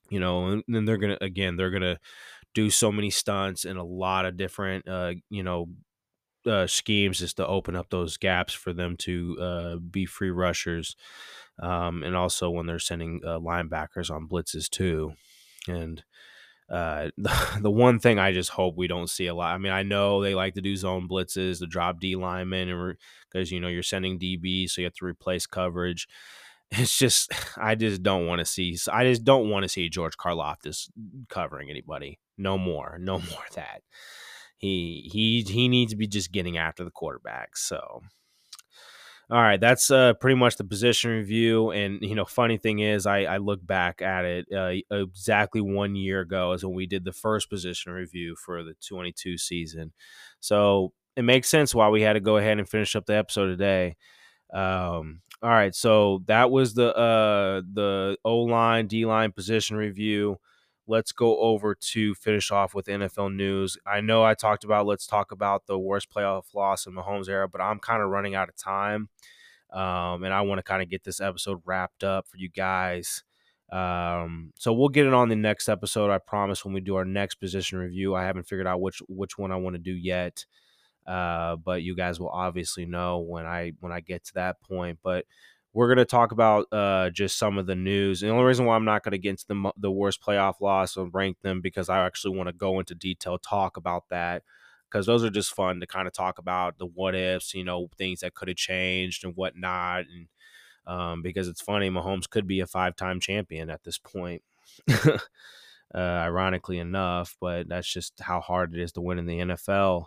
You 0.10 0.20
know, 0.20 0.48
and 0.48 0.64
then 0.68 0.86
they're 0.86 0.98
gonna 0.98 1.18
again 1.22 1.58
they're 1.58 1.72
gonna 1.72 2.00
do 2.54 2.70
so 2.70 2.91
many 2.91 3.10
stunts 3.10 3.66
and 3.66 3.78
a 3.78 3.84
lot 3.84 4.26
of 4.26 4.38
different 4.38 4.88
uh, 4.88 5.14
you 5.30 5.43
know 5.43 5.68
uh, 6.45 6.66
schemes 6.66 7.20
just 7.20 7.38
to 7.38 7.48
open 7.48 7.76
up 7.76 7.89
those 7.89 8.18
gaps 8.18 8.54
for 8.54 8.74
them 8.74 8.95
to 8.98 9.38
uh, 9.39 9.76
be 9.76 10.06
free 10.06 10.32
rushers, 10.32 10.95
um, 11.62 12.04
and 12.04 12.16
also 12.16 12.50
when 12.50 12.66
they're 12.66 12.80
sending 12.80 13.22
uh, 13.26 13.39
linebackers 13.39 14.10
on 14.10 14.28
blitzes 14.28 14.70
too. 14.70 15.14
And 15.68 16.03
uh, 16.70 17.09
the, 17.18 17.57
the 17.61 17.72
one 17.72 17.99
thing 17.99 18.20
I 18.20 18.32
just 18.32 18.49
hope 18.49 18.76
we 18.78 18.88
don't 18.88 19.09
see 19.09 19.28
a 19.28 19.36
lot. 19.36 19.53
I 19.53 19.57
mean, 19.57 19.72
I 19.72 19.84
know 19.84 20.22
they 20.22 20.36
like 20.36 20.55
to 20.55 20.61
do 20.61 20.76
zone 20.76 21.07
blitzes, 21.07 21.59
the 21.59 21.68
drop 21.68 21.99
D 21.99 22.15
linemen, 22.15 22.70
and 22.70 22.97
because 23.32 23.51
you 23.51 23.59
know 23.59 23.68
you're 23.68 23.84
sending 23.84 24.20
DB, 24.20 24.70
so 24.70 24.82
you 24.82 24.86
have 24.86 24.93
to 24.95 25.05
replace 25.05 25.45
coverage. 25.45 26.07
It's 26.70 26.99
just 26.99 27.32
I 27.57 27.76
just 27.76 28.03
don't 28.03 28.28
want 28.28 28.39
to 28.39 28.45
see. 28.45 28.78
I 28.91 29.05
just 29.05 29.24
don't 29.24 29.49
want 29.49 29.63
to 29.63 29.70
see 29.70 29.88
George 29.88 30.18
Karlaftis 30.18 30.89
covering 31.30 31.70
anybody. 31.70 32.20
No 32.38 32.57
more. 32.57 32.97
No 32.99 33.20
more 33.20 33.45
that. 33.55 33.84
He 34.57 35.09
he 35.09 35.49
he 35.49 35.70
needs 35.70 35.93
to 35.93 35.97
be 35.97 36.07
just 36.07 36.34
getting 36.34 36.57
after 36.57 36.84
the 36.84 36.91
quarterback. 36.91 37.55
So 37.55 38.01
all 39.30 39.41
right, 39.41 39.59
that's 39.59 39.91
uh, 39.91 40.13
pretty 40.13 40.36
much 40.36 40.55
the 40.55 40.63
position 40.63 41.11
review. 41.11 41.71
And 41.71 42.01
you 42.01 42.15
know, 42.15 42.23
funny 42.23 42.57
thing 42.57 42.80
is, 42.80 43.05
I, 43.05 43.23
I 43.23 43.38
look 43.38 43.65
back 43.65 44.01
at 44.01 44.23
it 44.23 44.47
uh, 44.53 44.71
exactly 44.95 45.59
one 45.59 45.95
year 45.95 46.21
ago 46.21 46.53
is 46.53 46.63
when 46.63 46.73
we 46.75 46.86
did 46.86 47.03
the 47.03 47.11
first 47.11 47.49
position 47.49 47.91
review 47.91 48.36
for 48.38 48.63
the 48.63 48.73
22 48.88 49.38
season. 49.38 49.91
So 50.39 50.93
it 51.17 51.23
makes 51.23 51.49
sense 51.49 51.75
why 51.75 51.89
we 51.89 52.01
had 52.03 52.13
to 52.13 52.21
go 52.21 52.38
ahead 52.38 52.57
and 52.57 52.69
finish 52.69 52.95
up 52.95 53.05
the 53.05 53.17
episode 53.17 53.47
today. 53.47 53.97
Um, 54.53 55.21
all 55.43 55.49
right, 55.49 55.75
so 55.75 56.23
that 56.28 56.49
was 56.49 56.73
the 56.73 56.95
uh, 56.95 57.61
the 57.73 58.17
O 58.23 58.38
line, 58.38 58.88
D 58.88 59.05
line 59.05 59.34
position 59.34 59.75
review. 59.75 60.39
Let's 60.88 61.11
go 61.11 61.38
over 61.39 61.75
to 61.75 62.15
finish 62.15 62.51
off 62.51 62.73
with 62.73 62.88
NFL 62.88 63.35
news. 63.35 63.77
I 63.85 64.01
know 64.01 64.23
I 64.23 64.33
talked 64.33 64.63
about 64.63 64.85
let's 64.85 65.05
talk 65.05 65.31
about 65.31 65.67
the 65.67 65.77
worst 65.77 66.09
playoff 66.09 66.53
loss 66.53 66.85
in 66.85 66.93
Mahomes 66.93 67.29
era, 67.29 67.47
but 67.47 67.61
I'm 67.61 67.79
kind 67.79 68.01
of 68.01 68.09
running 68.09 68.35
out 68.35 68.49
of 68.49 68.55
time. 68.55 69.09
Um, 69.71 70.23
and 70.23 70.33
I 70.33 70.41
want 70.41 70.59
to 70.59 70.63
kind 70.63 70.81
of 70.81 70.89
get 70.89 71.03
this 71.03 71.19
episode 71.19 71.61
wrapped 71.65 72.03
up 72.03 72.27
for 72.27 72.38
you 72.38 72.49
guys. 72.49 73.23
Um, 73.71 74.53
so 74.55 74.71
we'll 74.71 74.89
get 74.89 75.05
it 75.05 75.13
on 75.13 75.29
the 75.29 75.35
next 75.35 75.67
episode. 75.67 76.09
I 76.09 76.19
promise 76.19 76.63
when 76.63 76.73
we 76.73 76.79
do 76.79 76.95
our 76.95 77.05
next 77.05 77.35
position 77.35 77.79
review. 77.79 78.15
I 78.15 78.23
haven't 78.23 78.47
figured 78.47 78.67
out 78.67 78.79
which 78.81 79.01
which 79.09 79.38
one 79.38 79.51
I 79.51 79.57
want 79.57 79.75
to 79.75 79.81
do 79.81 79.93
yet. 79.93 80.45
Uh, 81.05 81.55
but 81.55 81.83
you 81.83 81.95
guys 81.95 82.19
will 82.19 82.29
obviously 82.29 82.85
know 82.85 83.19
when 83.19 83.45
I 83.45 83.73
when 83.79 83.91
I 83.91 83.99
get 83.99 84.25
to 84.25 84.33
that 84.35 84.61
point. 84.61 84.99
But 85.03 85.25
we're 85.78 85.86
going 85.86 85.97
to 85.99 86.05
talk 86.05 86.32
about 86.32 86.65
uh, 86.71 87.11
just 87.11 87.38
some 87.38 87.59
of 87.59 87.67
the 87.67 87.75
news. 87.75 88.23
And 88.23 88.32
the 88.32 88.34
only 88.34 88.47
reason 88.47 88.65
why 88.65 88.75
I'm 88.75 88.84
not 88.84 89.03
going 89.03 89.11
to 89.11 89.19
get 89.19 89.30
into 89.30 89.45
the, 89.47 89.71
the 89.78 89.91
worst 89.91 90.23
playoff 90.23 90.55
loss 90.59 90.97
and 90.97 91.13
rank 91.13 91.38
them 91.43 91.61
because 91.61 91.88
I 91.88 92.03
actually 92.03 92.36
want 92.36 92.47
to 92.47 92.53
go 92.53 92.80
into 92.80 92.95
detail 92.95 93.38
talk 93.38 93.78
about 93.78 94.05
that 94.09 94.41
because 94.89 95.05
those 95.05 95.23
are 95.23 95.30
just 95.30 95.53
fun 95.53 95.80
to 95.80 95.86
kind 95.86 96.07
of 96.07 96.13
talk 96.13 96.39
about 96.39 96.80
the 96.80 96.88
what 96.88 97.13
ifs, 97.13 97.53
you 97.53 97.63
know, 97.63 97.89
things 97.95 98.21
that 98.21 98.34
could 98.34 98.47
have 98.47 98.57
changed 98.57 99.23
and 99.23 99.36
whatnot. 99.36 100.05
And 100.07 100.28
um, 100.88 101.21
because 101.21 101.47
it's 101.47 101.61
funny, 101.61 101.91
Mahomes 101.91 102.28
could 102.28 102.47
be 102.47 102.59
a 102.59 102.65
five 102.65 102.95
time 102.95 103.19
champion 103.19 103.69
at 103.69 103.84
this 103.84 103.99
point. 103.99 104.41
uh, 104.89 105.19
ironically 105.93 106.80
enough, 106.80 107.38
but 107.39 107.69
that's 107.69 107.88
just 107.88 108.19
how 108.19 108.41
hard 108.41 108.73
it 108.73 108.82
is 108.82 108.93
to 108.93 109.01
win 109.01 109.19
in 109.19 109.28
the 109.28 109.38
NFL 109.38 110.05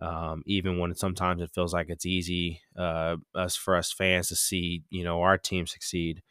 um, 0.00 0.42
even 0.46 0.78
when 0.78 0.94
sometimes 0.94 1.40
it 1.42 1.50
feels 1.54 1.72
like 1.72 1.88
it's 1.88 2.06
easy 2.06 2.60
uh, 2.76 3.16
us 3.34 3.56
for 3.56 3.76
us 3.76 3.92
fans 3.92 4.28
to 4.28 4.36
see 4.36 4.82
you 4.90 5.04
know 5.04 5.22
our 5.22 5.38
team 5.38 5.66
succeed. 5.66 6.22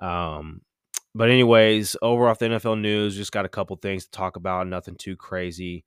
Um, 0.00 0.62
but 1.14 1.30
anyways, 1.30 1.96
over 2.00 2.28
off 2.28 2.38
the 2.38 2.46
NFL 2.46 2.80
news, 2.80 3.16
just 3.16 3.32
got 3.32 3.44
a 3.44 3.50
couple 3.50 3.76
things 3.76 4.04
to 4.04 4.10
talk 4.10 4.36
about. 4.36 4.66
Nothing 4.66 4.96
too 4.96 5.16
crazy. 5.16 5.84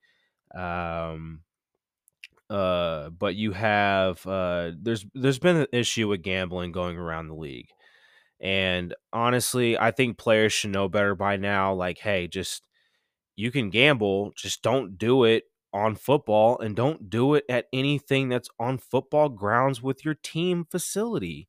Um, 0.54 1.40
uh, 2.48 3.10
but 3.10 3.34
you 3.34 3.52
have 3.52 4.24
uh, 4.24 4.70
there's 4.80 5.04
there's 5.14 5.40
been 5.40 5.56
an 5.56 5.66
issue 5.72 6.08
with 6.08 6.22
gambling 6.22 6.70
going 6.70 6.96
around 6.96 7.26
the 7.26 7.34
league, 7.34 7.70
and 8.40 8.94
honestly, 9.12 9.76
I 9.76 9.90
think 9.90 10.16
players 10.16 10.52
should 10.52 10.70
know 10.70 10.88
better 10.88 11.16
by 11.16 11.38
now. 11.38 11.74
Like, 11.74 11.98
hey, 11.98 12.28
just 12.28 12.62
you 13.34 13.50
can 13.50 13.70
gamble, 13.70 14.32
just 14.36 14.62
don't 14.62 14.96
do 14.96 15.24
it 15.24 15.44
on 15.72 15.96
football 15.96 16.58
and 16.58 16.76
don't 16.76 17.10
do 17.10 17.34
it 17.34 17.44
at 17.48 17.66
anything 17.72 18.28
that's 18.28 18.48
on 18.58 18.78
football 18.78 19.28
grounds 19.28 19.82
with 19.82 20.04
your 20.04 20.14
team 20.14 20.66
facility. 20.70 21.48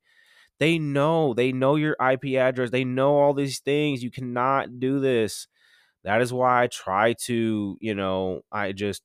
They 0.58 0.78
know, 0.78 1.34
they 1.34 1.52
know 1.52 1.76
your 1.76 1.96
IP 2.00 2.36
address, 2.36 2.70
they 2.70 2.84
know 2.84 3.16
all 3.18 3.34
these 3.34 3.60
things. 3.60 4.02
You 4.02 4.10
cannot 4.10 4.80
do 4.80 5.00
this. 5.00 5.48
That 6.04 6.20
is 6.22 6.32
why 6.32 6.64
I 6.64 6.66
try 6.68 7.14
to, 7.26 7.78
you 7.80 7.94
know, 7.94 8.42
I 8.52 8.72
just 8.72 9.02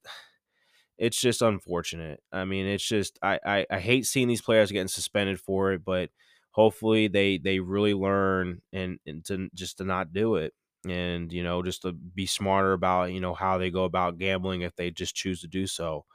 it's 0.97 1.20
just 1.20 1.41
unfortunate. 1.41 2.22
I 2.32 2.45
mean, 2.45 2.66
it's 2.66 2.88
just 2.88 3.18
I, 3.22 3.39
I, 3.45 3.66
I 3.70 3.80
hate 3.80 4.05
seeing 4.05 4.28
these 4.28 4.41
players 4.41 4.72
getting 4.72 4.88
suspended 4.88 5.39
for 5.39 5.74
it, 5.74 5.84
but 5.84 6.09
hopefully 6.51 7.07
they 7.07 7.38
they 7.38 7.59
really 7.59 7.93
learn 7.93 8.61
and, 8.72 8.99
and 9.05 9.26
to 9.26 9.49
just 9.53 9.78
to 9.80 9.84
not 9.84 10.14
do 10.14 10.36
it 10.36 10.53
and 10.89 11.31
you 11.31 11.43
know 11.43 11.63
just 11.63 11.81
to 11.84 11.91
be 11.93 12.25
smarter 12.25 12.73
about 12.73 13.11
you 13.11 13.19
know 13.21 13.34
how 13.34 13.57
they 13.57 13.69
go 13.71 13.84
about 13.86 14.17
gambling 14.17 14.62
if 14.62 14.75
they 14.75 14.91
just 14.91 15.16
choose 15.16 15.41
to 15.41 15.47
do 15.47 15.66
so 15.67 16.05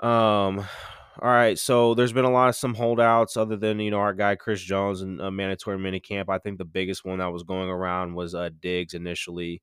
um 0.00 0.58
all 1.20 1.28
right 1.28 1.58
so 1.58 1.94
there's 1.94 2.12
been 2.12 2.24
a 2.24 2.30
lot 2.30 2.48
of 2.48 2.56
some 2.56 2.74
holdouts 2.74 3.36
other 3.36 3.56
than 3.56 3.78
you 3.78 3.90
know 3.90 3.98
our 3.98 4.14
guy 4.14 4.34
chris 4.34 4.60
jones 4.60 5.02
and 5.02 5.20
a 5.20 5.30
mandatory 5.30 5.76
minicamp 5.76 6.24
i 6.28 6.38
think 6.38 6.56
the 6.58 6.64
biggest 6.64 7.04
one 7.04 7.18
that 7.18 7.32
was 7.32 7.42
going 7.42 7.68
around 7.68 8.14
was 8.14 8.34
uh 8.34 8.48
diggs 8.60 8.94
initially 8.94 9.60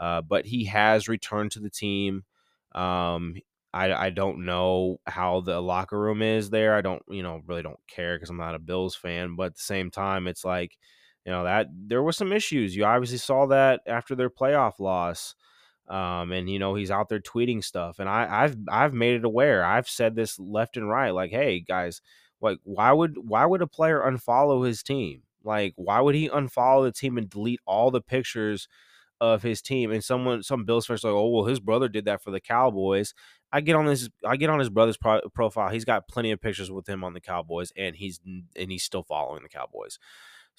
uh 0.00 0.22
but 0.22 0.46
he 0.46 0.64
has 0.66 1.08
returned 1.08 1.50
to 1.52 1.60
the 1.60 1.70
team 1.70 2.24
um 2.74 3.36
I, 3.74 3.92
I 3.92 4.10
don't 4.10 4.46
know 4.46 4.98
how 5.06 5.42
the 5.42 5.60
locker 5.60 6.00
room 6.00 6.22
is 6.22 6.50
there. 6.50 6.76
I 6.76 6.80
don't, 6.80 7.02
you 7.08 7.22
know, 7.22 7.42
really 7.46 7.62
don't 7.62 7.80
care 7.88 8.16
because 8.16 8.30
I'm 8.30 8.38
not 8.38 8.54
a 8.54 8.58
Bills 8.60 8.96
fan. 8.96 9.36
But 9.36 9.44
at 9.48 9.56
the 9.56 9.62
same 9.62 9.90
time, 9.90 10.28
it's 10.28 10.44
like, 10.44 10.78
you 11.24 11.32
know 11.32 11.44
that 11.44 11.68
there 11.72 12.02
were 12.02 12.12
some 12.12 12.32
issues. 12.32 12.74
You 12.76 12.84
obviously 12.84 13.18
saw 13.18 13.46
that 13.46 13.80
after 13.86 14.14
their 14.14 14.30
playoff 14.30 14.78
loss. 14.78 15.34
Um, 15.88 16.30
and 16.32 16.48
you 16.48 16.58
know 16.58 16.74
he's 16.74 16.92
out 16.92 17.08
there 17.08 17.20
tweeting 17.20 17.62
stuff, 17.62 17.98
and 17.98 18.08
I, 18.08 18.44
I've 18.44 18.56
I've 18.68 18.94
made 18.94 19.16
it 19.16 19.24
aware. 19.24 19.64
I've 19.64 19.88
said 19.88 20.14
this 20.14 20.38
left 20.38 20.76
and 20.76 20.88
right, 20.88 21.10
like, 21.10 21.32
hey 21.32 21.60
guys, 21.60 22.00
like 22.40 22.58
why 22.64 22.92
would 22.92 23.16
why 23.18 23.44
would 23.44 23.62
a 23.62 23.66
player 23.66 24.00
unfollow 24.00 24.66
his 24.66 24.82
team? 24.82 25.22
Like 25.44 25.74
why 25.76 26.00
would 26.00 26.14
he 26.14 26.28
unfollow 26.28 26.84
the 26.84 26.92
team 26.92 27.18
and 27.18 27.28
delete 27.28 27.60
all 27.66 27.90
the 27.90 28.00
pictures 28.00 28.68
of 29.20 29.42
his 29.42 29.60
team? 29.60 29.90
And 29.90 30.02
someone 30.04 30.42
some 30.42 30.64
Bills 30.64 30.86
fans 30.86 31.04
like, 31.04 31.12
oh 31.12 31.28
well, 31.28 31.44
his 31.44 31.60
brother 31.60 31.88
did 31.88 32.04
that 32.06 32.22
for 32.22 32.30
the 32.30 32.40
Cowboys. 32.40 33.12
I 33.52 33.60
get 33.60 33.76
on 33.76 33.86
this. 33.86 34.08
I 34.24 34.36
get 34.36 34.50
on 34.50 34.60
his 34.60 34.70
brother's 34.70 34.96
pro- 34.96 35.28
profile. 35.34 35.70
He's 35.70 35.84
got 35.84 36.08
plenty 36.08 36.30
of 36.30 36.40
pictures 36.40 36.70
with 36.70 36.88
him 36.88 37.04
on 37.04 37.12
the 37.12 37.20
Cowboys, 37.20 37.72
and 37.76 37.94
he's 37.96 38.20
and 38.24 38.70
he's 38.70 38.84
still 38.84 39.02
following 39.02 39.42
the 39.42 39.48
Cowboys. 39.48 39.98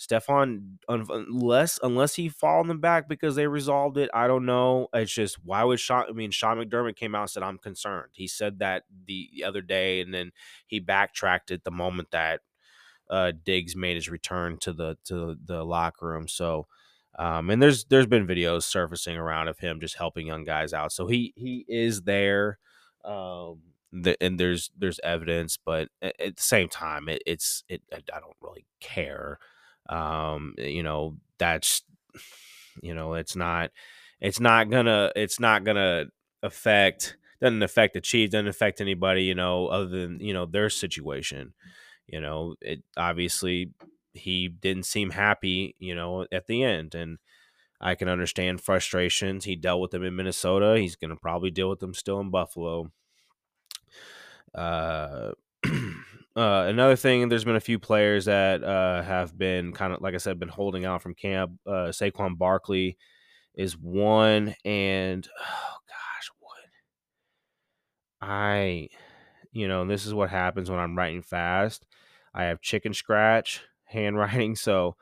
Stefon, 0.08 0.78
unless 0.88 1.80
unless 1.84 2.16
he 2.16 2.30
fall 2.30 2.62
in 2.62 2.68
the 2.68 2.76
back 2.76 3.08
because 3.08 3.36
they 3.36 3.48
resolved 3.48 3.98
it, 3.98 4.10
I 4.14 4.28
don't 4.28 4.46
know. 4.46 4.88
It's 4.94 5.14
just 5.14 5.38
why 5.44 5.64
would 5.64 5.80
Sean? 5.80 6.06
I 6.10 6.14
mean, 6.14 6.32
Sean 6.32 6.58
McDermott 6.58 6.96
came 6.96 7.16
out 7.16 7.22
and 7.22 7.30
said 7.30 7.44
I'm 7.44 7.58
concerned. 7.58 8.12
He 8.14 8.28
said 8.28 8.60
that 8.60 8.84
the 9.08 9.44
other 9.46 9.62
day, 9.62 10.02
and 10.02 10.14
then 10.14 10.32
he 10.68 10.80
backtracked 10.80 11.52
it 11.52 11.64
the 11.64 11.72
moment 11.72 12.12
that 12.12 12.42
uh, 13.10 13.32
Diggs 13.44 13.76
made 13.76 13.96
his 13.96 14.10
return 14.10 14.58
to 14.60 14.74
the 14.74 14.98
to 15.06 15.38
the 15.46 15.64
locker 15.64 16.08
room. 16.08 16.28
So, 16.28 16.68
um, 17.20 17.50
and 17.50 17.62
there's 17.62 17.86
there's 17.86 18.08
been 18.08 18.28
videos 18.28 18.64
surfacing 18.64 19.18
around 19.18 19.48
of 19.48 19.60
him 19.60 19.80
just 19.80 19.98
helping 19.98 20.28
young 20.28 20.46
guys 20.46 20.74
out. 20.74 20.92
So 20.92 21.08
he 21.08 21.34
he 21.36 21.66
is 21.68 22.04
there. 22.04 22.60
Um, 23.06 23.62
the, 23.92 24.18
and 24.22 24.40
there's 24.40 24.72
there's 24.78 25.00
evidence, 25.04 25.58
but 25.64 25.90
at, 26.02 26.20
at 26.20 26.36
the 26.38 26.42
same 26.44 26.70
time, 26.70 27.10
it, 27.10 27.22
it's 27.28 27.64
it 27.70 27.82
I 27.94 28.20
don't 28.20 28.36
really 28.42 28.66
care. 28.80 29.40
Um, 29.90 30.56
you 30.58 30.84
know 30.84 31.18
that's 31.38 31.84
you 32.82 32.94
know 32.94 33.14
it's 33.16 33.36
not 33.36 33.72
it's 34.22 34.40
not 34.40 34.70
gonna 34.70 35.12
it's 35.16 35.40
not 35.40 35.64
gonna 35.64 36.06
affect 36.42 37.18
doesn't 37.42 37.64
affect 37.64 37.94
the 37.94 38.02
Chiefs 38.02 38.32
doesn't 38.32 38.48
affect 38.48 38.80
anybody 38.82 39.24
you 39.24 39.36
know 39.36 39.68
other 39.68 39.88
than 39.88 40.20
you 40.20 40.34
know 40.34 40.46
their 40.46 40.70
situation. 40.70 41.54
You 42.08 42.22
know 42.22 42.56
it 42.62 42.84
obviously 42.98 43.72
he 44.14 44.48
didn't 44.48 44.86
seem 44.86 45.12
happy 45.12 45.76
you 45.80 45.96
know 45.96 46.26
at 46.32 46.48
the 46.48 46.64
end 46.64 46.96
and. 46.96 47.18
I 47.86 47.96
can 47.96 48.08
understand 48.08 48.62
frustrations. 48.62 49.44
He 49.44 49.58
dealt 49.58 49.82
with 49.82 49.92
them 49.92 50.06
in 50.06 50.16
Minnesota. 50.16 50.80
He's 50.80 50.96
to 50.96 51.18
probably 51.18 51.52
deal 51.52 51.70
with 51.70 51.82
them 51.82 51.94
still 51.94 52.22
in 52.22 52.30
Buffalo. 52.30 52.94
Uh, 54.56 55.32
uh, 56.36 56.66
another 56.68 56.96
thing, 56.96 57.30
there's 57.30 57.44
been 57.44 57.56
a 57.56 57.62
few 57.62 57.78
players 57.78 58.26
that 58.26 58.64
uh, 58.64 59.04
have 59.04 59.38
been 59.38 59.72
kind 59.72 59.94
of, 59.94 60.02
like 60.02 60.16
I 60.16 60.18
said, 60.18 60.40
been 60.40 60.50
holding 60.50 60.84
out 60.86 61.02
from 61.02 61.14
camp. 61.14 61.60
Uh, 61.66 61.92
Saquon 61.92 62.38
Barkley 62.38 62.98
is 63.56 63.78
one, 63.78 64.56
and 64.66 65.28
oh 65.40 65.76
gosh, 65.88 66.32
what 66.40 66.58
I, 68.22 68.90
you 69.52 69.68
know, 69.68 69.86
this 69.86 70.08
is 70.08 70.14
what 70.14 70.32
happens 70.32 70.72
when 70.72 70.80
I'm 70.80 70.98
writing 70.98 71.22
fast. 71.22 71.86
I 72.34 72.46
have 72.46 72.62
chicken 72.62 72.94
scratch 72.96 73.62
handwriting, 73.86 74.56
so 74.56 74.96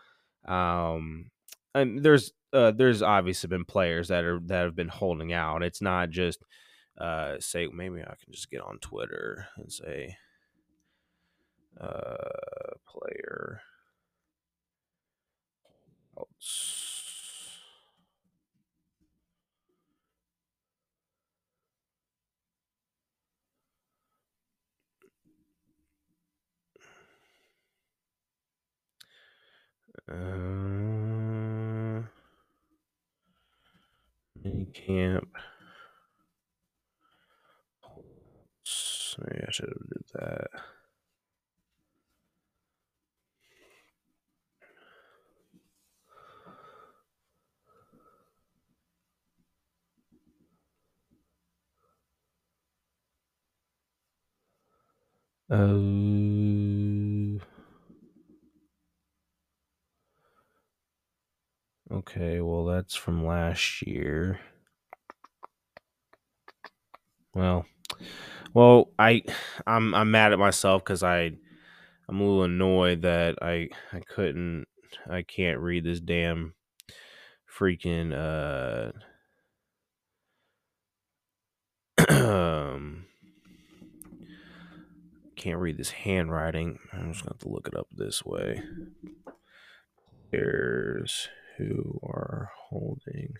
um, 0.45 1.31
and 1.73 2.03
there's 2.03 2.33
uh, 2.51 2.71
there's 2.71 3.01
obviously 3.01 3.47
been 3.47 3.63
players 3.63 4.09
that 4.09 4.25
are 4.25 4.41
that 4.47 4.63
have 4.63 4.75
been 4.75 4.89
holding 4.89 5.31
out. 5.31 5.63
It's 5.63 5.81
not 5.81 6.09
just 6.09 6.43
uh, 6.97 7.35
say 7.39 7.67
maybe 7.67 8.01
I 8.01 8.15
can 8.21 8.33
just 8.33 8.49
get 8.49 8.61
on 8.61 8.79
Twitter 8.79 9.47
and 9.55 9.71
say 9.71 10.17
uh, 11.79 12.75
player. 12.87 13.61
Uh, 30.09 32.01
mini 34.43 34.65
camp. 34.73 35.29
Maybe 39.17 39.45
I 39.47 39.51
should 39.51 39.69
have 39.69 39.89
did 39.89 40.03
that. 40.13 40.47
Uh, 55.51 57.37
okay, 61.91 62.41
well 62.41 62.65
that's 62.65 62.95
from 62.95 63.25
last 63.25 63.81
year. 63.83 64.39
Well, 67.33 67.65
well, 68.53 68.91
I 68.99 69.23
I'm 69.67 69.93
I'm 69.95 70.11
mad 70.11 70.33
at 70.33 70.39
myself 70.39 70.83
because 70.83 71.03
I 71.03 71.31
I'm 72.09 72.19
a 72.19 72.23
little 72.23 72.43
annoyed 72.43 73.03
that 73.03 73.37
I 73.41 73.69
I 73.93 74.01
couldn't 74.01 74.67
I 75.09 75.23
can't 75.23 75.59
read 75.59 75.85
this 75.85 76.01
damn 76.01 76.55
freaking 77.57 78.13
uh 78.13 78.91
um 82.09 83.05
can't 85.41 85.57
read 85.59 85.77
this 85.77 85.89
handwriting. 85.89 86.77
I'm 86.93 87.13
just 87.13 87.23
gonna 87.23 87.33
have 87.33 87.39
to 87.39 87.49
look 87.49 87.67
it 87.67 87.75
up 87.75 87.87
this 87.97 88.23
way. 88.23 88.61
Players 90.29 91.29
who 91.57 91.99
are 92.03 92.51
holding 92.69 93.33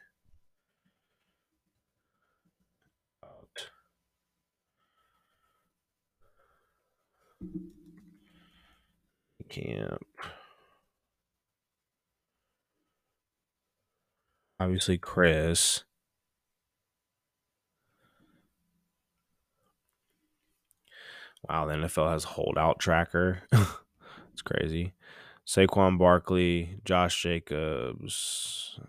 out. 3.24 3.68
camp. 9.50 10.02
Obviously, 14.60 14.98
Chris. 14.98 15.84
Wow, 21.50 21.66
the 21.66 21.74
NFL 21.74 22.12
has 22.12 22.24
holdout 22.24 22.80
tracker. 22.80 23.40
it's 23.52 24.42
crazy. 24.44 24.94
Saquon 25.46 25.98
Barkley, 25.98 26.80
Josh 26.86 27.22
Jacobs. 27.22 28.80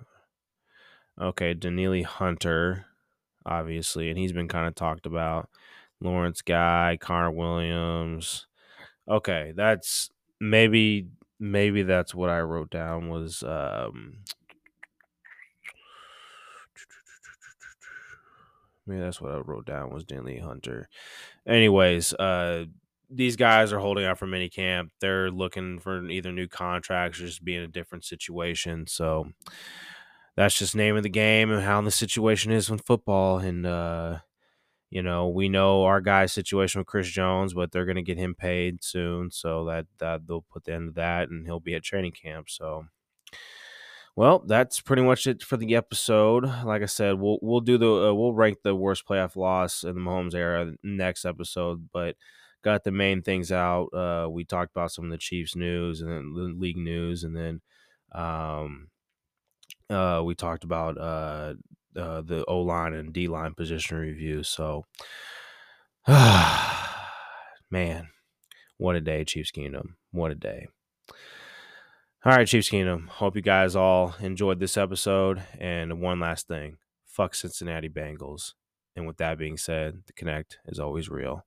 Okay, 1.20 1.55
Danielle 1.55 2.05
Hunter, 2.05 2.87
obviously, 3.45 4.09
and 4.11 4.19
he's 4.19 4.33
been 4.33 4.49
kind 4.49 4.66
of 4.66 4.74
talked 4.74 5.07
about. 5.07 5.49
Lawrence 6.01 6.43
Guy, 6.43 6.99
Connor 7.01 7.31
Williams. 7.31 8.47
Okay, 9.09 9.53
that's 9.57 10.11
maybe 10.41 11.09
maybe 11.39 11.83
that's 11.83 12.15
what 12.15 12.31
I 12.31 12.41
wrote 12.41 12.70
down 12.70 13.09
was 13.09 13.43
um 13.43 14.19
maybe 18.87 19.01
that's 19.01 19.21
what 19.21 19.33
I 19.33 19.39
wrote 19.39 19.67
down 19.67 19.93
was 19.93 20.05
Danley 20.05 20.39
Hunter. 20.39 20.89
Anyways, 21.47 22.13
uh 22.15 22.65
these 23.15 23.37
guys 23.37 23.73
are 23.75 23.79
holding 23.79 24.07
out 24.07 24.19
for 24.19 24.27
mini 24.27 24.49
camp. 24.49 24.91
They're 25.01 25.31
looking 25.31 25.81
for 25.81 26.09
either 26.09 26.33
new 26.33 26.49
contracts 26.49 27.21
or 27.21 27.27
just 27.27 27.45
be 27.45 27.55
in 27.55 27.63
a 27.63 27.69
different 27.69 28.05
situation. 28.05 28.87
So 28.87 29.29
that's 30.37 30.59
just 30.59 30.75
name 30.75 30.97
of 30.97 31.03
the 31.03 31.11
game 31.11 31.51
and 31.51 31.63
how 31.63 31.81
the 31.83 31.91
situation 31.91 32.53
is 32.53 32.71
in 32.71 32.79
football. 32.79 33.39
And 33.39 33.67
uh 33.67 34.19
you 34.91 35.03
know, 35.03 35.29
we 35.29 35.49
know 35.49 35.85
our 35.85 36.03
guy's 36.03 36.35
situation 36.35 36.79
with 36.81 36.87
Chris 36.87 37.09
Jones, 37.09 37.55
but 37.55 37.73
they're 37.73 37.87
to 37.97 38.03
get 38.03 38.19
him 38.19 38.35
paid 38.35 38.85
soon, 38.85 39.31
so 39.31 39.65
that 39.65 39.87
that 39.99 40.27
they'll 40.27 40.45
put 40.53 40.65
the 40.65 40.75
end 40.75 40.89
of 40.91 40.95
that, 40.97 41.31
and 41.31 41.47
he'll 41.47 41.61
be 41.61 41.75
at 41.75 41.83
training 41.83 42.13
camp. 42.13 42.51
So, 42.51 42.85
well, 44.14 44.40
that's 44.40 44.80
pretty 44.80 45.02
much 45.02 45.26
it 45.26 45.43
for 45.43 45.56
the 45.56 45.74
episode. 45.74 46.44
Like 46.64 46.82
I 46.82 46.86
said, 46.86 47.18
we'll 47.18 47.39
we'll 47.40 47.60
do 47.60 47.78
the 47.78 48.10
uh, 48.10 48.12
we'll 48.12 48.34
rank 48.34 48.59
the 48.62 48.74
worst 48.74 49.06
playoff 49.06 49.36
loss 49.36 49.84
in 49.84 49.94
the 49.94 50.01
Mahomes 50.01 50.34
era 50.34 50.72
next 50.82 51.24
episode, 51.24 51.89
but 51.93 52.16
got 52.62 52.84
the 52.84 52.93
main 52.93 53.22
things 53.22 53.51
out. 53.51 53.86
Uh, 53.94 54.28
we 54.30 54.44
talked 54.44 54.70
about 54.70 54.93
some 54.93 55.06
of 55.06 55.10
the 55.10 55.18
Chiefs 55.18 55.56
news 55.56 56.01
and 56.01 56.10
then 56.10 56.34
the 56.34 56.43
league 56.59 56.76
news, 56.76 57.24
and 57.24 57.34
then 57.34 57.62
um, 58.12 58.89
uh, 59.89 60.22
we 60.24 60.34
talked 60.34 60.64
about 60.64 60.98
uh, 60.98 61.55
uh, 61.97 62.20
the 62.20 62.44
O 62.47 62.60
line 62.60 62.93
and 62.93 63.12
D 63.14 63.28
line 63.28 63.55
position 63.55 63.97
review. 63.97 64.43
So, 64.43 64.84
man, 67.70 68.09
what 68.76 68.97
a 68.97 69.01
day, 69.01 69.24
Chiefs 69.24 69.51
Kingdom. 69.51 69.97
What 70.10 70.30
a 70.30 70.34
day. 70.34 70.68
All 72.24 72.31
right, 72.31 72.47
Chiefs 72.47 72.69
Kingdom. 72.69 73.09
Hope 73.09 73.35
you 73.35 73.43
guys 73.43 73.74
all 73.74 74.15
enjoyed 74.20 74.61
this 74.61 74.77
episode. 74.77 75.43
And 75.59 76.01
one 76.01 76.20
last 76.20 76.47
thing 76.47 76.77
fuck 77.05 77.35
Cincinnati 77.35 77.89
Bengals. 77.89 78.53
And 78.94 79.09
with 79.09 79.16
that 79.16 79.39
being 79.39 79.57
said, 79.57 80.03
the 80.07 80.12
connect 80.12 80.59
is 80.66 80.78
always 80.78 81.09
real. 81.09 81.44